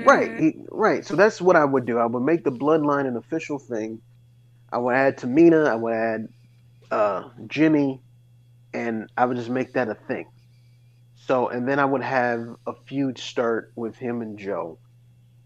Right, 0.04 0.40
he, 0.40 0.56
right. 0.70 1.06
So 1.06 1.14
that's 1.14 1.40
what 1.40 1.54
I 1.54 1.64
would 1.64 1.86
do. 1.86 1.98
I 1.98 2.06
would 2.06 2.24
make 2.24 2.42
the 2.42 2.50
bloodline 2.50 3.06
an 3.06 3.16
official 3.16 3.58
thing. 3.58 4.00
I 4.72 4.78
would 4.78 4.94
add 4.96 5.18
Tamina. 5.18 5.68
I 5.68 5.76
would 5.76 5.94
add 5.94 6.28
uh, 6.90 7.28
Jimmy, 7.46 8.00
and 8.74 9.08
I 9.16 9.26
would 9.26 9.36
just 9.36 9.50
make 9.50 9.74
that 9.74 9.88
a 9.88 9.94
thing. 9.94 10.26
So, 11.26 11.48
and 11.48 11.66
then 11.66 11.80
I 11.80 11.84
would 11.84 12.04
have 12.04 12.54
a 12.68 12.72
feud 12.72 13.18
start 13.18 13.72
with 13.74 13.96
him 13.96 14.22
and 14.22 14.38
Joe, 14.38 14.78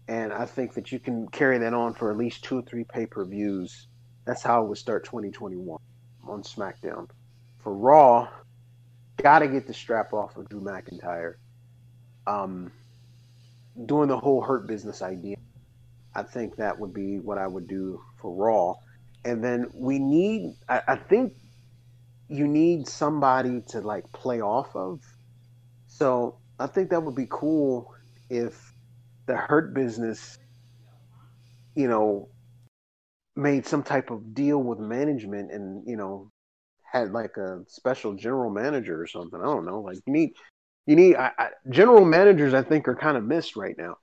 and 0.07 0.31
I 0.31 0.45
think 0.45 0.75
that 0.75 0.91
you 0.91 0.99
can 0.99 1.27
carry 1.27 1.57
that 1.57 1.73
on 1.73 1.95
for 1.95 2.11
at 2.11 2.17
least 2.17 2.43
two 2.43 2.59
or 2.59 2.61
three 2.61 2.83
pay 2.83 3.07
per 3.07 3.25
views. 3.25 3.87
That's 4.23 4.43
how 4.43 4.63
it 4.63 4.67
would 4.67 4.77
start 4.77 5.05
2021 5.05 5.79
on 6.27 6.43
SmackDown. 6.43 7.09
For 7.63 7.73
Raw, 7.73 8.29
got 9.23 9.39
to 9.39 9.47
get 9.47 9.65
the 9.65 9.73
strap 9.73 10.13
off 10.13 10.37
of 10.37 10.47
Drew 10.49 10.61
McIntyre. 10.61 11.37
Um, 12.27 12.71
doing 13.87 14.07
the 14.07 14.19
whole 14.19 14.43
hurt 14.43 14.67
business 14.67 15.01
idea. 15.01 15.37
I 16.13 16.21
think 16.21 16.57
that 16.57 16.77
would 16.77 16.93
be 16.93 17.17
what 17.17 17.39
I 17.39 17.47
would 17.47 17.67
do 17.67 18.03
for 18.17 18.31
Raw. 18.31 18.75
And 19.25 19.43
then 19.43 19.71
we 19.73 19.97
need, 19.97 20.53
I, 20.69 20.81
I 20.89 20.95
think 20.97 21.33
you 22.29 22.47
need 22.47 22.87
somebody 22.87 23.61
to 23.69 23.81
like 23.81 24.11
play 24.11 24.41
off 24.41 24.75
of. 24.75 25.01
So 26.01 26.39
I 26.57 26.65
think 26.65 26.89
that 26.89 27.03
would 27.03 27.13
be 27.13 27.27
cool 27.29 27.93
if 28.31 28.73
the 29.27 29.35
hurt 29.35 29.75
business, 29.75 30.39
you 31.75 31.87
know, 31.87 32.27
made 33.35 33.67
some 33.67 33.83
type 33.83 34.09
of 34.09 34.33
deal 34.33 34.57
with 34.57 34.79
management 34.79 35.51
and, 35.51 35.87
you 35.87 35.95
know, 35.95 36.31
had 36.91 37.11
like 37.11 37.37
a 37.37 37.59
special 37.67 38.15
general 38.15 38.49
manager 38.49 38.99
or 38.99 39.05
something. 39.05 39.39
I 39.39 39.45
don't 39.45 39.63
know. 39.63 39.81
Like 39.81 39.99
you 40.07 40.13
need 40.13 40.31
you 40.87 40.95
need 40.95 41.17
I, 41.17 41.33
I, 41.37 41.49
general 41.69 42.03
managers. 42.03 42.55
I 42.55 42.63
think 42.63 42.87
are 42.87 42.95
kind 42.95 43.15
of 43.15 43.23
missed 43.23 43.55
right 43.55 43.75
now 43.77 43.97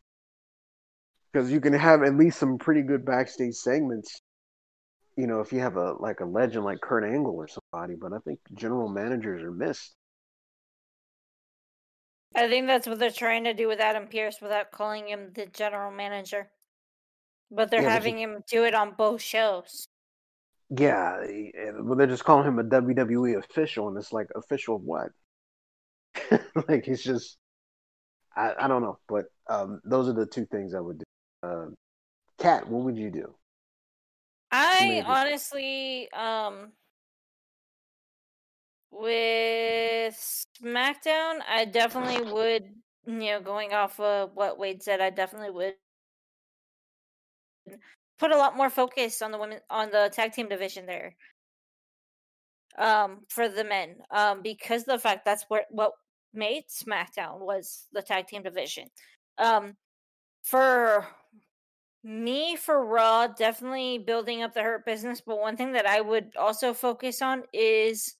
because 1.32 1.50
you 1.50 1.60
can 1.60 1.72
have 1.72 2.04
at 2.04 2.16
least 2.16 2.38
some 2.38 2.58
pretty 2.58 2.82
good 2.82 3.04
backstage 3.04 3.54
segments. 3.56 4.20
You 5.16 5.26
know, 5.26 5.40
if 5.40 5.52
you 5.52 5.58
have 5.58 5.76
a 5.76 5.94
like 5.94 6.20
a 6.20 6.24
legend 6.24 6.64
like 6.64 6.80
Kurt 6.80 7.02
Angle 7.02 7.34
or 7.34 7.48
somebody, 7.48 7.96
but 8.00 8.12
I 8.12 8.18
think 8.24 8.38
general 8.54 8.88
managers 8.88 9.42
are 9.42 9.50
missed. 9.50 9.96
I 12.34 12.48
think 12.48 12.66
that's 12.68 12.86
what 12.86 12.98
they're 12.98 13.10
trying 13.10 13.44
to 13.44 13.52
do 13.52 13.68
with 13.68 13.80
Adam 13.80 14.08
Pearce 14.08 14.40
without 14.40 14.70
calling 14.72 15.08
him 15.08 15.32
the 15.34 15.44
general 15.44 15.90
manager. 15.90 16.50
But 17.50 17.70
they're 17.70 17.82
Yeah, 17.82 17.90
having 17.90 18.18
him 18.18 18.42
do 18.48 18.64
it 18.64 18.74
on 18.74 18.94
both 18.94 19.20
shows. 19.20 19.88
Yeah, 20.70 21.24
well, 21.80 21.96
they're 21.96 22.06
just 22.06 22.24
calling 22.24 22.46
him 22.46 22.58
a 22.58 22.64
WWE 22.64 23.34
official, 23.34 23.88
and 23.88 23.96
it's 23.96 24.12
like 24.12 24.28
official 24.34 24.76
of 24.76 24.82
what? 24.82 25.10
like 26.68 26.84
he's 26.84 27.02
just, 27.02 27.38
I, 28.36 28.54
I 28.58 28.68
don't 28.68 28.82
know, 28.82 28.98
but 29.08 29.26
um, 29.48 29.80
those 29.84 30.08
are 30.08 30.12
the 30.14 30.26
two 30.26 30.46
things 30.46 30.74
I 30.74 30.80
would 30.80 30.98
do. 30.98 31.04
Uh, 31.42 31.66
Kat, 32.38 32.68
what 32.68 32.84
would 32.84 32.98
you 32.98 33.10
do? 33.10 33.34
I 34.50 35.02
Maybe. 35.02 35.04
honestly, 35.06 36.10
um, 36.12 36.72
with 38.90 40.14
SmackDown, 40.62 41.40
I 41.48 41.66
definitely 41.70 42.32
would, 42.32 42.64
you 43.06 43.30
know, 43.30 43.40
going 43.40 43.72
off 43.72 43.98
of 44.00 44.30
what 44.34 44.58
Wade 44.58 44.82
said, 44.82 45.00
I 45.00 45.10
definitely 45.10 45.50
would 45.50 45.74
put 48.18 48.32
a 48.32 48.36
lot 48.36 48.56
more 48.56 48.70
focus 48.70 49.22
on 49.22 49.30
the 49.30 49.38
women 49.38 49.60
on 49.70 49.90
the 49.90 50.10
tag 50.12 50.32
team 50.32 50.48
division 50.48 50.86
there. 50.86 51.14
Um, 52.76 53.20
for 53.28 53.48
the 53.48 53.64
men, 53.64 53.96
um, 54.10 54.40
because 54.42 54.84
the 54.84 54.98
fact 54.98 55.24
that's 55.24 55.44
what 55.48 55.64
what 55.70 55.92
made 56.32 56.64
SmackDown 56.68 57.40
was 57.40 57.86
the 57.92 58.02
tag 58.02 58.26
team 58.28 58.42
division. 58.42 58.88
Um, 59.38 59.76
for 60.42 61.06
me 62.04 62.56
for 62.56 62.84
Raw, 62.84 63.26
definitely 63.26 63.98
building 63.98 64.42
up 64.42 64.54
the 64.54 64.62
hurt 64.62 64.84
business. 64.86 65.20
But 65.20 65.40
one 65.40 65.56
thing 65.56 65.72
that 65.72 65.86
I 65.86 66.00
would 66.00 66.36
also 66.36 66.72
focus 66.72 67.20
on 67.20 67.42
is 67.52 68.14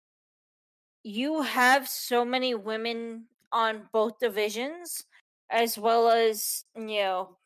you 1.09 1.41
have 1.41 1.89
so 1.89 2.23
many 2.23 2.55
women 2.55 3.25
on 3.51 3.89
both 3.93 4.19
divisions, 4.19 5.07
as 5.49 5.79
well 5.79 6.11
as, 6.11 6.65
you 6.77 7.01
know, 7.01 7.37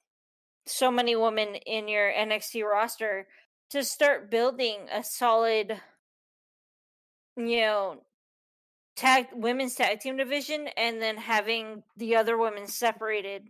so 0.66 0.90
many 0.90 1.14
women 1.14 1.55
in 1.55 1.86
your 1.86 2.12
NXT 2.12 2.64
roster 2.64 3.28
to 3.70 3.84
start 3.84 4.32
building 4.32 4.78
a 4.93 5.05
solid, 5.05 5.80
you 7.36 7.56
know, 7.59 8.02
tag 8.97 9.26
women's 9.32 9.76
tag 9.76 10.01
team 10.01 10.16
division 10.16 10.68
and 10.76 11.01
then 11.01 11.16
having 11.16 11.84
the 11.97 12.16
other 12.16 12.36
women 12.36 12.66
separated 12.66 13.48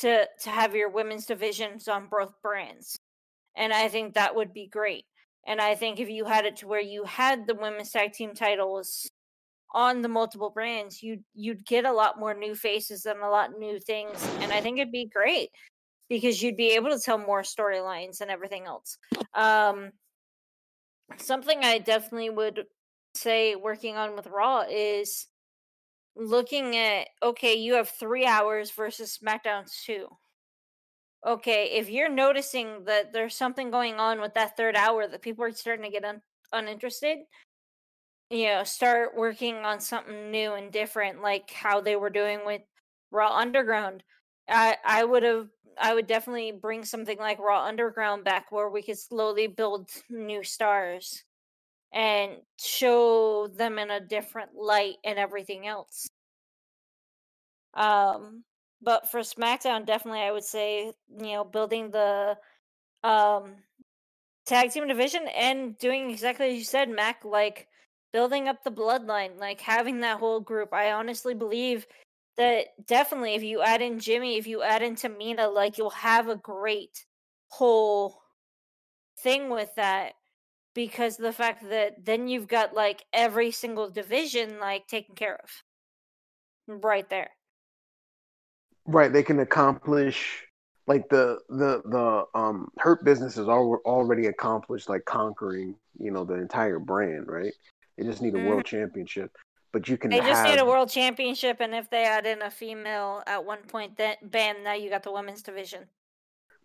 to 0.00 0.26
to 0.42 0.50
have 0.50 0.76
your 0.76 0.90
women's 0.90 1.24
divisions 1.24 1.88
on 1.88 2.08
both 2.10 2.34
brands. 2.42 2.98
And 3.56 3.72
I 3.72 3.88
think 3.88 4.14
that 4.14 4.36
would 4.36 4.52
be 4.52 4.66
great. 4.66 5.06
And 5.46 5.62
I 5.62 5.74
think 5.74 5.98
if 5.98 6.10
you 6.10 6.26
had 6.26 6.44
it 6.44 6.56
to 6.56 6.66
where 6.66 6.80
you 6.80 7.04
had 7.04 7.46
the 7.46 7.54
women's 7.54 7.90
tag 7.90 8.12
team 8.12 8.34
titles 8.34 9.08
on 9.72 10.02
the 10.02 10.08
multiple 10.08 10.50
brands, 10.50 11.02
you'd 11.02 11.24
you'd 11.34 11.64
get 11.66 11.84
a 11.84 11.92
lot 11.92 12.18
more 12.18 12.34
new 12.34 12.54
faces 12.54 13.06
and 13.06 13.20
a 13.20 13.28
lot 13.28 13.58
new 13.58 13.78
things. 13.78 14.26
And 14.40 14.52
I 14.52 14.60
think 14.60 14.78
it'd 14.78 14.92
be 14.92 15.06
great 15.06 15.50
because 16.08 16.42
you'd 16.42 16.56
be 16.56 16.70
able 16.70 16.90
to 16.90 17.00
tell 17.00 17.18
more 17.18 17.42
storylines 17.42 18.20
and 18.20 18.30
everything 18.30 18.66
else. 18.66 18.98
Um 19.34 19.92
something 21.18 21.64
I 21.64 21.78
definitely 21.78 22.30
would 22.30 22.64
say 23.14 23.54
working 23.56 23.96
on 23.96 24.14
with 24.16 24.26
Raw 24.26 24.64
is 24.70 25.26
looking 26.16 26.76
at 26.76 27.08
okay, 27.22 27.54
you 27.54 27.74
have 27.74 27.88
three 27.88 28.26
hours 28.26 28.70
versus 28.70 29.18
SmackDown 29.22 29.64
two. 29.84 30.08
Okay, 31.26 31.72
if 31.72 31.90
you're 31.90 32.08
noticing 32.08 32.84
that 32.84 33.12
there's 33.12 33.34
something 33.34 33.70
going 33.70 33.94
on 33.94 34.20
with 34.20 34.34
that 34.34 34.56
third 34.56 34.76
hour 34.76 35.08
that 35.08 35.22
people 35.22 35.44
are 35.44 35.50
starting 35.50 35.84
to 35.84 35.90
get 35.90 36.04
un- 36.04 36.22
uninterested, 36.52 37.18
you 38.30 38.46
know, 38.46 38.64
start 38.64 39.16
working 39.16 39.56
on 39.56 39.80
something 39.80 40.30
new 40.30 40.52
and 40.54 40.72
different, 40.72 41.22
like 41.22 41.50
how 41.50 41.80
they 41.80 41.96
were 41.96 42.10
doing 42.10 42.40
with 42.44 42.62
Raw 43.10 43.34
Underground. 43.36 44.02
I 44.48 44.76
I 44.84 45.04
would 45.04 45.22
have 45.22 45.48
I 45.78 45.94
would 45.94 46.06
definitely 46.06 46.52
bring 46.52 46.84
something 46.84 47.18
like 47.18 47.38
Raw 47.38 47.64
Underground 47.64 48.24
back 48.24 48.50
where 48.52 48.70
we 48.70 48.82
could 48.82 48.98
slowly 48.98 49.46
build 49.46 49.90
new 50.10 50.42
stars 50.42 51.24
and 51.92 52.32
show 52.60 53.48
them 53.48 53.78
in 53.78 53.90
a 53.90 54.00
different 54.00 54.54
light 54.56 54.96
and 55.04 55.18
everything 55.18 55.66
else. 55.66 56.08
Um, 57.74 58.44
but 58.82 59.10
for 59.10 59.20
SmackDown, 59.20 59.86
definitely, 59.86 60.20
I 60.20 60.32
would 60.32 60.44
say 60.44 60.92
you 61.18 61.32
know 61.32 61.44
building 61.44 61.90
the 61.90 62.36
um 63.04 63.56
tag 64.46 64.72
team 64.72 64.88
division 64.88 65.28
and 65.28 65.78
doing 65.78 66.10
exactly 66.10 66.48
as 66.50 66.54
you 66.56 66.64
said, 66.64 66.90
Mac, 66.90 67.24
like 67.24 67.68
building 68.16 68.48
up 68.48 68.64
the 68.64 68.70
bloodline, 68.70 69.38
like 69.38 69.60
having 69.60 70.00
that 70.00 70.18
whole 70.18 70.40
group. 70.40 70.72
I 70.72 70.92
honestly 70.92 71.34
believe 71.34 71.86
that 72.38 72.68
definitely 72.86 73.34
if 73.34 73.42
you 73.42 73.60
add 73.60 73.82
in 73.82 74.00
Jimmy, 74.00 74.38
if 74.38 74.46
you 74.46 74.62
add 74.62 74.80
in 74.80 74.96
Tamina, 74.96 75.52
like 75.52 75.76
you'll 75.76 75.90
have 75.90 76.30
a 76.30 76.36
great 76.36 77.04
whole 77.48 78.22
thing 79.18 79.50
with 79.50 79.68
that 79.74 80.14
because 80.74 81.18
the 81.18 81.30
fact 81.30 81.68
that 81.68 82.06
then 82.06 82.26
you've 82.26 82.48
got 82.48 82.72
like 82.72 83.04
every 83.12 83.50
single 83.50 83.90
division 83.90 84.58
like 84.60 84.86
taken 84.86 85.14
care 85.14 85.38
of 85.44 86.82
right 86.82 87.10
there. 87.10 87.28
Right, 88.86 89.12
they 89.12 89.24
can 89.24 89.40
accomplish 89.40 90.42
like 90.86 91.06
the 91.10 91.38
the 91.50 91.82
the 91.84 92.24
um 92.34 92.68
hurt 92.78 93.04
business 93.04 93.36
is 93.36 93.46
al- 93.46 93.82
already 93.84 94.28
accomplished 94.28 94.88
like 94.88 95.04
conquering 95.04 95.74
you 95.98 96.10
know 96.10 96.24
the 96.24 96.36
entire 96.36 96.78
brand 96.78 97.26
right 97.28 97.52
they 97.96 98.04
just 98.04 98.22
need 98.22 98.34
a 98.34 98.38
world 98.38 98.64
mm-hmm. 98.64 98.76
championship 98.76 99.30
but 99.72 99.88
you 99.88 99.98
can 99.98 100.10
They 100.10 100.20
just 100.20 100.44
have 100.44 100.46
need 100.46 100.58
a 100.60 100.64
world 100.64 100.88
championship, 100.88 101.58
and 101.60 101.74
if 101.74 101.90
they 101.90 102.04
add 102.04 102.24
in 102.24 102.40
a 102.40 102.50
female 102.50 103.22
at 103.26 103.44
one 103.44 103.62
point, 103.68 103.96
then 103.98 104.16
bam, 104.22 104.62
now 104.62 104.72
you 104.74 104.88
got 104.88 105.02
the 105.02 105.12
women's 105.12 105.42
division. 105.42 105.86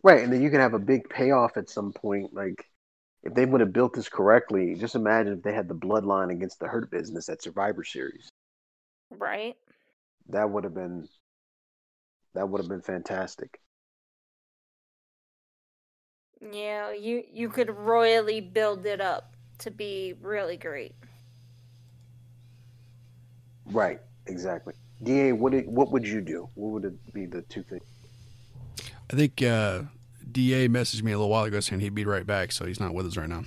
right 0.04 0.24
and 0.24 0.32
then 0.32 0.42
you 0.42 0.50
can 0.50 0.60
have 0.60 0.74
a 0.74 0.80
big 0.80 1.08
payoff 1.10 1.58
at 1.58 1.70
some 1.70 1.92
point 1.94 2.34
like 2.34 2.66
if 3.24 3.34
they 3.34 3.46
would 3.46 3.62
have 3.62 3.74
built 3.74 3.94
this 3.94 4.10
correctly 4.10 4.76
just 4.76 4.96
imagine 4.96 5.34
if 5.34 5.44
they 5.44 5.54
had 5.54 5.68
the 5.68 5.76
bloodline 5.76 6.32
against 6.32 6.60
the 6.60 6.68
hurt 6.68 6.90
business 6.92 7.30
at 7.30 7.42
survivor 7.42 7.84
series 7.84 8.30
Right. 9.12 9.58
that 10.30 10.50
would 10.50 10.64
have 10.64 10.74
been 10.74 11.08
that 12.34 12.48
would 12.50 12.62
have 12.62 12.70
been 12.70 12.82
fantastic. 12.82 13.60
Yeah, 16.42 16.92
you 16.94 17.24
you 17.32 17.50
could 17.50 17.70
royally 17.70 18.42
build 18.42 18.86
it 18.86 19.00
up 19.02 19.36
to 19.60 19.70
be 19.72 20.14
really 20.22 20.58
great. 20.58 20.96
Right, 23.66 24.00
exactly. 24.28 24.74
Da, 25.04 25.32
what 25.32 25.52
did, 25.52 25.68
what 25.68 25.92
would 25.92 26.08
you 26.08 26.22
do? 26.22 26.50
What 26.56 26.72
would 26.72 26.86
it 26.86 27.14
be 27.14 27.26
the 27.26 27.42
two 27.44 27.64
things? 27.64 27.84
I 29.12 29.16
think 29.16 29.42
uh, 29.42 29.84
Da 30.32 30.68
messaged 30.68 31.04
me 31.04 31.12
a 31.12 31.18
little 31.18 31.30
while 31.30 31.44
ago 31.44 31.60
saying 31.60 31.82
he'd 31.82 31.96
be 31.96 32.06
right 32.06 32.26
back, 32.26 32.52
so 32.52 32.66
he's 32.66 32.80
not 32.80 32.94
with 32.94 33.06
us 33.06 33.18
right 33.18 33.30
now. 33.30 33.44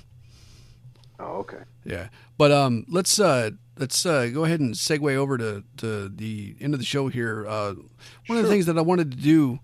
Oh, 1.19 1.39
okay. 1.39 1.63
Yeah, 1.85 2.09
but 2.37 2.51
um, 2.51 2.85
let's 2.89 3.21
uh, 3.21 3.51
let's 3.79 4.05
uh, 4.05 4.29
go 4.33 4.45
ahead 4.45 4.61
and 4.61 4.75
segue 4.75 5.15
over 5.15 5.39
to, 5.39 5.63
to 5.79 6.09
the 6.09 6.57
end 6.61 6.75
of 6.75 6.81
the 6.81 6.87
show 6.87 7.09
here. 7.09 7.47
Uh, 7.47 7.75
one 8.27 8.39
of 8.39 8.45
the 8.45 8.51
things 8.51 8.67
that 8.67 8.77
I 8.77 8.83
wanted 8.83 9.13
to 9.13 9.17
do, 9.17 9.61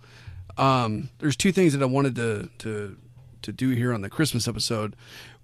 um, 0.57 1.11
there's 1.19 1.37
two 1.37 1.53
things 1.53 1.73
that 1.73 1.83
I 1.83 1.87
wanted 1.87 2.15
to 2.17 2.49
to 2.59 2.97
to 3.43 3.53
do 3.53 3.71
here 3.71 3.93
on 3.93 4.03
the 4.03 4.11
Christmas 4.11 4.47
episode. 4.47 4.95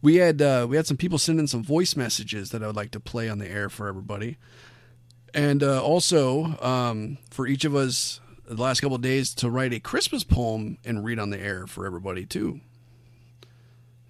We 0.00 0.16
had 0.16 0.40
uh, 0.40 0.66
we 0.68 0.76
had 0.76 0.86
some 0.86 0.96
people 0.96 1.18
send 1.18 1.40
in 1.40 1.48
some 1.48 1.64
voice 1.64 1.96
messages 1.96 2.50
that 2.50 2.62
I 2.62 2.66
would 2.66 2.76
like 2.76 2.92
to 2.92 3.00
play 3.00 3.28
on 3.28 3.38
the 3.38 3.48
air 3.48 3.68
for 3.68 3.88
everybody, 3.88 4.38
and 5.34 5.62
uh, 5.62 5.82
also 5.82 6.58
um, 6.60 7.18
for 7.30 7.46
each 7.46 7.64
of 7.64 7.74
us 7.74 8.20
the 8.46 8.62
last 8.62 8.80
couple 8.80 8.96
of 8.96 9.02
days 9.02 9.34
to 9.34 9.50
write 9.50 9.72
a 9.72 9.80
Christmas 9.80 10.24
poem 10.24 10.78
and 10.84 11.04
read 11.04 11.18
on 11.18 11.30
the 11.30 11.40
air 11.40 11.66
for 11.66 11.84
everybody 11.84 12.24
too. 12.24 12.60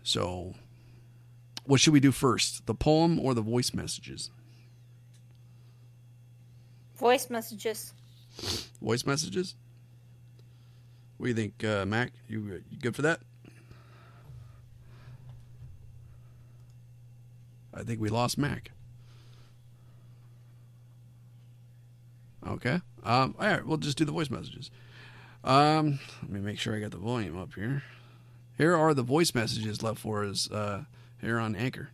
So, 0.03 0.55
what 1.65 1.81
should 1.81 1.93
we 1.93 2.01
do 2.01 2.13
first, 2.13 2.67
the 2.67 2.75
poem 2.75 3.19
or 3.19 3.35
the 3.35 3.41
voice 3.41 3.75
messages? 3.75 4.31
Voice 6.97 7.29
messages. 7.29 7.93
Voice 8.81 9.05
messages. 9.05 9.55
What 11.17 11.27
do 11.27 11.31
you 11.31 11.35
think, 11.35 11.65
uh, 11.65 11.87
Mac? 11.87 12.13
You, 12.29 12.63
you 12.71 12.79
good 12.79 12.95
for 12.95 13.03
that? 13.03 13.21
I 17.75 17.83
think 17.83 18.01
we 18.01 18.09
lost 18.09 18.39
Mac. 18.39 18.71
Okay. 22.47 22.81
Um, 23.05 23.35
all 23.39 23.47
right, 23.47 23.65
we'll 23.65 23.77
just 23.77 23.99
do 23.99 24.05
the 24.05 24.13
voice 24.13 24.31
messages. 24.31 24.71
Um, 25.45 26.01
let 26.23 26.31
me 26.31 26.41
make 26.41 26.59
sure 26.59 26.75
I 26.75 26.81
got 26.81 26.91
the 26.91 26.97
volume 26.97 27.39
up 27.39 27.55
here. 27.55 27.85
Here 28.59 28.75
are 28.75 28.95
the 28.95 29.03
voice 29.03 29.35
messages 29.35 29.83
left 29.83 30.01
for 30.01 30.25
us 30.25 30.51
uh, 30.51 30.85
here 31.21 31.39
on 31.39 31.55
Anchor. 31.55 31.91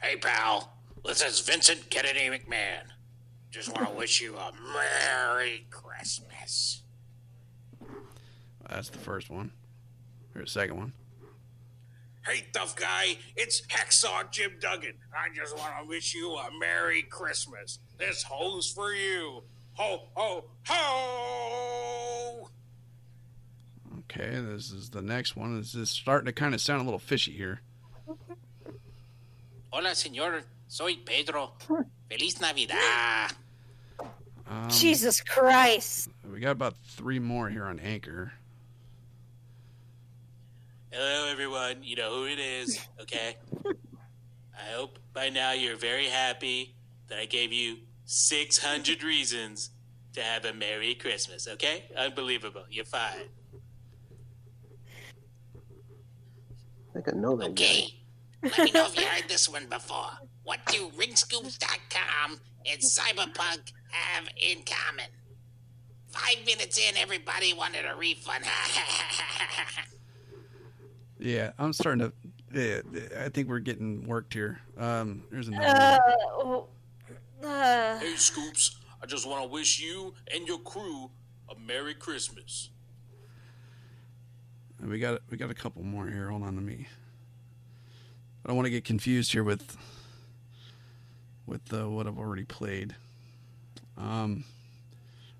Hey, 0.00 0.16
pal. 0.16 0.72
This 1.04 1.22
is 1.22 1.40
Vincent 1.40 1.90
Kennedy 1.90 2.28
McMahon. 2.28 2.84
Just 3.50 3.74
want 3.74 3.88
to 3.88 3.94
wish 3.98 4.20
you 4.20 4.36
a 4.36 4.52
Merry 4.72 5.66
Christmas. 5.70 6.82
That's 8.68 8.88
the 8.88 8.98
first 8.98 9.30
one. 9.30 9.52
Here's 10.32 10.52
the 10.52 10.60
second 10.60 10.76
one. 10.76 10.92
Hey, 12.26 12.44
tough 12.52 12.74
guy, 12.74 13.18
it's 13.36 13.60
Hacksaw 13.68 14.32
Jim 14.32 14.56
Duggan. 14.60 14.94
I 15.16 15.28
just 15.32 15.56
want 15.56 15.74
to 15.80 15.88
wish 15.88 16.12
you 16.12 16.32
a 16.32 16.48
Merry 16.58 17.02
Christmas. 17.02 17.78
This 17.98 18.24
hoe's 18.24 18.68
for 18.68 18.92
you. 18.92 19.44
Ho, 19.74 20.08
ho, 20.14 20.44
ho! 20.66 22.48
Okay, 24.00 24.40
this 24.40 24.72
is 24.72 24.90
the 24.90 25.02
next 25.02 25.36
one. 25.36 25.56
This 25.56 25.76
is 25.76 25.88
starting 25.88 26.26
to 26.26 26.32
kind 26.32 26.52
of 26.52 26.60
sound 26.60 26.80
a 26.80 26.84
little 26.84 26.98
fishy 26.98 27.30
here. 27.30 27.60
Hola, 29.70 29.90
señor. 29.90 30.42
Soy 30.66 30.96
Pedro. 30.96 31.52
Feliz 32.10 32.40
Navidad. 32.40 33.34
Um, 34.48 34.68
Jesus 34.68 35.20
Christ. 35.20 36.08
We 36.28 36.40
got 36.40 36.50
about 36.52 36.74
three 36.88 37.20
more 37.20 37.50
here 37.50 37.66
on 37.66 37.78
Anchor. 37.78 38.32
Hello, 40.98 41.30
everyone. 41.30 41.82
You 41.82 41.94
know 41.96 42.10
who 42.10 42.24
it 42.24 42.38
is, 42.38 42.80
okay? 43.02 43.36
I 43.66 44.72
hope 44.72 44.98
by 45.12 45.28
now 45.28 45.52
you're 45.52 45.76
very 45.76 46.06
happy 46.06 46.74
that 47.08 47.18
I 47.18 47.26
gave 47.26 47.52
you 47.52 47.76
600 48.06 49.02
reasons 49.02 49.72
to 50.14 50.22
have 50.22 50.46
a 50.46 50.54
Merry 50.54 50.94
Christmas, 50.94 51.46
okay? 51.48 51.84
Unbelievable. 51.94 52.64
You're 52.70 52.86
fine. 52.86 53.28
I 56.88 56.92
think 56.94 57.08
I 57.12 57.12
know 57.12 57.36
that 57.36 57.54
guy. 57.54 57.62
Okay. 57.62 57.94
Let 58.42 58.58
me 58.60 58.70
know 58.70 58.86
if 58.86 58.98
you 58.98 59.06
heard 59.06 59.28
this 59.28 59.50
one 59.50 59.66
before. 59.66 60.12
What 60.44 60.60
do 60.64 60.88
ringscoops.com 60.96 62.40
and 62.64 62.80
Cyberpunk 62.80 63.70
have 63.90 64.28
in 64.34 64.62
common? 64.64 65.10
Five 66.08 66.46
minutes 66.46 66.78
in, 66.78 66.96
everybody 66.96 67.52
wanted 67.52 67.84
a 67.84 67.94
refund. 67.94 68.46
Yeah, 71.18 71.52
I'm 71.58 71.72
starting 71.72 72.10
to. 72.10 72.12
Yeah, 72.52 72.80
I 73.18 73.28
think 73.28 73.48
we're 73.48 73.58
getting 73.58 74.06
worked 74.06 74.32
here. 74.32 74.60
Um, 74.78 75.24
there's 75.30 75.48
another. 75.48 75.66
Uh, 75.66 75.98
one. 76.42 77.50
uh, 77.50 77.98
hey, 77.98 78.14
Scoops. 78.16 78.76
I 79.02 79.06
just 79.06 79.26
want 79.26 79.42
to 79.42 79.48
wish 79.48 79.80
you 79.80 80.14
and 80.32 80.46
your 80.46 80.58
crew 80.58 81.10
a 81.48 81.58
Merry 81.58 81.94
Christmas. 81.94 82.70
We 84.84 84.98
got 84.98 85.22
we 85.30 85.36
got 85.36 85.50
a 85.50 85.54
couple 85.54 85.82
more 85.82 86.08
here. 86.08 86.28
Hold 86.28 86.42
on 86.42 86.54
to 86.54 86.60
me. 86.60 86.86
I 88.44 88.48
don't 88.48 88.56
want 88.56 88.66
to 88.66 88.70
get 88.70 88.84
confused 88.84 89.32
here 89.32 89.44
with 89.44 89.76
with 91.46 91.72
uh, 91.72 91.88
what 91.88 92.06
I've 92.06 92.18
already 92.18 92.44
played. 92.44 92.94
Um, 93.96 94.44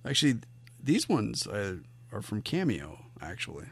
actually, 0.06 0.36
these 0.82 1.08
ones 1.08 1.46
uh, 1.46 1.76
are 2.12 2.22
from 2.22 2.40
Cameo. 2.40 2.98
Actually. 3.20 3.66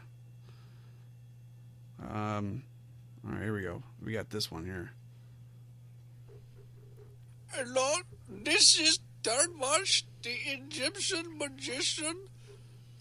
Um, 2.01 2.63
all 3.25 3.33
right, 3.33 3.43
here 3.43 3.53
we 3.53 3.61
go. 3.61 3.83
We 4.03 4.13
got 4.13 4.29
this 4.29 4.51
one 4.51 4.65
here. 4.65 4.91
Hello, 7.47 7.93
this 8.29 8.79
is 8.79 8.99
Darmash, 9.23 10.03
the 10.21 10.35
Egyptian 10.45 11.37
magician. 11.37 12.15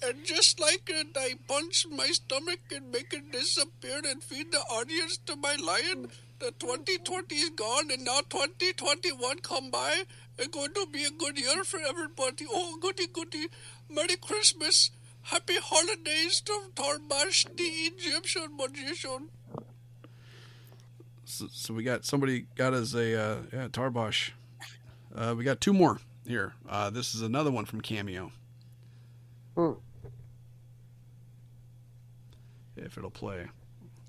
And 0.02 0.24
just 0.24 0.60
like 0.60 0.88
it, 0.88 1.08
I 1.16 1.34
punch 1.48 1.86
my 1.90 2.06
stomach 2.08 2.60
and 2.74 2.90
make 2.90 3.12
it 3.12 3.32
disappear 3.32 4.00
and 4.04 4.22
feed 4.22 4.52
the 4.52 4.58
audience 4.58 5.18
to 5.26 5.36
my 5.36 5.56
lion. 5.56 6.08
The 6.40 6.52
2020 6.58 7.34
is 7.34 7.50
gone 7.50 7.90
and 7.90 8.04
now 8.04 8.20
2021 8.28 9.38
come 9.38 9.70
by. 9.70 10.04
It's 10.38 10.48
going 10.48 10.74
to 10.74 10.86
be 10.90 11.04
a 11.04 11.10
good 11.10 11.38
year 11.38 11.64
for 11.64 11.80
everybody. 11.80 12.44
Oh, 12.50 12.76
goody 12.80 13.06
goody. 13.06 13.46
Merry 13.88 14.16
Christmas. 14.16 14.90
Happy 15.24 15.56
holidays 15.56 16.40
to 16.42 16.52
Darmash, 16.74 17.46
the 17.56 17.64
Egyptian 17.64 18.56
magician. 18.56 19.30
So, 21.24 21.46
so 21.50 21.72
we 21.72 21.82
got 21.82 22.04
somebody 22.04 22.46
got 22.54 22.74
us 22.74 22.94
a 22.94 23.18
uh, 23.18 23.36
yeah 23.52 23.68
Tarbosh. 23.68 24.30
Uh, 25.14 25.34
we 25.36 25.44
got 25.44 25.60
two 25.60 25.72
more 25.72 25.98
here. 26.26 26.52
Uh, 26.68 26.90
this 26.90 27.14
is 27.14 27.22
another 27.22 27.50
one 27.50 27.64
from 27.64 27.80
Cameo. 27.80 28.32
Hmm. 29.56 29.72
If 32.76 32.98
it'll 32.98 33.10
play. 33.10 33.46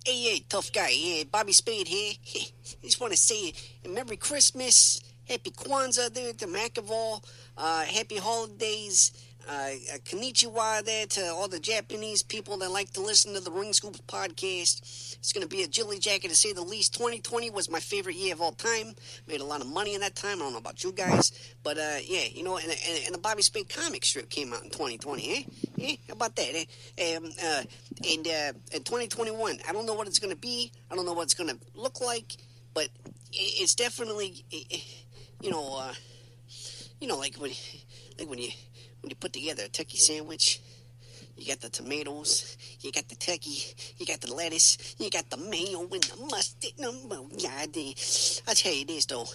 Hey, 0.06 0.22
hey, 0.22 0.46
tough 0.50 0.72
guy. 0.74 0.90
Yeah, 0.90 1.24
Bobby 1.32 1.54
Spade 1.54 1.88
here. 1.88 2.14
Just 2.84 3.00
want 3.00 3.14
to 3.14 3.18
say 3.18 3.54
Merry 3.88 4.18
Christmas, 4.18 5.02
Happy 5.28 5.52
Kwanzaa 5.52 6.14
there 6.14 6.34
to 6.34 6.46
McAvoy, 6.48 7.24
uh, 7.58 7.86
Happy 7.86 8.18
Holidays, 8.18 9.12
uh, 9.48 9.52
uh, 9.52 9.98
konnichiwa 10.06 10.84
there 10.84 11.06
to 11.06 11.26
all 11.28 11.48
the 11.48 11.60
Japanese 11.60 12.24
people 12.24 12.58
that 12.58 12.72
like 12.72 12.92
to 12.94 13.02
listen 13.02 13.34
to 13.34 13.40
the 13.40 13.52
Ring 13.52 13.74
Scoops 13.74 14.02
podcast. 14.02 14.82
It's 15.18 15.34
going 15.34 15.48
to 15.48 15.56
be 15.56 15.64
a 15.64 15.68
jilly 15.68 16.00
jacket 16.00 16.30
to 16.30 16.36
say 16.36 16.54
the 16.54 16.62
least. 16.62 16.94
2020 16.94 17.50
was 17.50 17.70
my 17.70 17.80
favorite 17.80 18.16
year 18.16 18.34
of 18.34 18.42
all 18.42 18.52
time. 18.52 18.96
Made 19.28 19.42
a 19.42 19.46
lot 19.46 19.62
of 19.62 19.68
money 19.68 19.94
in 19.94 20.02
that 20.02 20.16
time. 20.16 20.40
I 20.40 20.46
don't 20.46 20.54
know 20.54 20.60
about 20.60 20.84
you 20.84 20.92
guys, 20.92 21.32
but 21.64 21.78
uh, 21.78 21.98
yeah, 22.04 22.26
you 22.32 22.44
know, 22.44 22.58
and, 22.58 22.70
and, 22.70 23.06
and 23.06 23.14
the 23.14 23.20
Bobby 23.20 23.42
Spade 23.42 23.70
comic 23.70 24.06
strip 24.06 24.30
came 24.30 24.54
out 24.54 24.64
in 24.64 24.70
2020. 24.70 25.32
Eh? 25.32 25.44
Eh? 25.82 25.96
How 26.08 26.14
about 26.14 26.36
that? 26.36 26.66
Eh? 26.98 27.16
Um, 27.16 27.26
uh, 27.26 27.64
and 28.10 28.28
uh, 28.28 28.54
in 28.74 28.84
2021, 28.84 29.60
I 29.68 29.72
don't 29.74 29.86
know 29.86 29.94
what 29.94 30.08
it's 30.08 30.20
going 30.20 30.34
to 30.34 30.40
be. 30.40 30.72
I 30.92 30.96
don't 30.96 31.06
know 31.06 31.14
what 31.14 31.24
it's 31.24 31.34
going 31.34 31.50
to 31.50 31.58
look 31.76 32.02
like, 32.02 32.36
but 32.74 32.90
it's 33.32 33.76
definitely, 33.76 34.44
you 35.42 35.52
know, 35.52 35.78
uh, 35.80 35.94
you 37.00 37.08
know, 37.08 37.18
like 37.18 37.36
when, 37.36 37.52
like 38.18 38.30
when 38.30 38.40
you 38.40 38.50
when 39.06 39.12
you 39.12 39.16
put 39.18 39.34
together 39.34 39.66
a 39.66 39.70
turkey 39.70 39.98
sandwich, 39.98 40.60
You 41.38 41.48
got 41.48 41.60
the 41.60 41.70
tomatoes, 41.70 42.58
you 42.80 42.94
got 42.94 43.10
the 43.10 43.16
turkey, 43.16 43.60
you 43.98 44.06
got 44.06 44.22
the 44.22 44.34
lettuce, 44.34 44.96
you 44.98 45.10
got 45.10 45.30
the 45.30 45.36
mayo 45.36 45.82
and 45.82 46.02
the 46.04 46.28
mustard. 46.32 46.72
Oh, 46.82 47.30
God, 47.44 47.76
eh. 47.76 47.94
I 48.48 48.54
tell 48.54 48.74
you 48.74 48.86
this 48.86 49.06
though, 49.06 49.26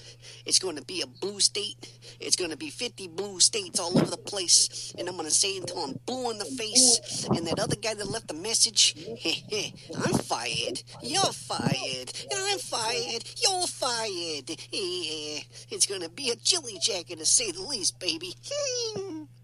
it's 0.47 0.59
going 0.59 0.77
to 0.77 0.83
be 0.83 1.03
a 1.03 1.07
blue 1.07 1.41
state. 1.41 1.93
It's 2.19 2.37
going 2.37 2.53
to 2.53 2.57
be 2.57 2.71
50 2.71 3.09
blue 3.09 3.39
states 3.39 3.79
all 3.79 3.99
over 3.99 4.11
the 4.11 4.17
place, 4.17 4.95
and 4.99 5.09
I'm 5.09 5.17
going 5.17 5.29
to 5.29 5.35
say 5.35 5.59
until 5.59 5.85
I'm 5.85 6.01
blue 6.07 6.31
in 6.31 6.39
the 6.39 6.47
face. 6.47 7.27
And 7.29 7.47
that 7.47 7.59
other 7.59 7.77
guy 7.77 7.93
that 7.93 8.11
left 8.11 8.29
the 8.29 8.35
message, 8.35 8.97
I'm 9.95 10.15
fired. 10.21 10.83
You're 11.03 11.21
fired. 11.21 12.13
I'm 12.35 12.59
fired. 12.59 13.25
You're 13.37 13.67
fired. 13.67 14.49
Yeah, 14.73 15.43
it's 15.69 15.87
going 15.87 16.01
to 16.01 16.09
be 16.09 16.31
a 16.31 16.37
chili 16.37 16.79
jacket 16.81 17.19
to 17.19 17.27
say 17.27 17.51
the 17.51 17.61
least, 17.61 18.01
baby. 18.01 18.33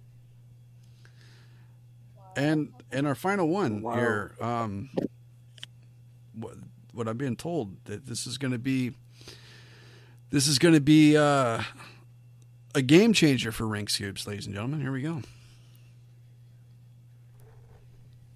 And 2.36 2.72
and 2.92 3.06
our 3.06 3.14
final 3.14 3.48
one 3.48 3.80
Wow. 3.82 3.94
here, 3.94 4.32
um, 4.40 4.90
what 6.34 6.54
what 6.92 7.08
I'm 7.08 7.16
being 7.16 7.36
told 7.36 7.84
that 7.86 8.06
this 8.06 8.26
is 8.26 8.36
going 8.38 8.52
to 8.52 8.58
be, 8.58 8.92
this 10.30 10.46
is 10.46 10.58
going 10.58 10.74
to 10.74 10.80
be 10.80 11.16
uh, 11.16 11.62
a 12.74 12.82
game 12.82 13.12
changer 13.14 13.52
for 13.52 13.66
Ring 13.66 13.88
Scoops, 13.88 14.26
ladies 14.26 14.46
and 14.46 14.54
gentlemen. 14.54 14.80
Here 14.82 14.92
we 14.92 15.02
go. 15.02 15.22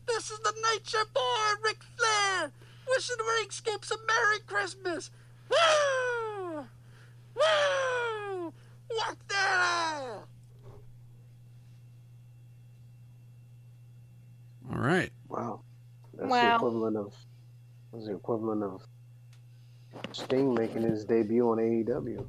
This 0.06 0.30
is 0.30 0.38
the 0.40 0.52
Nature 0.72 1.04
Boy, 1.14 1.52
Ric 1.64 1.78
Flair, 1.96 2.52
wishing 2.88 3.16
the 3.18 3.24
Ring 3.24 3.50
Scoops 3.50 3.90
a 3.90 3.96
Merry 4.06 4.40
Christmas. 4.46 5.10
Woo! 5.50 6.66
Woo! 7.36 8.52
Walk 8.90 9.16
that 9.28 10.24
All 14.72 14.78
right. 14.80 15.10
Wow. 15.28 15.60
That's 16.14 16.30
the 16.30 16.54
equivalent 16.56 16.96
of 16.96 17.14
that's 17.92 18.06
the 18.06 18.14
equivalent 18.14 18.62
of 18.62 18.82
Sting 20.12 20.54
making 20.54 20.82
his 20.82 21.04
debut 21.04 21.48
on 21.50 21.58
AEW. 21.58 22.26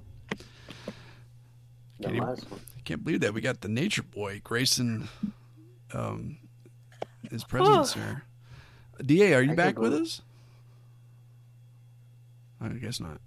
The 2.00 2.08
Can 2.08 2.16
you- 2.16 2.22
last 2.22 2.50
one. 2.50 2.60
I 2.78 2.82
can't 2.84 3.04
believe 3.04 3.20
that 3.22 3.34
we 3.34 3.42
got 3.42 3.62
the 3.62 3.68
Nature 3.70 4.02
Boy 4.02 4.42
Grayson, 4.44 5.08
um, 5.94 6.38
his 7.30 7.44
presence 7.44 7.94
here. 7.94 8.24
Da, 9.06 9.34
are 9.36 9.42
you 9.44 9.52
I 9.52 9.56
back 9.56 9.78
with 9.78 9.92
believe- 9.92 10.08
us? 10.08 10.22
I 12.60 12.70
guess 12.70 13.00
not. 13.00 13.20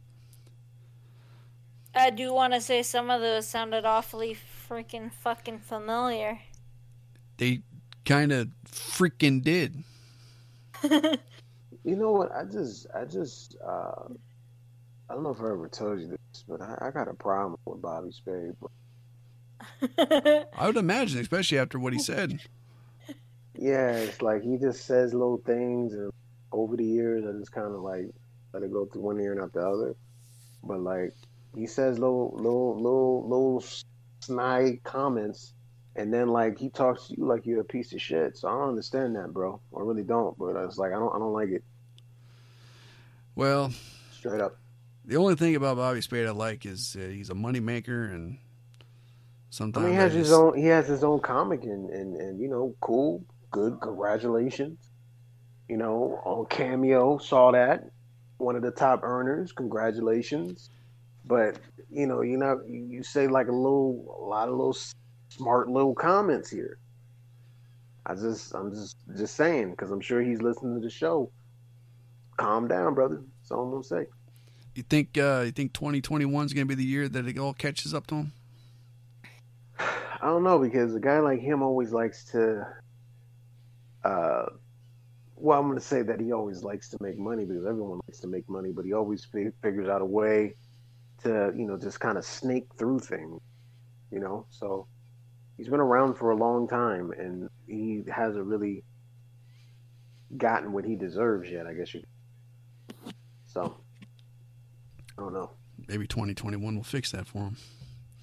I 1.94 2.10
do 2.10 2.32
want 2.34 2.52
to 2.54 2.60
say 2.60 2.82
some 2.82 3.10
of 3.10 3.20
those 3.20 3.46
sounded 3.46 3.84
awfully 3.84 4.36
freaking 4.68 5.12
fucking 5.12 5.60
familiar. 5.60 6.40
They 7.36 7.62
kind 8.04 8.32
of 8.32 8.48
freaking 8.66 9.42
did. 9.42 9.82
You 11.84 11.96
know 11.96 12.12
what? 12.12 12.32
I 12.32 12.44
just, 12.44 12.86
I 12.94 13.04
just, 13.04 13.56
uh, 13.64 14.08
I 15.08 15.14
don't 15.14 15.22
know 15.22 15.30
if 15.30 15.40
I 15.40 15.50
ever 15.50 15.68
told 15.68 16.00
you 16.00 16.08
this, 16.08 16.44
but 16.48 16.62
I, 16.62 16.86
I 16.86 16.90
got 16.90 17.08
a 17.08 17.14
problem 17.14 17.58
with 17.66 17.82
Bobby 17.82 18.10
Spade. 18.10 18.56
But 18.58 20.48
I 20.58 20.66
would 20.66 20.78
imagine, 20.78 21.20
especially 21.20 21.58
after 21.58 21.78
what 21.78 21.92
he 21.92 21.98
said. 21.98 22.40
yeah, 23.58 23.90
it's 23.96 24.22
like 24.22 24.42
he 24.42 24.56
just 24.56 24.86
says 24.86 25.12
little 25.12 25.42
things, 25.44 25.92
and 25.92 26.10
over 26.52 26.74
the 26.74 26.86
years, 26.86 27.26
I 27.26 27.38
just 27.38 27.52
kind 27.52 27.74
of 27.74 27.82
like 27.82 28.08
let 28.54 28.62
it 28.62 28.72
go 28.72 28.86
through 28.86 29.02
one 29.02 29.20
ear 29.20 29.32
and 29.32 29.42
out 29.42 29.52
the 29.52 29.60
other. 29.60 29.94
But 30.62 30.80
like 30.80 31.12
he 31.54 31.66
says 31.66 31.98
little, 31.98 32.32
little, 32.34 32.76
little, 32.76 33.28
little 33.28 33.64
snide 34.20 34.82
comments, 34.84 35.52
and 35.96 36.12
then 36.12 36.28
like 36.28 36.58
he 36.58 36.70
talks 36.70 37.08
to 37.08 37.14
you 37.16 37.26
like 37.26 37.46
you're 37.46 37.60
a 37.60 37.64
piece 37.64 37.92
of 37.92 38.00
shit. 38.00 38.36
So 38.36 38.48
I 38.48 38.52
don't 38.52 38.70
understand 38.70 39.16
that, 39.16 39.32
bro. 39.32 39.60
I 39.76 39.80
really 39.80 40.02
don't. 40.04 40.36
But 40.38 40.56
it's 40.64 40.78
like 40.78 40.92
I 40.92 40.96
don't, 40.96 41.14
I 41.14 41.18
don't 41.18 41.32
like 41.32 41.50
it 41.50 41.64
Well, 43.34 43.72
straight 44.10 44.40
up. 44.40 44.58
the 45.04 45.16
only 45.16 45.34
thing 45.36 45.56
about 45.56 45.76
Bobby 45.76 46.00
Spade 46.00 46.26
I 46.26 46.30
like 46.30 46.66
is 46.66 46.96
uh, 46.98 47.06
he's 47.08 47.30
a 47.30 47.34
money 47.34 47.60
maker, 47.60 48.04
and 48.04 48.38
I 49.74 49.80
sometimes 49.80 49.84
mean, 49.84 49.92
he 49.92 49.98
has 49.98 50.14
I 50.14 50.16
his 50.16 50.32
own. 50.32 50.56
He 50.56 50.66
has 50.66 50.86
his 50.86 51.04
own 51.04 51.20
comic, 51.20 51.64
and 51.64 51.90
and 51.90 52.16
and 52.16 52.40
you 52.40 52.48
know, 52.48 52.74
cool, 52.80 53.24
good, 53.50 53.80
congratulations. 53.80 54.78
You 55.68 55.76
know, 55.78 56.20
on 56.24 56.46
Cameo, 56.46 57.18
saw 57.18 57.52
that 57.52 57.90
one 58.38 58.56
of 58.56 58.62
the 58.62 58.70
top 58.70 59.00
earners. 59.02 59.52
Congratulations, 59.52 60.70
but 61.24 61.58
you 61.90 62.06
know, 62.06 62.20
you 62.22 62.36
know, 62.36 62.60
you 62.66 63.02
say 63.02 63.26
like 63.28 63.48
a 63.48 63.52
little, 63.52 64.16
a 64.20 64.24
lot 64.28 64.48
of 64.48 64.54
little 64.56 64.76
smart 65.36 65.68
little 65.68 65.94
comments 65.94 66.50
here. 66.50 66.78
I 68.06 68.14
just, 68.14 68.54
I'm 68.54 68.72
just, 68.72 68.96
just 69.16 69.34
saying 69.34 69.70
because 69.70 69.90
I'm 69.90 70.00
sure 70.00 70.22
he's 70.22 70.42
listening 70.42 70.74
to 70.74 70.80
the 70.80 70.90
show. 70.90 71.30
Calm 72.36 72.68
down, 72.68 72.94
brother. 72.94 73.22
That's 73.40 73.50
all 73.50 73.64
I'm 73.64 73.70
gonna 73.70 73.84
say. 73.84 74.06
You 74.74 74.82
think 74.82 75.16
uh, 75.16 75.42
you 75.46 75.52
think 75.52 75.72
2021 75.72 76.46
is 76.46 76.52
going 76.52 76.66
to 76.66 76.68
be 76.68 76.74
the 76.74 76.88
year 76.88 77.08
that 77.08 77.26
it 77.26 77.38
all 77.38 77.54
catches 77.54 77.94
up 77.94 78.08
to 78.08 78.16
him? 78.16 78.32
I 79.78 80.26
don't 80.26 80.42
know 80.42 80.58
because 80.58 80.94
a 80.96 81.00
guy 81.00 81.20
like 81.20 81.40
him 81.40 81.62
always 81.62 81.92
likes 81.92 82.24
to. 82.32 82.66
Uh, 84.02 84.46
well, 85.36 85.60
I'm 85.60 85.66
going 85.66 85.78
to 85.78 85.84
say 85.84 86.02
that 86.02 86.20
he 86.20 86.32
always 86.32 86.62
likes 86.64 86.88
to 86.90 86.96
make 87.00 87.18
money 87.18 87.44
because 87.44 87.64
everyone 87.64 88.00
likes 88.08 88.20
to 88.20 88.26
make 88.26 88.48
money, 88.48 88.72
but 88.72 88.84
he 88.84 88.92
always 88.92 89.24
fi- 89.24 89.52
figures 89.62 89.88
out 89.88 90.02
a 90.02 90.04
way 90.04 90.54
to, 91.22 91.52
you 91.56 91.66
know, 91.66 91.78
just 91.78 92.00
kind 92.00 92.18
of 92.18 92.24
snake 92.24 92.66
through 92.76 93.00
things, 93.00 93.40
you 94.10 94.20
know. 94.20 94.46
So 94.50 94.86
he's 95.56 95.68
been 95.68 95.80
around 95.80 96.14
for 96.14 96.30
a 96.30 96.36
long 96.36 96.68
time, 96.68 97.10
and 97.12 97.48
he 97.66 98.02
hasn't 98.12 98.44
really 98.46 98.84
gotten 100.36 100.72
what 100.72 100.84
he 100.84 100.96
deserves 100.96 101.50
yet. 101.50 101.66
I 101.66 101.74
guess 101.74 101.94
you. 101.94 102.02
So 103.46 103.76
I 105.16 105.22
don't 105.22 105.32
know. 105.32 105.50
Maybe 105.88 106.06
2021 106.06 106.76
will 106.76 106.82
fix 106.82 107.12
that 107.12 107.26
for 107.26 107.38
him. 107.38 107.56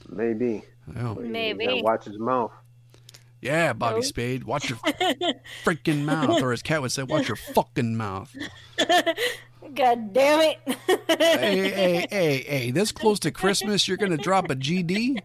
Maybe. 0.10 0.64
Yeah, 0.96 1.14
But 1.16 1.26
he 1.26 1.30
Maybe. 1.32 1.66
gotta 1.68 1.84
watch 1.84 2.06
his 2.06 2.18
mouth. 2.18 2.52
yeah 3.40 3.72
Bobby 3.74 3.96
No. 3.98 4.02
Spade, 4.02 4.44
watch 4.46 4.70
your 4.70 4.80
freaking 5.64 6.04
mouth, 6.04 6.42
or 6.42 6.52
as 6.54 6.62
Kat 6.64 6.82
would 6.82 6.92
say, 6.92 7.04
watch 7.04 7.28
your 7.28 7.38
fucking 7.38 7.96
mouth. 7.96 8.36
God 9.76 10.12
damn 10.12 10.42
it. 10.42 10.58
hey, 11.08 11.70
hey, 11.70 12.08
hey, 12.10 12.38
hey! 12.46 12.72
This 12.72 12.92
close 12.92 13.20
to 13.20 13.32
Christmas, 13.32 13.88
you're 13.88 13.96
going 13.98 14.12
to 14.12 14.18
drop 14.18 14.50
a 14.50 14.56
GD? 14.56 15.22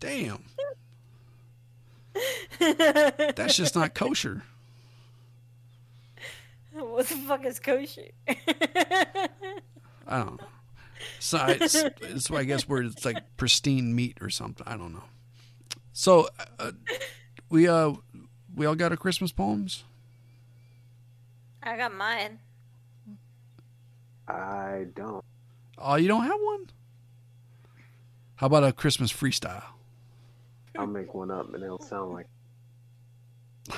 Damn, 0.00 0.44
that's 2.58 3.56
just 3.56 3.76
not 3.76 3.94
kosher. 3.94 4.42
what 6.72 7.06
the 7.06 7.16
fuck 7.16 7.44
is 7.44 7.60
kosher? 7.60 8.08
I 8.26 9.28
don't 10.08 10.40
know. 10.40 10.46
So 11.18 11.38
I, 11.38 11.58
it's, 11.60 11.74
it's 11.74 12.30
I 12.30 12.44
guess 12.44 12.68
where 12.68 12.82
it's 12.82 13.04
like 13.04 13.36
pristine 13.36 13.94
meat 13.94 14.18
or 14.20 14.30
something. 14.30 14.66
I 14.66 14.76
don't 14.76 14.92
know. 14.92 15.04
So 15.92 16.28
uh, 16.58 16.72
we 17.50 17.68
uh 17.68 17.92
we 18.56 18.66
all 18.66 18.74
got 18.74 18.90
our 18.90 18.96
Christmas 18.96 19.32
poems. 19.32 19.84
I 21.62 21.76
got 21.76 21.94
mine. 21.94 22.38
I 24.26 24.86
don't. 24.94 25.24
Oh, 25.76 25.96
you 25.96 26.08
don't 26.08 26.24
have 26.24 26.40
one? 26.40 26.70
How 28.36 28.46
about 28.46 28.64
a 28.64 28.72
Christmas 28.72 29.12
freestyle? 29.12 29.64
I'll 30.80 30.86
make 30.86 31.12
one 31.12 31.30
up, 31.30 31.52
and 31.52 31.62
it'll 31.62 31.78
sound 31.78 32.12
like. 32.14 32.26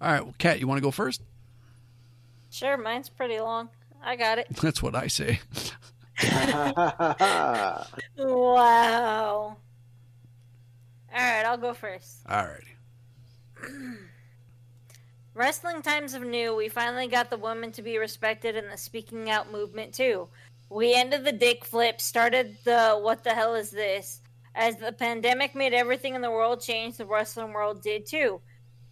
All 0.00 0.12
right, 0.12 0.22
well, 0.22 0.34
Kat, 0.38 0.60
you 0.60 0.68
want 0.68 0.78
to 0.78 0.82
go 0.82 0.92
first? 0.92 1.20
Sure, 2.50 2.76
mine's 2.76 3.08
pretty 3.08 3.40
long. 3.40 3.68
I 4.04 4.14
got 4.14 4.38
it. 4.38 4.46
That's 4.62 4.80
what 4.82 4.94
I 4.94 5.08
say. 5.08 5.40
Wow. 8.18 9.56
All 11.14 11.20
right, 11.20 11.44
I'll 11.44 11.58
go 11.58 11.74
first. 11.74 12.20
All 12.28 12.46
right. 12.46 13.68
Wrestling 15.34 15.82
times 15.82 16.14
of 16.14 16.22
new, 16.22 16.54
we 16.54 16.68
finally 16.68 17.08
got 17.08 17.28
the 17.30 17.36
women 17.36 17.72
to 17.72 17.82
be 17.82 17.98
respected 17.98 18.56
in 18.56 18.68
the 18.70 18.76
speaking 18.76 19.28
out 19.28 19.52
movement 19.52 19.92
too. 19.92 20.28
We 20.70 20.94
ended 20.94 21.24
the 21.24 21.32
dick 21.32 21.64
flip, 21.64 22.00
started 22.00 22.56
the 22.64 22.94
what 22.94 23.22
the 23.22 23.34
hell 23.34 23.54
is 23.54 23.70
this? 23.70 24.22
As 24.56 24.76
the 24.76 24.90
pandemic 24.90 25.54
made 25.54 25.74
everything 25.74 26.14
in 26.14 26.22
the 26.22 26.30
world 26.30 26.62
change, 26.62 26.96
the 26.96 27.04
wrestling 27.04 27.52
world 27.52 27.82
did 27.82 28.06
too. 28.06 28.40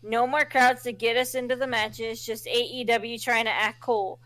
No 0.03 0.27
more 0.27 0.45
crowds 0.45 0.82
to 0.82 0.93
get 0.93 1.16
us 1.16 1.35
into 1.35 1.57
the 1.57 1.66
matches, 1.66 2.24
just 2.24 2.45
AEW 2.45 3.23
trying 3.23 3.47
to 3.47 3.51
act 3.51 3.81
cool. 3.81 4.20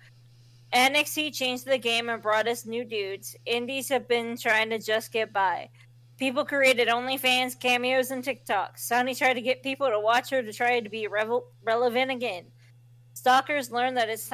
NXT 0.73 1.32
changed 1.32 1.65
the 1.65 1.78
game 1.78 2.09
and 2.09 2.20
brought 2.20 2.48
us 2.48 2.66
new 2.66 2.85
dudes. 2.85 3.36
Indies 3.47 3.89
have 3.89 4.09
been 4.09 4.36
trying 4.36 4.69
to 4.70 4.81
just 4.81 5.12
get 5.12 5.32
by. 5.32 5.70
People 6.19 6.44
created 6.44 6.89
OnlyFans, 6.89 7.59
cameos, 7.59 8.10
and 8.10 8.24
TikToks. 8.24 8.78
Sunny 8.78 9.15
tried 9.15 9.35
to 9.35 9.40
get 9.40 9.62
people 9.62 9.89
to 9.89 10.01
watch 10.01 10.31
her 10.31 10.43
to 10.43 10.52
try 10.52 10.81
to 10.81 10.90
be 10.90 11.06
revel- 11.06 11.47
relevant 11.62 12.10
again. 12.10 12.47
Stalkers 13.15 13.70
learned 13.70 13.97
that 13.97 14.09
it's 14.09 14.31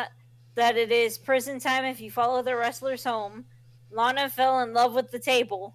that 0.55 0.77
it 0.79 0.91
is 0.91 1.19
prison 1.19 1.61
time 1.61 1.85
if 1.85 2.01
you 2.01 2.11
follow 2.11 2.43
the 2.43 2.57
wrestlers 2.57 3.05
home. 3.05 3.45
Lana 3.91 4.31
fell 4.31 4.61
in 4.61 4.73
love 4.73 4.95
with 4.95 5.11
the 5.11 5.19
table. 5.19 5.75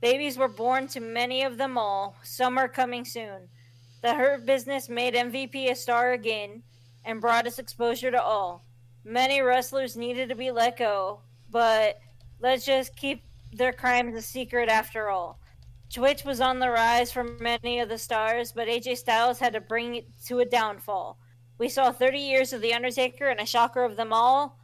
Babies 0.00 0.36
were 0.36 0.48
born 0.48 0.88
to 0.88 1.00
many 1.00 1.42
of 1.42 1.58
them 1.58 1.78
all. 1.78 2.16
Some 2.22 2.58
are 2.58 2.68
coming 2.68 3.04
soon. 3.04 3.48
The 4.02 4.14
Hurt 4.14 4.46
Business 4.46 4.88
made 4.88 5.14
MVP 5.14 5.70
a 5.70 5.74
star 5.74 6.12
again 6.12 6.62
and 7.04 7.20
brought 7.20 7.46
us 7.46 7.58
exposure 7.58 8.10
to 8.10 8.22
all. 8.22 8.64
Many 9.04 9.40
wrestlers 9.40 9.96
needed 9.96 10.28
to 10.28 10.34
be 10.34 10.50
let 10.50 10.76
go, 10.76 11.20
but 11.50 11.98
let's 12.40 12.66
just 12.66 12.96
keep 12.96 13.22
their 13.52 13.72
crimes 13.72 14.14
a 14.16 14.22
secret 14.22 14.68
after 14.68 15.08
all. 15.08 15.40
Twitch 15.92 16.24
was 16.24 16.40
on 16.40 16.58
the 16.58 16.70
rise 16.70 17.12
for 17.12 17.24
many 17.24 17.78
of 17.78 17.88
the 17.88 17.98
stars, 17.98 18.52
but 18.52 18.68
AJ 18.68 18.98
Styles 18.98 19.38
had 19.38 19.52
to 19.52 19.60
bring 19.60 19.94
it 19.94 20.06
to 20.26 20.40
a 20.40 20.44
downfall. 20.44 21.18
We 21.58 21.68
saw 21.68 21.90
30 21.90 22.18
years 22.18 22.52
of 22.52 22.60
The 22.60 22.74
Undertaker 22.74 23.28
and 23.28 23.40
a 23.40 23.46
shocker 23.46 23.84
of 23.84 23.96
them 23.96 24.12
all. 24.12 24.58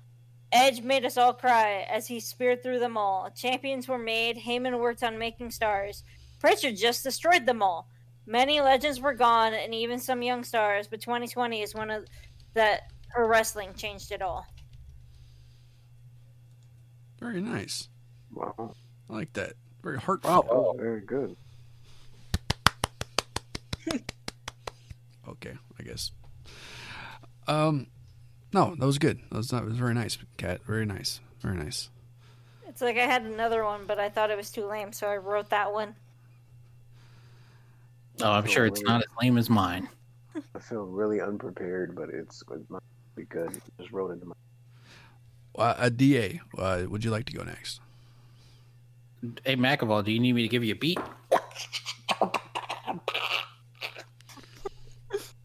Edge 0.52 0.82
made 0.82 1.04
us 1.06 1.16
all 1.16 1.32
cry 1.32 1.86
as 1.90 2.06
he 2.06 2.20
speared 2.20 2.62
through 2.62 2.78
them 2.78 2.98
all. 2.98 3.30
Champions 3.34 3.88
were 3.88 3.98
made. 3.98 4.36
Heyman 4.36 4.78
worked 4.78 5.02
on 5.02 5.18
making 5.18 5.50
stars. 5.50 6.04
Prichard 6.38 6.76
just 6.76 7.02
destroyed 7.02 7.46
them 7.46 7.62
all. 7.62 7.88
Many 8.26 8.60
legends 8.60 9.00
were 9.00 9.14
gone, 9.14 9.54
and 9.54 9.74
even 9.74 9.98
some 9.98 10.22
young 10.22 10.44
stars. 10.44 10.86
But 10.86 11.00
2020 11.00 11.62
is 11.62 11.74
one 11.74 11.90
of 11.90 12.06
that 12.54 12.92
her 13.08 13.26
wrestling 13.26 13.74
changed 13.74 14.12
it 14.12 14.20
all. 14.20 14.46
Very 17.18 17.40
nice. 17.40 17.88
Wow. 18.32 18.74
I 19.08 19.12
like 19.12 19.32
that. 19.34 19.54
Very 19.82 19.98
heartfelt. 19.98 20.46
Oh, 20.50 20.74
very 20.76 21.00
good. 21.00 21.36
Okay, 25.28 25.52
I 25.78 25.82
guess. 25.84 26.10
Um, 27.46 27.86
no, 28.52 28.74
that 28.78 28.86
was 28.86 28.98
good. 28.98 29.20
That 29.30 29.36
was 29.38 29.48
that 29.48 29.64
was 29.64 29.76
very 29.76 29.94
nice, 29.94 30.18
Kat. 30.36 30.62
Very 30.64 30.86
nice. 30.86 31.20
Very 31.40 31.56
nice. 31.56 31.90
It's 32.68 32.80
like 32.80 32.96
I 32.96 33.06
had 33.06 33.22
another 33.22 33.64
one, 33.64 33.82
but 33.86 33.98
I 33.98 34.08
thought 34.08 34.30
it 34.30 34.36
was 34.36 34.50
too 34.50 34.66
lame, 34.66 34.92
so 34.92 35.08
I 35.08 35.16
wrote 35.16 35.50
that 35.50 35.72
one. 35.72 35.94
Oh, 38.20 38.30
I'm 38.30 38.46
sure 38.46 38.66
it's 38.66 38.82
not 38.82 39.00
as 39.02 39.08
lame 39.20 39.38
as 39.38 39.50
mine. 39.50 39.88
I 40.54 40.58
feel 40.58 40.84
really 40.84 41.20
unprepared, 41.20 41.94
but 41.94 42.08
it's 42.08 42.42
it 42.50 42.70
might 42.70 42.82
be 43.16 43.24
good. 43.24 43.60
Just 43.78 43.92
wrote 43.92 44.12
it 44.12 44.22
in 44.22 44.28
my. 44.28 44.34
Uh, 45.54 45.74
a 45.78 45.90
DA, 45.90 46.40
uh, 46.56 46.84
would 46.88 47.04
you 47.04 47.10
like 47.10 47.26
to 47.26 47.32
go 47.34 47.42
next? 47.42 47.80
Hey, 49.44 49.56
McAvoy, 49.56 50.04
do 50.04 50.12
you 50.12 50.18
need 50.18 50.32
me 50.32 50.42
to 50.42 50.48
give 50.48 50.64
you 50.64 50.72
a 50.72 50.76
beat? 50.76 50.98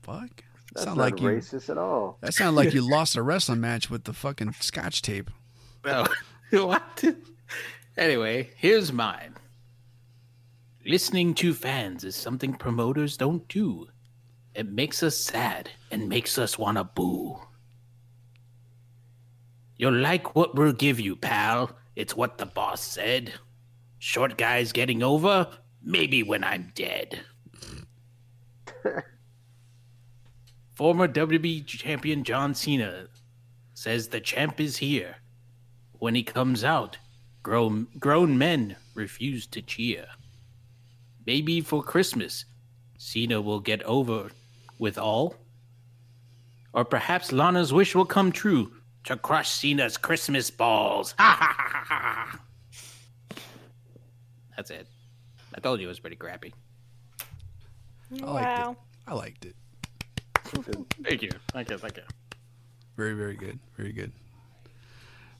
Fuck. 0.01 0.43
That's 0.77 0.85
sound 0.85 0.97
not 0.97 1.03
like 1.03 1.19
you. 1.21 1.27
racist 1.29 1.69
at 1.69 1.77
all. 1.77 2.19
That 2.21 2.33
sounded 2.35 2.55
like 2.55 2.73
you 2.73 2.81
lost 2.89 3.15
a 3.15 3.23
wrestling 3.23 3.61
match 3.61 3.89
with 3.89 4.03
the 4.03 4.13
fucking 4.13 4.53
scotch 4.53 5.01
tape. 5.01 5.29
Oh, 6.53 6.65
what? 6.65 7.03
Anyway, 7.97 8.49
here's 8.55 8.93
mine. 8.93 9.35
Listening 10.85 11.33
to 11.35 11.53
fans 11.53 12.03
is 12.03 12.15
something 12.15 12.53
promoters 12.53 13.17
don't 13.17 13.47
do. 13.47 13.87
It 14.53 14.71
makes 14.71 15.01
us 15.03 15.17
sad 15.17 15.69
and 15.91 16.07
makes 16.07 16.37
us 16.37 16.57
want 16.57 16.77
to 16.77 16.83
boo. 16.83 17.39
You'll 19.77 19.93
like 19.97 20.35
what 20.35 20.55
we'll 20.55 20.73
give 20.73 20.99
you, 20.99 21.15
pal. 21.15 21.71
It's 21.95 22.15
what 22.15 22.37
the 22.37 22.45
boss 22.45 22.81
said. 22.81 23.33
Short 23.99 24.37
guys 24.37 24.71
getting 24.71 25.03
over? 25.03 25.47
Maybe 25.81 26.21
when 26.23 26.43
I'm 26.43 26.71
dead. 26.75 27.21
Former 30.77 31.07
WWE 31.07 31.65
champion 31.65 32.23
John 32.23 32.53
Cena 32.53 33.07
says 33.73 34.09
the 34.09 34.21
champ 34.21 34.59
is 34.59 34.77
here. 34.77 35.15
When 35.93 36.13
he 36.13 36.21
comes 36.21 36.63
out, 36.63 36.99
grown, 37.41 37.87
grown 37.97 38.37
men 38.37 38.75
refuse 38.93 39.47
to 39.47 39.63
cheer. 39.63 40.05
Maybe 41.25 41.61
for 41.61 41.81
Christmas, 41.81 42.45
Cena 42.99 43.41
will 43.41 43.59
get 43.59 43.81
over 43.81 44.29
with 44.77 44.99
all. 44.99 45.37
Or 46.73 46.85
perhaps 46.85 47.31
Lana's 47.31 47.73
wish 47.73 47.95
will 47.95 48.05
come 48.05 48.31
true 48.31 48.71
to 49.05 49.17
crush 49.17 49.49
Cena's 49.49 49.97
Christmas 49.97 50.51
balls. 50.51 51.15
Ha 51.17 51.37
ha 51.39 51.55
ha 51.57 51.85
ha 51.87 52.29
ha. 52.29 52.39
That's 54.55 54.69
it. 54.69 54.85
I 55.55 55.59
told 55.59 55.79
you 55.79 55.87
it 55.87 55.89
was 55.89 55.99
pretty 55.99 56.17
crappy. 56.17 56.53
Mm, 58.13 58.23
I 58.23 58.31
liked 58.31 58.59
it. 58.59 58.77
I 59.07 59.13
liked 59.15 59.45
it. 59.45 59.55
Thank 61.03 61.21
you. 61.21 61.29
Thank 61.51 61.69
you. 61.69 61.77
Thank 61.77 61.97
you. 61.97 62.03
Very, 62.95 63.13
very 63.13 63.35
good. 63.35 63.59
Very 63.75 63.91
good. 63.91 64.11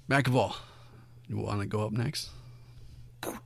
McAvoy, 0.09 0.53
you 1.27 1.37
want 1.37 1.61
to 1.61 1.65
go 1.65 1.85
up 1.85 1.91
next? 1.91 2.29
Oh, 3.23 3.37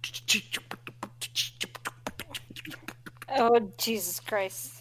Jesus 3.78 4.20
Christ. 4.20 4.74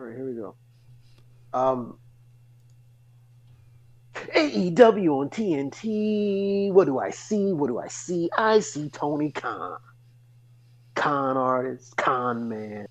All 0.00 0.06
right, 0.06 0.16
here 0.16 0.26
we 0.26 0.34
go. 0.34 0.54
Um, 1.52 1.98
AEW 4.14 5.20
on 5.20 5.30
TNT. 5.30 6.72
What 6.72 6.86
do 6.86 6.98
I 6.98 7.10
see? 7.10 7.52
What 7.52 7.68
do 7.68 7.78
I 7.78 7.88
see? 7.88 8.28
I 8.36 8.60
see 8.60 8.88
Tony 8.90 9.30
Khan. 9.30 9.78
Con 10.94 11.36
artist, 11.36 11.96
con 11.96 12.48
man, 12.48 12.86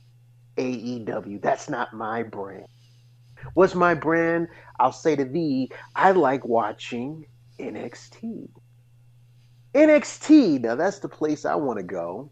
AEW. 0.58 1.42
That's 1.42 1.70
not 1.70 1.94
my 1.94 2.24
brand. 2.24 2.68
What's 3.54 3.76
my 3.76 3.94
brand? 3.94 4.48
I'll 4.80 4.92
say 4.92 5.16
to 5.16 5.26
thee, 5.26 5.72
I 5.96 6.12
like 6.12 6.46
watching 6.46 7.26
NXT. 7.60 8.50
NXT, 9.74 10.62
now 10.62 10.76
that's 10.76 11.00
the 11.00 11.10
place 11.10 11.46
I 11.46 11.56
want 11.56 11.78
to 11.78 11.84
go. 11.84 12.32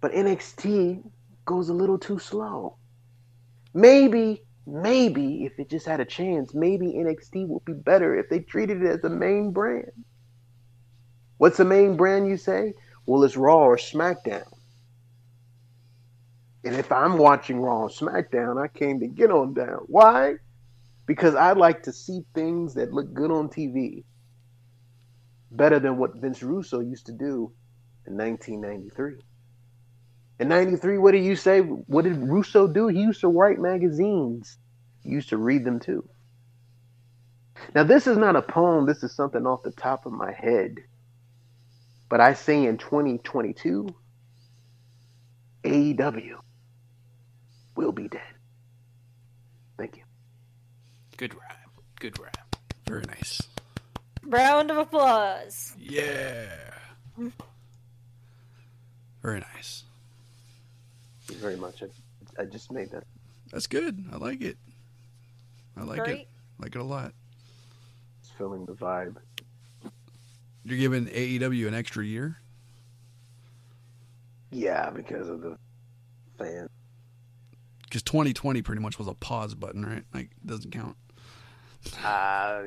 But 0.00 0.12
NXT 0.12 1.02
goes 1.44 1.68
a 1.68 1.74
little 1.74 1.98
too 1.98 2.18
slow. 2.18 2.76
Maybe, 3.74 4.42
maybe 4.66 5.44
if 5.44 5.58
it 5.58 5.70
just 5.70 5.86
had 5.86 6.00
a 6.00 6.04
chance, 6.04 6.54
maybe 6.54 6.86
NXT 6.86 7.46
would 7.48 7.64
be 7.64 7.72
better 7.72 8.18
if 8.18 8.28
they 8.28 8.40
treated 8.40 8.82
it 8.82 8.88
as 8.88 9.04
a 9.04 9.10
main 9.10 9.52
brand. 9.52 9.92
What's 11.38 11.56
the 11.56 11.64
main 11.64 11.96
brand, 11.96 12.28
you 12.28 12.36
say? 12.36 12.74
Well, 13.06 13.24
it's 13.24 13.36
Raw 13.36 13.64
or 13.64 13.76
SmackDown. 13.76 14.44
And 16.64 16.74
if 16.76 16.92
I'm 16.92 17.16
watching 17.16 17.60
Raw 17.60 17.88
SmackDown, 17.88 18.62
I 18.62 18.68
came 18.68 19.00
to 19.00 19.06
get 19.06 19.30
on 19.30 19.54
down. 19.54 19.80
Why? 19.86 20.34
Because 21.06 21.34
I 21.34 21.52
like 21.52 21.82
to 21.84 21.92
see 21.92 22.20
things 22.34 22.74
that 22.74 22.92
look 22.92 23.12
good 23.14 23.30
on 23.30 23.48
TV 23.48 24.04
better 25.50 25.80
than 25.80 25.96
what 25.96 26.16
Vince 26.16 26.42
Russo 26.42 26.80
used 26.80 27.06
to 27.06 27.12
do 27.12 27.52
in 28.06 28.16
1993. 28.16 29.14
In 30.38 30.48
93, 30.48 30.98
what 30.98 31.12
did 31.12 31.24
you 31.24 31.34
say? 31.34 31.60
What 31.60 32.04
did 32.04 32.16
Russo 32.16 32.66
do? 32.66 32.88
He 32.88 33.00
used 33.00 33.20
to 33.22 33.28
write 33.28 33.58
magazines. 33.58 34.58
He 35.02 35.10
used 35.10 35.30
to 35.30 35.38
read 35.38 35.64
them 35.64 35.80
too. 35.80 36.08
Now, 37.74 37.84
this 37.84 38.06
is 38.06 38.16
not 38.16 38.36
a 38.36 38.42
poem. 38.42 38.86
This 38.86 39.02
is 39.02 39.14
something 39.14 39.46
off 39.46 39.62
the 39.62 39.72
top 39.72 40.06
of 40.06 40.12
my 40.12 40.32
head. 40.32 40.76
But 42.08 42.20
I 42.20 42.34
say 42.34 42.64
in 42.64 42.78
2022, 42.78 43.88
AEW 45.64 46.36
will 47.80 47.92
be 47.92 48.08
dead. 48.08 48.34
Thank 49.78 49.96
you. 49.96 50.02
Good 51.16 51.34
rap. 51.34 51.70
Good 51.98 52.18
rap. 52.20 52.56
Very 52.86 53.04
nice. 53.06 53.40
Round 54.22 54.70
of 54.70 54.76
applause. 54.76 55.74
Yeah. 55.78 56.44
Very 59.22 59.40
nice. 59.54 59.84
Thank 61.22 61.38
you 61.38 61.42
very 61.42 61.56
much. 61.56 61.82
I, 61.82 62.42
I 62.42 62.44
just 62.44 62.70
made 62.70 62.90
that. 62.90 63.04
That's 63.50 63.66
good. 63.66 64.04
I 64.12 64.16
like 64.16 64.42
it. 64.42 64.58
I 65.76 65.84
like 65.84 66.00
it. 66.00 66.04
Great. 66.04 66.28
like 66.58 66.74
it 66.74 66.80
a 66.80 66.84
lot. 66.84 67.14
It's 68.20 68.30
filling 68.36 68.66
the 68.66 68.74
vibe. 68.74 69.16
You're 70.64 70.78
giving 70.78 71.06
AEW 71.06 71.66
an 71.68 71.74
extra 71.74 72.04
year? 72.04 72.36
Yeah, 74.50 74.90
because 74.90 75.28
of 75.28 75.40
the 75.40 75.56
fans. 76.36 76.68
Because 77.90 78.02
2020 78.04 78.62
pretty 78.62 78.80
much 78.80 78.98
was 79.00 79.08
a 79.08 79.14
pause 79.14 79.56
button, 79.56 79.84
right? 79.84 80.04
Like, 80.14 80.30
it 80.30 80.46
doesn't 80.46 80.70
count. 80.70 80.94
Uh, 82.04 82.62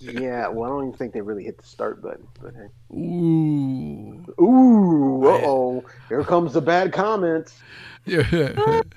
yeah, 0.00 0.48
well, 0.48 0.64
I 0.64 0.68
don't 0.70 0.88
even 0.88 0.98
think 0.98 1.12
they 1.12 1.20
really 1.20 1.44
hit 1.44 1.56
the 1.56 1.64
start 1.64 2.02
button. 2.02 2.26
But 2.42 2.52
hey. 2.54 2.66
Ooh. 2.98 4.24
Ooh, 4.40 5.22
uh 5.24 5.40
oh. 5.44 5.84
Here 6.08 6.24
comes 6.24 6.52
the 6.52 6.60
bad 6.60 6.92
comments. 6.92 7.60
Yeah. 8.04 8.80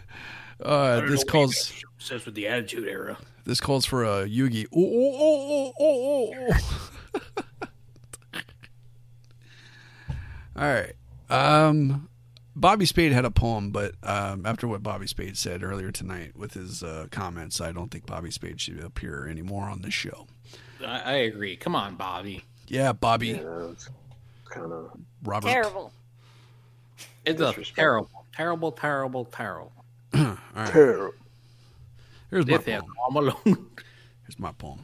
Uh, 0.59 1.01
this 1.01 1.23
calls 1.23 1.71
Says 1.99 2.25
with 2.25 2.33
the 2.33 2.47
Attitude 2.47 2.87
Era. 2.87 3.15
this 3.45 3.59
calls 3.59 3.85
for 3.85 4.03
a 4.03 4.25
Yugi. 4.27 4.65
Ooh, 4.75 4.79
ooh, 4.79 5.21
ooh, 5.21 5.71
ooh, 5.79 5.83
ooh, 5.83 6.33
ooh. 6.33 6.51
All 10.57 10.73
right. 10.73 10.95
Um, 11.29 12.09
Bobby 12.59 12.85
Spade 12.87 13.11
had 13.11 13.23
a 13.23 13.29
poem, 13.31 13.69
but 13.71 13.93
um, 14.01 14.45
after 14.45 14.67
what 14.67 14.81
Bobby 14.81 15.05
Spade 15.05 15.37
said 15.37 15.61
earlier 15.63 15.91
tonight 15.91 16.35
with 16.35 16.53
his 16.55 16.81
uh, 16.81 17.05
comments, 17.11 17.61
I 17.61 17.71
don't 17.71 17.89
think 17.91 18.07
Bobby 18.07 18.31
Spade 18.31 18.59
should 18.59 18.79
appear 18.83 19.27
anymore 19.27 19.65
on 19.65 19.83
this 19.83 19.93
show. 19.93 20.25
I, 20.85 20.99
I 21.01 21.13
agree. 21.17 21.55
Come 21.55 21.75
on, 21.75 21.95
Bobby. 21.95 22.43
Yeah, 22.67 22.93
Bobby. 22.93 23.27
Yeah, 23.29 23.67
kind 24.49 24.71
of 24.71 24.91
Robert. 25.23 25.47
Terrible. 25.47 25.91
It's 27.25 27.39
a 27.41 27.53
terrible, 27.75 28.09
terrible, 28.35 28.71
terrible, 28.71 29.25
terrible. 29.25 29.71
All 30.15 30.37
right. 30.55 30.67
terrible. 30.71 31.13
Here's 32.31 32.47
my 32.47 32.55
If 32.55 32.67
you 32.67 32.81
poem. 32.97 33.15
alone. 33.17 33.67
Here's 34.23 34.39
my 34.39 34.51
poem. 34.53 34.79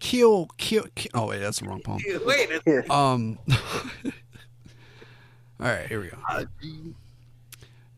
Kill, 0.00 0.48
kill, 0.56 0.86
kill. 0.94 1.10
Oh 1.14 1.26
wait, 1.28 1.38
that's 1.38 1.60
the 1.60 1.68
wrong 1.68 1.82
poem. 1.82 2.00
Wait, 2.26 2.50
it's- 2.50 2.90
Um. 2.90 3.38
all 5.60 5.66
right, 5.66 5.86
here 5.86 6.00
we 6.00 6.08
go. 6.08 6.18
Uh, 6.28 6.44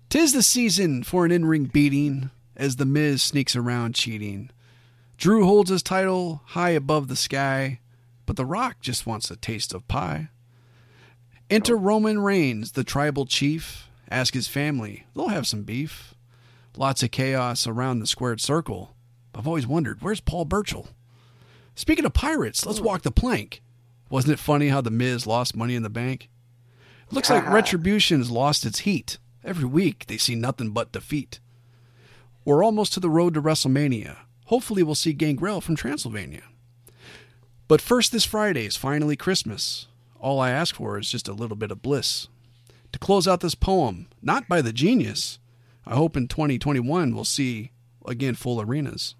Tis 0.09 0.33
the 0.33 0.43
season 0.43 1.03
for 1.03 1.25
an 1.25 1.31
in-ring 1.31 1.65
beating 1.65 2.31
as 2.57 2.77
the 2.77 2.85
Miz 2.85 3.23
sneaks 3.23 3.55
around 3.55 3.95
cheating. 3.95 4.51
Drew 5.17 5.45
holds 5.45 5.71
his 5.71 5.83
title 5.83 6.43
high 6.47 6.71
above 6.71 7.09
the 7.09 7.17
sky, 7.17 7.81
but 8.27 8.37
The 8.37 8.47
Rock 8.47 8.81
just 8.81 9.07
wants 9.07 9.31
a 9.31 9.37
taste 9.37 9.75
of 9.75 9.87
pie. 9.87 10.31
Enter 11.51 11.77
oh. 11.77 11.81
Roman 11.81 12.21
Reigns, 12.21 12.73
the 12.73 12.85
tribal 12.85 13.27
chief. 13.27 13.89
Ask 14.11 14.35
his 14.35 14.49
family, 14.49 15.07
they'll 15.15 15.29
have 15.29 15.47
some 15.47 15.63
beef. 15.63 16.15
Lots 16.77 17.03
of 17.03 17.11
chaos 17.11 17.67
around 17.67 18.01
the 18.01 18.07
squared 18.07 18.41
circle. 18.41 18.97
I've 19.35 19.47
always 19.47 19.67
wondered, 19.67 20.01
where's 20.01 20.21
Paul 20.21 20.45
Burchill? 20.45 20.89
Speaking 21.75 22.05
of 22.05 22.13
pirates, 22.13 22.67
let's 22.67 22.79
hmm. 22.79 22.85
walk 22.85 23.03
the 23.03 23.11
plank. 23.11 23.63
Wasn't 24.09 24.33
it 24.33 24.39
funny 24.39 24.69
how 24.69 24.81
the 24.81 24.91
Miz 24.91 25.27
lost 25.27 25.57
money 25.57 25.75
in 25.75 25.83
the 25.85 25.91
bank? 25.91 26.29
Looks 27.11 27.31
like 27.31 27.49
Retribution's 27.49 28.31
lost 28.31 28.65
its 28.65 28.81
heat. 28.81 29.19
Every 29.45 29.65
week 29.65 30.07
they 30.07 30.17
see 30.17 30.35
nothing 30.35 30.71
but 30.71 30.93
defeat. 30.93 31.41
We're 32.45 32.65
almost 32.65 32.93
to 32.95 33.01
the 33.01 33.11
road 33.11 33.35
to 33.35 33.43
WrestleMania. 33.43 34.17
Hopefully 34.47 34.83
we'll 34.83 34.95
see 34.95 35.13
Gangrel 35.13 35.61
from 35.61 35.77
Transylvania. 35.77 36.43
But 37.69 37.81
first 37.81 38.13
this 38.13 38.25
Friday 38.25 38.67
is 38.67 38.77
finally 38.77 39.17
Christmas. 39.17 39.87
All 40.19 40.41
I 40.41 40.51
ask 40.51 40.75
for 40.75 40.99
is 40.99 41.11
just 41.11 41.29
a 41.29 41.33
little 41.33 41.57
bit 41.57 41.71
of 41.71 41.83
bliss. 41.83 42.29
To 42.93 42.99
close 42.99 43.29
out 43.29 43.41
this 43.41 43.55
poem, 43.55 44.09
not 44.21 44.49
by 44.49 44.61
the 44.61 44.73
genius, 44.73 45.39
I 45.87 45.95
hope 45.95 46.17
in 46.17 46.29
2021 46.29 47.15
we'll 47.15 47.25
see 47.25 47.71
again 48.07 48.35
full 48.35 48.61
arenas. 48.61 49.15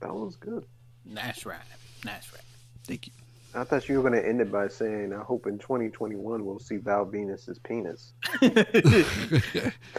That 0.00 0.14
was 0.14 0.36
good. 0.36 0.66
nice 1.04 1.46
right. 1.46 1.60
Nice 2.04 2.30
right. 2.32 2.42
Thank 2.84 3.06
you. 3.06 3.12
I 3.54 3.64
thought 3.64 3.86
you 3.88 4.00
were 4.00 4.08
going 4.08 4.20
to 4.22 4.26
end 4.28 4.40
it 4.40 4.50
by 4.50 4.68
saying, 4.68 5.12
"I 5.12 5.22
hope 5.22 5.46
in 5.46 5.58
2021 5.58 6.44
we'll 6.44 6.58
see 6.58 6.76
Val 6.78 7.04
Venis's 7.04 7.58
penis." 7.58 8.14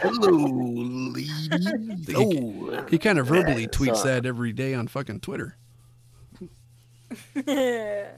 Hello, 0.02 0.30
lady. 1.12 1.28
Oh, 2.16 2.84
He 2.90 2.98
kind 2.98 3.18
of 3.18 3.26
verbally 3.28 3.62
Yeah, 3.62 3.68
tweets 3.68 3.98
so- 3.98 4.08
that 4.08 4.26
every 4.26 4.52
day 4.52 4.74
on 4.74 4.88
fucking 4.88 5.20
Twitter. 5.20 5.56
the 7.34 8.08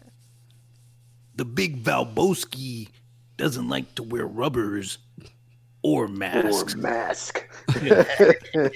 big 1.44 1.82
Valbowski 1.84 2.88
doesn't 3.36 3.68
like 3.68 3.94
to 3.96 4.02
wear 4.02 4.26
rubbers 4.26 4.96
or 5.82 6.08
masks. 6.08 6.74
Or 6.74 6.78
mask. 6.78 7.46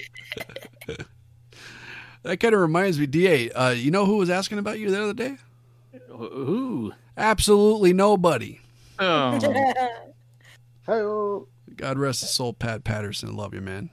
That 2.23 2.39
kind 2.39 2.53
of 2.53 2.61
reminds 2.61 2.99
me, 2.99 3.07
DA, 3.07 3.49
uh, 3.49 3.71
you 3.71 3.89
know 3.89 4.05
who 4.05 4.17
was 4.17 4.29
asking 4.29 4.59
about 4.59 4.77
you 4.77 4.91
the 4.91 5.01
other 5.01 5.13
day? 5.15 5.37
Ooh. 6.11 6.91
Absolutely 7.17 7.93
nobody. 7.93 8.59
Oh. 8.99 9.39
Hey-oh. 10.87 11.47
God 11.75 11.99
rest 11.99 12.21
his 12.21 12.31
soul, 12.31 12.53
Pat 12.53 12.83
Patterson. 12.83 13.35
Love 13.35 13.53
you, 13.53 13.61
man. 13.61 13.91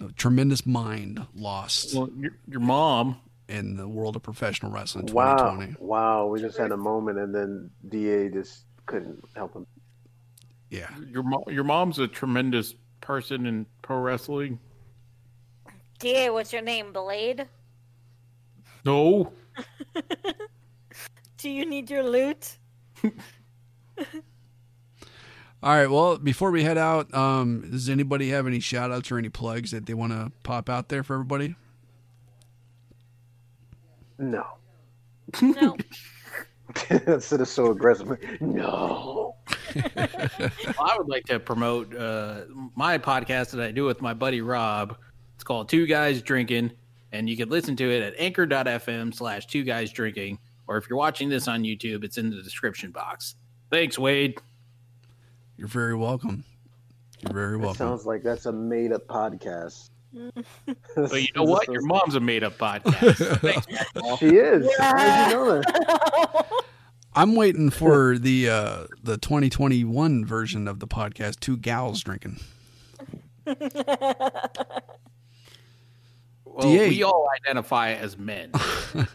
A 0.00 0.12
tremendous 0.12 0.64
mind 0.64 1.26
lost 1.34 1.94
Well, 1.94 2.08
your, 2.16 2.30
your 2.48 2.60
mom. 2.60 3.20
in 3.48 3.76
the 3.76 3.88
world 3.88 4.14
of 4.14 4.22
professional 4.22 4.70
wrestling 4.70 5.06
Wow! 5.06 5.34
2020. 5.36 5.76
Wow! 5.80 6.26
We 6.28 6.40
just 6.40 6.56
had 6.56 6.70
a 6.70 6.76
moment, 6.76 7.18
and 7.18 7.34
then 7.34 7.70
Da 7.88 8.30
just 8.30 8.64
couldn't 8.86 9.22
help 9.34 9.52
him. 9.54 9.66
Yeah. 10.70 10.88
Your 11.10 11.24
mo- 11.24 11.44
your 11.48 11.64
mom's 11.64 11.98
a 11.98 12.06
tremendous 12.06 12.74
person 13.00 13.44
in 13.44 13.66
pro 13.82 13.98
wrestling. 13.98 14.60
DA, 15.98 16.30
what's 16.30 16.52
your 16.52 16.62
name? 16.62 16.92
Blade? 16.92 17.46
No, 18.84 19.32
Do 21.38 21.50
you 21.50 21.66
need 21.66 21.90
your 21.90 22.02
loot? 22.02 22.58
All 23.04 23.12
right. 25.62 25.88
Well, 25.88 26.18
before 26.18 26.50
we 26.50 26.64
head 26.64 26.78
out, 26.78 27.12
um, 27.14 27.70
does 27.70 27.88
anybody 27.88 28.30
have 28.30 28.46
any 28.46 28.58
shout 28.58 28.90
outs 28.90 29.12
or 29.12 29.18
any 29.18 29.28
plugs 29.28 29.70
that 29.70 29.86
they 29.86 29.94
want 29.94 30.12
to 30.12 30.32
pop 30.42 30.68
out 30.68 30.88
there 30.88 31.02
for 31.04 31.14
everybody? 31.14 31.54
No. 34.18 34.44
No. 35.40 35.76
Instead 37.06 37.40
of 37.40 37.48
so 37.48 37.70
aggressive. 37.70 38.18
No. 38.40 39.36
well, 39.74 40.08
I 40.80 40.96
would 40.98 41.08
like 41.08 41.24
to 41.26 41.38
promote 41.38 41.94
uh, 41.94 42.42
my 42.74 42.98
podcast 42.98 43.50
that 43.50 43.60
I 43.60 43.70
do 43.70 43.84
with 43.84 44.00
my 44.00 44.14
buddy 44.14 44.40
Rob. 44.40 44.96
It's 45.34 45.44
called 45.44 45.68
Two 45.68 45.86
Guys 45.86 46.22
Drinking, 46.22 46.72
and 47.12 47.28
you 47.28 47.36
can 47.36 47.48
listen 47.48 47.76
to 47.76 47.90
it 47.90 48.02
at 48.02 48.14
anchor.fm 48.18 49.14
slash 49.14 49.46
two 49.46 49.62
guys 49.64 49.92
drinking. 49.92 50.38
Or 50.66 50.76
if 50.76 50.88
you're 50.88 50.98
watching 50.98 51.28
this 51.28 51.48
on 51.48 51.62
YouTube, 51.62 52.04
it's 52.04 52.18
in 52.18 52.30
the 52.30 52.42
description 52.42 52.90
box. 52.90 53.34
Thanks, 53.70 53.98
Wade. 53.98 54.38
You're 55.56 55.68
very 55.68 55.94
welcome. 55.94 56.44
You're 57.20 57.34
very 57.34 57.54
It 57.54 57.58
welcome. 57.58 57.76
sounds 57.76 58.06
like 58.06 58.22
that's 58.22 58.46
a 58.46 58.52
made-up 58.52 59.06
podcast. 59.06 59.90
But 60.94 61.22
you 61.22 61.28
know 61.34 61.42
what? 61.44 61.68
Your 61.68 61.80
mom's 61.82 62.14
a 62.16 62.20
made 62.20 62.44
up 62.44 62.58
podcast. 62.58 63.38
Thanks, 63.40 63.66
She 64.18 64.36
is. 64.36 64.68
How 64.78 65.26
did 65.28 65.32
you 65.32 65.36
know 65.38 65.60
that? 65.60 66.62
I'm 67.14 67.34
waiting 67.34 67.70
for 67.70 68.18
the 68.18 68.48
uh, 68.50 68.86
the 69.02 69.16
2021 69.18 70.24
version 70.26 70.68
of 70.68 70.80
the 70.80 70.86
podcast, 70.86 71.40
Two 71.40 71.56
Gals 71.56 72.02
Drinking. 72.02 72.40
Well, 76.52 76.70
DA. 76.70 76.88
we 76.88 77.02
all 77.02 77.28
identify 77.42 77.92
as 77.92 78.16
men. 78.18 78.52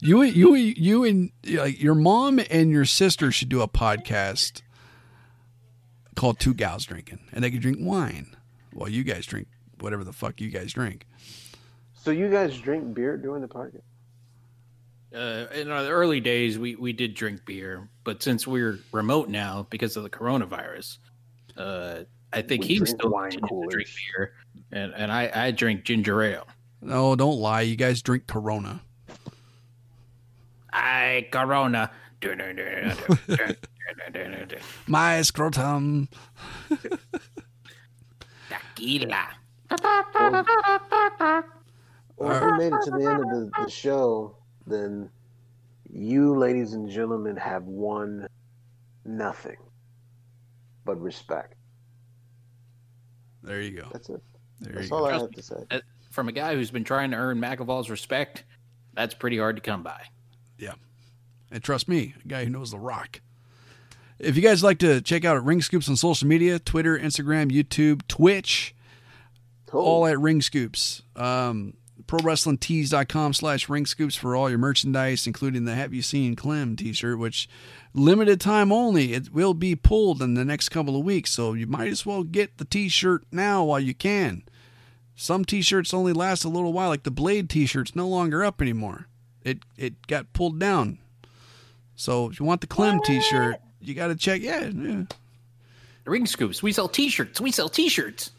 You, 0.00 0.20
you, 0.22 0.54
you, 0.54 1.04
and 1.04 1.30
like 1.46 1.80
your 1.80 1.94
mom 1.94 2.38
and 2.50 2.70
your 2.70 2.84
sister 2.84 3.32
should 3.32 3.48
do 3.48 3.62
a 3.62 3.68
podcast 3.68 4.60
called 6.14 6.38
Two 6.38 6.52
Gals 6.52 6.84
Drinking, 6.84 7.20
and 7.32 7.42
they 7.42 7.50
could 7.50 7.62
drink 7.62 7.78
wine 7.80 8.36
while 8.74 8.90
you 8.90 9.02
guys 9.02 9.24
drink 9.24 9.48
whatever 9.80 10.04
the 10.04 10.12
fuck 10.12 10.42
you 10.42 10.50
guys 10.50 10.74
drink. 10.74 11.06
So 11.94 12.10
you 12.10 12.28
guys 12.28 12.58
drink 12.58 12.92
beer 12.92 13.16
during 13.16 13.40
the 13.40 13.48
podcast? 13.48 13.80
uh, 15.14 15.46
in 15.54 15.68
the 15.68 15.88
early 15.88 16.20
days, 16.20 16.58
we, 16.58 16.74
we 16.74 16.92
did 16.92 17.14
drink 17.14 17.44
beer, 17.46 17.88
but 18.02 18.22
since 18.22 18.46
we're 18.46 18.80
remote 18.92 19.28
now 19.28 19.66
because 19.70 19.96
of 19.96 20.02
the 20.02 20.10
coronavirus, 20.10 20.98
uh, 21.56 22.00
I 22.32 22.42
think 22.42 22.62
We 22.62 22.68
he 22.68 22.76
drink 22.78 22.88
still 22.98 23.10
wine 23.10 23.30
continues 23.30 23.70
to 23.70 23.74
drink 23.76 23.88
beer, 24.16 24.32
and 24.74 24.92
and 24.94 25.10
I, 25.10 25.30
I 25.34 25.50
drink 25.52 25.84
ginger 25.84 26.22
ale. 26.22 26.46
No, 26.82 27.16
don't 27.16 27.38
lie. 27.38 27.62
You 27.62 27.76
guys 27.76 28.02
drink 28.02 28.26
Corona. 28.26 28.82
I 30.72 31.28
Corona. 31.30 31.90
My 34.86 35.22
scrotum. 35.22 36.08
Tequila. 38.48 39.28
Well, 42.16 42.30
if 42.30 42.42
we 42.42 42.52
made 42.58 42.72
it 42.72 42.82
to 42.84 42.90
the 42.90 43.10
end 43.10 43.22
of 43.22 43.28
the, 43.28 43.50
the 43.64 43.70
show, 43.70 44.36
then 44.66 45.10
you, 45.90 46.36
ladies 46.36 46.74
and 46.74 46.88
gentlemen, 46.88 47.36
have 47.36 47.64
won 47.64 48.26
nothing 49.04 49.56
but 50.84 51.00
respect. 51.00 51.54
There 53.42 53.60
you 53.60 53.72
go. 53.72 53.88
That's 53.92 54.08
it. 54.08 54.22
There 54.64 54.74
That's 54.74 54.86
you 54.86 54.90
go. 54.90 55.06
I 55.06 55.10
Trust 55.10 55.22
have 55.22 55.30
to 55.32 55.42
say. 55.42 55.64
Uh, 55.70 55.80
From 56.10 56.28
a 56.28 56.32
guy 56.32 56.54
who's 56.54 56.70
been 56.70 56.84
trying 56.84 57.10
to 57.12 57.16
earn 57.16 57.38
McAvoy's 57.38 57.90
respect, 57.90 58.44
that's 58.94 59.14
pretty 59.14 59.38
hard 59.38 59.56
to 59.56 59.62
come 59.62 59.82
by. 59.82 60.00
Yeah. 60.58 60.74
And 61.50 61.62
trust 61.62 61.88
me, 61.88 62.14
a 62.24 62.28
guy 62.28 62.44
who 62.44 62.50
knows 62.50 62.70
The 62.70 62.78
Rock. 62.78 63.20
If 64.18 64.36
you 64.36 64.42
guys 64.42 64.62
like 64.62 64.78
to 64.78 65.00
check 65.00 65.24
out 65.24 65.44
Ring 65.44 65.60
Scoops 65.60 65.88
on 65.88 65.96
social 65.96 66.26
media, 66.28 66.58
Twitter, 66.58 66.98
Instagram, 66.98 67.50
YouTube, 67.50 68.06
Twitch, 68.08 68.74
all 69.72 70.06
at 70.06 70.18
Ring 70.18 70.40
Scoops. 70.40 71.02
Um, 71.16 71.74
ProWrestlingTees.com 72.06 73.32
slash 73.34 73.68
Ring 73.68 73.86
Scoops 73.86 74.14
for 74.14 74.36
all 74.36 74.48
your 74.48 74.58
merchandise, 74.58 75.26
including 75.26 75.64
the 75.64 75.74
Have 75.74 75.94
You 75.94 76.02
Seen 76.02 76.36
Clem 76.36 76.76
t-shirt, 76.76 77.18
which 77.18 77.48
limited 77.92 78.40
time 78.40 78.70
only. 78.70 79.14
It 79.14 79.32
will 79.32 79.54
be 79.54 79.74
pulled 79.74 80.22
in 80.22 80.34
the 80.34 80.44
next 80.44 80.68
couple 80.68 80.96
of 80.96 81.04
weeks, 81.04 81.30
so 81.30 81.54
you 81.54 81.66
might 81.66 81.88
as 81.88 82.04
well 82.04 82.22
get 82.22 82.58
the 82.58 82.64
t-shirt 82.64 83.24
now 83.32 83.64
while 83.64 83.80
you 83.80 83.94
can. 83.94 84.42
Some 85.16 85.44
t-shirts 85.44 85.94
only 85.94 86.12
last 86.12 86.44
a 86.44 86.48
little 86.48 86.72
while, 86.72 86.88
like 86.88 87.04
the 87.04 87.10
Blade 87.10 87.48
t-shirt's 87.48 87.94
no 87.94 88.08
longer 88.08 88.44
up 88.44 88.60
anymore. 88.60 89.06
It 89.42 89.58
it 89.76 90.06
got 90.06 90.32
pulled 90.32 90.58
down. 90.58 90.98
So 91.94 92.28
if 92.28 92.40
you 92.40 92.46
want 92.46 92.60
the 92.60 92.66
Clem 92.66 93.00
t-shirt, 93.04 93.56
you 93.80 93.94
got 93.94 94.08
to 94.08 94.16
check. 94.16 94.40
Yeah, 94.42 94.64
yeah. 94.74 95.04
Ring 96.04 96.26
scoops. 96.26 96.62
We 96.62 96.72
sell 96.72 96.88
T-shirts. 96.88 97.40
We 97.40 97.50
sell 97.52 97.68
T-shirts. 97.68 98.32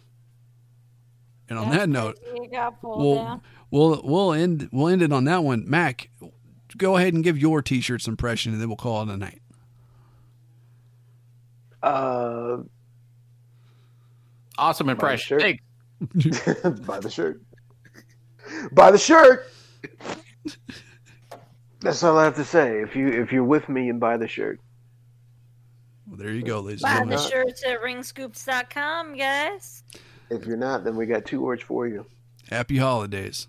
And 1.47 1.57
on 1.57 1.69
that 1.71 1.87
note, 1.89 2.19
You 2.35 2.47
got 2.51 2.81
pulled 2.81 2.99
we'll 2.99 3.15
down. 3.15 3.41
we'll 3.71 4.01
we'll 4.03 4.33
end 4.33 4.67
we'll 4.71 4.87
end 4.89 5.01
it 5.01 5.13
on 5.13 5.23
that 5.25 5.43
one. 5.43 5.63
Mac, 5.69 6.09
go 6.75 6.97
ahead 6.97 7.13
and 7.13 7.23
give 7.23 7.37
your 7.37 7.61
t-shirts 7.61 8.07
impression, 8.07 8.51
and 8.51 8.61
then 8.61 8.67
we'll 8.67 8.75
call 8.77 9.01
it 9.03 9.09
a 9.13 9.17
night. 9.17 9.41
Uh, 11.81 12.57
Awesome 14.57 14.89
impression. 14.89 15.39
shirt. 15.39 15.59
Thanks. 16.17 16.39
buy 16.85 16.99
the 16.99 17.09
shirt. 17.09 17.41
Buy 18.73 18.91
the 18.91 18.97
shirt. 18.97 19.47
That's 21.81 22.03
all 22.03 22.17
I 22.17 22.23
have 22.25 22.35
to 22.35 22.45
say. 22.45 22.81
If 22.81 22.95
you 22.95 23.07
if 23.09 23.31
you're 23.31 23.43
with 23.43 23.69
me 23.69 23.89
and 23.89 23.99
buy 23.99 24.17
the 24.17 24.27
shirt, 24.27 24.59
Well, 26.07 26.17
there 26.17 26.31
you 26.31 26.41
go, 26.43 26.59
ladies 26.59 26.81
Buy 26.81 26.93
the 27.05 27.15
gentlemen. 27.15 27.29
shirts 27.29 27.63
at 27.65 27.81
ringscoops.com, 27.81 29.15
guys. 29.17 29.83
if 30.29 30.45
you're 30.45 30.57
not, 30.57 30.83
then 30.83 30.95
we 30.95 31.05
got 31.05 31.25
two 31.25 31.41
words 31.41 31.61
for 31.63 31.87
you. 31.87 32.05
Happy 32.49 32.77
holidays. 32.77 33.47